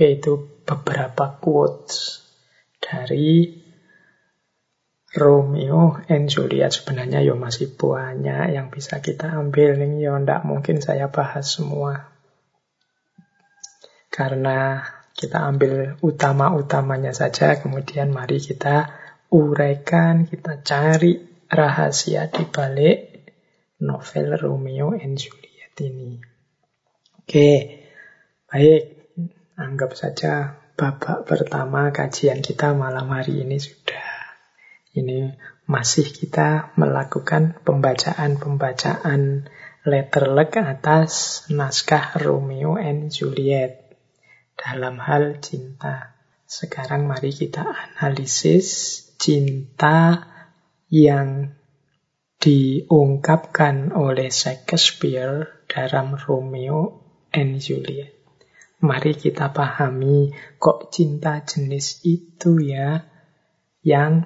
Yaitu 0.00 0.64
beberapa 0.64 1.36
quotes 1.44 2.24
dari 2.80 3.60
Romeo 5.12 6.00
and 6.08 6.32
Juliet 6.32 6.72
sebenarnya 6.72 7.20
ya 7.20 7.36
masih 7.36 7.72
banyak 7.72 8.56
yang 8.56 8.72
bisa 8.72 9.00
kita 9.00 9.28
ambil 9.28 9.76
nih 9.80 10.08
ya 10.08 10.16
ndak 10.20 10.44
mungkin 10.44 10.84
saya 10.84 11.08
bahas 11.08 11.48
semua 11.48 12.12
karena 14.12 14.84
kita 15.16 15.48
ambil 15.48 15.96
utama-utamanya 16.04 17.16
saja 17.16 17.56
kemudian 17.56 18.12
mari 18.12 18.36
kita 18.36 18.97
uraikan, 19.28 20.24
kita 20.24 20.64
cari 20.64 21.20
rahasia 21.48 22.28
di 22.28 22.44
balik 22.48 22.98
novel 23.80 24.36
Romeo 24.36 24.92
and 24.96 25.16
Juliet 25.16 25.74
ini. 25.84 26.18
Oke, 27.22 27.50
baik. 28.48 28.84
Anggap 29.58 29.98
saja 29.98 30.54
babak 30.78 31.26
pertama 31.26 31.90
kajian 31.90 32.46
kita 32.46 32.70
malam 32.78 33.10
hari 33.10 33.42
ini 33.42 33.58
sudah. 33.58 34.38
Ini 34.94 35.34
masih 35.66 36.06
kita 36.14 36.72
melakukan 36.78 37.58
pembacaan-pembacaan 37.66 39.50
letter 39.82 40.24
luck 40.30 40.54
atas 40.62 41.42
naskah 41.50 42.14
Romeo 42.22 42.78
and 42.78 43.10
Juliet 43.10 43.98
dalam 44.54 45.02
hal 45.02 45.42
cinta. 45.42 46.14
Sekarang 46.46 47.10
mari 47.10 47.34
kita 47.34 47.66
analisis 47.66 49.07
cinta 49.18 50.24
yang 50.88 51.58
diungkapkan 52.38 53.90
oleh 53.92 54.30
Shakespeare 54.30 55.66
dalam 55.66 56.14
Romeo 56.14 57.02
and 57.34 57.58
Juliet. 57.58 58.14
Mari 58.78 59.18
kita 59.18 59.50
pahami 59.50 60.30
kok 60.54 60.94
cinta 60.94 61.42
jenis 61.42 62.06
itu 62.06 62.62
ya 62.62 63.02
yang 63.82 64.22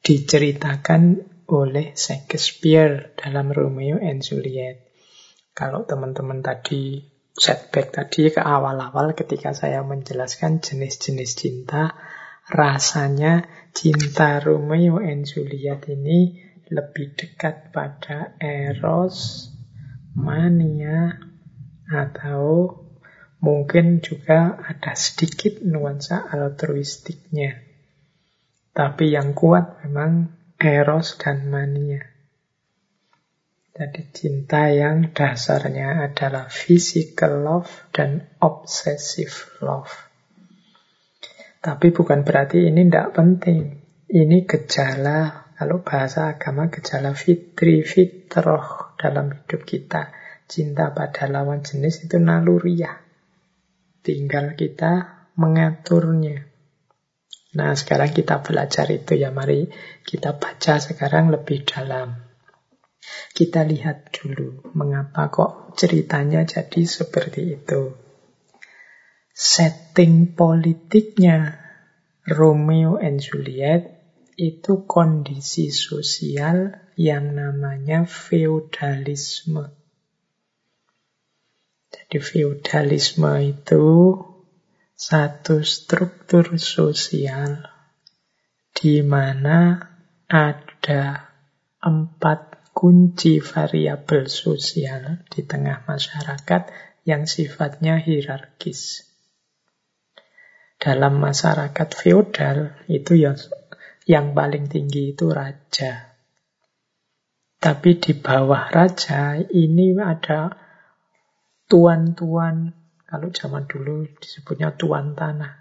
diceritakan 0.00 1.26
oleh 1.50 1.98
Shakespeare 1.98 3.10
dalam 3.18 3.50
Romeo 3.50 3.98
and 3.98 4.22
Juliet. 4.22 4.94
Kalau 5.50 5.82
teman-teman 5.82 6.38
tadi 6.38 7.02
setback 7.34 7.90
tadi 7.90 8.30
ke 8.30 8.38
awal-awal 8.38 9.18
ketika 9.18 9.50
saya 9.50 9.82
menjelaskan 9.82 10.62
jenis-jenis 10.62 11.34
cinta, 11.34 11.98
rasanya 12.46 13.50
cinta 13.70 14.42
Romeo 14.42 14.98
and 14.98 15.26
Juliet 15.26 15.86
ini 15.90 16.38
lebih 16.70 17.18
dekat 17.18 17.74
pada 17.74 18.38
eros, 18.38 19.50
mania, 20.14 21.18
atau 21.90 22.70
mungkin 23.42 23.98
juga 23.98 24.54
ada 24.62 24.94
sedikit 24.94 25.58
nuansa 25.66 26.30
altruistiknya. 26.30 27.58
Tapi 28.70 29.10
yang 29.10 29.34
kuat 29.34 29.82
memang 29.82 30.30
eros 30.62 31.18
dan 31.18 31.50
mania. 31.50 32.06
Jadi 33.74 34.02
cinta 34.12 34.68
yang 34.68 35.10
dasarnya 35.10 36.04
adalah 36.04 36.52
physical 36.52 37.40
love 37.40 37.70
dan 37.90 38.28
obsessive 38.38 39.32
love. 39.64 40.09
Tapi 41.60 41.92
bukan 41.92 42.24
berarti 42.24 42.72
ini 42.72 42.88
tidak 42.88 43.12
penting. 43.12 43.84
Ini 44.08 44.48
gejala 44.48 45.52
kalau 45.60 45.84
bahasa 45.84 46.32
agama 46.32 46.72
gejala 46.72 47.12
fitri, 47.12 47.84
fitroh 47.84 48.96
dalam 48.96 49.28
hidup 49.28 49.68
kita. 49.68 50.08
Cinta 50.48 50.90
pada 50.96 51.28
lawan 51.28 51.60
jenis 51.60 52.08
itu 52.08 52.16
naluriah. 52.16 52.96
Tinggal 54.00 54.56
kita 54.56 55.28
mengaturnya. 55.36 56.48
Nah 57.60 57.76
sekarang 57.76 58.16
kita 58.16 58.40
belajar 58.40 58.88
itu 58.88 59.20
ya. 59.20 59.28
Mari 59.28 59.68
kita 60.02 60.40
baca 60.40 60.80
sekarang 60.80 61.28
lebih 61.28 61.68
dalam. 61.68 62.24
Kita 63.36 63.68
lihat 63.68 64.16
dulu 64.16 64.72
mengapa 64.72 65.28
kok 65.28 65.76
ceritanya 65.76 66.40
jadi 66.48 66.82
seperti 66.88 67.60
itu. 67.60 68.09
Setting 69.40 70.36
politiknya 70.36 71.56
Romeo 72.28 73.00
and 73.00 73.24
Juliet 73.24 73.88
itu 74.36 74.84
kondisi 74.84 75.72
sosial 75.72 76.76
yang 77.00 77.32
namanya 77.32 78.04
feudalisme. 78.04 79.72
Jadi 81.88 82.20
feudalisme 82.20 83.32
itu 83.40 84.12
satu 84.92 85.64
struktur 85.64 86.60
sosial 86.60 87.64
di 88.76 89.00
mana 89.00 89.80
ada 90.28 91.32
empat 91.80 92.68
kunci 92.76 93.40
variabel 93.40 94.28
sosial 94.28 95.24
di 95.32 95.48
tengah 95.48 95.88
masyarakat 95.88 96.68
yang 97.08 97.24
sifatnya 97.24 97.96
hierarkis. 97.96 99.09
Dalam 100.80 101.20
masyarakat 101.20 101.88
feodal 101.92 102.72
itu 102.88 103.12
ya 103.12 103.36
yang 104.08 104.32
paling 104.32 104.64
tinggi 104.64 105.12
itu 105.12 105.28
raja. 105.28 106.16
Tapi 107.60 108.00
di 108.00 108.16
bawah 108.16 108.72
raja 108.72 109.36
ini 109.36 109.92
ada 110.00 110.56
tuan-tuan, 111.68 112.72
kalau 113.04 113.28
zaman 113.28 113.68
dulu 113.68 114.08
disebutnya 114.24 114.72
tuan 114.80 115.12
tanah. 115.12 115.60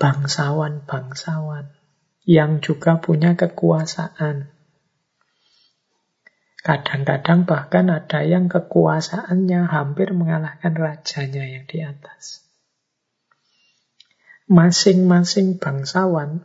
Bangsawan-bangsawan 0.00 1.68
yang 2.24 2.64
juga 2.64 3.04
punya 3.04 3.36
kekuasaan. 3.36 4.48
Kadang-kadang 6.64 7.44
bahkan 7.44 7.92
ada 7.92 8.24
yang 8.24 8.48
kekuasaannya 8.48 9.68
hampir 9.68 10.16
mengalahkan 10.16 10.72
rajanya 10.72 11.44
yang 11.44 11.68
di 11.68 11.84
atas 11.84 12.47
masing-masing 14.48 15.60
bangsawan, 15.60 16.40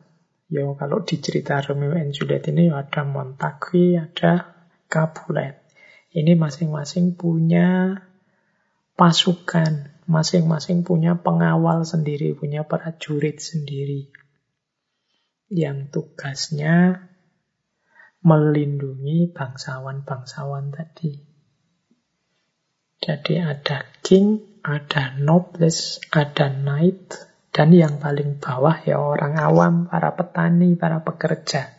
ya 0.51 0.67
kalau 0.75 1.07
di 1.07 1.23
cerita 1.23 1.63
Romeo 1.63 1.95
and 1.95 2.11
Juliet 2.11 2.43
ini 2.51 2.67
ya 2.67 2.83
ada 2.83 3.07
Montague, 3.07 3.95
ada 3.95 4.53
Capulet. 4.91 5.63
Ini 6.13 6.37
masing-masing 6.37 7.17
punya 7.17 7.97
pasukan, 8.93 9.89
masing-masing 10.05 10.85
punya 10.85 11.17
pengawal 11.17 11.87
sendiri, 11.87 12.37
punya 12.37 12.67
prajurit 12.67 13.41
sendiri. 13.41 14.13
Yang 15.49 15.89
tugasnya 15.89 17.09
melindungi 18.21 19.31
bangsawan-bangsawan 19.33 20.69
tadi. 20.75 21.17
Jadi 23.03 23.33
ada 23.35 23.83
king, 23.99 24.61
ada 24.63 25.17
nobles, 25.19 25.99
ada 26.13 26.47
knight, 26.47 27.32
dan 27.53 27.69
yang 27.69 28.01
paling 28.01 28.41
bawah 28.41 28.81
ya 28.81 28.97
orang 28.97 29.37
awam, 29.37 29.85
para 29.85 30.17
petani, 30.17 30.73
para 30.73 31.05
pekerja. 31.05 31.69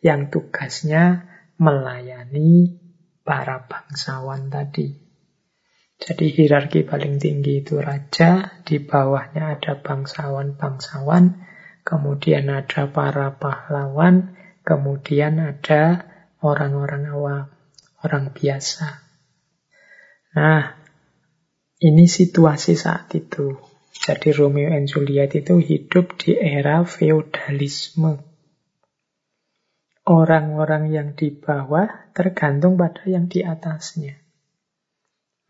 Yang 0.00 0.32
tugasnya 0.32 1.28
melayani 1.60 2.80
para 3.22 3.68
bangsawan 3.68 4.48
tadi. 4.48 4.98
Jadi 6.02 6.34
hierarki 6.34 6.82
paling 6.82 7.22
tinggi 7.22 7.62
itu 7.62 7.78
raja, 7.78 8.58
di 8.66 8.82
bawahnya 8.82 9.54
ada 9.60 9.78
bangsawan-bangsawan, 9.78 11.38
kemudian 11.86 12.50
ada 12.50 12.90
para 12.90 13.38
pahlawan, 13.38 14.34
kemudian 14.66 15.38
ada 15.38 16.08
orang-orang 16.42 17.04
awam, 17.06 17.46
orang 18.02 18.34
biasa. 18.34 18.98
Nah, 20.34 20.74
ini 21.78 22.10
situasi 22.10 22.74
saat 22.74 23.06
itu. 23.14 23.71
Jadi 23.92 24.32
Romeo 24.32 24.72
and 24.72 24.88
Juliet 24.88 25.36
itu 25.36 25.60
hidup 25.60 26.16
di 26.16 26.32
era 26.40 26.80
feodalisme. 26.88 28.24
Orang-orang 30.02 30.90
yang 30.90 31.08
di 31.14 31.30
bawah 31.30 32.10
tergantung 32.16 32.74
pada 32.74 33.06
yang 33.06 33.30
di 33.30 33.44
atasnya. 33.44 34.18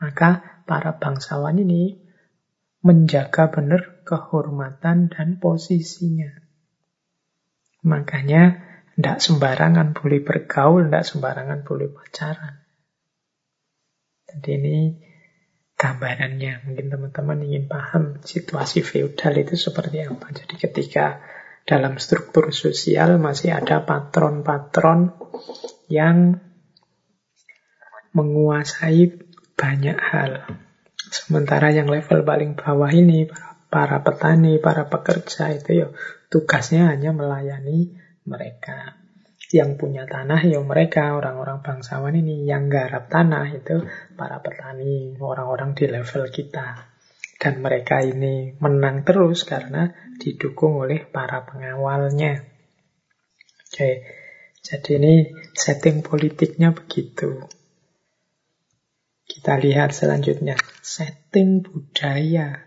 Maka 0.03 0.63
para 0.67 0.99
bangsawan 0.99 1.63
ini 1.63 2.03
menjaga 2.83 3.49
benar 3.49 4.03
kehormatan 4.03 5.09
dan 5.09 5.39
posisinya. 5.39 6.43
Makanya 7.87 8.59
tidak 8.99 9.19
sembarangan 9.23 9.95
boleh 9.95 10.21
bergaul, 10.21 10.91
tidak 10.91 11.07
sembarangan 11.07 11.63
boleh 11.65 11.89
pacaran. 11.89 12.61
Jadi 14.29 14.51
ini 14.59 14.77
gambarannya. 15.83 16.63
Mungkin 16.63 16.87
teman-teman 16.95 17.43
ingin 17.43 17.67
paham 17.67 18.23
situasi 18.23 18.87
feudal 18.87 19.35
itu 19.35 19.59
seperti 19.59 20.07
apa. 20.07 20.31
Jadi 20.31 20.55
ketika 20.55 21.19
dalam 21.67 21.99
struktur 21.99 22.55
sosial 22.55 23.19
masih 23.19 23.51
ada 23.51 23.83
patron-patron 23.83 25.11
yang 25.91 26.39
menguasai 28.15 29.11
banyak 29.59 29.99
hal. 29.99 30.47
Sementara 31.11 31.75
yang 31.75 31.91
level 31.91 32.23
paling 32.23 32.55
bawah 32.55 32.91
ini, 32.95 33.27
para, 33.27 33.59
para 33.67 33.99
petani, 34.07 34.63
para 34.63 34.87
pekerja 34.87 35.51
itu 35.51 35.71
ya 35.83 35.89
tugasnya 36.31 36.95
hanya 36.95 37.11
melayani 37.11 37.99
mereka 38.23 39.02
yang 39.53 39.77
punya 39.77 40.09
tanah 40.09 40.41
ya 40.49 40.65
mereka 40.65 41.13
orang-orang 41.13 41.61
bangsawan 41.61 42.17
ini 42.17 42.49
yang 42.49 42.73
garap 42.73 43.13
tanah 43.13 43.53
itu 43.53 43.85
para 44.17 44.41
petani 44.41 45.15
orang-orang 45.21 45.77
di 45.77 45.87
level 45.87 46.33
kita. 46.33 46.89
Dan 47.37 47.59
mereka 47.61 48.01
ini 48.01 48.57
menang 48.57 49.05
terus 49.05 49.45
karena 49.45 49.93
didukung 50.17 50.81
oleh 50.81 51.05
para 51.05 51.45
pengawalnya. 51.45 52.49
Oke 53.69 54.23
jadi 54.63 55.03
ini 55.03 55.15
setting 55.59 56.07
politiknya 56.07 56.71
begitu. 56.71 57.51
Kita 59.27 59.59
lihat 59.59 59.91
selanjutnya. 59.91 60.55
Setting 60.79 61.67
budaya 61.67 62.63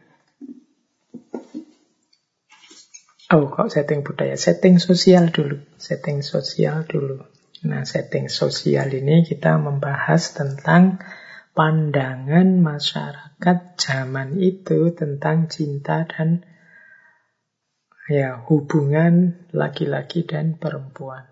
Oh, 3.34 3.50
kok 3.50 3.74
setting 3.74 4.06
budaya? 4.06 4.38
Setting 4.38 4.78
sosial 4.78 5.34
dulu. 5.34 5.58
Setting 5.82 6.22
sosial 6.22 6.86
dulu. 6.86 7.26
Nah, 7.66 7.82
setting 7.82 8.30
sosial 8.30 8.94
ini 8.94 9.26
kita 9.26 9.58
membahas 9.58 10.38
tentang 10.38 11.02
pandangan 11.58 12.62
masyarakat 12.62 13.58
zaman 13.82 14.38
itu 14.38 14.94
tentang 14.94 15.50
cinta 15.50 16.06
dan 16.06 16.46
ya 18.06 18.46
hubungan 18.46 19.48
laki-laki 19.50 20.30
dan 20.30 20.62
perempuan. 20.62 21.26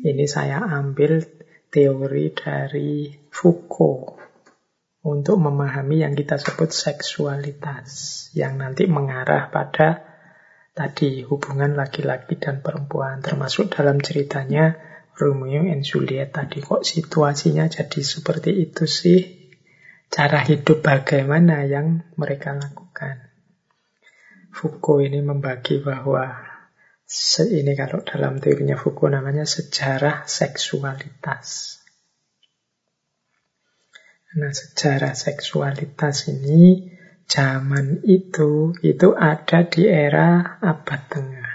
Ini 0.00 0.24
saya 0.24 0.64
ambil 0.64 1.20
teori 1.68 2.32
dari 2.32 3.12
Foucault. 3.28 4.24
untuk 5.02 5.42
memahami 5.42 6.06
yang 6.06 6.14
kita 6.14 6.38
sebut 6.38 6.70
seksualitas 6.70 7.90
yang 8.38 8.54
nanti 8.54 8.86
mengarah 8.86 9.50
pada 9.50 10.11
tadi 10.72 11.20
hubungan 11.24 11.76
laki-laki 11.76 12.40
dan 12.40 12.64
perempuan 12.64 13.20
termasuk 13.20 13.72
dalam 13.72 14.00
ceritanya 14.00 14.76
Romeo 15.16 15.68
and 15.68 15.84
Juliet 15.84 16.32
tadi. 16.32 16.64
Kok 16.64 16.84
situasinya 16.84 17.68
jadi 17.68 18.00
seperti 18.00 18.50
itu 18.56 18.88
sih? 18.88 19.20
Cara 20.12 20.44
hidup 20.44 20.84
bagaimana 20.84 21.64
yang 21.64 22.04
mereka 22.20 22.52
lakukan? 22.52 23.32
Foucault 24.52 25.00
ini 25.00 25.24
membagi 25.24 25.80
bahwa 25.80 26.36
ini 27.48 27.72
kalau 27.72 28.04
dalam 28.04 28.36
teorinya 28.36 28.76
Foucault 28.76 29.12
namanya 29.12 29.48
sejarah 29.48 30.28
seksualitas. 30.28 31.80
Nah, 34.32 34.52
sejarah 34.52 35.12
seksualitas 35.12 36.32
ini 36.32 36.91
zaman 37.26 38.02
itu 38.06 38.76
itu 38.82 39.08
ada 39.14 39.66
di 39.66 39.86
era 39.86 40.58
abad 40.62 41.02
tengah. 41.10 41.52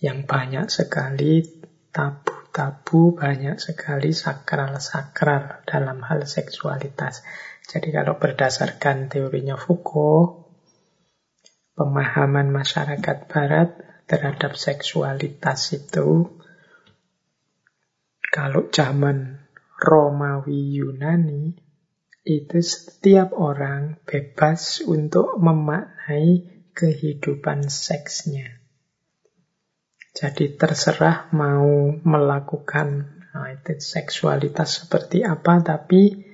Yang 0.00 0.18
banyak 0.24 0.66
sekali 0.72 1.44
tabu-tabu, 1.92 3.12
banyak 3.12 3.60
sekali 3.60 4.16
sakral-sakral 4.16 5.66
dalam 5.68 6.00
hal 6.06 6.24
seksualitas. 6.24 7.22
Jadi 7.68 7.92
kalau 7.92 8.16
berdasarkan 8.16 9.12
teorinya 9.12 9.54
Foucault, 9.60 10.48
pemahaman 11.76 12.50
masyarakat 12.50 13.28
barat 13.28 13.76
terhadap 14.10 14.58
seksualitas 14.58 15.70
itu 15.76 16.40
kalau 18.30 18.70
zaman 18.70 19.42
Romawi 19.80 20.76
Yunani 20.76 21.69
itu 22.30 22.62
setiap 22.62 23.34
orang 23.34 23.98
bebas 24.06 24.86
untuk 24.86 25.34
memaknai 25.42 26.46
kehidupan 26.70 27.66
seksnya. 27.66 28.62
Jadi 30.14 30.54
terserah 30.54 31.30
mau 31.34 31.90
melakukan 31.90 33.18
nah 33.30 33.46
itu 33.46 33.78
seksualitas 33.78 34.82
seperti 34.82 35.22
apa, 35.22 35.62
tapi 35.62 36.26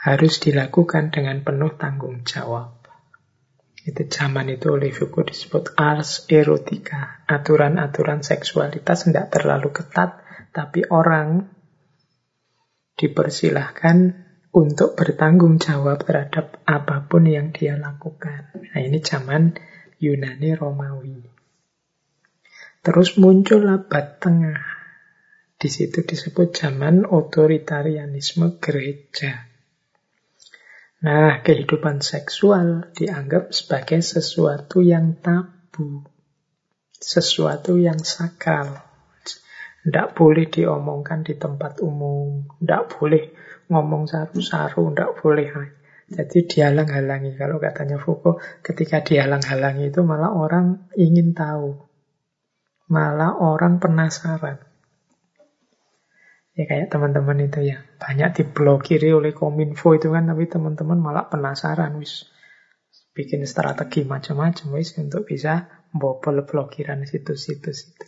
harus 0.00 0.40
dilakukan 0.40 1.12
dengan 1.12 1.44
penuh 1.44 1.76
tanggung 1.76 2.24
jawab. 2.24 2.80
Itu 3.84 4.04
zaman 4.08 4.52
itu 4.52 4.72
oleh 4.72 4.92
Foucault 4.92 5.32
disebut 5.32 5.76
ars 5.76 6.28
erotika. 6.28 7.24
Aturan-aturan 7.24 8.20
seksualitas 8.20 9.08
tidak 9.08 9.32
terlalu 9.32 9.72
ketat, 9.72 10.20
tapi 10.52 10.84
orang 10.88 11.48
dipersilahkan 12.96 14.27
untuk 14.58 14.98
bertanggung 14.98 15.62
jawab 15.62 16.02
terhadap 16.02 16.58
apa 16.66 17.06
pun 17.06 17.30
yang 17.30 17.54
dia 17.54 17.78
lakukan. 17.78 18.50
Nah 18.58 18.80
ini 18.82 18.98
zaman 18.98 19.54
Yunani 20.02 20.50
Romawi. 20.58 21.22
Terus 22.82 23.14
muncul 23.14 23.62
abad 23.70 24.18
tengah. 24.18 24.62
Di 25.58 25.70
situ 25.70 26.02
disebut 26.02 26.54
zaman 26.54 27.06
otoritarianisme 27.06 28.58
gereja. 28.62 29.46
Nah, 30.98 31.42
kehidupan 31.46 32.02
seksual 32.02 32.90
dianggap 32.94 33.54
sebagai 33.54 34.02
sesuatu 34.02 34.82
yang 34.82 35.18
tabu, 35.18 36.02
sesuatu 36.94 37.78
yang 37.78 38.02
sakral. 38.02 38.82
Tidak 39.82 40.14
boleh 40.14 40.50
diomongkan 40.50 41.22
di 41.22 41.38
tempat 41.38 41.82
umum, 41.86 42.50
tidak 42.58 42.98
boleh 42.98 43.24
ngomong 43.68 44.08
saru-saru, 44.08 44.92
tidak 44.92 45.20
boleh. 45.20 45.48
Jadi 46.08 46.48
dihalang-halangi. 46.48 47.36
Kalau 47.36 47.60
katanya 47.60 48.00
Foucault, 48.00 48.40
ketika 48.64 49.04
dihalang-halangi 49.04 49.92
itu 49.92 50.00
malah 50.00 50.32
orang 50.32 50.88
ingin 50.96 51.36
tahu. 51.36 51.76
Malah 52.88 53.36
orang 53.36 53.76
penasaran. 53.76 54.64
Ya 56.56 56.64
kayak 56.66 56.90
teman-teman 56.90 57.44
itu 57.44 57.62
ya, 57.62 57.84
banyak 58.02 58.34
diblokiri 58.34 59.14
oleh 59.14 59.30
Kominfo 59.30 59.94
itu 59.94 60.10
kan, 60.10 60.26
tapi 60.26 60.50
teman-teman 60.50 60.98
malah 60.98 61.30
penasaran 61.30 61.94
wis 62.00 62.26
bikin 63.18 63.42
strategi 63.50 64.06
macam-macam 64.06 64.78
wis 64.78 64.94
untuk 64.94 65.26
bisa 65.26 65.66
bobol 65.90 66.46
blokiran 66.46 67.02
situs-situs 67.02 67.90
itu. 67.90 68.06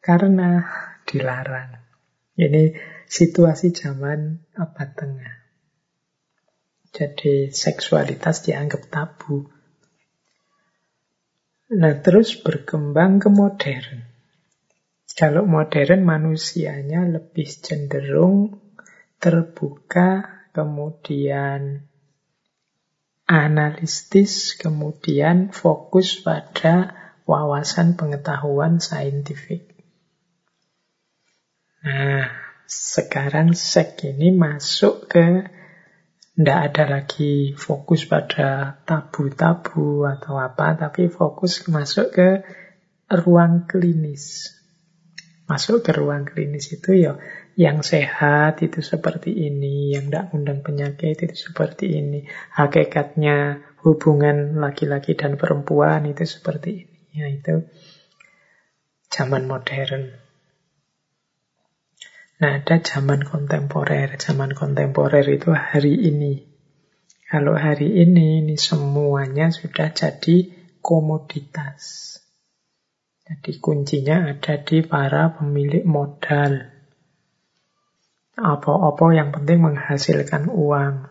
Karena 0.00 0.60
dilarang. 1.08 1.87
Ini 2.38 2.78
situasi 3.10 3.74
zaman 3.74 4.38
abad 4.54 4.88
tengah. 4.94 5.34
Jadi 6.94 7.50
seksualitas 7.50 8.46
dianggap 8.46 8.86
tabu. 8.86 9.50
Nah 11.74 11.98
terus 11.98 12.38
berkembang 12.38 13.18
ke 13.18 13.28
modern. 13.28 14.06
Kalau 15.18 15.42
modern 15.50 16.06
manusianya 16.06 17.10
lebih 17.10 17.50
cenderung 17.58 18.54
terbuka, 19.18 20.38
kemudian 20.54 21.90
analistis, 23.26 24.54
kemudian 24.54 25.50
fokus 25.50 26.22
pada 26.22 26.94
wawasan 27.26 27.98
pengetahuan 27.98 28.78
saintifik. 28.78 29.67
Nah, 31.88 32.28
sekarang 32.68 33.56
sek 33.56 34.04
ini 34.04 34.28
masuk 34.28 35.08
ke 35.08 35.48
tidak 36.36 36.58
ada 36.68 36.84
lagi 37.00 37.56
fokus 37.56 38.04
pada 38.04 38.76
tabu-tabu 38.84 40.04
atau 40.04 40.36
apa, 40.36 40.76
tapi 40.76 41.08
fokus 41.08 41.64
masuk 41.72 42.12
ke 42.12 42.28
ruang 43.08 43.64
klinis. 43.64 44.52
Masuk 45.48 45.80
ke 45.80 45.96
ruang 45.96 46.28
klinis 46.28 46.68
itu 46.76 46.92
ya 46.92 47.16
yang 47.56 47.80
sehat 47.80 48.60
itu 48.60 48.84
seperti 48.84 49.32
ini, 49.48 49.96
yang 49.96 50.12
tidak 50.12 50.28
undang 50.36 50.60
penyakit 50.60 51.16
itu 51.24 51.36
seperti 51.48 52.04
ini. 52.04 52.28
Hakikatnya 52.52 53.64
hubungan 53.80 54.60
laki-laki 54.60 55.16
dan 55.16 55.40
perempuan 55.40 56.04
itu 56.04 56.28
seperti 56.28 56.84
ini. 56.84 56.98
Ya 57.16 57.26
itu 57.32 57.64
zaman 59.08 59.48
modern. 59.48 60.27
Nah, 62.38 62.62
ada 62.62 62.78
zaman 62.78 63.26
kontemporer. 63.26 64.14
Zaman 64.14 64.54
kontemporer 64.54 65.26
itu 65.26 65.50
hari 65.50 65.98
ini. 65.98 66.46
Kalau 67.26 67.58
hari 67.58 67.98
ini, 67.98 68.46
ini 68.46 68.54
semuanya 68.54 69.50
sudah 69.50 69.90
jadi 69.90 70.54
komoditas. 70.78 72.14
Jadi 73.26 73.58
kuncinya 73.58 74.30
ada 74.30 74.54
di 74.62 74.86
para 74.86 75.34
pemilik 75.34 75.82
modal. 75.82 76.78
Apa-apa 78.38 79.06
yang 79.12 79.34
penting 79.34 79.58
menghasilkan 79.58 80.46
uang. 80.46 81.10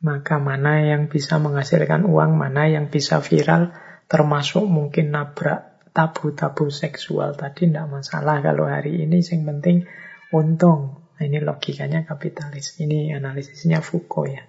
Maka 0.00 0.38
mana 0.38 0.80
yang 0.80 1.10
bisa 1.10 1.36
menghasilkan 1.42 2.06
uang, 2.06 2.38
mana 2.38 2.70
yang 2.70 2.88
bisa 2.88 3.20
viral, 3.20 3.74
termasuk 4.06 4.62
mungkin 4.64 5.10
nabrak 5.10 5.90
tabu-tabu 5.90 6.70
seksual 6.70 7.34
tadi 7.34 7.66
tidak 7.66 7.90
masalah 7.90 8.38
kalau 8.40 8.70
hari 8.70 9.04
ini 9.04 9.20
yang 9.20 9.42
penting 9.42 9.90
untung. 10.34 11.10
Nah, 11.18 11.22
ini 11.22 11.38
logikanya 11.42 12.08
kapitalis. 12.08 12.80
Ini 12.80 13.12
analisisnya 13.14 13.84
Foucault 13.84 14.30
ya. 14.30 14.42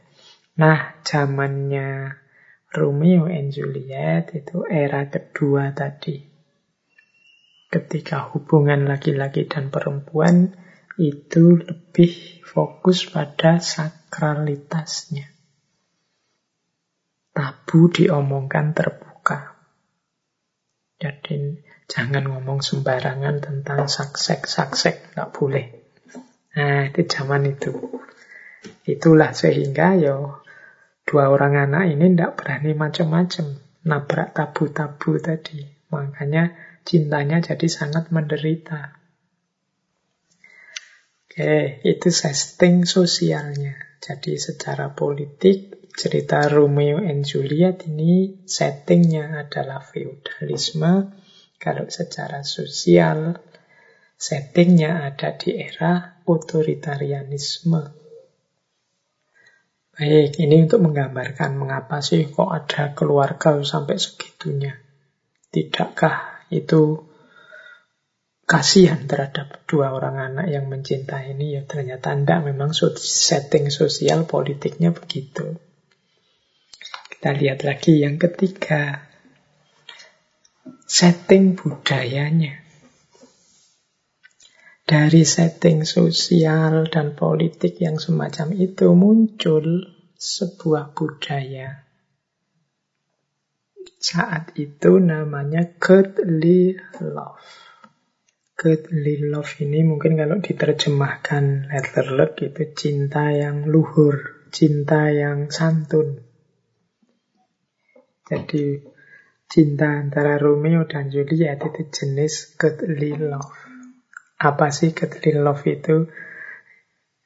Nah, 0.62 1.02
zamannya 1.04 2.16
Romeo 2.72 3.28
and 3.28 3.52
Juliet 3.52 4.32
itu 4.32 4.64
era 4.64 5.12
kedua 5.12 5.76
tadi 5.76 6.32
ketika 7.72 8.36
hubungan 8.36 8.84
laki-laki 8.84 9.48
dan 9.48 9.72
perempuan 9.72 10.52
itu 11.00 11.56
lebih 11.56 12.44
fokus 12.44 13.08
pada 13.08 13.64
sakralitasnya. 13.64 15.32
Tabu 17.32 17.88
diomongkan 17.88 18.76
terbuka. 18.76 19.11
Jadi 21.02 21.58
jangan 21.90 22.30
ngomong 22.30 22.62
sembarangan 22.62 23.42
tentang 23.42 23.90
saksek-saksek, 23.90 25.18
nggak 25.18 25.34
boleh. 25.34 25.66
Nah, 26.54 26.94
itu 26.94 27.02
zaman 27.10 27.50
itu. 27.50 27.74
Itulah 28.86 29.34
sehingga 29.34 29.98
yo 29.98 30.46
dua 31.02 31.34
orang 31.34 31.58
anak 31.58 31.90
ini 31.90 32.14
tidak 32.14 32.38
berani 32.38 32.78
macam-macam 32.78 33.46
nabrak 33.82 34.38
tabu-tabu 34.38 35.18
tadi. 35.18 35.66
Makanya 35.90 36.54
cintanya 36.86 37.42
jadi 37.42 37.66
sangat 37.66 38.14
menderita. 38.14 39.02
Oke, 41.26 41.82
itu 41.82 42.08
setting 42.14 42.86
sosialnya. 42.86 43.74
Jadi 43.98 44.38
secara 44.38 44.94
politik, 44.94 45.81
cerita 45.92 46.48
Romeo 46.48 46.98
and 47.00 47.28
Juliet 47.28 47.86
ini 47.86 48.44
settingnya 48.48 49.48
adalah 49.48 49.84
feudalisme. 49.84 51.14
Kalau 51.62 51.86
secara 51.94 52.42
sosial, 52.42 53.38
settingnya 54.18 55.06
ada 55.06 55.38
di 55.38 55.58
era 55.62 56.22
otoritarianisme. 56.26 58.02
Baik, 59.92 60.42
ini 60.42 60.66
untuk 60.66 60.82
menggambarkan 60.82 61.62
mengapa 61.62 62.02
sih 62.02 62.26
kok 62.34 62.50
ada 62.50 62.98
keluarga 62.98 63.62
sampai 63.62 64.02
segitunya. 64.02 64.74
Tidakkah 65.54 66.50
itu 66.50 67.06
kasihan 68.50 69.06
terhadap 69.06 69.62
dua 69.70 69.94
orang 69.94 70.18
anak 70.18 70.48
yang 70.50 70.66
mencintai 70.66 71.38
ini? 71.38 71.60
Ya 71.60 71.68
ternyata 71.70 72.18
tidak, 72.18 72.42
memang 72.42 72.74
setting 72.74 73.70
sosial 73.70 74.26
politiknya 74.26 74.90
begitu. 74.90 75.71
Kita 77.22 77.38
lihat 77.38 77.62
lagi 77.62 78.02
yang 78.02 78.18
ketiga. 78.18 78.98
Setting 80.90 81.54
budayanya. 81.54 82.66
Dari 84.90 85.22
setting 85.22 85.86
sosial 85.86 86.90
dan 86.90 87.14
politik 87.14 87.78
yang 87.78 88.02
semacam 88.02 88.58
itu 88.58 88.98
muncul 88.98 89.86
sebuah 90.18 90.98
budaya. 90.98 91.86
Saat 94.02 94.58
itu 94.58 94.98
namanya 94.98 95.78
godly 95.78 96.74
love. 97.06 97.46
Godly 98.58 99.30
love 99.30 99.62
ini 99.62 99.86
mungkin 99.86 100.18
kalau 100.18 100.42
diterjemahkan 100.42 101.70
letter 101.70 102.18
luck 102.18 102.42
itu 102.42 102.74
cinta 102.74 103.30
yang 103.30 103.70
luhur, 103.70 104.50
cinta 104.50 105.14
yang 105.14 105.54
santun. 105.54 106.31
Jadi 108.32 108.80
cinta 109.52 109.92
antara 109.92 110.40
Romeo 110.40 110.88
dan 110.88 111.12
Juliet 111.12 111.60
itu 111.60 111.84
jenis 111.92 112.56
godly 112.56 113.12
love. 113.20 113.52
Apa 114.40 114.72
sih 114.72 114.96
godly 114.96 115.36
love 115.36 115.68
itu? 115.68 116.08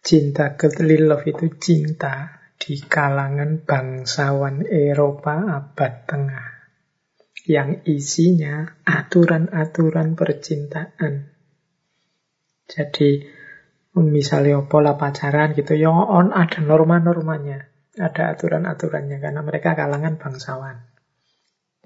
Cinta 0.01 0.57
godly 0.57 0.97
love 0.97 1.29
itu 1.29 1.45
cinta 1.61 2.41
di 2.57 2.81
kalangan 2.81 3.61
bangsawan 3.61 4.65
Eropa 4.65 5.45
abad 5.45 5.93
tengah 6.09 6.47
yang 7.45 7.85
isinya 7.85 8.81
aturan-aturan 8.81 10.17
percintaan. 10.17 11.29
Jadi 12.65 13.21
misalnya 13.93 14.65
pola 14.65 14.97
pacaran 14.97 15.53
gitu, 15.53 15.77
ya 15.77 15.93
on 15.93 16.33
ada 16.33 16.57
norma-normanya, 16.65 17.69
ada 18.01 18.33
aturan-aturannya 18.33 19.21
karena 19.21 19.45
mereka 19.45 19.77
kalangan 19.77 20.17
bangsawan. 20.17 20.94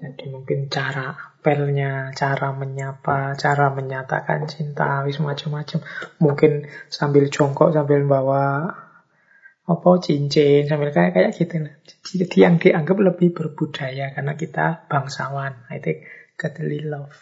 Jadi 0.00 0.32
mungkin 0.32 0.72
cara 0.72 1.12
apelnya, 1.12 2.08
cara 2.16 2.56
menyapa, 2.56 3.36
cara 3.36 3.68
menyatakan 3.68 4.48
cinta, 4.48 5.04
wis 5.04 5.20
macam-macam. 5.20 5.84
Mungkin 6.16 6.64
sambil 6.88 7.28
jongkok, 7.28 7.76
sambil 7.76 8.08
bawa 8.08 8.72
apa 9.68 9.90
cincin, 10.00 10.66
sambil 10.66 10.90
kayak 10.90 11.12
kayak 11.12 11.30
gitu. 11.36 11.68
Jadi 12.24 12.36
yang 12.40 12.56
dianggap 12.56 12.96
lebih 12.96 13.36
berbudaya 13.36 14.16
karena 14.16 14.34
kita 14.34 14.88
bangsawan. 14.88 15.68
Nah, 15.68 15.76
itu 15.76 16.00
godly 16.40 16.80
love. 16.80 17.16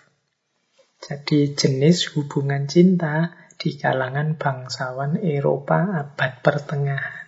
Jadi 1.02 1.58
jenis 1.58 2.14
hubungan 2.14 2.70
cinta 2.70 3.34
di 3.58 3.74
kalangan 3.74 4.38
bangsawan 4.38 5.18
Eropa 5.18 6.06
abad 6.06 6.32
pertengahan 6.46 7.27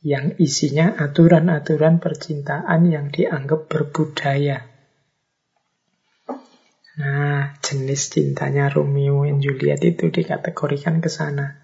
yang 0.00 0.32
isinya 0.40 0.96
aturan-aturan 0.96 2.00
percintaan 2.00 2.88
yang 2.88 3.12
dianggap 3.12 3.68
berbudaya. 3.68 4.64
Nah, 7.00 7.56
jenis 7.60 8.12
cintanya 8.12 8.68
Romeo 8.68 9.24
dan 9.24 9.40
Juliet 9.40 9.80
itu 9.84 10.08
dikategorikan 10.08 11.00
ke 11.00 11.08
sana. 11.12 11.60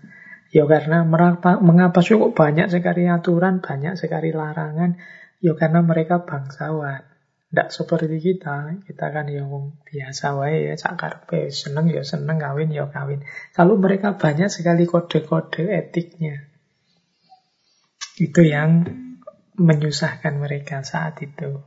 Ya 0.49 0.65
karena 0.65 1.05
merapa, 1.05 1.61
mengapa 1.61 2.01
kok 2.01 2.33
banyak 2.33 2.73
sekali 2.73 3.05
aturan, 3.09 3.61
banyak 3.61 4.01
sekali 4.01 4.33
larangan? 4.33 4.97
Ya 5.45 5.53
karena 5.53 5.85
mereka 5.85 6.25
bangsawan. 6.25 7.05
Tidak 7.53 7.69
seperti 7.73 8.17
kita, 8.21 8.85
kita 8.85 9.07
kan 9.13 9.29
yang 9.29 9.49
biasa 9.85 10.37
wae 10.37 10.73
ya, 10.73 10.75
cakar 10.77 11.25
seneng 11.53 11.89
ya 11.89 12.05
seneng, 12.05 12.37
kawin 12.41 12.73
ya 12.73 12.89
kawin. 12.89 13.25
Kalau 13.53 13.81
mereka 13.81 14.17
banyak 14.17 14.49
sekali 14.49 14.85
kode-kode 14.85 15.69
etiknya. 15.69 16.56
Itu 18.17 18.41
yang 18.41 18.89
menyusahkan 19.61 20.41
mereka 20.41 20.81
saat 20.81 21.21
itu. 21.21 21.61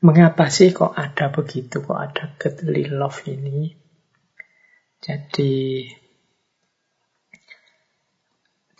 Mengapa 0.00 0.48
sih 0.48 0.72
kok 0.72 0.96
ada 0.96 1.28
begitu, 1.28 1.84
kok 1.84 2.00
ada 2.00 2.32
godly 2.40 2.88
love 2.88 3.20
ini? 3.28 3.76
Jadi, 4.96 5.84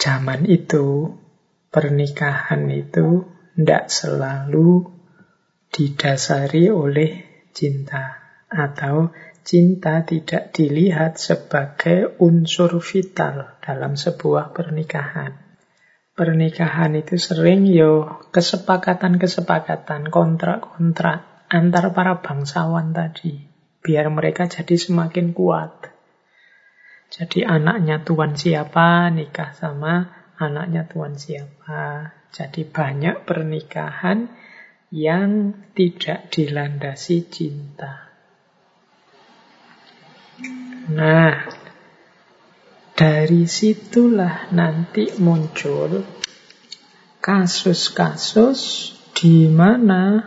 zaman 0.01 0.49
itu, 0.49 1.13
pernikahan 1.69 2.73
itu 2.73 3.29
tidak 3.53 3.93
selalu 3.93 4.89
didasari 5.69 6.73
oleh 6.73 7.45
cinta. 7.53 8.17
Atau 8.49 9.13
cinta 9.45 10.09
tidak 10.09 10.57
dilihat 10.57 11.21
sebagai 11.21 12.17
unsur 12.17 12.81
vital 12.81 13.61
dalam 13.61 13.93
sebuah 13.93 14.57
pernikahan 14.57 15.48
pernikahan 16.19 16.99
itu 16.99 17.15
sering 17.15 17.63
yo 17.71 18.19
kesepakatan-kesepakatan, 18.35 20.11
kontrak-kontrak 20.11 21.47
antar 21.47 21.95
para 21.95 22.19
bangsawan 22.19 22.91
tadi. 22.91 23.47
Biar 23.79 24.11
mereka 24.11 24.51
jadi 24.51 24.75
semakin 24.75 25.31
kuat. 25.31 25.95
Jadi 27.15 27.47
anaknya 27.47 28.03
tuan 28.03 28.35
siapa 28.35 29.09
nikah 29.15 29.55
sama 29.55 30.11
anaknya 30.37 30.91
tuan 30.91 31.15
siapa. 31.15 32.13
Jadi 32.35 32.67
banyak 32.67 33.25
pernikahan 33.25 34.29
yang 34.91 35.55
tidak 35.73 36.29
dilandasi 36.35 37.31
cinta. 37.33 38.09
Nah, 40.89 41.49
dari 42.99 43.47
situlah 43.47 44.51
nanti 44.51 45.15
muncul 45.23 46.03
kasus-kasus 47.23 48.91
di 49.15 49.47
mana 49.47 50.27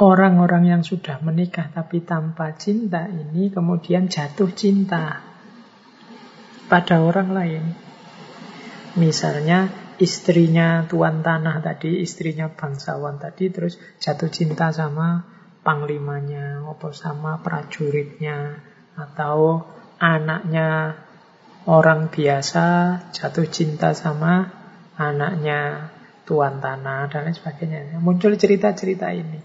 orang-orang 0.00 0.72
yang 0.72 0.80
sudah 0.80 1.20
menikah 1.20 1.68
tapi 1.68 2.00
tanpa 2.00 2.56
cinta 2.56 3.04
ini 3.12 3.52
kemudian 3.52 4.08
jatuh 4.08 4.56
cinta 4.56 5.20
pada 6.64 6.96
orang 7.04 7.28
lain. 7.36 7.64
Misalnya 8.96 9.68
istrinya 10.00 10.88
tuan 10.88 11.20
tanah 11.20 11.60
tadi, 11.60 12.00
istrinya 12.00 12.48
bangsawan 12.48 13.20
tadi 13.20 13.52
terus 13.52 13.76
jatuh 14.00 14.32
cinta 14.32 14.72
sama 14.72 15.28
panglimanya, 15.60 16.64
atau 16.64 16.88
sama 16.96 17.44
prajuritnya, 17.44 18.64
atau 18.96 19.66
anaknya 19.98 20.98
orang 21.64 22.12
biasa 22.12 22.66
jatuh 23.12 23.48
cinta 23.48 23.96
sama 23.96 24.52
anaknya 24.94 25.90
tuan 26.24 26.60
tanah 26.60 27.08
dan 27.12 27.28
lain 27.28 27.36
sebagainya. 27.36 28.00
Muncul 28.00 28.36
cerita-cerita 28.36 29.12
ini. 29.12 29.40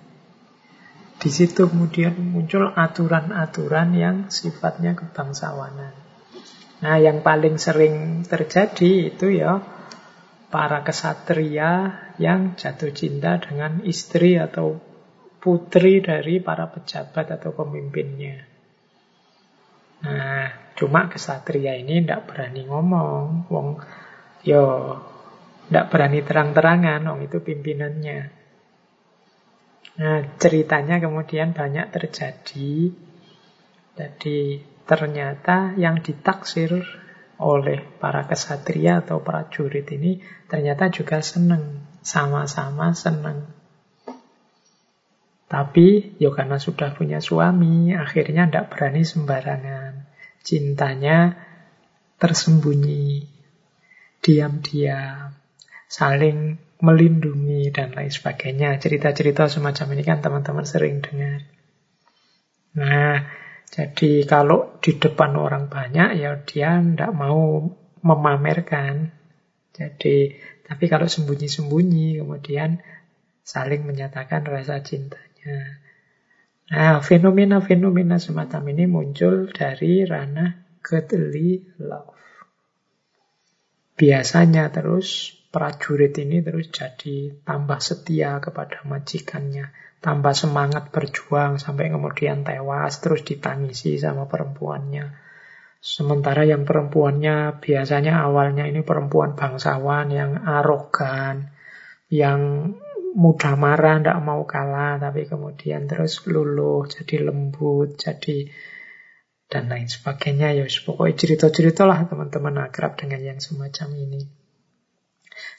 Di 1.19 1.27
situ 1.27 1.67
kemudian 1.67 2.15
muncul 2.15 2.71
aturan-aturan 2.71 3.91
yang 3.91 4.17
sifatnya 4.31 4.95
kebangsawanan. 4.95 5.91
Nah, 6.79 6.95
yang 6.95 7.19
paling 7.19 7.59
sering 7.59 8.23
terjadi 8.23 9.11
itu 9.11 9.43
ya 9.43 9.59
para 10.47 10.79
kesatria 10.81 11.91
yang 12.15 12.55
jatuh 12.55 12.95
cinta 12.95 13.35
dengan 13.35 13.83
istri 13.83 14.39
atau 14.39 14.79
putri 15.43 15.99
dari 15.99 16.39
para 16.39 16.71
pejabat 16.71 17.35
atau 17.35 17.51
pemimpinnya. 17.51 18.48
Nah, 19.99 20.73
cuma 20.79 21.11
kesatria 21.11 21.75
ini 21.75 22.03
tidak 22.03 22.31
berani 22.31 22.63
ngomong. 22.67 23.51
Wong 23.51 23.67
yo 24.47 24.95
tidak 25.67 25.85
berani 25.91 26.19
terang-terangan, 26.23 27.03
wong 27.05 27.19
itu 27.27 27.37
pimpinannya. 27.43 28.19
Nah, 29.99 30.19
ceritanya 30.39 31.03
kemudian 31.03 31.51
banyak 31.51 31.91
terjadi. 31.91 32.95
Jadi 33.99 34.39
ternyata 34.87 35.75
yang 35.75 35.99
ditaksir 35.99 36.71
oleh 37.39 37.79
para 37.99 38.27
kesatria 38.27 38.99
atau 39.03 39.23
para 39.23 39.47
jurid 39.47 39.87
ini 39.95 40.19
ternyata 40.47 40.91
juga 40.91 41.19
senang, 41.23 41.83
sama-sama 42.03 42.95
senang. 42.95 43.47
Tapi 45.49 46.13
ya 46.21 46.29
karena 46.29 46.61
sudah 46.61 46.93
punya 46.93 47.17
suami, 47.23 47.91
akhirnya 47.97 48.45
tidak 48.45 48.69
berani 48.69 49.01
sembarangan. 49.01 49.88
Cintanya 50.39 51.35
tersembunyi, 52.19 53.23
diam-diam, 54.19 55.35
saling 55.87 56.59
melindungi 56.79 57.71
dan 57.75 57.91
lain 57.91 58.11
sebagainya. 58.11 58.79
Cerita-cerita 58.79 59.51
semacam 59.51 59.87
ini 59.95 60.03
kan 60.03 60.19
teman-teman 60.23 60.65
sering 60.67 61.03
dengar. 61.03 61.43
Nah, 62.79 63.27
jadi 63.69 64.23
kalau 64.23 64.79
di 64.79 64.95
depan 64.95 65.35
orang 65.35 65.67
banyak 65.67 66.19
ya 66.19 66.39
dia 66.43 66.79
tidak 66.79 67.11
mau 67.11 67.67
memamerkan. 68.01 69.11
Jadi, 69.75 70.35
tapi 70.63 70.85
kalau 70.91 71.07
sembunyi-sembunyi 71.07 72.19
kemudian 72.19 72.83
saling 73.43 73.83
menyatakan 73.87 74.43
rasa 74.43 74.83
cintanya. 74.83 75.79
Nah, 76.69 77.01
fenomena-fenomena 77.01 78.21
semacam 78.21 78.61
ini 78.69 78.85
muncul 78.85 79.49
dari 79.49 80.05
ranah 80.05 80.79
godly 80.85 81.65
love. 81.81 82.13
Biasanya 83.97 84.69
terus 84.69 85.33
prajurit 85.49 86.13
ini 86.21 86.45
terus 86.45 86.69
jadi 86.69 87.41
tambah 87.41 87.81
setia 87.81 88.37
kepada 88.37 88.85
majikannya, 88.85 89.73
tambah 89.97 90.37
semangat 90.37 90.93
berjuang 90.93 91.57
sampai 91.57 91.89
kemudian 91.89 92.45
tewas 92.45 93.01
terus 93.01 93.25
ditangisi 93.25 93.97
sama 93.97 94.29
perempuannya. 94.29 95.17
Sementara 95.81 96.45
yang 96.45 96.69
perempuannya 96.69 97.65
biasanya 97.65 98.21
awalnya 98.21 98.69
ini 98.69 98.85
perempuan 98.85 99.33
bangsawan 99.33 100.13
yang 100.13 100.37
arogan, 100.45 101.49
yang 102.13 102.73
mudah 103.19 103.59
marah, 103.59 103.99
tidak 103.99 104.19
mau 104.23 104.47
kalah, 104.47 104.95
tapi 104.95 105.27
kemudian 105.27 105.91
terus 105.91 106.23
luluh, 106.23 106.87
jadi 106.87 107.27
lembut, 107.27 107.99
jadi 107.99 108.47
dan 109.51 109.67
lain 109.67 109.91
sebagainya. 109.91 110.55
Ya 110.55 110.63
pokoknya 110.63 111.19
cerita-cerita 111.19 111.83
lah 111.83 112.07
teman-teman 112.07 112.63
akrab 112.63 112.95
dengan 112.95 113.19
yang 113.19 113.39
semacam 113.43 113.91
ini. 113.99 114.23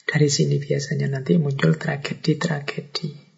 Dari 0.09 0.29
sini 0.33 0.57
biasanya 0.57 1.13
nanti 1.13 1.37
muncul 1.37 1.77
tragedi-tragedi. 1.77 3.29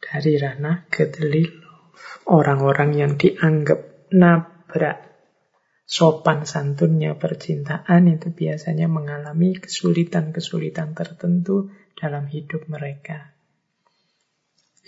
Dari 0.00 0.32
ranah 0.34 0.90
godly 0.90 1.70
Orang-orang 2.30 2.94
yang 2.94 3.12
dianggap 3.18 4.06
nabrak 4.14 5.02
sopan 5.82 6.46
santunnya 6.46 7.18
percintaan 7.18 8.06
itu 8.06 8.30
biasanya 8.30 8.86
mengalami 8.86 9.58
kesulitan-kesulitan 9.58 10.94
tertentu 10.94 11.74
dalam 12.00 12.24
hidup 12.32 12.64
mereka. 12.72 13.36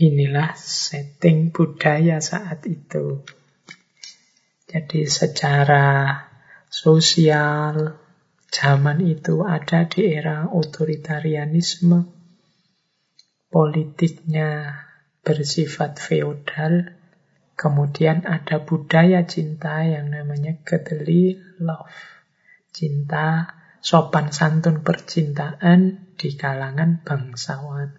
Inilah 0.00 0.56
setting 0.56 1.52
budaya 1.52 2.24
saat 2.24 2.64
itu. 2.64 3.20
Jadi 4.64 5.04
secara 5.04 6.16
sosial, 6.72 8.00
zaman 8.48 9.04
itu 9.04 9.44
ada 9.44 9.84
di 9.84 10.08
era 10.08 10.48
otoritarianisme, 10.48 12.08
politiknya 13.52 14.80
bersifat 15.20 16.00
feodal, 16.00 16.96
kemudian 17.52 18.24
ada 18.24 18.64
budaya 18.64 19.28
cinta 19.28 19.84
yang 19.84 20.08
namanya 20.08 20.56
godly 20.64 21.36
love. 21.60 21.92
Cinta 22.72 23.60
sopan 23.82 24.30
santun 24.30 24.86
percintaan 24.86 26.14
di 26.14 26.38
kalangan 26.38 27.02
bangsawan. 27.02 27.98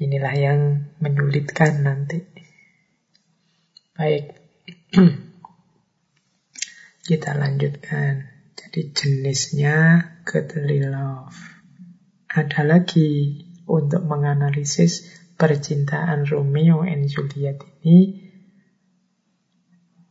Inilah 0.00 0.34
yang 0.34 0.60
menyulitkan 1.00 1.84
nanti. 1.84 2.24
Baik, 3.96 4.36
Kita 7.06 7.38
lanjutkan. 7.38 8.34
Jadi 8.58 8.90
jenisnya 8.90 10.02
godly 10.26 10.82
love. 10.82 11.38
Ada 12.26 12.66
lagi 12.66 13.46
untuk 13.70 14.02
menganalisis 14.10 15.06
percintaan 15.38 16.26
Romeo 16.26 16.82
and 16.82 17.06
Juliet 17.06 17.62
ini 17.86 18.26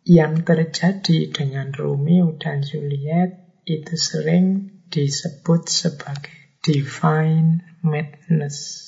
yang 0.07 0.47
terjadi 0.47 1.35
dengan 1.35 1.75
Romeo 1.75 2.39
dan 2.39 2.63
Juliet 2.63 3.44
itu 3.65 3.97
sering 3.97 4.69
disebut 4.93 5.65
sebagai 5.65 6.61
divine 6.61 7.65
madness. 7.81 8.85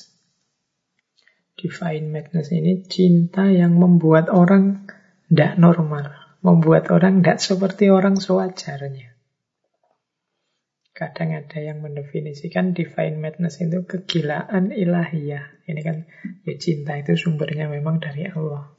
Divine 1.58 2.14
madness 2.14 2.54
ini 2.54 2.86
cinta 2.86 3.50
yang 3.50 3.74
membuat 3.82 4.30
orang 4.30 4.86
tidak 5.26 5.58
normal, 5.58 6.14
membuat 6.46 6.94
orang 6.94 7.26
tidak 7.26 7.42
seperti 7.42 7.90
orang 7.90 8.22
sewajarnya. 8.22 9.18
Kadang 10.94 11.30
ada 11.34 11.60
yang 11.62 11.82
mendefinisikan 11.82 12.74
divine 12.74 13.22
madness 13.22 13.62
itu 13.62 13.86
kegilaan 13.86 14.74
ilahiyah. 14.74 15.62
Ini 15.66 15.82
kan 15.86 16.10
ya 16.46 16.58
cinta 16.58 16.98
itu 16.98 17.14
sumbernya 17.14 17.70
memang 17.70 18.02
dari 18.02 18.26
Allah. 18.30 18.74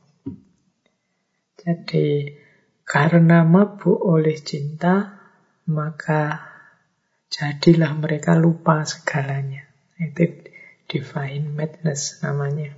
Jadi 1.59 2.39
karena 2.87 3.47
mabuk 3.47 3.99
oleh 3.99 4.35
cinta, 4.39 5.18
maka 5.69 6.49
jadilah 7.29 7.93
mereka 7.93 8.33
lupa 8.41 8.89
segalanya. 8.89 9.69
Itu 10.01 10.49
divine 10.89 11.53
madness 11.53 12.25
namanya. 12.25 12.73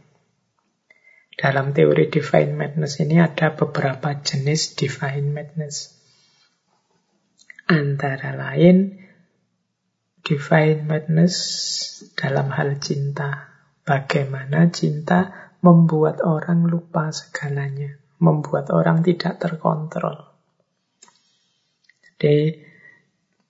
Dalam 1.39 1.73
teori 1.73 2.11
divine 2.11 2.53
madness 2.53 3.01
ini 3.01 3.23
ada 3.23 3.55
beberapa 3.55 4.13
jenis 4.19 4.75
divine 4.77 5.31
madness. 5.31 5.97
Antara 7.71 8.35
lain 8.35 8.99
divine 10.27 10.85
madness 10.85 11.35
dalam 12.19 12.51
hal 12.51 12.77
cinta. 12.83 13.49
Bagaimana 13.87 14.69
cinta 14.69 15.51
membuat 15.65 16.21
orang 16.21 16.69
lupa 16.69 17.09
segalanya, 17.11 17.97
membuat 18.21 18.69
orang 18.71 19.01
tidak 19.03 19.41
terkontrol. 19.41 20.31
Jadi 22.21 22.70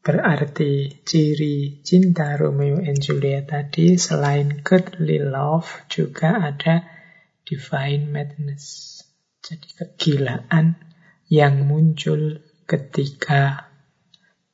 berarti 0.00 1.04
ciri 1.04 1.84
cinta 1.84 2.32
Romeo 2.36 2.80
and 2.80 3.00
Juliet 3.00 3.52
tadi 3.52 4.00
selain 4.00 4.64
godly 4.64 5.20
love 5.20 5.84
juga 5.92 6.40
ada 6.40 6.88
divine 7.44 8.08
madness. 8.08 8.96
Jadi 9.40 9.68
kegilaan 9.76 10.76
yang 11.30 11.64
muncul 11.64 12.40
ketika 12.64 13.70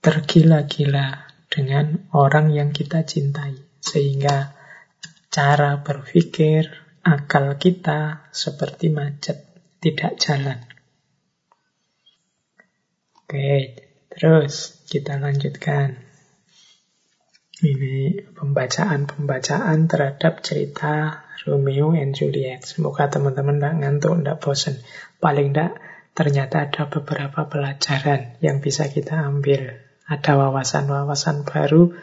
tergila-gila 0.04 1.26
dengan 1.50 2.10
orang 2.12 2.52
yang 2.52 2.70
kita 2.70 3.02
cintai. 3.02 3.56
Sehingga 3.82 4.54
cara 5.32 5.82
berpikir, 5.82 6.68
akal 7.02 7.56
kita 7.56 8.30
seperti 8.30 8.92
macet, 8.92 9.46
tidak 9.78 10.18
jalan. 10.18 10.58
Oke, 13.24 13.74
terus 14.10 14.75
kita 14.86 15.18
lanjutkan. 15.18 15.98
Ini 17.56 18.20
pembacaan-pembacaan 18.36 19.88
terhadap 19.88 20.44
cerita 20.44 21.24
Romeo 21.42 21.96
and 21.96 22.12
Juliet. 22.14 22.62
Semoga 22.62 23.08
teman-teman 23.10 23.58
tidak 23.58 23.74
ngantuk, 23.80 24.14
tidak 24.20 24.38
bosan. 24.44 24.76
Paling 25.18 25.50
tidak 25.50 25.72
ternyata 26.12 26.68
ada 26.68 26.82
beberapa 26.86 27.48
pelajaran 27.48 28.38
yang 28.44 28.60
bisa 28.60 28.86
kita 28.92 29.24
ambil. 29.26 29.82
Ada 30.06 30.38
wawasan-wawasan 30.38 31.48
baru 31.48 31.96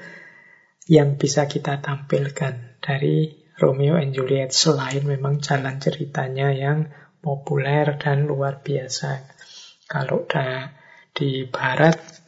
yang 0.92 1.16
bisa 1.16 1.48
kita 1.48 1.80
tampilkan 1.80 2.84
dari 2.84 3.32
Romeo 3.56 3.96
and 3.96 4.12
Juliet 4.12 4.52
selain 4.52 5.06
memang 5.06 5.40
jalan 5.40 5.80
ceritanya 5.80 6.52
yang 6.52 6.92
populer 7.24 7.96
dan 8.02 8.28
luar 8.28 8.60
biasa. 8.66 9.24
Kalau 9.88 10.26
di 11.14 11.46
barat 11.48 12.23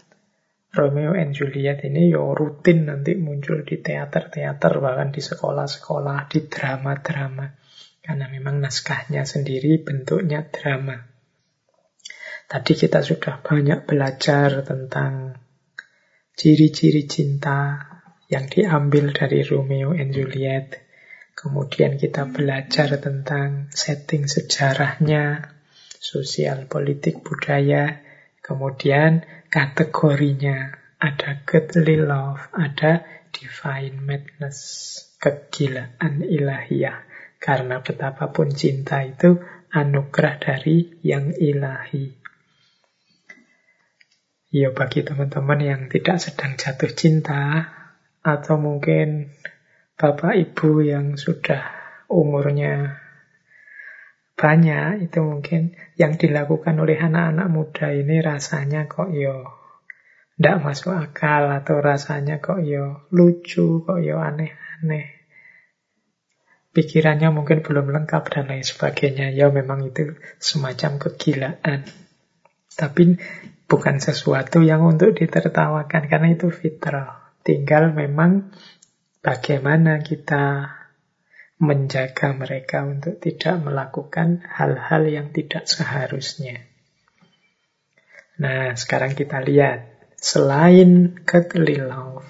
Romeo 0.76 1.16
and 1.16 1.32
Juliet 1.32 1.88
ini 1.88 2.12
yo 2.12 2.36
rutin 2.36 2.92
nanti 2.92 3.16
muncul 3.16 3.64
di 3.64 3.80
teater-teater 3.80 4.84
bahkan 4.84 5.16
di 5.16 5.24
sekolah-sekolah 5.24 6.28
di 6.28 6.52
drama-drama 6.52 7.48
karena 8.04 8.28
memang 8.28 8.60
naskahnya 8.60 9.24
sendiri 9.24 9.80
bentuknya 9.82 10.46
drama. 10.46 11.00
Tadi 12.46 12.78
kita 12.78 13.02
sudah 13.02 13.42
banyak 13.42 13.90
belajar 13.90 14.62
tentang 14.62 15.34
ciri-ciri 16.38 17.10
cinta 17.10 17.82
yang 18.30 18.46
diambil 18.46 19.10
dari 19.10 19.42
Romeo 19.42 19.98
and 19.98 20.14
Juliet. 20.14 20.86
Kemudian 21.34 21.98
kita 21.98 22.30
belajar 22.30 23.02
tentang 23.02 23.68
setting 23.74 24.30
sejarahnya, 24.30 25.52
sosial, 25.98 26.70
politik, 26.70 27.26
budaya. 27.26 28.06
Kemudian 28.46 29.26
kategorinya. 29.56 30.84
Ada 31.00 31.48
godly 31.48 31.96
love, 31.96 32.52
ada 32.52 33.08
divine 33.32 34.04
madness, 34.04 34.60
kegilaan 35.16 36.24
ilahiyah. 36.24 37.08
Karena 37.40 37.80
betapapun 37.80 38.52
cinta 38.52 39.00
itu 39.04 39.40
anugerah 39.72 40.36
dari 40.40 41.00
yang 41.04 41.32
ilahi. 41.32 42.16
Ya 44.56 44.72
bagi 44.72 45.04
teman-teman 45.04 45.60
yang 45.60 45.82
tidak 45.92 46.24
sedang 46.24 46.56
jatuh 46.56 46.92
cinta, 46.96 47.70
atau 48.24 48.56
mungkin 48.56 49.36
bapak 50.00 50.36
ibu 50.36 50.80
yang 50.80 51.20
sudah 51.20 51.70
umurnya 52.08 53.05
banyak, 54.36 55.08
itu 55.08 55.20
mungkin 55.24 55.80
yang 55.96 56.20
dilakukan 56.20 56.76
oleh 56.76 57.00
anak-anak 57.00 57.48
muda 57.48 57.88
ini 57.96 58.20
rasanya 58.20 58.92
kok 58.92 59.08
yo 59.16 59.48
tidak 60.36 60.68
masuk 60.68 60.92
akal 60.92 61.48
atau 61.48 61.80
rasanya 61.80 62.44
kok 62.44 62.60
yo 62.60 63.08
lucu, 63.16 63.88
kok 63.88 64.04
yo 64.04 64.20
aneh-aneh. 64.20 65.16
Pikirannya 66.76 67.32
mungkin 67.32 67.64
belum 67.64 67.88
lengkap 67.88 68.24
dan 68.28 68.52
lain 68.52 68.68
sebagainya. 68.68 69.32
Ya 69.32 69.48
memang 69.48 69.88
itu 69.88 70.20
semacam 70.44 71.00
kegilaan. 71.00 71.88
Tapi 72.68 73.16
bukan 73.72 74.04
sesuatu 74.04 74.60
yang 74.60 74.84
untuk 74.84 75.16
ditertawakan 75.16 76.12
karena 76.12 76.36
itu 76.36 76.52
fitrah. 76.52 77.32
Tinggal 77.40 77.96
memang 77.96 78.52
bagaimana 79.24 80.04
kita 80.04 80.76
menjaga 81.60 82.36
mereka 82.36 82.84
untuk 82.84 83.20
tidak 83.20 83.60
melakukan 83.64 84.44
hal-hal 84.48 85.08
yang 85.08 85.28
tidak 85.32 85.66
seharusnya. 85.66 86.68
Nah, 88.36 88.76
sekarang 88.76 89.16
kita 89.16 89.40
lihat 89.40 89.96
Selain 90.26 91.22
love 91.22 92.26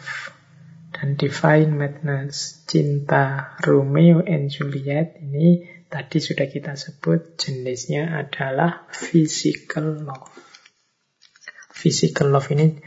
dan 0.92 1.16
divine 1.16 1.72
madness, 1.72 2.68
cinta 2.68 3.56
Romeo 3.64 4.20
and 4.20 4.52
Juliet 4.52 5.16
ini 5.24 5.64
tadi 5.88 6.20
sudah 6.20 6.44
kita 6.52 6.76
sebut 6.76 7.40
jenisnya 7.40 8.20
adalah 8.20 8.84
physical 8.92 10.12
love. 10.12 10.28
Physical 11.72 12.36
love 12.36 12.52
ini 12.52 12.84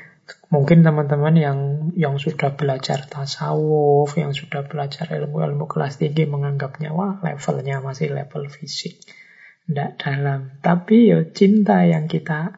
mungkin 0.48 0.80
teman-teman 0.80 1.34
yang 1.36 1.58
yang 1.96 2.16
sudah 2.16 2.56
belajar 2.56 3.04
tasawuf, 3.04 4.16
yang 4.16 4.32
sudah 4.32 4.64
belajar 4.64 5.08
ilmu-ilmu 5.08 5.68
kelas 5.68 6.00
tinggi 6.00 6.24
menganggapnya 6.24 6.92
wah 6.92 7.20
levelnya 7.20 7.84
masih 7.84 8.12
level 8.12 8.48
fisik. 8.48 9.00
Tidak 9.68 10.00
dalam. 10.00 10.56
Tapi 10.64 11.12
ya 11.12 11.20
cinta 11.28 11.84
yang 11.84 12.08
kita 12.08 12.56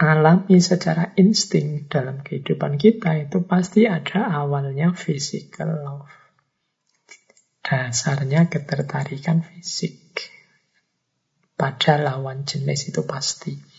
alami 0.00 0.62
secara 0.62 1.12
insting 1.18 1.90
dalam 1.90 2.24
kehidupan 2.24 2.80
kita 2.80 3.18
itu 3.20 3.44
pasti 3.44 3.84
ada 3.84 4.30
awalnya 4.30 4.96
physical 4.96 5.70
love. 5.82 6.08
Dasarnya 7.60 8.48
ketertarikan 8.48 9.44
fisik 9.44 10.00
pada 11.60 12.00
lawan 12.00 12.48
jenis 12.48 12.88
itu 12.88 13.04
pasti. 13.04 13.69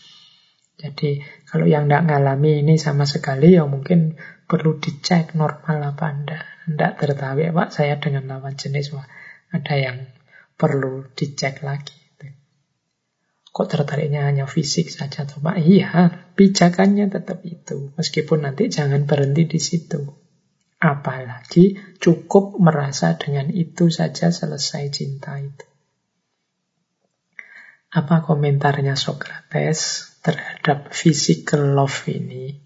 Jadi 0.76 1.22
kalau 1.46 1.68
yang 1.68 1.86
tidak 1.86 2.08
ngalami 2.08 2.64
ini 2.64 2.74
sama 2.80 3.04
sekali 3.04 3.54
ya 3.54 3.68
mungkin 3.68 4.16
perlu 4.48 4.78
dicek 4.80 5.36
normal 5.36 5.94
apa 5.94 6.04
anda. 6.08 6.38
Tidak 6.68 6.92
tertarik 6.98 7.50
pak 7.50 7.68
saya 7.74 7.98
dengan 7.98 8.28
lawan 8.30 8.54
jenis 8.54 8.94
wah 8.94 9.06
ada 9.52 9.74
yang 9.76 10.08
perlu 10.56 11.06
dicek 11.12 11.60
lagi. 11.66 12.02
Kok 13.52 13.68
tertariknya 13.68 14.24
hanya 14.24 14.48
fisik 14.48 14.88
saja 14.88 15.28
tuh 15.28 15.44
Pak? 15.44 15.60
Iya, 15.60 16.24
pijakannya 16.40 17.12
tetap 17.12 17.44
itu. 17.44 17.92
Meskipun 18.00 18.48
nanti 18.48 18.72
jangan 18.72 19.04
berhenti 19.04 19.44
di 19.44 19.60
situ. 19.60 20.00
Apalagi 20.80 21.76
cukup 22.00 22.56
merasa 22.56 23.12
dengan 23.20 23.52
itu 23.52 23.92
saja 23.92 24.32
selesai 24.32 24.88
cinta 24.88 25.36
itu. 25.36 25.68
Apa 27.92 28.24
komentarnya 28.24 28.96
Socrates 28.96 30.08
terhadap 30.22 30.94
physical 30.94 31.76
love 31.76 32.06
ini? 32.08 32.56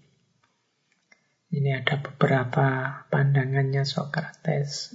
Ini 1.51 1.69
ada 1.83 1.99
beberapa 1.99 2.65
pandangannya 3.11 3.83
Socrates. 3.83 4.93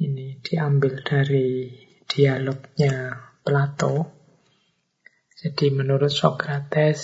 Ini 0.00 0.38
diambil 0.44 1.00
dari 1.02 1.72
dialognya 2.06 3.16
Plato 3.40 4.20
jadi 5.40 5.72
menurut 5.72 6.12
Socrates, 6.12 7.00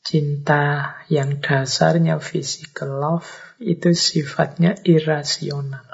cinta 0.00 0.96
yang 1.12 1.44
dasarnya 1.44 2.16
physical 2.16 2.96
love 2.96 3.28
itu 3.60 3.92
sifatnya 3.92 4.80
irasional. 4.88 5.84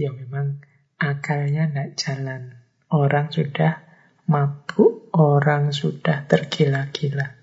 Ya 0.00 0.16
memang 0.16 0.64
akalnya 0.96 1.68
tidak 1.68 1.90
jalan. 2.00 2.42
Orang 2.88 3.28
sudah 3.28 3.84
mabuk, 4.30 5.10
orang 5.14 5.74
sudah 5.74 6.24
tergila-gila. 6.28 7.34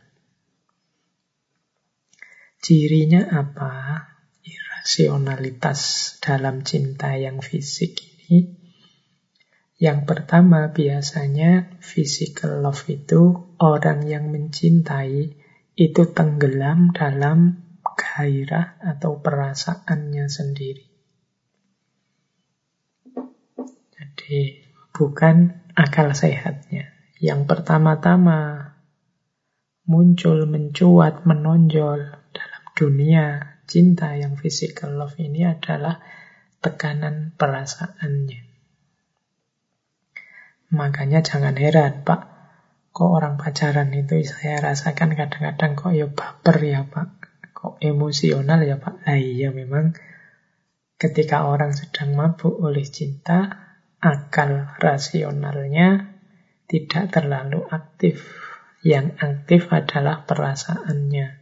Cirinya 2.62 3.26
apa? 3.30 4.06
Irasionalitas 4.41 6.16
dalam 6.22 6.66
cinta 6.66 7.14
yang 7.18 7.41
fisik 7.41 8.02
ini 8.30 8.62
yang 9.82 10.06
pertama 10.06 10.70
biasanya 10.70 11.82
physical 11.82 12.62
love 12.62 12.86
itu 12.86 13.49
orang 13.58 14.06
yang 14.06 14.30
mencintai 14.30 15.34
itu 15.74 16.02
tenggelam 16.14 16.94
dalam 16.94 17.66
gairah 17.82 18.78
atau 18.78 19.26
perasaannya 19.26 20.30
sendiri. 20.30 20.86
Jadi 23.90 24.62
bukan 24.94 25.61
akal 25.76 26.11
sehatnya. 26.15 26.91
Yang 27.22 27.45
pertama-tama 27.45 28.72
muncul, 29.85 30.49
mencuat, 30.49 31.27
menonjol 31.27 31.99
dalam 32.34 32.64
dunia 32.73 33.57
cinta 33.69 34.15
yang 34.18 34.35
physical 34.35 34.98
love 34.98 35.15
ini 35.22 35.45
adalah 35.45 36.02
tekanan 36.60 37.38
perasaannya. 37.38 38.41
Makanya 40.72 41.19
jangan 41.22 41.56
heran, 41.60 42.07
Pak. 42.07 42.22
Kok 42.91 43.11
orang 43.11 43.35
pacaran 43.39 43.91
itu 43.95 44.23
saya 44.23 44.60
rasakan 44.60 45.15
kadang-kadang 45.15 45.76
kok 45.76 45.91
ya 45.91 46.07
baper 46.07 46.57
ya, 46.64 46.88
Pak. 46.88 47.10
Kok 47.52 47.84
emosional 47.84 48.64
ya, 48.64 48.80
Pak. 48.80 49.03
Nah 49.03 49.19
iya 49.19 49.52
memang 49.52 49.93
ketika 50.95 51.45
orang 51.45 51.76
sedang 51.76 52.15
mabuk 52.15 52.56
oleh 52.61 52.88
cinta, 52.88 53.61
akal 54.02 54.73
rasionalnya 54.82 56.18
tidak 56.65 57.14
terlalu 57.14 57.61
aktif. 57.69 58.26
Yang 58.82 59.14
aktif 59.22 59.61
adalah 59.69 60.26
perasaannya. 60.26 61.38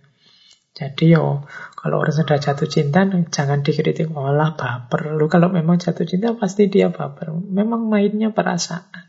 Jadi 0.76 1.12
yo, 1.12 1.48
kalau 1.76 2.04
orang 2.04 2.16
sudah 2.16 2.40
jatuh 2.40 2.68
cinta, 2.68 3.04
jangan 3.08 3.64
dikritik, 3.64 4.12
olah 4.12 4.56
baper. 4.60 5.16
Lu 5.16 5.28
kalau 5.32 5.52
memang 5.52 5.80
jatuh 5.80 6.04
cinta, 6.04 6.36
pasti 6.36 6.68
dia 6.68 6.92
baper. 6.92 7.32
Memang 7.32 7.88
mainnya 7.88 8.32
perasaan. 8.32 9.08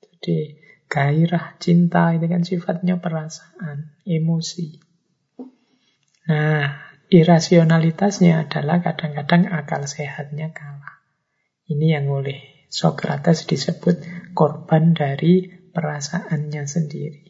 Jadi 0.00 0.56
gairah 0.88 1.56
cinta 1.60 2.16
itu 2.16 2.26
kan 2.28 2.42
sifatnya 2.44 3.00
perasaan, 3.00 3.96
emosi. 4.04 4.80
Nah, 6.26 6.68
irasionalitasnya 7.12 8.48
adalah 8.48 8.80
kadang-kadang 8.80 9.52
akal 9.52 9.84
sehatnya 9.84 10.52
kalah. 10.52 10.95
Ini 11.66 11.98
yang 11.98 12.06
oleh 12.10 12.66
Socrates 12.70 13.46
disebut 13.46 14.02
korban 14.38 14.94
dari 14.94 15.50
perasaannya 15.50 16.62
sendiri. 16.66 17.26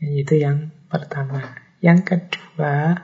Itu 0.00 0.36
yang 0.36 0.70
pertama. 0.92 1.56
Yang 1.80 2.00
kedua, 2.04 3.00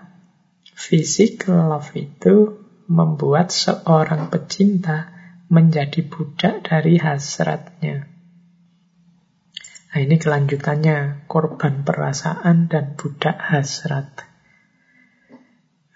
physical 0.77 1.73
love 1.73 1.97
itu 1.97 2.61
membuat 2.93 3.49
seorang 3.49 4.29
pecinta 4.29 5.09
menjadi 5.49 6.05
budak 6.05 6.69
dari 6.69 7.01
hasratnya. 7.01 8.09
Nah 9.93 10.01
ini 10.01 10.17
kelanjutannya, 10.17 11.29
korban 11.29 11.85
perasaan 11.85 12.73
dan 12.73 12.97
budak 12.97 13.37
hasrat. 13.37 14.25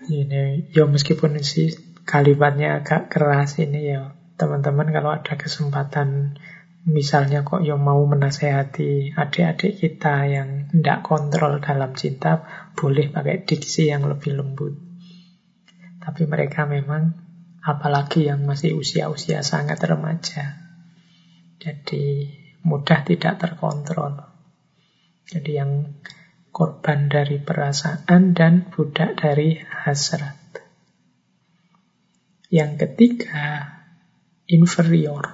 Ini 0.05 0.69
ya 0.77 0.85
meskipun 0.85 1.41
sih 1.41 1.86
kalimatnya 2.07 2.81
agak 2.81 3.11
keras 3.11 3.59
ini 3.59 3.91
ya 3.91 4.15
teman-teman 4.39 4.95
kalau 4.95 5.11
ada 5.11 5.35
kesempatan 5.35 6.39
misalnya 6.87 7.43
kok 7.43 7.67
yang 7.67 7.83
mau 7.83 7.99
menasehati 8.07 9.19
adik-adik 9.19 9.83
kita 9.83 10.31
yang 10.31 10.71
tidak 10.71 11.03
kontrol 11.03 11.59
dalam 11.59 11.99
cinta 11.99 12.47
boleh 12.79 13.11
pakai 13.11 13.43
diksi 13.43 13.91
yang 13.91 14.07
lebih 14.07 14.39
lembut. 14.39 14.79
Tapi 15.99 16.23
mereka 16.31 16.71
memang 16.71 17.19
apalagi 17.59 18.31
yang 18.31 18.47
masih 18.47 18.79
usia-usia 18.79 19.43
sangat 19.43 19.83
remaja. 19.83 20.63
Jadi 21.59 22.31
mudah 22.63 23.03
tidak 23.03 23.43
terkontrol. 23.43 24.23
Jadi 25.27 25.59
yang 25.59 25.99
korban 26.55 27.11
dari 27.11 27.43
perasaan 27.43 28.31
dan 28.39 28.71
budak 28.71 29.19
dari 29.19 29.59
hasrat. 29.59 30.46
Yang 32.47 32.73
ketiga, 32.87 33.75
inferior. 34.47 35.27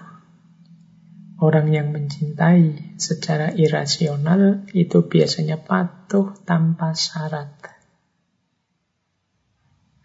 Orang 1.42 1.74
yang 1.74 1.90
mencintai 1.90 2.96
secara 2.96 3.50
irasional 3.52 4.64
itu 4.72 5.04
biasanya 5.10 5.60
patuh 5.60 6.32
tanpa 6.46 6.94
syarat. 6.94 7.72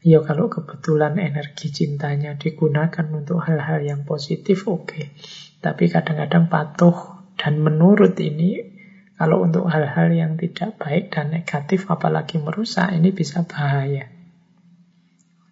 Ya 0.01 0.23
kalau 0.23 0.51
kebetulan 0.51 1.19
energi 1.19 1.69
cintanya 1.69 2.35
digunakan 2.35 3.05
untuk 3.11 3.43
hal-hal 3.43 3.83
yang 3.83 4.01
positif, 4.07 4.65
oke. 4.65 4.87
Okay. 4.87 5.13
Tapi 5.61 5.87
kadang-kadang 5.91 6.47
patuh 6.47 7.17
Dan 7.37 7.61
menurut 7.61 8.17
ini, 8.17 8.65
kalau 9.13 9.45
untuk 9.45 9.69
hal-hal 9.69 10.09
yang 10.09 10.41
tidak 10.41 10.73
baik 10.81 11.13
dan 11.13 11.29
negatif, 11.29 11.85
apalagi 11.85 12.41
merusak, 12.41 12.89
ini 12.97 13.13
bisa 13.13 13.45
bahaya. 13.45 14.16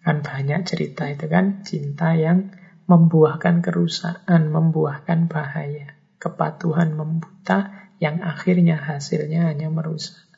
Kan 0.06 0.22
banyak 0.22 0.62
cerita 0.62 1.10
itu 1.10 1.26
kan, 1.26 1.66
cinta 1.66 2.14
yang 2.14 2.54
membuahkan 2.86 3.58
kerusakan, 3.58 4.54
membuahkan 4.54 5.26
bahaya. 5.26 5.98
Kepatuhan 6.22 6.94
membuta 6.94 7.90
yang 7.98 8.22
akhirnya 8.22 8.78
hasilnya 8.78 9.50
hanya 9.50 9.66
merusak. 9.66 10.30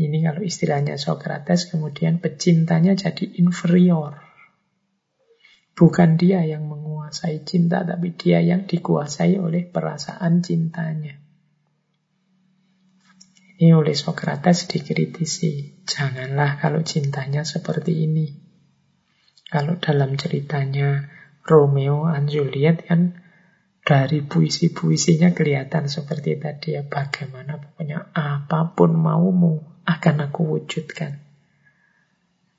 Ini 0.00 0.24
kalau 0.24 0.40
istilahnya 0.40 0.96
Socrates, 0.96 1.68
kemudian 1.68 2.24
pecintanya 2.24 2.96
jadi 2.96 3.36
inferior. 3.36 4.16
Bukan 5.76 6.16
dia 6.16 6.40
yang 6.40 6.64
menguasai 6.64 7.44
cinta, 7.44 7.84
tapi 7.84 8.16
dia 8.16 8.40
yang 8.40 8.64
dikuasai 8.64 9.36
oleh 9.36 9.68
perasaan 9.68 10.40
cintanya. 10.40 11.21
Ini 13.62 13.78
oleh 13.78 13.94
Socrates 13.94 14.66
dikritisi. 14.66 15.86
Janganlah 15.86 16.58
kalau 16.58 16.82
cintanya 16.82 17.46
seperti 17.46 18.10
ini. 18.10 18.26
Kalau 19.46 19.78
dalam 19.78 20.18
ceritanya 20.18 21.06
Romeo 21.46 22.10
and 22.10 22.26
Juliet 22.26 22.82
kan 22.90 23.22
dari 23.86 24.18
puisi-puisinya 24.26 25.30
kelihatan 25.30 25.86
seperti 25.86 26.42
tadi 26.42 26.74
ya 26.74 26.82
bagaimana 26.82 27.62
pokoknya 27.62 28.10
apa 28.10 28.74
pun 28.74 28.98
maumu 28.98 29.62
akan 29.86 30.16
aku 30.26 30.58
wujudkan. 30.58 31.22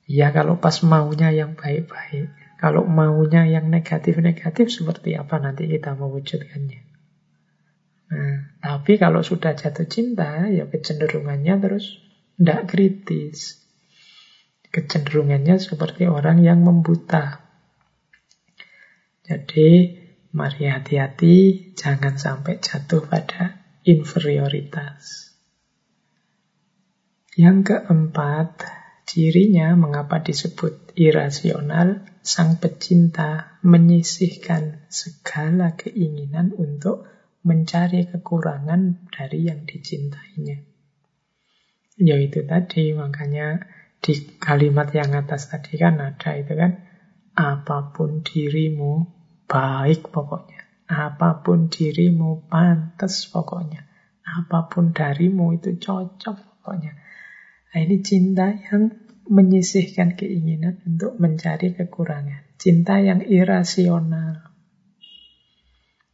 Ya 0.08 0.32
kalau 0.32 0.56
pas 0.56 0.80
maunya 0.80 1.28
yang 1.36 1.52
baik-baik, 1.52 2.32
kalau 2.56 2.88
maunya 2.88 3.44
yang 3.44 3.68
negatif-negatif 3.68 4.72
seperti 4.72 5.20
apa 5.20 5.36
nanti 5.36 5.68
kita 5.68 5.92
mewujudkannya. 6.00 6.93
Nah, 8.12 8.60
tapi 8.60 9.00
kalau 9.00 9.24
sudah 9.24 9.56
jatuh 9.56 9.88
cinta, 9.88 10.44
ya 10.52 10.68
kecenderungannya 10.68 11.54
terus 11.60 12.00
tidak 12.36 12.60
kritis. 12.68 13.64
Kecenderungannya 14.68 15.56
seperti 15.62 16.10
orang 16.10 16.42
yang 16.42 16.60
membuta. 16.66 17.40
Jadi, 19.24 19.96
mari 20.34 20.68
hati-hati, 20.68 21.70
jangan 21.78 22.18
sampai 22.18 22.60
jatuh 22.60 23.06
pada 23.06 23.64
inferioritas. 23.86 25.32
Yang 27.34 27.58
keempat, 27.70 28.62
cirinya 29.08 29.74
mengapa 29.78 30.20
disebut 30.20 30.92
irasional, 30.98 32.06
sang 32.22 32.58
pecinta 32.58 33.58
menyisihkan 33.62 34.86
segala 34.90 35.74
keinginan 35.74 36.54
untuk 36.54 37.13
mencari 37.44 38.08
kekurangan 38.08 39.08
dari 39.12 39.46
yang 39.46 39.68
dicintainya. 39.68 40.64
Yaitu 42.00 42.42
tadi, 42.48 42.96
makanya 42.96 43.62
di 44.00 44.36
kalimat 44.40 44.90
yang 44.90 45.14
atas 45.14 45.52
tadi 45.52 45.78
kan 45.78 46.00
ada 46.00 46.30
itu 46.34 46.52
kan, 46.56 46.82
apa 47.36 47.94
pun 47.94 48.24
dirimu 48.24 49.06
baik 49.46 50.10
pokoknya, 50.10 50.88
apa 50.90 51.44
pun 51.44 51.70
dirimu 51.70 52.48
pantas 52.50 53.28
pokoknya, 53.30 53.86
apa 54.24 54.66
pun 54.66 54.90
darimu 54.96 55.54
itu 55.54 55.76
cocok 55.78 56.36
pokoknya. 56.64 56.92
Nah 57.70 57.78
ini 57.82 57.96
cinta 58.00 58.54
yang 58.54 59.04
menyisihkan 59.28 60.14
keinginan 60.14 60.84
untuk 60.84 61.16
mencari 61.16 61.72
kekurangan. 61.72 62.54
Cinta 62.60 63.00
yang 63.00 63.24
irasional. 63.24 64.53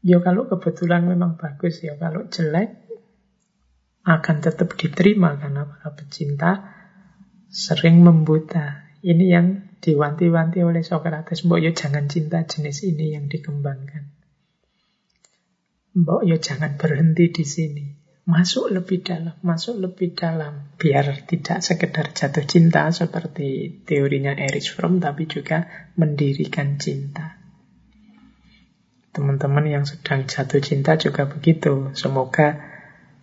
Ya 0.01 0.19
kalau 0.25 0.49
kebetulan 0.49 1.05
memang 1.05 1.37
bagus 1.37 1.85
ya. 1.85 1.97
Kalau 2.01 2.29
jelek 2.29 2.89
akan 4.05 4.37
tetap 4.41 4.73
diterima 4.77 5.37
karena 5.37 5.69
para 5.69 5.93
pecinta 5.93 6.53
sering 7.53 8.01
membuta. 8.01 8.89
Ini 9.01 9.25
yang 9.33 9.47
diwanti-wanti 9.81 10.61
oleh 10.61 10.85
Socrates. 10.85 11.45
Mbok 11.49 11.61
yo 11.61 11.73
jangan 11.73 12.09
cinta 12.09 12.45
jenis 12.45 12.85
ini 12.85 13.17
yang 13.17 13.33
dikembangkan. 13.33 14.13
Mbok 15.97 16.23
yo 16.29 16.37
jangan 16.37 16.77
berhenti 16.77 17.33
di 17.33 17.45
sini 17.49 18.01
masuk 18.31 18.71
lebih 18.71 19.03
dalam, 19.03 19.35
masuk 19.43 19.83
lebih 19.83 20.15
dalam, 20.15 20.77
biar 20.79 21.27
tidak 21.27 21.59
sekedar 21.67 22.15
jatuh 22.15 22.47
cinta 22.47 22.87
seperti 22.95 23.83
teorinya 23.83 24.37
Erich 24.39 24.71
Fromm, 24.71 25.03
tapi 25.03 25.27
juga 25.27 25.67
mendirikan 25.99 26.79
cinta. 26.79 27.40
Teman-teman 29.11 29.67
yang 29.67 29.85
sedang 29.87 30.27
jatuh 30.31 30.63
cinta 30.63 30.95
juga 30.95 31.27
begitu. 31.27 31.91
Semoga 31.99 32.63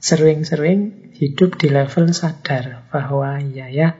sering-sering 0.04 1.12
hidup 1.16 1.56
di 1.56 1.72
level 1.72 2.12
sadar 2.12 2.86
bahwa 2.92 3.40
ya 3.40 3.72
ya, 3.72 3.96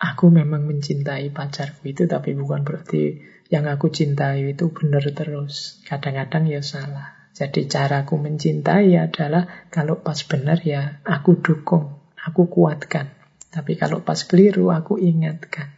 aku 0.00 0.32
memang 0.32 0.64
mencintai 0.64 1.28
pacarku 1.30 1.92
itu, 1.92 2.08
tapi 2.08 2.32
bukan 2.32 2.64
berarti 2.64 3.20
yang 3.52 3.68
aku 3.68 3.92
cintai 3.92 4.56
itu 4.56 4.72
benar 4.72 5.04
terus. 5.12 5.84
Kadang-kadang 5.84 6.48
ya 6.48 6.64
salah. 6.64 7.20
Jadi 7.36 7.68
caraku 7.68 8.16
mencintai 8.16 8.96
adalah 8.96 9.68
kalau 9.68 10.00
pas 10.00 10.18
benar 10.24 10.64
ya 10.64 11.04
aku 11.04 11.38
dukung, 11.44 12.00
aku 12.16 12.48
kuatkan. 12.48 13.12
Tapi 13.50 13.74
kalau 13.74 14.00
pas 14.00 14.22
keliru 14.24 14.70
aku 14.70 14.96
ingatkan. 14.96 15.76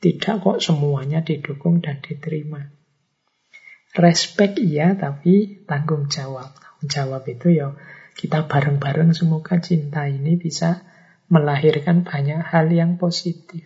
Tidak 0.00 0.40
kok 0.40 0.58
semuanya 0.64 1.20
didukung 1.20 1.84
dan 1.84 2.00
diterima. 2.00 2.79
Respect 3.90 4.62
iya, 4.62 4.94
tapi 4.94 5.66
tanggung 5.66 6.06
jawab. 6.06 6.54
Tanggung 6.54 6.88
jawab 6.90 7.22
itu 7.26 7.50
ya 7.50 7.74
kita 8.14 8.46
bareng-bareng 8.46 9.16
semoga 9.16 9.58
cinta 9.58 10.04
ini 10.04 10.36
bisa 10.36 10.84
melahirkan 11.30 12.06
banyak 12.06 12.42
hal 12.42 12.70
yang 12.70 12.98
positif. 13.00 13.64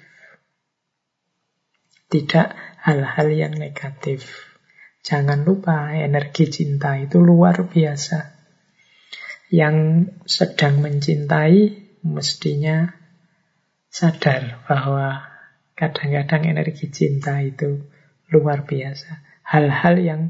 Tidak 2.08 2.48
hal-hal 2.84 3.28
yang 3.32 3.56
negatif. 3.56 4.52
Jangan 5.04 5.44
lupa 5.44 5.92
energi 5.92 6.48
cinta 6.48 6.96
itu 6.96 7.20
luar 7.20 7.68
biasa. 7.68 8.32
Yang 9.52 10.08
sedang 10.24 10.80
mencintai 10.80 11.84
mestinya 12.04 12.94
sadar 13.92 14.64
bahwa 14.64 15.24
kadang-kadang 15.76 16.48
energi 16.48 16.88
cinta 16.88 17.42
itu 17.42 17.84
luar 18.32 18.64
biasa. 18.64 19.33
Hal-hal 19.44 19.96
yang 20.00 20.20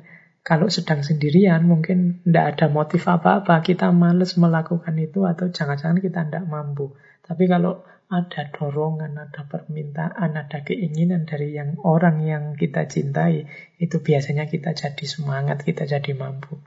kalau 0.45 0.69
sedang 0.69 1.01
sendirian 1.01 1.65
mungkin 1.65 2.21
tidak 2.21 2.59
ada 2.59 2.67
motif 2.69 3.09
apa-apa, 3.09 3.65
kita 3.65 3.89
males 3.97 4.37
melakukan 4.37 4.93
itu 5.01 5.25
atau 5.25 5.49
jangan-jangan 5.49 6.05
kita 6.05 6.29
tidak 6.29 6.45
mampu. 6.45 6.93
Tapi 7.25 7.49
kalau 7.49 7.81
ada 8.13 8.53
dorongan, 8.53 9.17
ada 9.17 9.49
permintaan, 9.49 10.37
ada 10.37 10.59
keinginan 10.61 11.25
dari 11.25 11.57
yang 11.57 11.81
orang 11.81 12.21
yang 12.21 12.45
kita 12.61 12.85
cintai, 12.85 13.49
itu 13.81 14.05
biasanya 14.05 14.45
kita 14.45 14.77
jadi 14.77 15.05
semangat, 15.09 15.65
kita 15.65 15.89
jadi 15.89 16.13
mampu. 16.13 16.61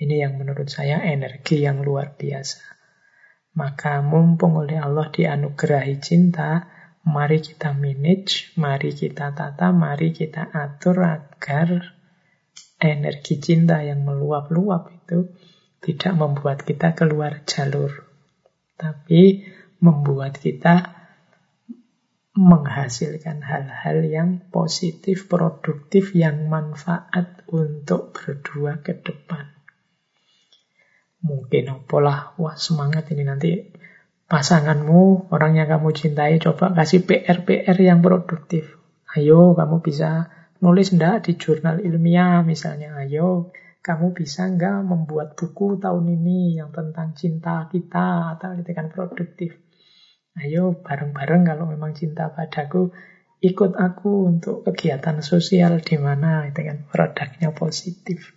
Ini 0.00 0.24
yang 0.24 0.40
menurut 0.40 0.72
saya 0.72 1.04
energi 1.04 1.60
yang 1.60 1.84
luar 1.84 2.16
biasa. 2.16 2.64
Maka 3.54 4.02
mumpung 4.02 4.58
oleh 4.58 4.80
Allah 4.80 5.12
dianugerahi 5.12 6.00
cinta, 6.02 6.66
mari 7.04 7.44
kita 7.44 7.76
manage, 7.76 8.56
mari 8.56 8.96
kita 8.96 9.36
tata, 9.36 9.70
mari 9.70 10.10
kita 10.10 10.48
atur 10.50 11.04
agar 11.04 11.94
energi 12.80 13.40
cinta 13.40 13.84
yang 13.84 14.04
meluap-luap 14.04 14.92
itu 14.92 15.32
tidak 15.84 16.12
membuat 16.16 16.64
kita 16.64 16.96
keluar 16.96 17.44
jalur. 17.44 17.92
Tapi 18.74 19.44
membuat 19.84 20.40
kita 20.40 21.04
menghasilkan 22.34 23.46
hal-hal 23.46 24.02
yang 24.10 24.30
positif, 24.50 25.30
produktif, 25.30 26.16
yang 26.18 26.50
manfaat 26.50 27.46
untuk 27.46 28.10
berdua 28.10 28.82
ke 28.82 28.98
depan. 28.98 29.54
Mungkin 31.22 31.70
apalah, 31.70 32.34
wah 32.36 32.58
semangat 32.58 33.08
ini 33.14 33.22
nanti 33.22 33.52
pasanganmu, 34.28 35.30
orang 35.30 35.60
yang 35.60 35.68
kamu 35.68 35.92
cintai, 35.92 36.40
coba 36.40 36.72
kasih 36.72 37.04
PR-PR 37.04 37.76
yang 37.80 38.00
produktif. 38.00 38.80
Ayo, 39.14 39.54
kamu 39.54 39.84
bisa 39.84 40.32
nulis 40.58 40.90
ndak 40.96 41.28
di 41.28 41.38
jurnal 41.38 41.78
ilmiah 41.78 42.42
misalnya. 42.42 42.98
Ayo, 42.98 43.52
kamu 43.84 44.16
bisa 44.16 44.48
nggak 44.48 44.80
membuat 44.88 45.36
buku 45.36 45.76
tahun 45.76 46.08
ini 46.08 46.56
yang 46.56 46.72
tentang 46.72 47.12
cinta 47.12 47.68
kita 47.68 48.32
atau 48.34 48.56
itu 48.56 48.72
kan 48.72 48.88
produktif. 48.88 49.60
Ayo 50.34 50.82
bareng-bareng 50.82 51.46
kalau 51.46 51.68
memang 51.68 51.94
cinta 51.94 52.32
padaku, 52.32 52.90
ikut 53.44 53.76
aku 53.76 54.26
untuk 54.26 54.64
kegiatan 54.64 55.20
sosial 55.20 55.78
di 55.84 56.00
mana 56.00 56.48
itu 56.48 56.64
kan 56.64 56.88
produknya 56.88 57.52
positif. 57.52 58.34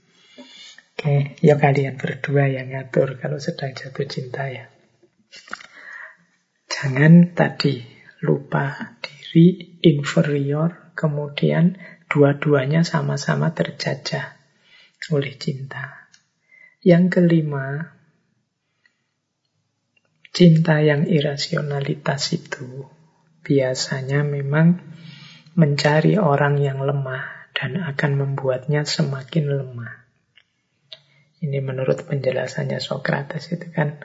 Oke, 0.93 1.39
ya 1.39 1.55
kalian 1.55 1.95
berdua 1.95 2.51
yang 2.51 2.69
ngatur 2.69 3.17
kalau 3.17 3.39
sedang 3.39 3.71
jatuh 3.71 4.05
cinta 4.05 4.51
ya. 4.51 4.67
Jangan 6.77 7.33
tadi 7.33 7.81
lupa 8.21 8.93
diri 9.01 9.81
inferior, 9.81 10.93
kemudian 10.93 11.73
dua-duanya 12.05 12.85
sama-sama 12.85 13.49
terjajah 13.49 14.37
oleh 15.09 15.33
cinta. 15.41 16.05
Yang 16.85 17.17
kelima, 17.17 17.97
cinta 20.29 20.77
yang 20.85 21.09
irasionalitas 21.09 22.37
itu 22.37 22.85
biasanya 23.41 24.21
memang 24.21 24.77
mencari 25.57 26.21
orang 26.21 26.61
yang 26.61 26.77
lemah 26.85 27.49
dan 27.57 27.81
akan 27.89 28.21
membuatnya 28.21 28.85
semakin 28.85 29.49
lemah. 29.49 30.05
Ini 31.41 31.57
menurut 31.57 32.05
penjelasannya 32.05 32.77
Socrates 32.77 33.49
itu 33.49 33.65
kan 33.73 33.97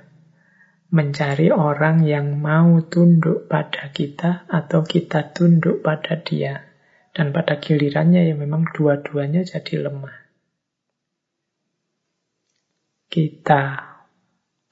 mencari 0.93 1.49
orang 1.49 2.05
yang 2.05 2.37
mau 2.39 2.85
tunduk 2.85 3.49
pada 3.49 3.89
kita 3.91 4.45
atau 4.47 4.85
kita 4.85 5.33
tunduk 5.33 5.81
pada 5.81 6.21
dia. 6.21 6.69
Dan 7.13 7.33
pada 7.33 7.61
gilirannya 7.61 8.25
ya 8.25 8.35
memang 8.37 8.73
dua-duanya 8.73 9.45
jadi 9.45 9.85
lemah 9.85 10.23
kita 13.13 13.93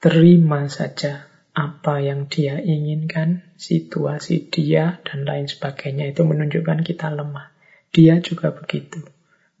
terima 0.01 0.65
saja 0.65 1.29
apa 1.53 2.01
yang 2.01 2.25
dia 2.25 2.57
inginkan, 2.57 3.53
situasi 3.53 4.49
dia, 4.49 4.97
dan 5.05 5.29
lain 5.29 5.45
sebagainya. 5.45 6.09
Itu 6.09 6.25
menunjukkan 6.25 6.81
kita 6.81 7.13
lemah. 7.13 7.53
Dia 7.93 8.17
juga 8.17 8.49
begitu. 8.49 9.05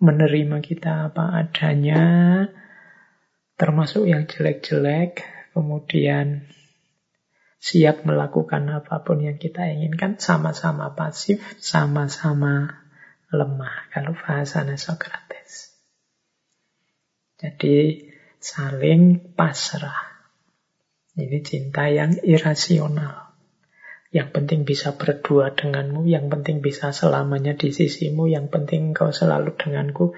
Menerima 0.01 0.65
kita 0.65 1.13
apa 1.13 1.45
adanya, 1.45 2.01
termasuk 3.53 4.09
yang 4.09 4.25
jelek-jelek, 4.25 5.21
kemudian 5.51 6.47
siap 7.61 8.03
melakukan 8.09 8.65
apa 8.73 9.05
pun 9.05 9.21
yang 9.21 9.37
kita 9.37 9.69
inginkan, 9.69 10.17
sama-sama 10.17 10.97
pasif, 10.97 11.39
sama-sama 11.61 12.81
lemah. 13.29 13.87
Kalau 13.93 14.17
bahasanya 14.17 14.75
Socrates. 14.81 15.77
Jadi 17.37 18.09
saling 18.41 19.33
pasrah. 19.37 20.09
Ini 21.13 21.39
cinta 21.45 21.85
yang 21.91 22.17
irasional. 22.25 23.31
Yang 24.11 24.29
penting 24.35 24.61
bisa 24.67 24.99
berdua 24.99 25.55
denganmu, 25.55 26.03
yang 26.03 26.27
penting 26.27 26.59
bisa 26.59 26.91
selamanya 26.91 27.55
di 27.55 27.71
sisimu, 27.71 28.27
yang 28.27 28.51
penting 28.51 28.91
kau 28.91 29.15
selalu 29.15 29.55
denganku. 29.55 30.11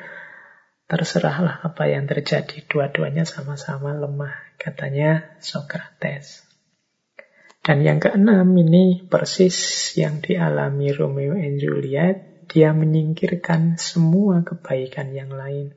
Terserahlah 0.88 1.64
apa 1.64 1.88
yang 1.89 2.05
terjadi, 2.05 2.64
dua-duanya 2.68 3.23
sama-sama 3.23 3.95
lemah, 3.95 4.35
katanya 4.60 5.38
Socrates. 5.39 6.43
Dan 7.64 7.81
yang 7.81 8.03
keenam 8.03 8.51
ini 8.60 9.07
persis 9.07 9.55
yang 9.95 10.19
dialami 10.19 10.91
Romeo 10.91 11.39
and 11.39 11.64
Juliet, 11.64 12.47
dia 12.51 12.76
menyingkirkan 12.76 13.80
semua 13.80 14.43
kebaikan 14.43 15.15
yang 15.15 15.31
lain 15.31 15.72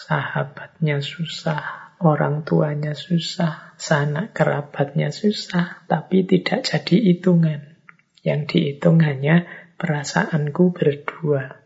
sahabatnya 0.00 1.04
susah, 1.04 1.92
orang 2.00 2.48
tuanya 2.48 2.96
susah, 2.96 3.76
sanak 3.76 4.32
kerabatnya 4.32 5.12
susah, 5.12 5.84
tapi 5.84 6.24
tidak 6.24 6.64
jadi 6.64 6.96
hitungan. 7.12 7.76
Yang 8.24 8.40
dihitung 8.52 9.04
hanya 9.04 9.44
perasaanku 9.76 10.72
berdua. 10.72 11.59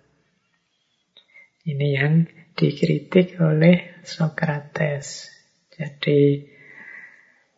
Ini 1.65 1.89
yang 1.97 2.29
dikritik 2.53 3.41
oleh 3.41 4.05
Socrates. 4.05 5.33
Jadi, 5.73 6.45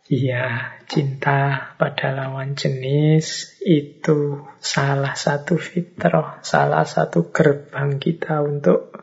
ya, 0.06 0.78
cinta 0.86 1.74
pada 1.74 2.14
lawan 2.14 2.54
jenis 2.54 3.58
itu 3.66 4.46
salah 4.62 5.18
satu 5.18 5.58
fitrah, 5.58 6.38
salah 6.46 6.86
satu 6.86 7.34
gerbang 7.34 7.98
kita 7.98 8.46
untuk 8.46 8.94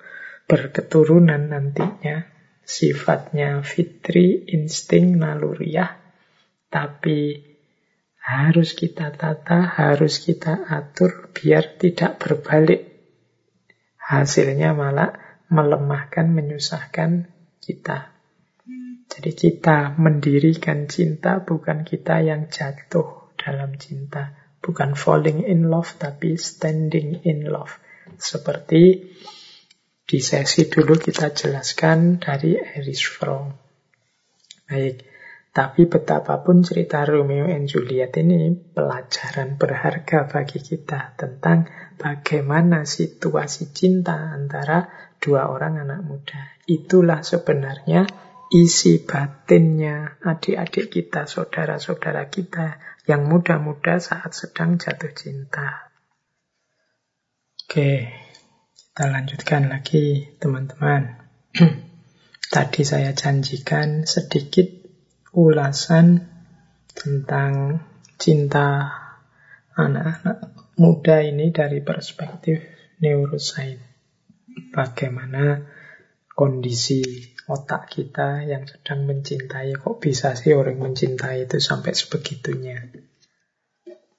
berketurunan 0.48 1.52
nantinya. 1.52 2.24
Sifatnya 2.64 3.60
fitri, 3.60 4.48
insting, 4.56 5.20
naluriah. 5.20 6.00
Tapi 6.72 7.44
harus 8.24 8.72
kita 8.72 9.12
tata, 9.12 9.68
harus 9.68 10.24
kita 10.24 10.64
atur 10.64 11.28
biar 11.36 11.76
tidak 11.76 12.24
berbalik. 12.24 12.93
Hasilnya 14.04 14.76
malah 14.76 15.16
melemahkan, 15.48 16.28
menyusahkan 16.28 17.32
kita. 17.64 18.12
Jadi 19.14 19.32
kita 19.32 19.94
mendirikan 19.96 20.90
cinta 20.90 21.40
bukan 21.40 21.86
kita 21.86 22.20
yang 22.26 22.50
jatuh 22.50 23.36
dalam 23.40 23.78
cinta. 23.78 24.34
Bukan 24.64 24.96
falling 24.96 25.44
in 25.44 25.68
love 25.68 26.00
tapi 26.00 26.40
standing 26.40 27.24
in 27.28 27.48
love. 27.48 27.78
Seperti 28.16 29.12
di 30.04 30.20
sesi 30.20 30.68
dulu 30.68 31.00
kita 31.00 31.32
jelaskan 31.32 32.20
dari 32.20 32.60
Erich 32.60 33.08
Fromm. 33.08 33.56
Baik, 34.68 35.04
tapi 35.54 35.86
betapapun 35.86 36.66
cerita 36.66 37.06
Romeo 37.06 37.46
and 37.46 37.70
Juliet 37.70 38.18
ini 38.18 38.58
pelajaran 38.58 39.54
berharga 39.62 40.26
bagi 40.26 40.58
kita 40.58 41.14
tentang 41.14 41.70
bagaimana 42.04 42.84
situasi 42.84 43.72
cinta 43.72 44.36
antara 44.36 44.92
dua 45.24 45.48
orang 45.48 45.88
anak 45.88 46.04
muda. 46.04 46.60
Itulah 46.68 47.24
sebenarnya 47.24 48.04
isi 48.52 49.00
batinnya 49.00 50.20
adik-adik 50.20 50.92
kita, 50.92 51.24
saudara-saudara 51.24 52.28
kita 52.28 52.76
yang 53.08 53.24
muda-muda 53.32 54.04
saat 54.04 54.36
sedang 54.36 54.76
jatuh 54.76 55.16
cinta. 55.16 55.88
Oke, 57.64 58.12
kita 58.76 59.08
lanjutkan 59.08 59.72
lagi 59.72 60.36
teman-teman. 60.44 61.24
Tadi 62.54 62.82
saya 62.86 63.16
janjikan 63.16 64.04
sedikit 64.04 64.68
ulasan 65.34 66.22
tentang 66.94 67.82
cinta 68.22 69.03
anak-anak 69.74 70.38
muda 70.78 71.22
ini 71.26 71.50
dari 71.50 71.82
perspektif 71.82 72.62
neuroscience. 73.02 73.92
Bagaimana 74.70 75.66
kondisi 76.30 77.02
otak 77.50 77.90
kita 77.90 78.46
yang 78.46 78.70
sedang 78.70 79.10
mencintai, 79.10 79.74
kok 79.76 79.98
bisa 79.98 80.38
sih 80.38 80.54
orang 80.54 80.78
mencintai 80.78 81.50
itu 81.50 81.58
sampai 81.58 81.92
sebegitunya. 81.98 82.78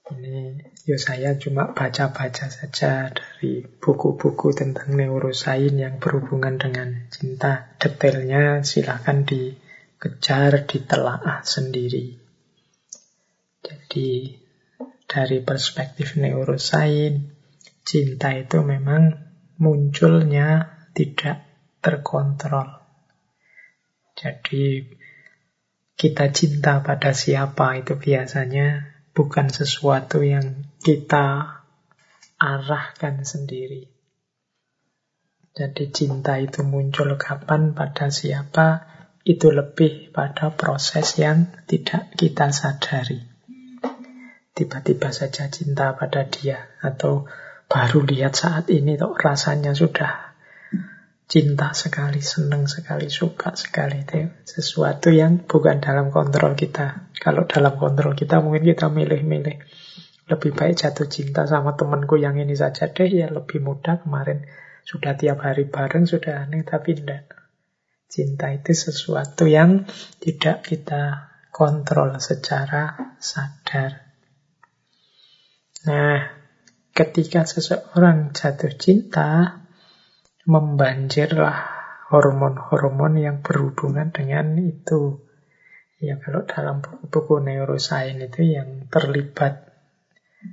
Ini 0.04 0.60
ya 0.84 1.00
saya 1.00 1.32
cuma 1.40 1.72
baca-baca 1.72 2.52
saja 2.52 3.08
dari 3.08 3.64
buku-buku 3.64 4.52
tentang 4.52 5.00
neurosains 5.00 5.80
yang 5.80 5.96
berhubungan 5.96 6.60
dengan 6.60 7.08
cinta. 7.08 7.72
Detailnya 7.80 8.60
silahkan 8.60 9.24
dikejar, 9.24 10.68
ditelaah 10.68 11.40
sendiri. 11.40 12.20
Jadi 13.64 14.43
dari 15.14 15.46
perspektif 15.46 16.18
neurosains, 16.18 17.22
cinta 17.86 18.34
itu 18.34 18.66
memang 18.66 19.14
munculnya 19.62 20.74
tidak 20.90 21.46
terkontrol. 21.78 22.82
Jadi 24.18 24.90
kita 25.94 26.34
cinta 26.34 26.82
pada 26.82 27.14
siapa 27.14 27.78
itu 27.78 27.94
biasanya 27.94 28.90
bukan 29.14 29.54
sesuatu 29.54 30.26
yang 30.26 30.74
kita 30.82 31.62
arahkan 32.34 33.22
sendiri. 33.22 33.94
Jadi 35.54 35.94
cinta 35.94 36.42
itu 36.42 36.66
muncul 36.66 37.14
kapan, 37.14 37.78
pada 37.78 38.10
siapa, 38.10 38.90
itu 39.22 39.54
lebih 39.54 40.10
pada 40.10 40.50
proses 40.50 41.14
yang 41.22 41.46
tidak 41.70 42.10
kita 42.18 42.50
sadari. 42.50 43.33
Tiba-tiba 44.54 45.10
saja 45.10 45.50
cinta 45.50 45.98
pada 45.98 46.30
dia, 46.30 46.78
atau 46.78 47.26
baru 47.66 48.06
lihat 48.06 48.38
saat 48.38 48.70
ini, 48.70 48.94
tuh 48.94 49.18
rasanya 49.18 49.74
sudah 49.74 50.34
cinta 51.26 51.74
sekali, 51.74 52.22
senang 52.22 52.70
sekali, 52.70 53.10
suka 53.10 53.58
sekali. 53.58 54.06
Itu 54.06 54.30
sesuatu 54.46 55.10
yang 55.10 55.42
bukan 55.42 55.82
dalam 55.82 56.14
kontrol 56.14 56.54
kita. 56.54 57.10
Kalau 57.18 57.50
dalam 57.50 57.74
kontrol 57.74 58.14
kita 58.14 58.38
mungkin 58.38 58.62
kita 58.62 58.86
milih-milih. 58.94 59.58
Lebih 60.24 60.56
baik 60.56 60.78
jatuh 60.80 61.10
cinta 61.10 61.44
sama 61.50 61.74
temanku 61.74 62.16
yang 62.16 62.38
ini 62.38 62.54
saja 62.54 62.88
deh, 62.88 63.10
ya 63.10 63.28
lebih 63.34 63.58
mudah 63.58 64.06
kemarin. 64.06 64.46
Sudah 64.86 65.18
tiap 65.18 65.42
hari 65.42 65.66
bareng, 65.66 66.06
sudah 66.06 66.46
aneh, 66.46 66.62
tapi 66.62 66.94
tidak. 66.94 67.26
Cinta 68.06 68.54
itu 68.54 68.70
sesuatu 68.70 69.50
yang 69.50 69.82
tidak 70.22 70.62
kita 70.62 71.34
kontrol 71.50 72.14
secara 72.22 73.16
sadar. 73.18 74.03
Nah, 75.84 76.32
ketika 76.96 77.44
seseorang 77.44 78.32
jatuh 78.32 78.72
cinta, 78.80 79.60
membanjirlah 80.48 81.74
hormon-hormon 82.08 83.20
yang 83.20 83.36
berhubungan 83.40 84.12
dengan 84.12 84.56
itu. 84.60 85.24
Ya 86.00 86.20
kalau 86.20 86.44
dalam 86.44 86.84
buku-buku 86.84 87.40
neuroscience 87.40 88.28
itu 88.28 88.56
yang 88.56 88.92
terlibat 88.92 89.72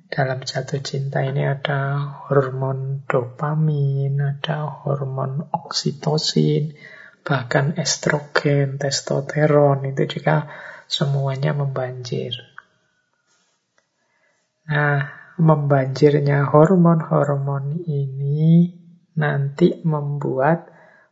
dalam 0.07 0.47
jatuh 0.47 0.79
cinta 0.79 1.19
ini 1.19 1.43
ada 1.43 1.99
hormon 2.27 3.03
dopamin, 3.03 4.15
ada 4.15 4.63
hormon 4.63 5.51
oksitosin, 5.51 6.79
bahkan 7.27 7.75
estrogen, 7.75 8.79
testosteron 8.79 9.83
itu 9.91 10.19
juga 10.19 10.47
semuanya 10.87 11.51
membanjir. 11.51 12.31
Nah, 14.71 15.20
membanjirnya 15.39 16.47
hormon-hormon 16.49 17.85
ini 17.87 18.75
nanti 19.15 19.79
membuat 19.85 20.71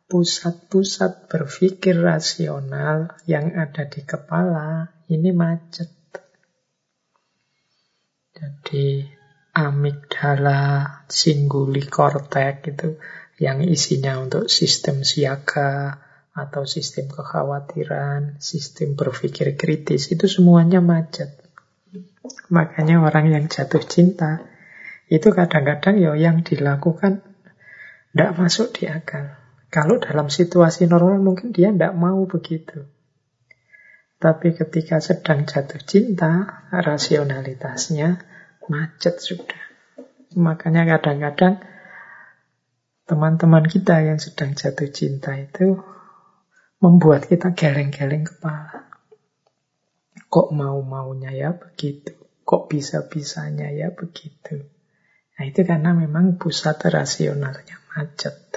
pusat-pusat 0.09 1.29
berpikir 1.29 2.01
rasional 2.01 3.13
yang 3.29 3.53
ada 3.53 3.85
di 3.85 4.01
kepala 4.01 4.89
ini 5.07 5.29
macet. 5.29 5.93
Jadi 8.33 9.03
amigdala, 9.53 11.03
singguli 11.11 11.85
kortek 11.85 12.71
itu 12.71 12.97
yang 13.39 13.63
isinya 13.63 14.19
untuk 14.19 14.51
sistem 14.51 15.03
siaga 15.03 15.99
atau 16.35 16.63
sistem 16.63 17.11
kekhawatiran, 17.11 18.39
sistem 18.39 18.95
berpikir 18.95 19.59
kritis, 19.59 20.11
itu 20.11 20.27
semuanya 20.27 20.79
macet. 20.79 21.38
Makanya 22.51 22.99
orang 22.99 23.31
yang 23.31 23.45
jatuh 23.47 23.83
cinta, 23.83 24.43
itu 25.09 25.31
kadang-kadang 25.33 25.97
ya 25.97 26.13
yang 26.13 26.45
dilakukan 26.45 27.25
tidak 28.13 28.31
masuk 28.37 28.73
di 28.75 28.89
akal. 28.89 29.37
Kalau 29.69 30.01
dalam 30.01 30.33
situasi 30.33 30.89
normal 30.89 31.21
mungkin 31.21 31.53
dia 31.53 31.69
tidak 31.69 31.93
mau 31.93 32.25
begitu. 32.25 32.89
Tapi 34.19 34.51
ketika 34.51 34.99
sedang 34.99 35.47
jatuh 35.47 35.79
cinta, 35.79 36.65
rasionalitasnya 36.73 38.19
macet 38.67 39.21
sudah. 39.21 39.63
Makanya 40.35 40.97
kadang-kadang 40.97 41.63
teman-teman 43.07 43.65
kita 43.65 44.03
yang 44.03 44.19
sedang 44.19 44.53
jatuh 44.53 44.91
cinta 44.91 45.33
itu 45.39 45.79
membuat 46.83 47.31
kita 47.31 47.55
geleng-geleng 47.55 48.27
kepala. 48.27 48.88
Kok 50.29 50.53
mau-maunya 50.53 51.33
ya 51.33 51.57
begitu? 51.57 52.13
Kok 52.45 52.69
bisa-bisanya 52.69 53.73
ya 53.73 53.89
begitu? 53.89 54.61
Nah 55.35 55.43
itu 55.49 55.65
karena 55.65 55.97
memang 55.97 56.37
pusat 56.37 56.77
rasionalnya 56.85 57.81
macet. 57.89 58.53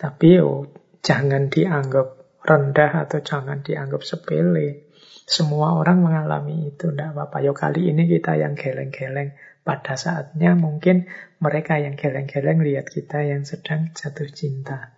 Tapi 0.00 0.40
oh, 0.40 0.72
jangan 1.04 1.52
dianggap 1.52 2.40
rendah 2.40 2.92
atau 3.04 3.20
jangan 3.20 3.60
dianggap 3.60 4.00
sepele. 4.00 4.88
Semua 5.24 5.76
orang 5.76 6.04
mengalami 6.04 6.72
itu, 6.72 6.92
tidak 6.92 7.16
apa-apa. 7.16 7.44
Yo 7.44 7.52
kali 7.56 7.92
ini 7.92 8.04
kita 8.08 8.36
yang 8.36 8.56
geleng-geleng, 8.56 9.36
pada 9.64 9.96
saatnya 9.96 10.52
mungkin 10.52 11.08
mereka 11.40 11.80
yang 11.80 11.96
geleng-geleng 11.96 12.60
lihat 12.60 12.88
kita 12.92 13.24
yang 13.24 13.48
sedang 13.48 13.92
jatuh 13.96 14.28
cinta. 14.28 14.93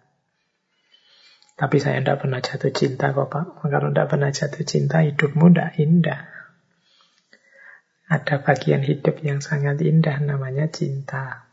Tapi 1.57 1.81
saya 1.81 2.05
tidak 2.05 2.21
pernah 2.21 2.45
jatuh 2.45 2.69
cinta 2.69 3.17
kok 3.17 3.33
Pak. 3.33 3.65
Kalau 3.65 3.89
tidak 3.89 4.09
pernah 4.13 4.29
jatuh 4.29 4.65
cinta, 4.69 5.01
hidupmu 5.01 5.49
tidak 5.49 5.73
indah. 5.81 6.23
Ada 8.13 8.45
bagian 8.45 8.85
hidup 8.85 9.25
yang 9.25 9.41
sangat 9.41 9.81
indah 9.81 10.21
namanya 10.21 10.69
cinta. 10.69 11.49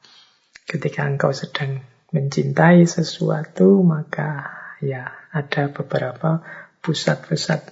Ketika 0.67 1.07
engkau 1.07 1.31
sedang 1.31 1.87
mencintai 2.11 2.83
sesuatu, 2.83 3.79
maka 3.81 4.51
ya 4.83 5.07
ada 5.31 5.71
beberapa 5.71 6.43
pusat-pusat 6.83 7.63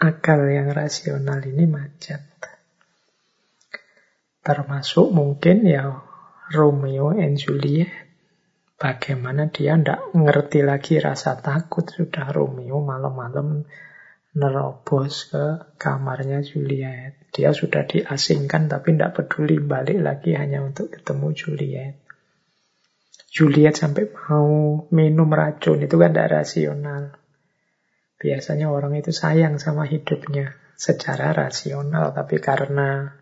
akal 0.00 0.48
yang 0.48 0.72
rasional 0.72 1.44
ini 1.44 1.68
macet. 1.68 2.24
Termasuk 4.40 5.12
mungkin 5.12 5.68
ya 5.68 6.02
Romeo 6.50 7.12
and 7.12 7.36
Juliet. 7.36 8.05
Bagaimana 8.76 9.48
dia 9.48 9.72
tidak 9.72 10.12
ngerti 10.12 10.60
lagi 10.60 11.00
rasa 11.00 11.40
takut. 11.40 11.88
Sudah 11.88 12.28
Romeo 12.28 12.84
malam-malam 12.84 13.64
nerobos 14.36 15.32
ke 15.32 15.72
kamarnya 15.80 16.44
Juliet. 16.44 17.16
Dia 17.32 17.56
sudah 17.56 17.88
diasingkan 17.88 18.68
tapi 18.68 18.92
tidak 18.92 19.16
peduli 19.16 19.56
balik 19.64 19.96
lagi 20.04 20.36
hanya 20.36 20.60
untuk 20.60 20.92
ketemu 20.92 21.28
Juliet. 21.32 21.94
Juliet 23.32 23.72
sampai 23.72 24.12
mau 24.12 24.84
minum 24.92 25.28
racun 25.32 25.80
itu 25.80 25.96
kan 25.96 26.12
tidak 26.12 26.44
rasional. 26.44 27.16
Biasanya 28.16 28.68
orang 28.68 28.96
itu 28.96 29.12
sayang 29.12 29.60
sama 29.60 29.84
hidupnya 29.84 30.56
secara 30.76 31.32
rasional, 31.36 32.16
tapi 32.16 32.40
karena 32.40 33.12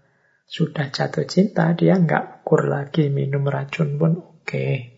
sudah 0.47 0.87
jatuh 0.91 1.27
cinta, 1.27 1.75
dia 1.75 1.99
nggak 1.99 2.47
kur 2.47 2.67
lagi 2.67 3.11
minum 3.11 3.43
racun 3.47 3.99
pun 3.99 4.19
oke. 4.19 4.47
Okay. 4.47 4.94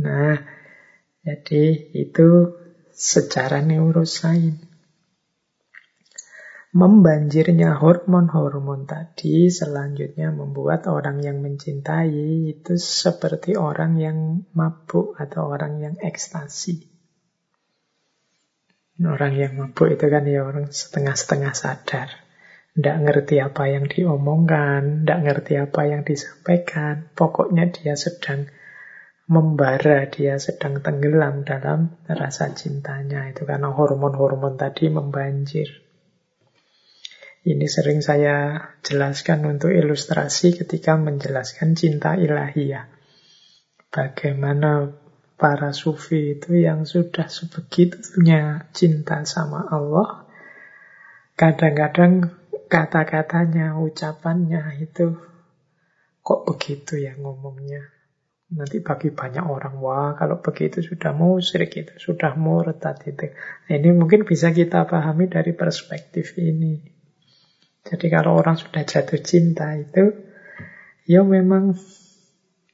Nah, 0.00 0.40
jadi 1.20 1.64
itu 1.92 2.56
secara 2.96 3.60
neuroscience. 3.60 4.70
Membanjirnya 6.70 7.82
hormon-hormon 7.82 8.86
tadi 8.86 9.50
selanjutnya 9.50 10.30
membuat 10.30 10.86
orang 10.86 11.18
yang 11.18 11.42
mencintai 11.42 12.46
itu 12.46 12.78
seperti 12.78 13.58
orang 13.58 13.98
yang 13.98 14.46
mabuk 14.54 15.18
atau 15.18 15.50
orang 15.50 15.82
yang 15.82 15.94
ekstasi. 15.98 16.86
Orang 19.02 19.34
yang 19.34 19.58
mabuk 19.58 19.90
itu 19.90 20.06
kan 20.06 20.22
ya 20.30 20.46
orang 20.46 20.70
setengah-setengah 20.70 21.52
sadar. 21.58 22.08
Tidak 22.70 22.96
ngerti 23.02 23.42
apa 23.42 23.66
yang 23.66 23.90
diomongkan, 23.90 25.02
tidak 25.02 25.20
ngerti 25.26 25.58
apa 25.58 25.80
yang 25.90 26.06
disampaikan. 26.06 27.10
Pokoknya 27.18 27.66
dia 27.74 27.98
sedang 27.98 28.46
membara, 29.30 30.10
dia 30.10 30.42
sedang 30.42 30.82
tenggelam 30.82 31.46
dalam 31.46 31.94
rasa 32.10 32.50
cintanya. 32.50 33.30
Itu 33.30 33.46
karena 33.46 33.70
hormon-hormon 33.70 34.58
tadi 34.58 34.90
membanjir. 34.90 35.70
Ini 37.40 37.64
sering 37.70 38.02
saya 38.02 38.58
jelaskan 38.82 39.46
untuk 39.46 39.70
ilustrasi 39.70 40.58
ketika 40.58 40.98
menjelaskan 40.98 41.78
cinta 41.78 42.18
ilahiyah. 42.18 42.90
Bagaimana 43.88 44.92
para 45.40 45.72
sufi 45.72 46.36
itu 46.36 46.60
yang 46.60 46.84
sudah 46.84 47.30
sebegitunya 47.30 48.68
cinta 48.76 49.24
sama 49.24 49.64
Allah, 49.72 50.26
kadang-kadang 51.38 52.34
kata-katanya, 52.68 53.78
ucapannya 53.78 54.84
itu 54.84 55.16
kok 56.20 56.44
begitu 56.44 57.00
ya 57.00 57.16
ngomongnya. 57.16 57.99
Nanti 58.50 58.82
bagi 58.82 59.14
banyak 59.14 59.46
orang, 59.46 59.78
wah 59.78 60.18
kalau 60.18 60.42
begitu 60.42 60.82
sudah 60.82 61.14
musyrik 61.14 61.70
itu, 61.78 61.94
sudah 62.02 62.34
murtad 62.34 62.98
itu. 63.06 63.30
Nah, 63.70 63.74
ini 63.78 63.94
mungkin 63.94 64.26
bisa 64.26 64.50
kita 64.50 64.90
pahami 64.90 65.30
dari 65.30 65.54
perspektif 65.54 66.34
ini. 66.34 66.82
Jadi 67.86 68.06
kalau 68.10 68.34
orang 68.34 68.58
sudah 68.58 68.82
jatuh 68.82 69.22
cinta 69.22 69.78
itu, 69.78 70.10
ya 71.06 71.22
memang 71.22 71.78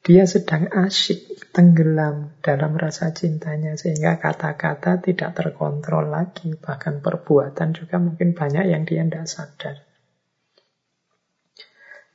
dia 0.01 0.25
sedang 0.25 0.71
asyik 0.71 1.51
tenggelam 1.51 2.39
dalam 2.41 2.79
rasa 2.79 3.11
cintanya 3.11 3.75
sehingga 3.75 4.17
kata-kata 4.17 5.03
tidak 5.03 5.37
terkontrol 5.37 6.09
lagi. 6.09 6.57
Bahkan 6.57 7.05
perbuatan 7.05 7.77
juga 7.77 8.01
mungkin 8.01 8.33
banyak 8.33 8.65
yang 8.65 8.89
dia 8.89 9.05
tidak 9.05 9.27
sadar. 9.29 9.77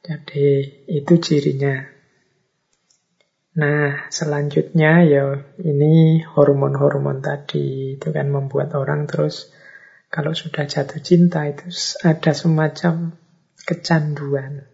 Jadi 0.01 0.47
itu 0.89 1.13
cirinya. 1.21 2.00
Nah, 3.51 4.07
selanjutnya 4.07 5.03
ya 5.03 5.35
ini 5.59 6.23
hormon-hormon 6.23 7.19
tadi 7.19 7.99
itu 7.99 8.07
kan 8.15 8.31
membuat 8.31 8.71
orang 8.79 9.11
terus 9.11 9.51
kalau 10.07 10.31
sudah 10.31 10.63
jatuh 10.63 11.03
cinta 11.03 11.43
itu 11.51 11.67
ada 11.99 12.31
semacam 12.31 13.11
kecanduan, 13.67 14.71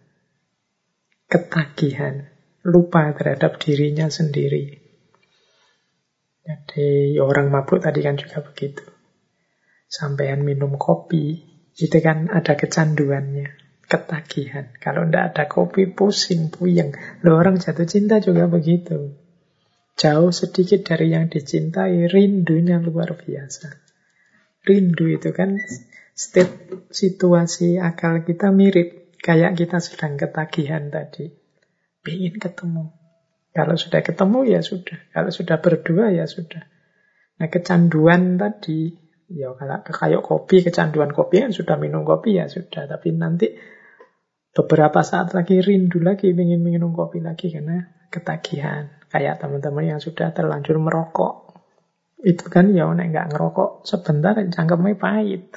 ketagihan, 1.26 2.30
lupa 2.62 3.10
terhadap 3.18 3.58
dirinya 3.58 4.06
sendiri. 4.14 4.78
Jadi 6.46 7.18
orang 7.18 7.50
mabuk 7.50 7.82
tadi 7.82 7.98
kan 7.98 8.14
juga 8.14 8.46
begitu. 8.46 8.86
Sampaian 9.90 10.38
minum 10.38 10.78
kopi, 10.78 11.42
itu 11.74 11.98
kan 11.98 12.30
ada 12.30 12.54
kecanduannya 12.54 13.67
ketagihan. 13.88 14.68
Kalau 14.76 15.08
tidak 15.08 15.24
ada 15.34 15.44
kopi, 15.48 15.88
pusing, 15.88 16.52
puyeng. 16.52 16.92
Loh, 17.24 17.40
orang 17.40 17.56
jatuh 17.56 17.88
cinta 17.88 18.20
juga 18.20 18.44
begitu. 18.46 19.16
Jauh 19.98 20.30
sedikit 20.30 20.86
dari 20.86 21.10
yang 21.10 21.26
dicintai, 21.26 22.06
rindunya 22.06 22.78
luar 22.78 23.18
biasa. 23.18 23.66
Rindu 24.62 25.10
itu 25.10 25.34
kan 25.34 25.58
state 26.14 26.86
situasi 26.92 27.80
akal 27.80 28.22
kita 28.22 28.52
mirip. 28.52 29.18
Kayak 29.18 29.58
kita 29.58 29.82
sedang 29.82 30.14
ketagihan 30.14 30.94
tadi. 30.94 31.26
Ingin 32.06 32.38
ketemu. 32.38 32.94
Kalau 33.50 33.74
sudah 33.74 34.00
ketemu 34.06 34.38
ya 34.46 34.60
sudah. 34.62 34.98
Kalau 35.10 35.34
sudah 35.34 35.58
berdua 35.58 36.14
ya 36.14 36.30
sudah. 36.30 36.62
Nah 37.42 37.48
kecanduan 37.50 38.38
tadi, 38.38 38.94
ya 39.26 39.50
kalau 39.58 39.82
kayak 39.82 40.22
kopi, 40.22 40.62
kecanduan 40.62 41.10
kopi 41.10 41.42
yang 41.42 41.50
sudah 41.50 41.74
minum 41.74 42.06
kopi 42.06 42.38
ya 42.38 42.46
sudah. 42.46 42.86
Tapi 42.86 43.18
nanti 43.18 43.50
beberapa 44.52 45.04
saat 45.04 45.32
lagi 45.36 45.60
rindu 45.60 46.00
lagi 46.00 46.32
ingin 46.32 46.60
minum 46.60 46.92
kopi 46.92 47.20
lagi 47.20 47.52
karena 47.52 48.08
ketagihan. 48.08 48.92
Kayak 49.08 49.40
teman-teman 49.40 49.96
yang 49.96 50.00
sudah 50.04 50.36
terlanjur 50.36 50.76
merokok. 50.76 51.56
Itu 52.20 52.52
kan 52.52 52.76
ya 52.76 52.84
nek 52.92 53.08
nggak 53.08 53.28
ngerokok 53.32 53.88
sebentar 53.88 54.36
cangkemnya 54.36 55.00
pahit. 55.00 55.48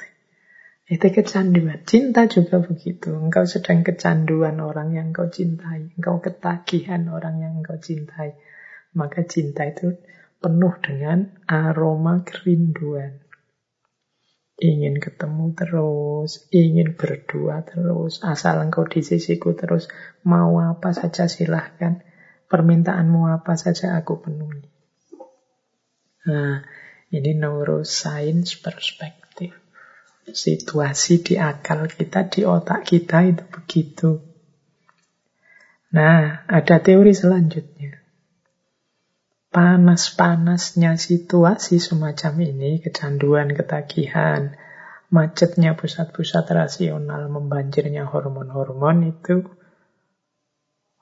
Itu 0.88 1.08
kecanduan. 1.08 1.88
Cinta 1.88 2.28
juga 2.28 2.60
begitu. 2.60 3.14
Engkau 3.14 3.48
sedang 3.48 3.80
kecanduan 3.86 4.60
orang 4.60 4.92
yang 4.92 5.14
engkau 5.14 5.30
cintai. 5.30 5.94
Engkau 5.96 6.20
ketagihan 6.20 7.06
orang 7.08 7.40
yang 7.40 7.52
engkau 7.60 7.78
cintai. 7.78 8.36
Maka 8.92 9.24
cinta 9.24 9.64
itu 9.64 9.96
penuh 10.42 10.74
dengan 10.82 11.32
aroma 11.48 12.26
kerinduan. 12.26 13.21
Ingin 14.60 15.00
ketemu 15.00 15.56
terus, 15.56 16.46
ingin 16.52 16.92
berdua 16.92 17.64
terus, 17.64 18.20
asal 18.20 18.60
engkau 18.60 18.84
di 18.84 19.00
sisiku 19.00 19.56
terus, 19.56 19.88
mau 20.28 20.60
apa 20.60 20.92
saja 20.92 21.24
silahkan, 21.24 22.04
permintaanmu 22.52 23.32
apa 23.32 23.56
saja 23.56 23.96
aku 23.96 24.20
penuhi. 24.20 24.68
Nah, 26.28 26.62
ini 27.10 27.30
neuroscience 27.34 28.60
perspektif. 28.60 29.56
Situasi 30.22 31.24
di 31.24 31.34
akal 31.40 31.90
kita, 31.90 32.30
di 32.30 32.46
otak 32.46 32.86
kita 32.86 33.26
itu 33.26 33.42
begitu. 33.48 34.10
Nah, 35.92 36.46
ada 36.46 36.76
teori 36.78 37.10
selanjutnya. 37.10 38.01
Panas-panasnya 39.52 40.96
situasi 40.96 41.76
semacam 41.76 42.32
ini, 42.40 42.80
kecanduan, 42.80 43.52
ketagihan, 43.52 44.56
macetnya 45.12 45.76
pusat-pusat 45.76 46.48
rasional, 46.48 47.28
membanjirnya 47.28 48.08
hormon-hormon 48.08 49.12
itu 49.12 49.44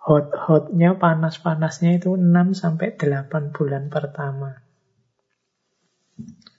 hot-hotnya, 0.03 0.99
panas-panasnya 0.99 2.03
itu 2.03 2.19
6 2.19 2.59
sampai 2.59 2.99
8 2.99 3.55
bulan 3.55 3.87
pertama. 3.87 4.59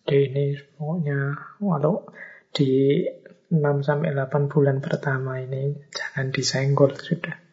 Jadi 0.07 0.31
ini 0.31 0.45
pokoknya 0.79 1.19
walau 1.59 2.07
di 2.55 3.03
6 3.51 3.83
sampai 3.83 4.15
8 4.15 4.47
bulan 4.47 4.79
pertama 4.79 5.43
ini 5.43 5.75
jangan 5.91 6.31
disenggol 6.31 6.95
sudah. 6.95 7.50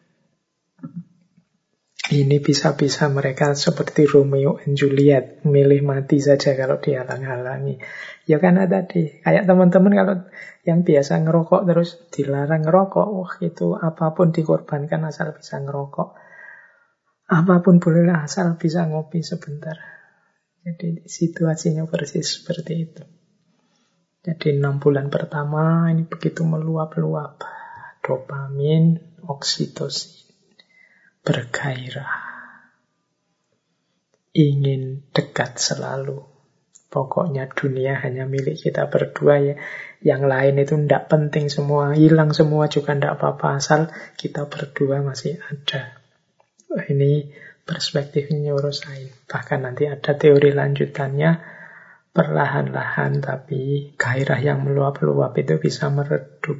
Ini 2.09 2.41
bisa-bisa 2.41 3.05
mereka 3.13 3.53
seperti 3.53 4.09
Romeo 4.09 4.57
and 4.65 4.73
Juliet, 4.73 5.45
milih 5.45 5.85
mati 5.85 6.17
saja 6.17 6.57
kalau 6.57 6.81
dihalang-halangi. 6.81 7.77
Ya 8.25 8.41
karena 8.41 8.65
tadi, 8.65 9.21
kayak 9.21 9.45
teman-teman 9.45 9.93
kalau 9.93 10.15
yang 10.65 10.81
biasa 10.81 11.21
ngerokok 11.21 11.69
terus 11.69 12.01
dilarang 12.09 12.65
ngerokok, 12.65 13.07
wah 13.13 13.33
itu 13.45 13.77
apa 13.77 14.17
pun 14.17 14.33
dikorbankan 14.33 15.05
asal 15.05 15.37
bisa 15.37 15.61
ngerokok. 15.61 16.17
Apa 17.29 17.61
pun 17.61 17.77
bolehlah 17.77 18.25
asal 18.25 18.57
bisa 18.57 18.89
ngopi 18.89 19.21
sebentar. 19.21 19.77
Jadi 20.65 21.05
situasinya 21.05 21.85
persis 21.85 22.41
seperti 22.41 22.73
itu. 22.89 23.03
Jadi 24.25 24.57
enam 24.57 24.81
bulan 24.81 25.13
pertama 25.13 25.93
ini 25.93 26.09
begitu 26.09 26.41
meluap-luap. 26.41 27.37
Dopamin, 28.01 28.97
oksitosin, 29.29 30.18
bergairah. 31.23 32.13
Ingin 34.35 35.09
dekat 35.11 35.57
selalu. 35.57 36.23
Pokoknya 36.89 37.45
dunia 37.53 38.01
hanya 38.01 38.25
milik 38.25 38.65
kita 38.65 38.89
berdua 38.89 39.35
ya. 39.37 39.55
Yang 40.01 40.23
lain 40.25 40.55
itu 40.57 40.73
tidak 40.85 41.03
penting 41.05 41.45
semua. 41.51 41.93
Hilang 41.93 42.33
semua 42.33 42.65
juga 42.65 42.97
tidak 42.97 43.21
apa-apa. 43.21 43.61
Asal 43.61 43.93
kita 44.17 44.49
berdua 44.49 45.05
masih 45.05 45.37
ada. 45.37 46.01
Ini 46.69 47.29
perspektifnya 47.69 48.49
neuroscience. 48.49 49.29
Bahkan 49.29 49.59
nanti 49.61 49.85
ada 49.85 50.17
teori 50.17 50.49
lanjutannya, 50.49 51.31
perlahan-lahan 52.09 53.21
tapi 53.21 53.93
gairah 53.93 54.41
yang 54.41 54.65
meluap-luap 54.65 55.37
itu 55.37 55.61
bisa 55.61 55.93
meredup. 55.93 56.57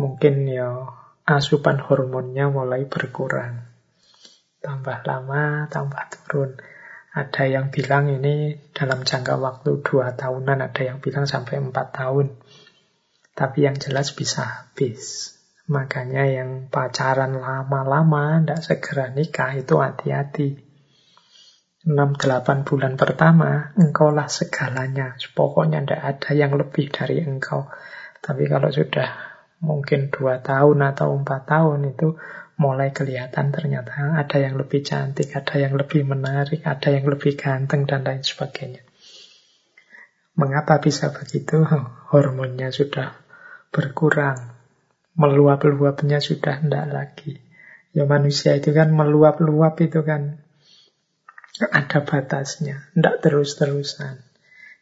Mungkin 0.00 0.48
ya 0.48 0.88
asupan 1.24 1.78
hormonnya 1.80 2.48
mulai 2.48 2.88
berkurang. 2.88 3.66
Tambah 4.60 5.04
lama, 5.08 5.66
tambah 5.72 6.04
turun. 6.12 6.60
Ada 7.10 7.48
yang 7.50 7.74
bilang 7.74 8.06
ini 8.06 8.54
dalam 8.70 9.02
jangka 9.02 9.40
waktu 9.40 9.82
dua 9.82 10.14
tahunan, 10.14 10.62
ada 10.62 10.82
yang 10.84 11.02
bilang 11.02 11.26
sampai 11.26 11.58
empat 11.58 11.96
tahun. 11.96 12.38
Tapi 13.34 13.58
yang 13.66 13.80
jelas 13.80 14.12
bisa 14.12 14.44
habis. 14.44 15.34
Makanya 15.70 16.26
yang 16.26 16.66
pacaran 16.66 17.38
lama-lama, 17.38 18.42
tidak 18.42 18.60
segera 18.62 19.06
nikah, 19.10 19.54
itu 19.54 19.78
hati-hati. 19.78 20.70
6-8 21.80 22.68
bulan 22.68 23.00
pertama, 23.00 23.72
engkaulah 23.78 24.28
segalanya. 24.28 25.16
Pokoknya 25.32 25.80
tidak 25.80 26.02
ada 26.04 26.30
yang 26.36 26.52
lebih 26.52 26.92
dari 26.92 27.24
engkau. 27.24 27.72
Tapi 28.20 28.44
kalau 28.50 28.68
sudah 28.68 29.29
mungkin 29.60 30.08
2 30.08 30.40
tahun 30.40 30.78
atau 30.92 31.12
4 31.14 31.24
tahun 31.44 31.80
itu 31.92 32.16
mulai 32.60 32.92
kelihatan 32.92 33.52
ternyata 33.52 34.20
ada 34.20 34.36
yang 34.36 34.60
lebih 34.60 34.84
cantik, 34.84 35.32
ada 35.32 35.56
yang 35.56 35.72
lebih 35.76 36.04
menarik, 36.04 36.60
ada 36.68 36.92
yang 36.92 37.08
lebih 37.08 37.32
ganteng, 37.36 37.88
dan 37.88 38.04
lain 38.04 38.20
sebagainya. 38.20 38.84
Mengapa 40.36 40.76
bisa 40.80 41.08
begitu? 41.12 41.64
Hormonnya 42.12 42.68
sudah 42.68 43.16
berkurang, 43.72 44.36
meluap-luapnya 45.16 46.20
sudah 46.20 46.60
tidak 46.60 46.86
lagi. 46.92 47.32
Ya 47.96 48.04
manusia 48.04 48.54
itu 48.54 48.76
kan 48.76 48.92
meluap-luap 48.92 49.80
itu 49.80 50.04
kan 50.04 50.44
ada 51.60 52.00
batasnya, 52.04 52.92
tidak 52.92 53.24
terus-terusan. 53.24 54.20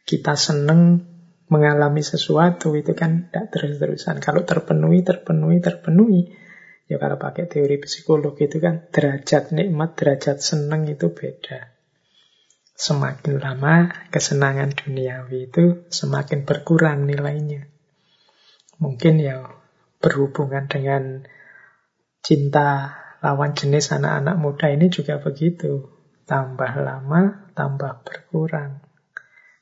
Kita 0.03 0.35
seneng 0.35 1.03
mengalami 1.49 2.05
sesuatu 2.05 2.77
itu 2.77 2.93
kan 2.93 3.27
tidak 3.27 3.49
terus-terusan. 3.49 4.21
Kalau 4.21 4.45
terpenuhi, 4.45 5.01
terpenuhi, 5.01 5.57
terpenuhi. 5.59 6.21
Ya 6.89 6.97
kalau 6.97 7.21
pakai 7.21 7.45
teori 7.45 7.77
psikologi 7.81 8.49
itu 8.49 8.57
kan 8.57 8.89
derajat 8.89 9.53
nikmat, 9.53 9.97
derajat 9.97 10.41
seneng 10.41 10.89
itu 10.89 11.13
beda. 11.13 11.73
Semakin 12.73 13.43
lama 13.43 13.91
kesenangan 14.09 14.73
duniawi 14.73 15.51
itu 15.51 15.85
semakin 15.91 16.47
berkurang 16.47 17.05
nilainya. 17.05 17.67
Mungkin 18.79 19.19
ya 19.19 19.43
berhubungan 19.99 20.71
dengan 20.71 21.27
cinta 22.23 22.95
lawan 23.19 23.51
jenis 23.51 23.91
anak-anak 23.91 24.35
muda 24.39 24.71
ini 24.71 24.87
juga 24.87 25.19
begitu. 25.19 25.91
Tambah 26.23 26.73
lama, 26.79 27.51
tambah 27.57 28.05
berkurang. 28.05 28.85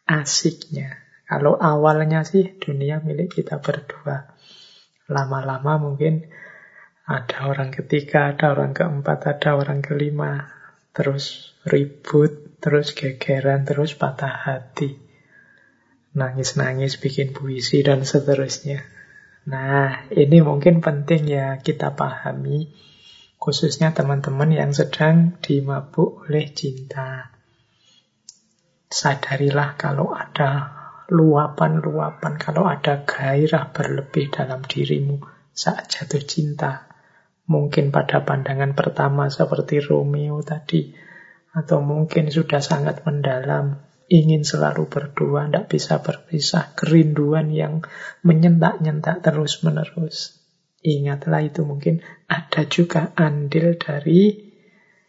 Asiknya. 0.05 1.06
Kalau 1.27 1.59
awalnya 1.59 2.23
sih 2.23 2.55
dunia 2.55 3.03
milik 3.03 3.35
kita 3.35 3.59
berdua. 3.59 4.31
Lama-lama 5.11 5.75
mungkin 5.75 6.23
ada 7.03 7.51
orang 7.51 7.75
ketiga, 7.75 8.31
ada 8.31 8.55
orang 8.55 8.71
keempat, 8.71 9.27
ada 9.27 9.59
orang 9.59 9.83
kelima. 9.83 10.47
Terus 10.95 11.51
ribut, 11.67 12.63
terus 12.63 12.95
gegeran, 12.95 13.67
terus 13.67 13.99
patah 13.99 14.31
hati. 14.31 14.95
Nangis-nangis 16.15 16.95
bikin 16.95 17.35
puisi 17.35 17.83
dan 17.83 18.07
seterusnya. 18.07 18.87
Nah, 19.51 20.07
ini 20.11 20.39
mungkin 20.39 20.79
penting 20.79 21.27
ya 21.27 21.59
kita 21.59 21.95
pahami, 21.95 22.71
khususnya 23.39 23.91
teman-teman 23.91 24.51
yang 24.51 24.71
sedang 24.71 25.39
dimabuk 25.43 26.27
oleh 26.27 26.51
cinta. 26.51 27.35
Sadarilah 28.87 29.75
kalau 29.75 30.11
ada 30.15 30.76
luapan-luapan, 31.07 32.33
kalau 32.35 32.67
ada 32.67 33.07
gairah 33.07 33.71
berlebih 33.71 34.31
dalam 34.31 34.63
dirimu 34.63 35.23
saat 35.55 35.87
jatuh 35.87 36.23
cinta. 36.23 36.91
Mungkin 37.47 37.95
pada 37.95 38.27
pandangan 38.27 38.75
pertama 38.75 39.31
seperti 39.31 39.79
Romeo 39.79 40.43
tadi, 40.43 40.91
atau 41.55 41.79
mungkin 41.79 42.27
sudah 42.27 42.59
sangat 42.59 43.07
mendalam, 43.07 43.79
ingin 44.11 44.43
selalu 44.43 44.91
berdua, 44.91 45.47
tidak 45.47 45.71
bisa 45.71 46.03
berpisah, 46.03 46.75
kerinduan 46.75 47.51
yang 47.55 47.87
menyentak-nyentak 48.23 49.23
terus-menerus. 49.23 50.43
Ingatlah 50.83 51.43
itu 51.43 51.63
mungkin 51.63 52.03
ada 52.27 52.67
juga 52.67 53.15
andil 53.15 53.79
dari 53.79 54.47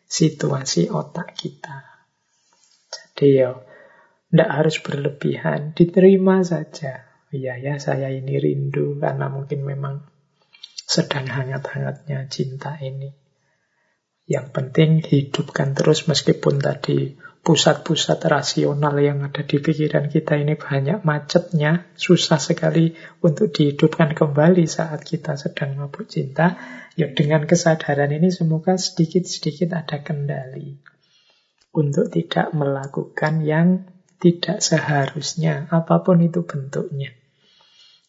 situasi 0.08 0.88
otak 0.88 1.36
kita. 1.36 2.06
Jadi 2.88 3.26
ya, 3.34 3.52
tidak 4.28 4.50
harus 4.52 4.76
berlebihan, 4.84 5.72
diterima 5.72 6.44
saja. 6.44 7.08
Iya 7.32 7.60
ya, 7.60 7.74
saya 7.80 8.12
ini 8.12 8.36
rindu 8.36 9.00
karena 9.00 9.28
mungkin 9.28 9.64
memang 9.64 10.04
sedang 10.88 11.28
hangat-hangatnya 11.28 12.28
cinta 12.32 12.76
ini. 12.80 13.12
Yang 14.28 14.46
penting 14.52 14.90
hidupkan 15.00 15.72
terus 15.72 16.04
meskipun 16.04 16.60
tadi 16.60 17.16
pusat-pusat 17.40 18.20
rasional 18.28 18.92
yang 19.00 19.24
ada 19.24 19.40
di 19.40 19.56
pikiran 19.56 20.12
kita 20.12 20.36
ini 20.36 20.52
banyak 20.60 21.00
macetnya, 21.00 21.88
susah 21.96 22.36
sekali 22.36 22.92
untuk 23.24 23.48
dihidupkan 23.56 24.12
kembali 24.12 24.68
saat 24.68 25.00
kita 25.00 25.40
sedang 25.40 25.80
mabuk 25.80 26.04
cinta. 26.04 26.60
Ya 26.92 27.08
dengan 27.08 27.48
kesadaran 27.48 28.12
ini 28.12 28.28
semoga 28.28 28.76
sedikit-sedikit 28.76 29.72
ada 29.72 30.04
kendali. 30.04 30.76
untuk 31.68 32.10
tidak 32.10 32.50
melakukan 32.56 33.44
yang 33.44 33.86
tidak 34.18 34.58
seharusnya, 34.58 35.70
apa 35.70 36.02
pun 36.02 36.18
itu 36.22 36.42
bentuknya. 36.42 37.14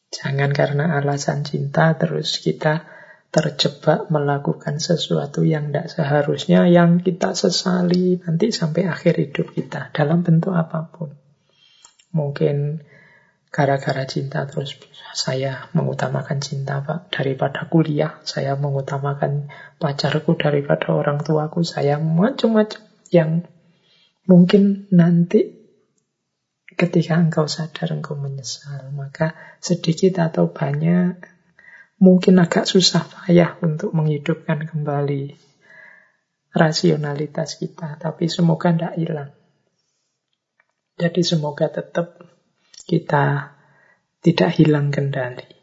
Jangan 0.09 0.49
karena 0.57 0.97
alasan 0.97 1.45
cinta 1.45 1.93
terus 1.93 2.41
kita 2.41 2.89
terjebak 3.29 4.09
melakukan 4.09 4.81
sesuatu 4.81 5.45
yang 5.45 5.69
tidak 5.69 5.93
seharusnya, 5.93 6.65
yang 6.65 6.97
kita 6.97 7.37
sesali 7.37 8.17
nanti 8.25 8.49
sampai 8.49 8.89
akhir 8.89 9.21
hidup 9.21 9.53
kita, 9.53 9.93
dalam 9.93 10.25
bentuk 10.25 10.49
apa 10.57 10.89
pun. 10.89 11.13
Mungkin 12.09 12.81
gara-gara 13.53 14.05
cinta 14.09 14.49
terus 14.49 14.77
saya 15.13 15.69
mengutamakan 15.77 16.41
cinta 16.41 16.81
pak 16.81 17.13
daripada 17.13 17.69
kuliah, 17.69 18.17
saya 18.25 18.57
mengutamakan 18.57 19.53
pacarku 19.77 20.33
daripada 20.33 20.89
orang 20.89 21.21
tuaku, 21.21 21.61
saya 21.61 22.01
macam-macam 22.01 22.81
yang 23.13 23.45
mungkin 24.25 24.89
nanti 24.89 25.58
ketika 26.79 27.19
engkau 27.19 27.51
sadar 27.51 27.91
engkau 27.91 28.15
menyesal, 28.15 28.95
maka 28.95 29.35
sedikit 29.59 30.23
atau 30.23 30.47
banyak 30.47 31.19
mungkin 31.99 32.39
agak 32.39 32.63
susah 32.63 33.03
payah 33.03 33.59
untuk 33.59 33.91
menghidupkan 33.91 34.63
kembali 34.63 35.35
rasionalitas 36.55 37.59
kita, 37.59 37.99
tapi 37.99 38.31
semoga 38.31 38.71
tidak 38.71 38.95
hilang. 38.95 39.31
Jadi 40.95 41.21
semoga 41.23 41.67
tetap 41.67 42.15
kita 42.87 43.55
tidak 44.23 44.51
hilang 44.55 44.89
kendali. 44.89 45.59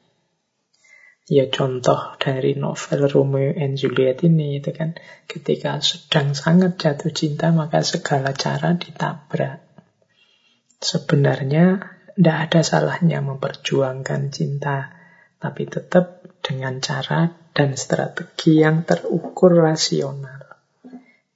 Ya 1.27 1.51
contoh 1.51 2.15
dari 2.23 2.55
novel 2.55 3.11
Romeo 3.11 3.51
and 3.51 3.75
Juliet 3.75 4.23
ini 4.23 4.63
itu 4.63 4.71
kan 4.71 4.95
ketika 5.27 5.83
sedang 5.83 6.39
sangat 6.39 6.79
jatuh 6.79 7.11
cinta 7.11 7.51
maka 7.51 7.83
segala 7.83 8.31
cara 8.31 8.79
ditabrak. 8.79 9.66
Sebenarnya 10.77 11.97
tidak 12.17 12.39
ada 12.49 12.61
salahnya 12.65 13.21
memperjuangkan 13.21 14.33
cinta, 14.33 14.93
tapi 15.37 15.69
tetap 15.69 16.25
dengan 16.41 16.81
cara 16.81 17.29
dan 17.53 17.77
strategi 17.77 18.61
yang 18.65 18.89
terukur 18.89 19.53
rasional. 19.53 20.45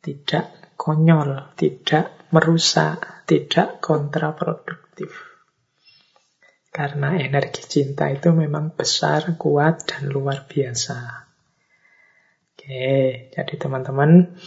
Tidak 0.01 0.77
konyol, 0.81 1.57
tidak 1.57 2.33
merusak, 2.33 3.29
tidak 3.29 3.85
kontraproduktif. 3.85 5.13
Karena 6.71 7.19
energi 7.19 7.67
cinta 7.67 8.09
itu 8.09 8.33
memang 8.33 8.73
besar, 8.73 9.37
kuat, 9.37 9.85
dan 9.85 10.09
luar 10.09 10.49
biasa. 10.49 11.29
Oke, 12.57 13.29
jadi 13.35 13.55
teman-teman, 13.59 14.39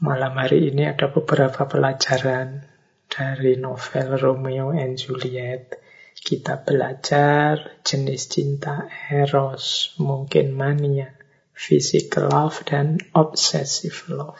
malam 0.00 0.32
hari 0.38 0.72
ini 0.72 0.88
ada 0.88 1.10
beberapa 1.10 1.68
pelajaran 1.68 2.71
dari 3.12 3.60
novel 3.60 4.16
Romeo 4.16 4.72
and 4.72 4.96
Juliet 4.96 5.82
kita 6.22 6.62
belajar 6.62 7.82
jenis 7.82 8.30
cinta 8.30 8.86
eros, 9.10 9.98
mungkin 9.98 10.54
mania, 10.54 11.18
physical 11.50 12.30
love, 12.30 12.62
dan 12.62 13.02
obsessive 13.10 14.06
love. 14.06 14.38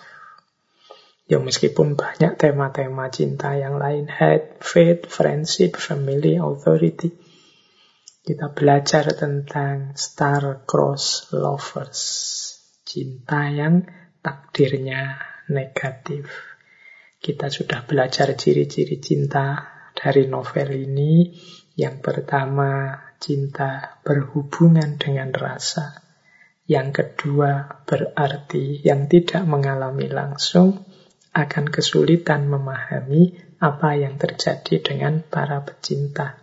Ya 1.26 1.42
meskipun 1.42 1.98
banyak 1.98 2.38
tema-tema 2.38 3.10
cinta 3.10 3.58
yang 3.58 3.82
lain, 3.82 4.06
hate, 4.06 4.62
faith, 4.62 5.10
friendship, 5.10 5.74
family, 5.74 6.38
authority. 6.38 7.10
Kita 8.22 8.54
belajar 8.54 9.10
tentang 9.18 9.98
star-crossed 9.98 11.34
lovers. 11.34 12.00
Cinta 12.86 13.50
yang 13.50 13.82
takdirnya 14.22 15.18
negatif. 15.50 16.51
Kita 17.22 17.46
sudah 17.46 17.86
belajar 17.86 18.34
ciri-ciri 18.34 18.98
cinta 18.98 19.62
dari 19.94 20.26
novel 20.26 20.74
ini 20.74 21.30
yang 21.72 22.04
pertama, 22.04 23.00
cinta 23.16 23.96
berhubungan 24.04 25.00
dengan 25.00 25.32
rasa. 25.32 26.04
Yang 26.68 26.88
kedua, 27.16 27.80
berarti 27.88 28.84
yang 28.84 29.08
tidak 29.08 29.48
mengalami 29.48 30.10
langsung 30.12 30.84
akan 31.32 31.64
kesulitan 31.72 32.44
memahami 32.44 33.56
apa 33.56 33.96
yang 33.96 34.20
terjadi 34.20 34.84
dengan 34.84 35.24
para 35.24 35.64
pecinta. 35.64 36.36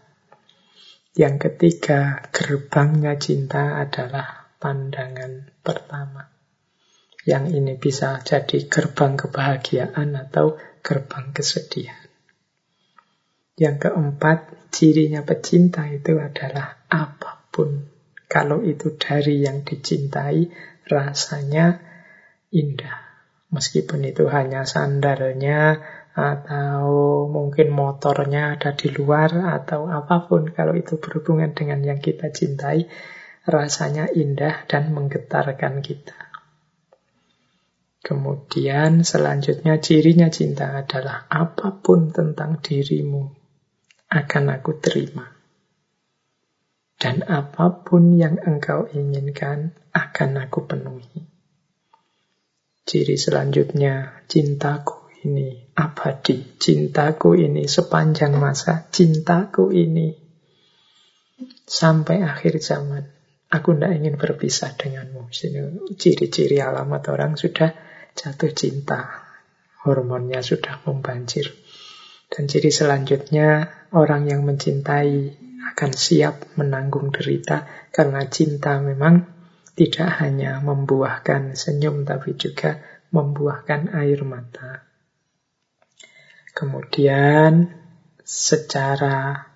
Yang 1.13 1.35
ketiga, 1.45 2.25
gerbangnya 2.33 3.21
cinta 3.21 3.77
adalah 3.77 4.49
pandangan 4.57 5.61
pertama. 5.61 6.25
Yang 7.21 7.45
ini 7.53 7.73
bisa 7.77 8.17
jadi 8.25 8.65
gerbang 8.65 9.13
kebahagiaan 9.13 10.17
atau 10.17 10.57
gerbang 10.89 11.29
kesedihan. 11.29 12.09
Yang 13.53 13.75
keempat, 13.85 14.71
cirinya 14.73 15.21
pecinta 15.21 15.85
itu 15.85 16.17
adalah 16.17 16.81
apa 16.89 17.45
pun. 17.53 17.85
Kalau 18.25 18.65
itu 18.65 18.97
dari 18.97 19.45
yang 19.45 19.61
dicintai, 19.61 20.49
rasanya 20.89 21.77
indah. 22.49 23.05
Meskipun 23.53 24.01
itu 24.01 24.25
hanya 24.33 24.65
sandalnya, 24.65 25.77
atau 26.17 27.29
mungkin 27.29 27.69
motornya 27.69 28.57
ada 28.57 28.73
di 28.73 28.89
luar, 28.89 29.29
atau 29.61 29.85
apa 29.85 30.25
pun. 30.25 30.49
Kalau 30.49 30.73
itu 30.73 30.97
berhubungan 30.97 31.53
dengan 31.53 31.85
yang 31.85 32.01
kita 32.01 32.33
cintai, 32.33 32.89
rasanya 33.45 34.09
indah 34.09 34.65
dan 34.65 34.89
menggetarkan 34.89 35.85
kita. 35.85 36.28
Kemudian 38.09 39.05
selanjutnya 39.05 39.77
cirinya 39.77 40.33
cinta 40.33 40.81
adalah 40.81 41.29
apa 41.29 41.77
pun 41.77 42.09
tentang 42.09 42.57
dirimu 42.57 43.21
akan 44.09 44.45
aku 44.49 44.81
terima. 44.81 45.29
Dan 46.97 47.21
apa 47.29 47.85
pun 47.85 48.17
yang 48.17 48.41
engkau 48.41 48.89
inginkan 48.89 49.77
akan 49.93 50.41
aku 50.41 50.65
penuhi. 50.65 51.21
Ciri 52.81 53.13
selanjutnya, 53.13 54.25
cintaku 54.25 55.13
ini 55.21 55.69
abadi. 55.77 56.57
Cintaku 56.57 57.37
ini 57.37 57.69
sepanjang 57.69 58.33
masa. 58.41 58.89
Cintaku 58.89 59.69
ini 59.69 60.17
sampai 61.61 62.25
akhir 62.25 62.57
zaman. 62.57 63.05
Aku 63.53 63.77
tidak 63.77 64.01
ingin 64.01 64.17
berpisah 64.17 64.73
denganmu. 64.73 65.29
Ciri-ciri 65.93 66.57
alamat 66.57 67.05
orang 67.13 67.37
sudah 67.37 67.88
jatuh 68.19 68.51
cinta. 68.51 69.23
Hormonnya 69.87 70.43
sudah 70.43 70.83
membanjir. 70.83 71.55
Dan 72.27 72.51
ciri 72.51 72.67
selanjutnya, 72.67 73.71
orang 73.95 74.27
yang 74.27 74.43
mencintai 74.43 75.39
akan 75.71 75.91
siap 75.95 76.59
menanggung 76.59 77.15
derita 77.15 77.63
karena 77.95 78.27
cinta 78.27 78.83
memang 78.83 79.23
tidak 79.79 80.19
hanya 80.19 80.59
membuahkan 80.59 81.55
senyum 81.55 82.03
tapi 82.03 82.35
juga 82.35 82.83
membuahkan 83.15 83.95
air 83.95 84.19
mata. 84.27 84.83
Kemudian 86.51 87.71
secara 88.19 89.47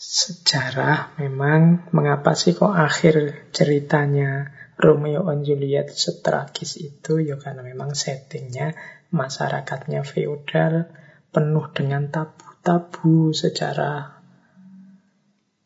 sejarah 0.00 1.12
memang 1.20 1.92
mengapa 1.92 2.32
sih 2.32 2.56
kok 2.56 2.72
akhir 2.72 3.46
ceritanya 3.52 4.48
Romeo 4.80 5.28
and 5.28 5.44
Juliet 5.44 5.92
setragis 5.92 6.80
itu 6.80 7.20
ya 7.20 7.36
karena 7.36 7.60
memang 7.60 7.92
settingnya 7.92 8.72
masyarakatnya 9.12 10.00
feodal 10.08 10.88
penuh 11.28 11.68
dengan 11.76 12.08
tabu-tabu 12.08 13.36
secara 13.36 14.24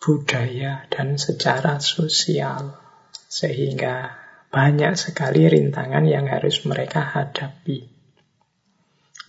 budaya 0.02 0.90
dan 0.90 1.14
secara 1.14 1.78
sosial. 1.78 2.74
Sehingga 3.30 4.18
banyak 4.50 4.98
sekali 4.98 5.46
rintangan 5.46 6.06
yang 6.10 6.26
harus 6.26 6.66
mereka 6.66 7.02
hadapi. 7.02 7.86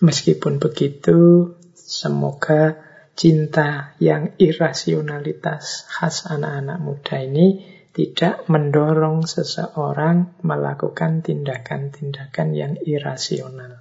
Meskipun 0.02 0.58
begitu, 0.58 1.54
semoga 1.72 2.82
cinta 3.16 3.96
yang 4.02 4.36
irasionalitas 4.36 5.88
khas 5.88 6.28
anak-anak 6.28 6.78
muda 6.82 7.16
ini 7.22 7.75
tidak 7.96 8.44
mendorong 8.52 9.24
seseorang 9.24 10.36
melakukan 10.44 11.24
tindakan-tindakan 11.24 12.52
yang 12.52 12.76
irasional. 12.84 13.80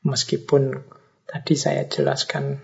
Meskipun 0.00 0.80
Tadi 1.26 1.58
saya 1.58 1.90
jelaskan 1.90 2.62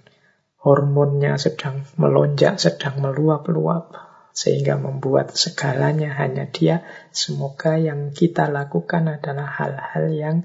hormonnya 0.62 1.34
sedang 1.34 1.82
melonjak, 1.98 2.62
sedang 2.62 3.02
meluap-luap, 3.02 3.90
sehingga 4.30 4.78
membuat 4.78 5.34
segalanya 5.34 6.14
hanya 6.14 6.46
dia. 6.46 6.86
Semoga 7.10 7.74
yang 7.74 8.14
kita 8.14 8.46
lakukan 8.46 9.10
adalah 9.10 9.50
hal-hal 9.50 10.06
yang 10.14 10.36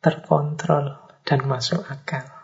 terkontrol 0.00 1.04
dan 1.28 1.44
masuk 1.44 1.84
akal. 1.84 2.39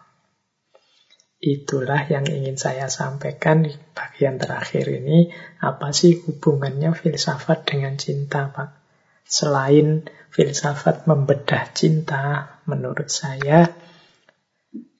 Itulah 1.46 2.10
yang 2.10 2.26
ingin 2.26 2.58
saya 2.58 2.90
sampaikan 2.90 3.62
di 3.62 3.70
bagian 3.94 4.34
terakhir 4.34 4.90
ini. 4.90 5.30
Apa 5.62 5.94
sih 5.94 6.18
hubungannya 6.18 6.90
filsafat 6.90 7.62
dengan 7.62 7.94
cinta, 7.94 8.50
Pak? 8.50 8.74
Selain 9.22 10.10
filsafat 10.34 11.06
membedah 11.06 11.70
cinta, 11.70 12.58
menurut 12.66 13.06
saya 13.06 13.70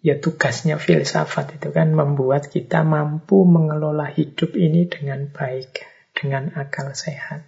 Ya 0.07 0.15
tugasnya 0.23 0.79
filsafat 0.79 1.59
itu 1.59 1.75
kan 1.75 1.91
membuat 1.91 2.47
kita 2.47 2.87
mampu 2.87 3.43
mengelola 3.43 4.07
hidup 4.07 4.55
ini 4.55 4.87
dengan 4.87 5.27
baik, 5.35 5.83
dengan 6.15 6.55
akal 6.55 6.95
sehat. 6.95 7.43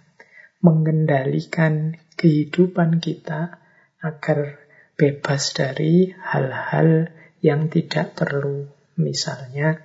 Mengendalikan 0.59 1.95
kehidupan 2.19 2.99
kita 2.99 3.63
agar 4.03 4.59
bebas 4.99 5.55
dari 5.55 6.11
hal-hal 6.11 7.15
yang 7.39 7.71
tidak 7.71 8.19
perlu. 8.19 8.78
Misalnya 8.99 9.79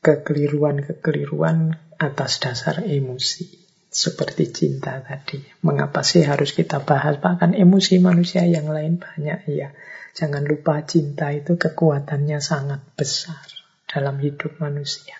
kekeliruan-kekeliruan 0.00 1.76
atas 2.00 2.40
dasar 2.40 2.84
emosi. 2.84 3.60
Seperti 3.90 4.54
cinta 4.54 5.02
tadi. 5.02 5.42
Mengapa 5.66 6.06
sih 6.06 6.22
harus 6.22 6.54
kita 6.54 6.78
bahas? 6.86 7.18
Bahkan 7.18 7.58
emosi 7.58 7.98
manusia 7.98 8.46
yang 8.46 8.70
lain 8.70 9.02
banyak. 9.02 9.50
Ya, 9.50 9.74
jangan 10.14 10.46
lupa 10.46 10.78
cinta 10.86 11.34
itu 11.34 11.58
kekuatannya 11.58 12.38
sangat 12.38 12.80
besar 12.94 13.42
dalam 13.90 14.22
hidup 14.22 14.62
manusia. 14.62 15.18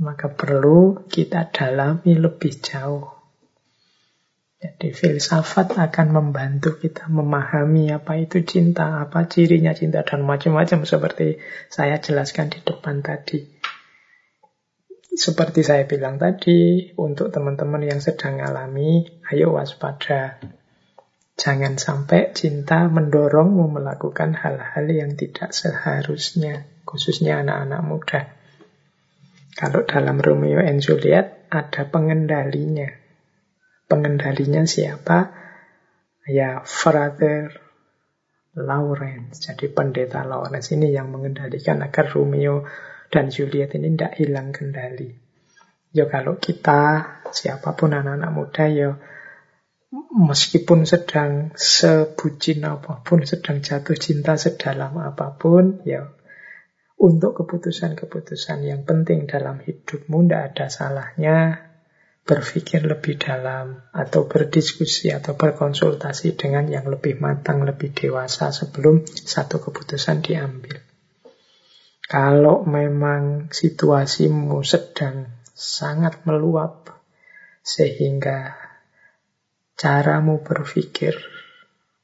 Maka 0.00 0.32
perlu 0.32 1.04
kita 1.12 1.52
dalami 1.52 2.16
lebih 2.16 2.56
jauh. 2.64 3.21
Jadi 4.62 4.94
filsafat 4.94 5.74
akan 5.74 6.08
membantu 6.14 6.78
kita 6.78 7.10
memahami 7.10 7.90
apa 7.90 8.14
itu 8.14 8.46
cinta, 8.46 9.02
apa 9.02 9.26
cirinya 9.26 9.74
cinta, 9.74 10.06
dan 10.06 10.22
macam-macam 10.22 10.86
seperti 10.86 11.42
saya 11.66 11.98
jelaskan 11.98 12.46
di 12.46 12.62
depan 12.62 13.02
tadi. 13.02 13.42
Seperti 15.18 15.66
saya 15.66 15.82
bilang 15.82 16.14
tadi, 16.22 16.94
untuk 16.94 17.34
teman-teman 17.34 17.90
yang 17.90 17.98
sedang 17.98 18.38
alami, 18.38 19.02
ayo 19.34 19.50
waspada. 19.58 20.38
Jangan 21.34 21.74
sampai 21.74 22.30
cinta 22.30 22.86
mendorongmu 22.86 23.66
melakukan 23.66 24.38
hal-hal 24.38 24.86
yang 24.86 25.18
tidak 25.18 25.50
seharusnya, 25.50 26.70
khususnya 26.86 27.42
anak-anak 27.42 27.82
muda. 27.82 28.20
Kalau 29.58 29.82
dalam 29.82 30.22
Romeo 30.22 30.62
and 30.62 30.78
Juliet 30.78 31.50
ada 31.50 31.82
pengendalinya. 31.90 33.01
Pengendalinya 33.92 34.64
siapa? 34.64 35.36
Ya, 36.24 36.64
Father 36.64 37.52
Lawrence. 38.56 39.44
Jadi 39.44 39.68
pendeta 39.68 40.24
Lawrence 40.24 40.72
ini 40.72 40.88
yang 40.96 41.12
mengendalikan 41.12 41.84
agar 41.84 42.08
Romeo 42.08 42.64
dan 43.12 43.28
Juliet 43.28 43.76
ini 43.76 43.92
tidak 43.92 44.16
hilang 44.16 44.56
kendali. 44.56 45.12
Ya 45.92 46.08
kalau 46.08 46.40
kita, 46.40 47.20
siapa 47.36 47.76
pun 47.76 47.92
anak-anak 47.92 48.32
muda 48.32 48.64
ya 48.72 48.96
meskipun 49.92 50.88
sedang 50.88 51.52
sebucin 51.52 52.64
apa 52.64 53.04
pun, 53.04 53.28
sedang 53.28 53.60
jatuh 53.60 53.92
cinta 54.00 54.40
sedalam 54.40 54.96
apa 54.96 55.36
pun, 55.36 55.84
ya 55.84 56.08
untuk 56.96 57.44
keputusan-keputusan 57.44 58.64
yang 58.64 58.88
penting 58.88 59.28
dalam 59.28 59.60
hidupmu 59.60 60.24
tidak 60.24 60.56
ada 60.56 60.66
salahnya 60.72 61.36
berpikir 62.22 62.86
lebih 62.86 63.18
dalam 63.18 63.82
atau 63.90 64.30
berdiskusi 64.30 65.10
atau 65.10 65.34
berkonsultasi 65.34 66.38
dengan 66.38 66.70
yang 66.70 66.86
lebih 66.86 67.18
matang, 67.18 67.66
lebih 67.66 67.90
dewasa 67.90 68.54
sebelum 68.54 69.02
satu 69.06 69.58
keputusan 69.58 70.22
diambil. 70.22 70.78
Kalau 72.06 72.62
memang 72.62 73.50
situasimu 73.50 74.62
sedang 74.62 75.26
sangat 75.50 76.22
meluap 76.28 76.94
sehingga 77.62 78.54
caramu 79.78 80.42
berpikir 80.42 81.14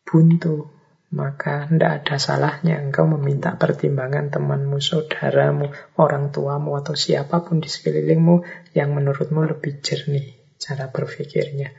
buntu, 0.06 0.77
maka 1.08 1.64
tidak 1.72 2.04
ada 2.04 2.16
salahnya 2.20 2.76
engkau 2.84 3.08
meminta 3.08 3.56
pertimbangan 3.56 4.28
temanmu, 4.28 4.76
saudaramu, 4.76 5.72
orang 5.96 6.28
tuamu, 6.28 6.76
atau 6.76 6.92
siapa 6.92 7.40
pun 7.40 7.64
di 7.64 7.68
sekelilingmu 7.72 8.44
yang 8.76 8.92
menurutmu 8.92 9.48
lebih 9.48 9.80
jernih 9.80 10.36
cara 10.60 10.92
berpikirnya. 10.92 11.72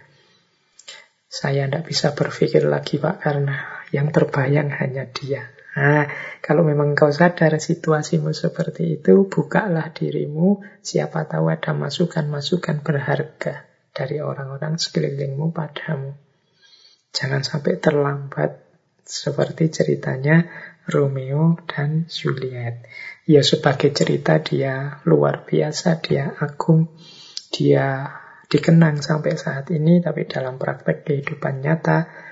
Saya 1.29 1.69
tidak 1.69 1.85
bisa 1.85 2.17
berpikir 2.17 2.65
lagi 2.65 2.97
Pak 2.97 3.21
karena 3.21 3.85
yang 3.93 4.09
terbayang 4.09 4.73
hanya 4.73 5.05
dia. 5.05 5.45
Nah, 5.77 6.09
kalau 6.41 6.65
memang 6.65 6.97
kau 6.97 7.13
sadar 7.13 7.53
situasimu 7.61 8.33
seperti 8.33 8.97
itu, 8.97 9.29
bukalah 9.29 9.93
dirimu, 9.93 10.65
siapa 10.81 11.29
tahu 11.29 11.53
ada 11.53 11.77
masukan-masukan 11.77 12.81
berharga 12.81 13.69
dari 13.93 14.17
orang-orang 14.17 14.81
sekelilingmu 14.81 15.53
padamu. 15.53 16.17
Jangan 17.13 17.45
sampai 17.45 17.77
terlambat 17.77 18.68
seperti 19.09 19.73
ceritanya 19.73 20.45
Romeo 20.85 21.57
dan 21.65 22.05
Juliet. 22.05 22.85
Ya 23.25 23.41
sebagai 23.41 23.89
cerita 23.89 24.37
dia 24.37 25.01
luar 25.09 25.49
biasa, 25.49 25.97
dia 26.05 26.37
agung, 26.37 26.93
dia 27.49 28.13
dikenang 28.45 29.01
sampai 29.01 29.33
saat 29.33 29.73
ini, 29.73 29.97
tapi 30.05 30.29
dalam 30.29 30.61
praktek 30.61 31.09
kehidupan 31.09 31.65
nyata 31.65 32.29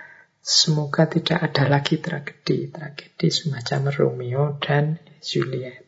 Semoga 0.47 1.11
tidak 1.11 1.43
ada 1.43 1.67
lagi 1.67 1.99
tragedi-tragedi 1.99 3.27
semacam 3.27 3.91
Romeo 3.91 4.55
dan 4.63 4.95
Juliet. 5.19 5.83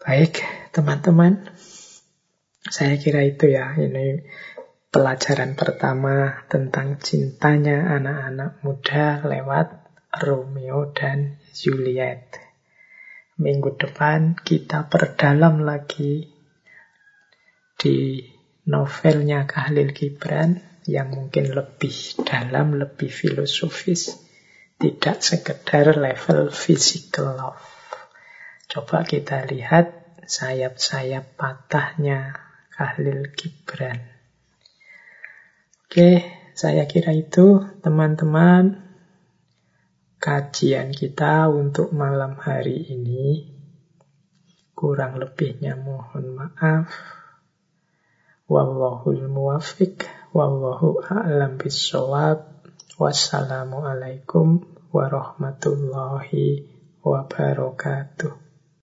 Baik, 0.00 0.40
teman-teman. 0.72 1.44
Saya 2.64 2.96
kira 2.96 3.20
itu 3.20 3.52
ya. 3.52 3.76
Ini 3.76 4.24
pelajaran 4.90 5.54
pertama 5.54 6.42
tentang 6.50 6.98
cintanya 6.98 7.94
anak-anak 7.94 8.58
muda 8.66 9.22
lewat 9.22 9.86
Romeo 10.18 10.90
dan 10.90 11.38
Juliet. 11.54 12.42
Minggu 13.38 13.78
depan 13.78 14.34
kita 14.34 14.90
perdalam 14.90 15.62
lagi 15.62 16.26
di 17.78 18.18
novelnya 18.66 19.46
Khalil 19.46 19.94
Gibran 19.94 20.58
yang 20.90 21.14
mungkin 21.14 21.54
lebih 21.54 22.26
dalam, 22.26 22.74
lebih 22.74 23.08
filosofis, 23.14 24.18
tidak 24.74 25.22
sekedar 25.22 25.94
level 25.94 26.50
physical 26.50 27.38
love. 27.38 27.62
Coba 28.66 29.06
kita 29.06 29.46
lihat 29.46 30.18
sayap-sayap 30.26 31.38
patahnya 31.38 32.34
Khalil 32.74 33.30
Gibran. 33.38 34.19
Oke, 35.90 36.22
saya 36.54 36.86
kira 36.86 37.10
itu 37.10 37.66
teman-teman 37.82 38.78
kajian 40.22 40.94
kita 40.94 41.50
untuk 41.50 41.90
malam 41.90 42.38
hari 42.38 42.94
ini. 42.94 43.50
Kurang 44.70 45.18
lebihnya 45.18 45.74
mohon 45.74 46.38
maaf. 46.38 46.94
Wallahul 48.46 49.26
muwafiq. 49.34 50.06
Wallahu 50.30 51.02
a'lam 51.02 51.58
bisawab. 51.58 52.70
Wassalamualaikum 52.94 54.62
warahmatullahi 54.94 56.70
wabarakatuh. 57.02 58.39